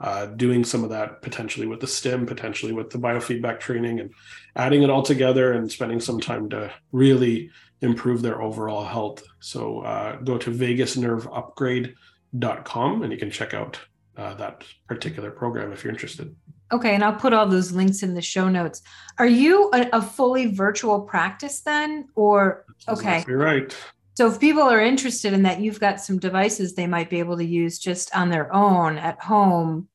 uh, 0.00 0.26
doing 0.26 0.64
some 0.64 0.84
of 0.84 0.90
that 0.90 1.22
potentially 1.22 1.66
with 1.66 1.80
the 1.80 1.86
stim, 1.86 2.26
potentially 2.26 2.72
with 2.72 2.90
the 2.90 2.98
biofeedback 2.98 3.60
training, 3.60 4.00
and 4.00 4.12
adding 4.56 4.82
it 4.82 4.90
all 4.90 5.02
together 5.02 5.52
and 5.52 5.70
spending 5.70 6.00
some 6.00 6.18
time 6.20 6.50
to 6.50 6.72
really 6.92 7.50
improve 7.82 8.20
their 8.22 8.42
overall 8.42 8.84
health. 8.84 9.22
So 9.40 9.80
uh, 9.80 10.16
go 10.16 10.38
to 10.38 10.50
vagusnerveupgrade.com 10.50 13.02
and 13.02 13.12
you 13.12 13.18
can 13.18 13.30
check 13.30 13.54
out 13.54 13.78
uh, 14.20 14.34
that 14.34 14.64
particular 14.86 15.30
program 15.30 15.72
if 15.72 15.82
you're 15.82 15.92
interested. 15.92 16.34
Okay, 16.72 16.94
and 16.94 17.02
I'll 17.02 17.14
put 17.14 17.32
all 17.32 17.46
those 17.46 17.72
links 17.72 18.02
in 18.02 18.14
the 18.14 18.22
show 18.22 18.48
notes. 18.48 18.82
Are 19.18 19.26
you 19.26 19.70
a, 19.72 19.88
a 19.94 20.02
fully 20.02 20.54
virtual 20.54 21.00
practice 21.00 21.62
then, 21.62 22.08
or 22.14 22.64
okay? 22.88 23.24
You're 23.26 23.38
right. 23.38 23.74
So 24.14 24.28
if 24.28 24.38
people 24.38 24.62
are 24.62 24.80
interested 24.80 25.32
in 25.32 25.42
that, 25.44 25.60
you've 25.60 25.80
got 25.80 26.00
some 26.00 26.18
devices 26.18 26.74
they 26.74 26.86
might 26.86 27.10
be 27.10 27.18
able 27.18 27.38
to 27.38 27.44
use 27.44 27.78
just 27.78 28.14
on 28.14 28.28
their 28.28 28.52
own 28.54 28.98
at 28.98 29.20
home 29.20 29.88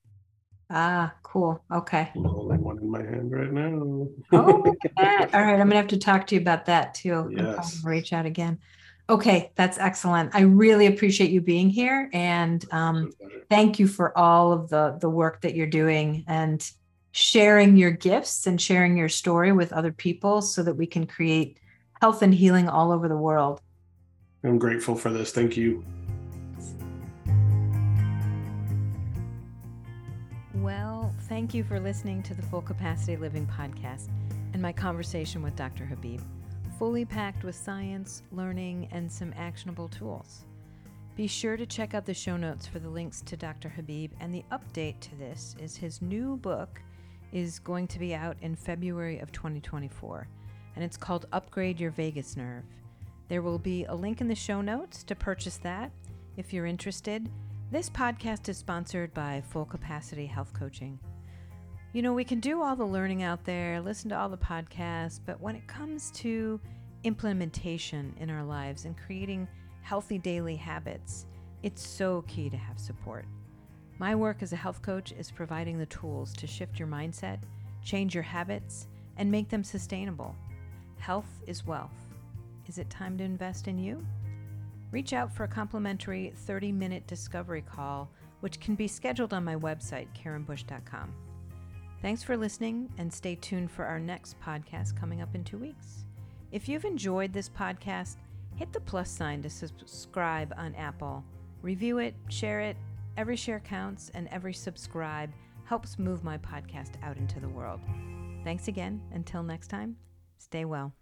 Ah, 0.70 1.14
cool. 1.22 1.64
Okay. 1.72 2.12
I'm 2.16 2.24
holding 2.24 2.64
one 2.64 2.80
in 2.80 2.90
my 2.90 3.02
hand 3.02 3.32
right 3.32 3.52
now. 3.52 4.08
oh, 4.34 4.76
All 4.98 5.04
right. 5.04 5.34
I'm 5.34 5.58
going 5.58 5.70
to 5.70 5.76
have 5.76 5.88
to 5.88 5.98
talk 5.98 6.28
to 6.28 6.36
you 6.36 6.42
about 6.42 6.66
that 6.66 6.96
too. 6.96 7.32
Yes. 7.36 7.84
Reach 7.84 8.14
out 8.14 8.26
again. 8.26 8.60
Okay, 9.08 9.52
that's 9.56 9.78
excellent. 9.78 10.34
I 10.34 10.42
really 10.42 10.88
appreciate 10.88 11.30
you 11.30 11.40
being 11.40 11.70
here, 11.70 12.10
and 12.12 12.66
um, 12.72 13.12
thank 13.52 13.78
you 13.78 13.88
for 13.88 14.18
all 14.18 14.52
of 14.52 14.70
the 14.70 14.98
the 15.00 15.10
work 15.10 15.42
that 15.42 15.54
you're 15.54 15.68
doing 15.68 16.24
and 16.28 16.68
sharing 17.12 17.78
your 17.78 17.92
gifts 17.92 18.48
and 18.48 18.60
sharing 18.60 18.98
your 18.98 19.10
story 19.10 19.52
with 19.52 19.72
other 19.74 19.92
people, 19.92 20.42
so 20.42 20.64
that 20.64 20.74
we 20.74 20.88
can 20.88 21.06
create 21.06 21.60
health 22.02 22.24
and 22.24 22.34
healing 22.34 22.68
all 22.68 22.92
over 22.92 23.08
the 23.08 23.18
world. 23.18 23.62
I'm 24.44 24.58
grateful 24.58 24.96
for 24.96 25.12
this. 25.12 25.32
Thank 25.32 25.56
you. 25.56 25.86
Well, 30.56 31.14
thank 31.30 31.54
you 31.54 31.64
for 31.64 31.80
listening 31.80 32.24
to 32.24 32.34
the 32.34 32.42
Full 32.42 32.64
Capacity 32.64 33.18
Living 33.18 33.46
podcast 33.46 34.10
and 34.54 34.62
my 34.62 34.72
conversation 34.72 35.44
with 35.44 35.56
Dr. 35.56 35.86
Habib 35.86 36.22
fully 36.78 37.06
packed 37.06 37.44
with 37.44 37.56
science, 37.56 38.22
learning, 38.32 38.90
and 38.92 39.12
some 39.12 39.34
actionable 39.38 39.88
tools. 39.88 40.46
Be 41.16 41.28
sure 41.28 41.56
to 41.56 41.66
check 41.66 41.94
out 41.94 42.06
the 42.06 42.14
show 42.14 42.36
notes 42.36 42.68
for 42.68 42.80
the 42.80 42.90
links 42.90 43.22
to 43.22 43.38
Dr. 43.38 43.70
Habib, 43.70 44.12
and 44.20 44.34
the 44.34 44.44
update 44.52 45.00
to 45.00 45.16
this 45.16 45.56
is 45.62 45.78
his 45.78 46.02
new 46.02 46.36
book 46.38 46.82
is 47.32 47.60
going 47.60 47.88
to 47.88 48.00
be 48.00 48.14
out 48.14 48.36
in 48.42 48.56
February 48.56 49.20
of 49.20 49.32
2024, 49.32 50.28
and 50.76 50.84
it's 50.84 50.98
called 50.98 51.28
Upgrade 51.32 51.80
Your 51.80 51.92
Vagus 51.92 52.36
Nerve. 52.36 52.66
There 53.30 53.42
will 53.42 53.60
be 53.60 53.86
a 53.86 53.96
link 53.96 54.20
in 54.20 54.28
the 54.28 54.36
show 54.36 54.60
notes 54.62 55.04
to 55.04 55.16
purchase 55.16 55.58
that 55.58 55.92
if 56.36 56.52
you're 56.52 56.66
interested. 56.66 57.30
This 57.72 57.90
podcast 57.90 58.50
is 58.50 58.58
sponsored 58.58 59.14
by 59.14 59.42
Full 59.50 59.66
Capacity 59.66 60.26
Health 60.26 60.54
Coaching. 60.54 61.00
You 61.96 62.02
know, 62.02 62.12
we 62.12 62.26
can 62.26 62.42
do 62.42 62.62
all 62.62 62.76
the 62.76 62.84
learning 62.84 63.24
out 63.24 63.46
there, 63.46 63.80
listen 63.80 64.10
to 64.10 64.18
all 64.18 64.28
the 64.28 64.38
podcasts, 64.38 65.18
but 65.26 65.40
when 65.40 65.56
it 65.56 65.66
comes 65.66 66.12
to 66.16 66.60
implementation 67.06 68.14
in 68.20 68.30
our 68.30 68.44
lives 68.44 68.84
and 68.84 68.98
creating 68.98 69.48
healthy 69.82 70.18
daily 70.18 70.58
habits, 70.58 71.26
it's 71.64 71.88
so 71.88 72.26
key 72.28 72.50
to 72.50 72.58
have 72.58 72.78
support. 72.78 73.24
My 73.98 74.14
work 74.14 74.44
as 74.44 74.52
a 74.52 74.58
health 74.58 74.82
coach 74.82 75.14
is 75.14 75.32
providing 75.32 75.78
the 75.78 75.86
tools 75.86 76.34
to 76.34 76.48
shift 76.48 76.80
your 76.80 76.90
mindset, 76.90 77.40
change 77.82 78.14
your 78.14 78.24
habits, 78.24 78.88
and 79.16 79.32
make 79.32 79.48
them 79.48 79.64
sustainable. 79.64 80.36
Health 80.98 81.44
is 81.48 81.66
wealth. 81.66 81.96
Is 82.68 82.78
it 82.78 82.90
time 82.90 83.18
to 83.20 83.24
invest 83.24 83.70
in 83.70 83.80
you? 83.80 84.06
Reach 84.92 85.14
out 85.14 85.34
for 85.34 85.46
a 85.46 85.48
complimentary 85.48 86.34
30 86.36 86.74
minute 86.74 87.08
discovery 87.08 87.62
call, 87.62 88.12
which 88.42 88.60
can 88.60 88.76
be 88.76 88.90
scheduled 88.90 89.34
on 89.34 89.46
my 89.46 89.56
website, 89.56 90.08
karenbush.com. 90.14 91.14
Thanks 92.06 92.22
for 92.22 92.38
listening 92.38 92.94
and 93.00 93.12
stay 93.12 93.34
tuned 93.34 93.72
for 93.72 93.84
our 93.84 93.98
next 93.98 94.40
podcast 94.40 94.96
coming 94.96 95.24
up 95.24 95.34
in 95.34 95.44
two 95.44 95.58
weeks. 95.58 96.06
If 96.52 96.70
you've 96.70 96.86
enjoyed 96.86 97.34
this 97.34 97.50
podcast, 97.50 98.18
hit 98.56 98.72
the 98.72 98.80
plus 98.80 99.10
sign 99.10 99.42
to 99.42 99.50
subscribe 99.50 100.54
on 100.56 100.76
Apple. 100.76 101.24
Review 101.64 101.98
it, 101.98 102.14
share 102.30 102.60
it. 102.60 102.78
Every 103.18 103.36
share 103.36 103.60
counts, 103.60 104.12
and 104.14 104.28
every 104.28 104.54
subscribe 104.54 105.34
helps 105.64 105.98
move 105.98 106.24
my 106.24 106.38
podcast 106.38 106.92
out 107.02 107.18
into 107.18 107.40
the 107.40 107.50
world. 107.50 107.80
Thanks 108.44 108.68
again. 108.68 109.02
Until 109.12 109.42
next 109.42 109.70
time, 109.70 109.96
stay 110.38 110.64
well. 110.64 110.94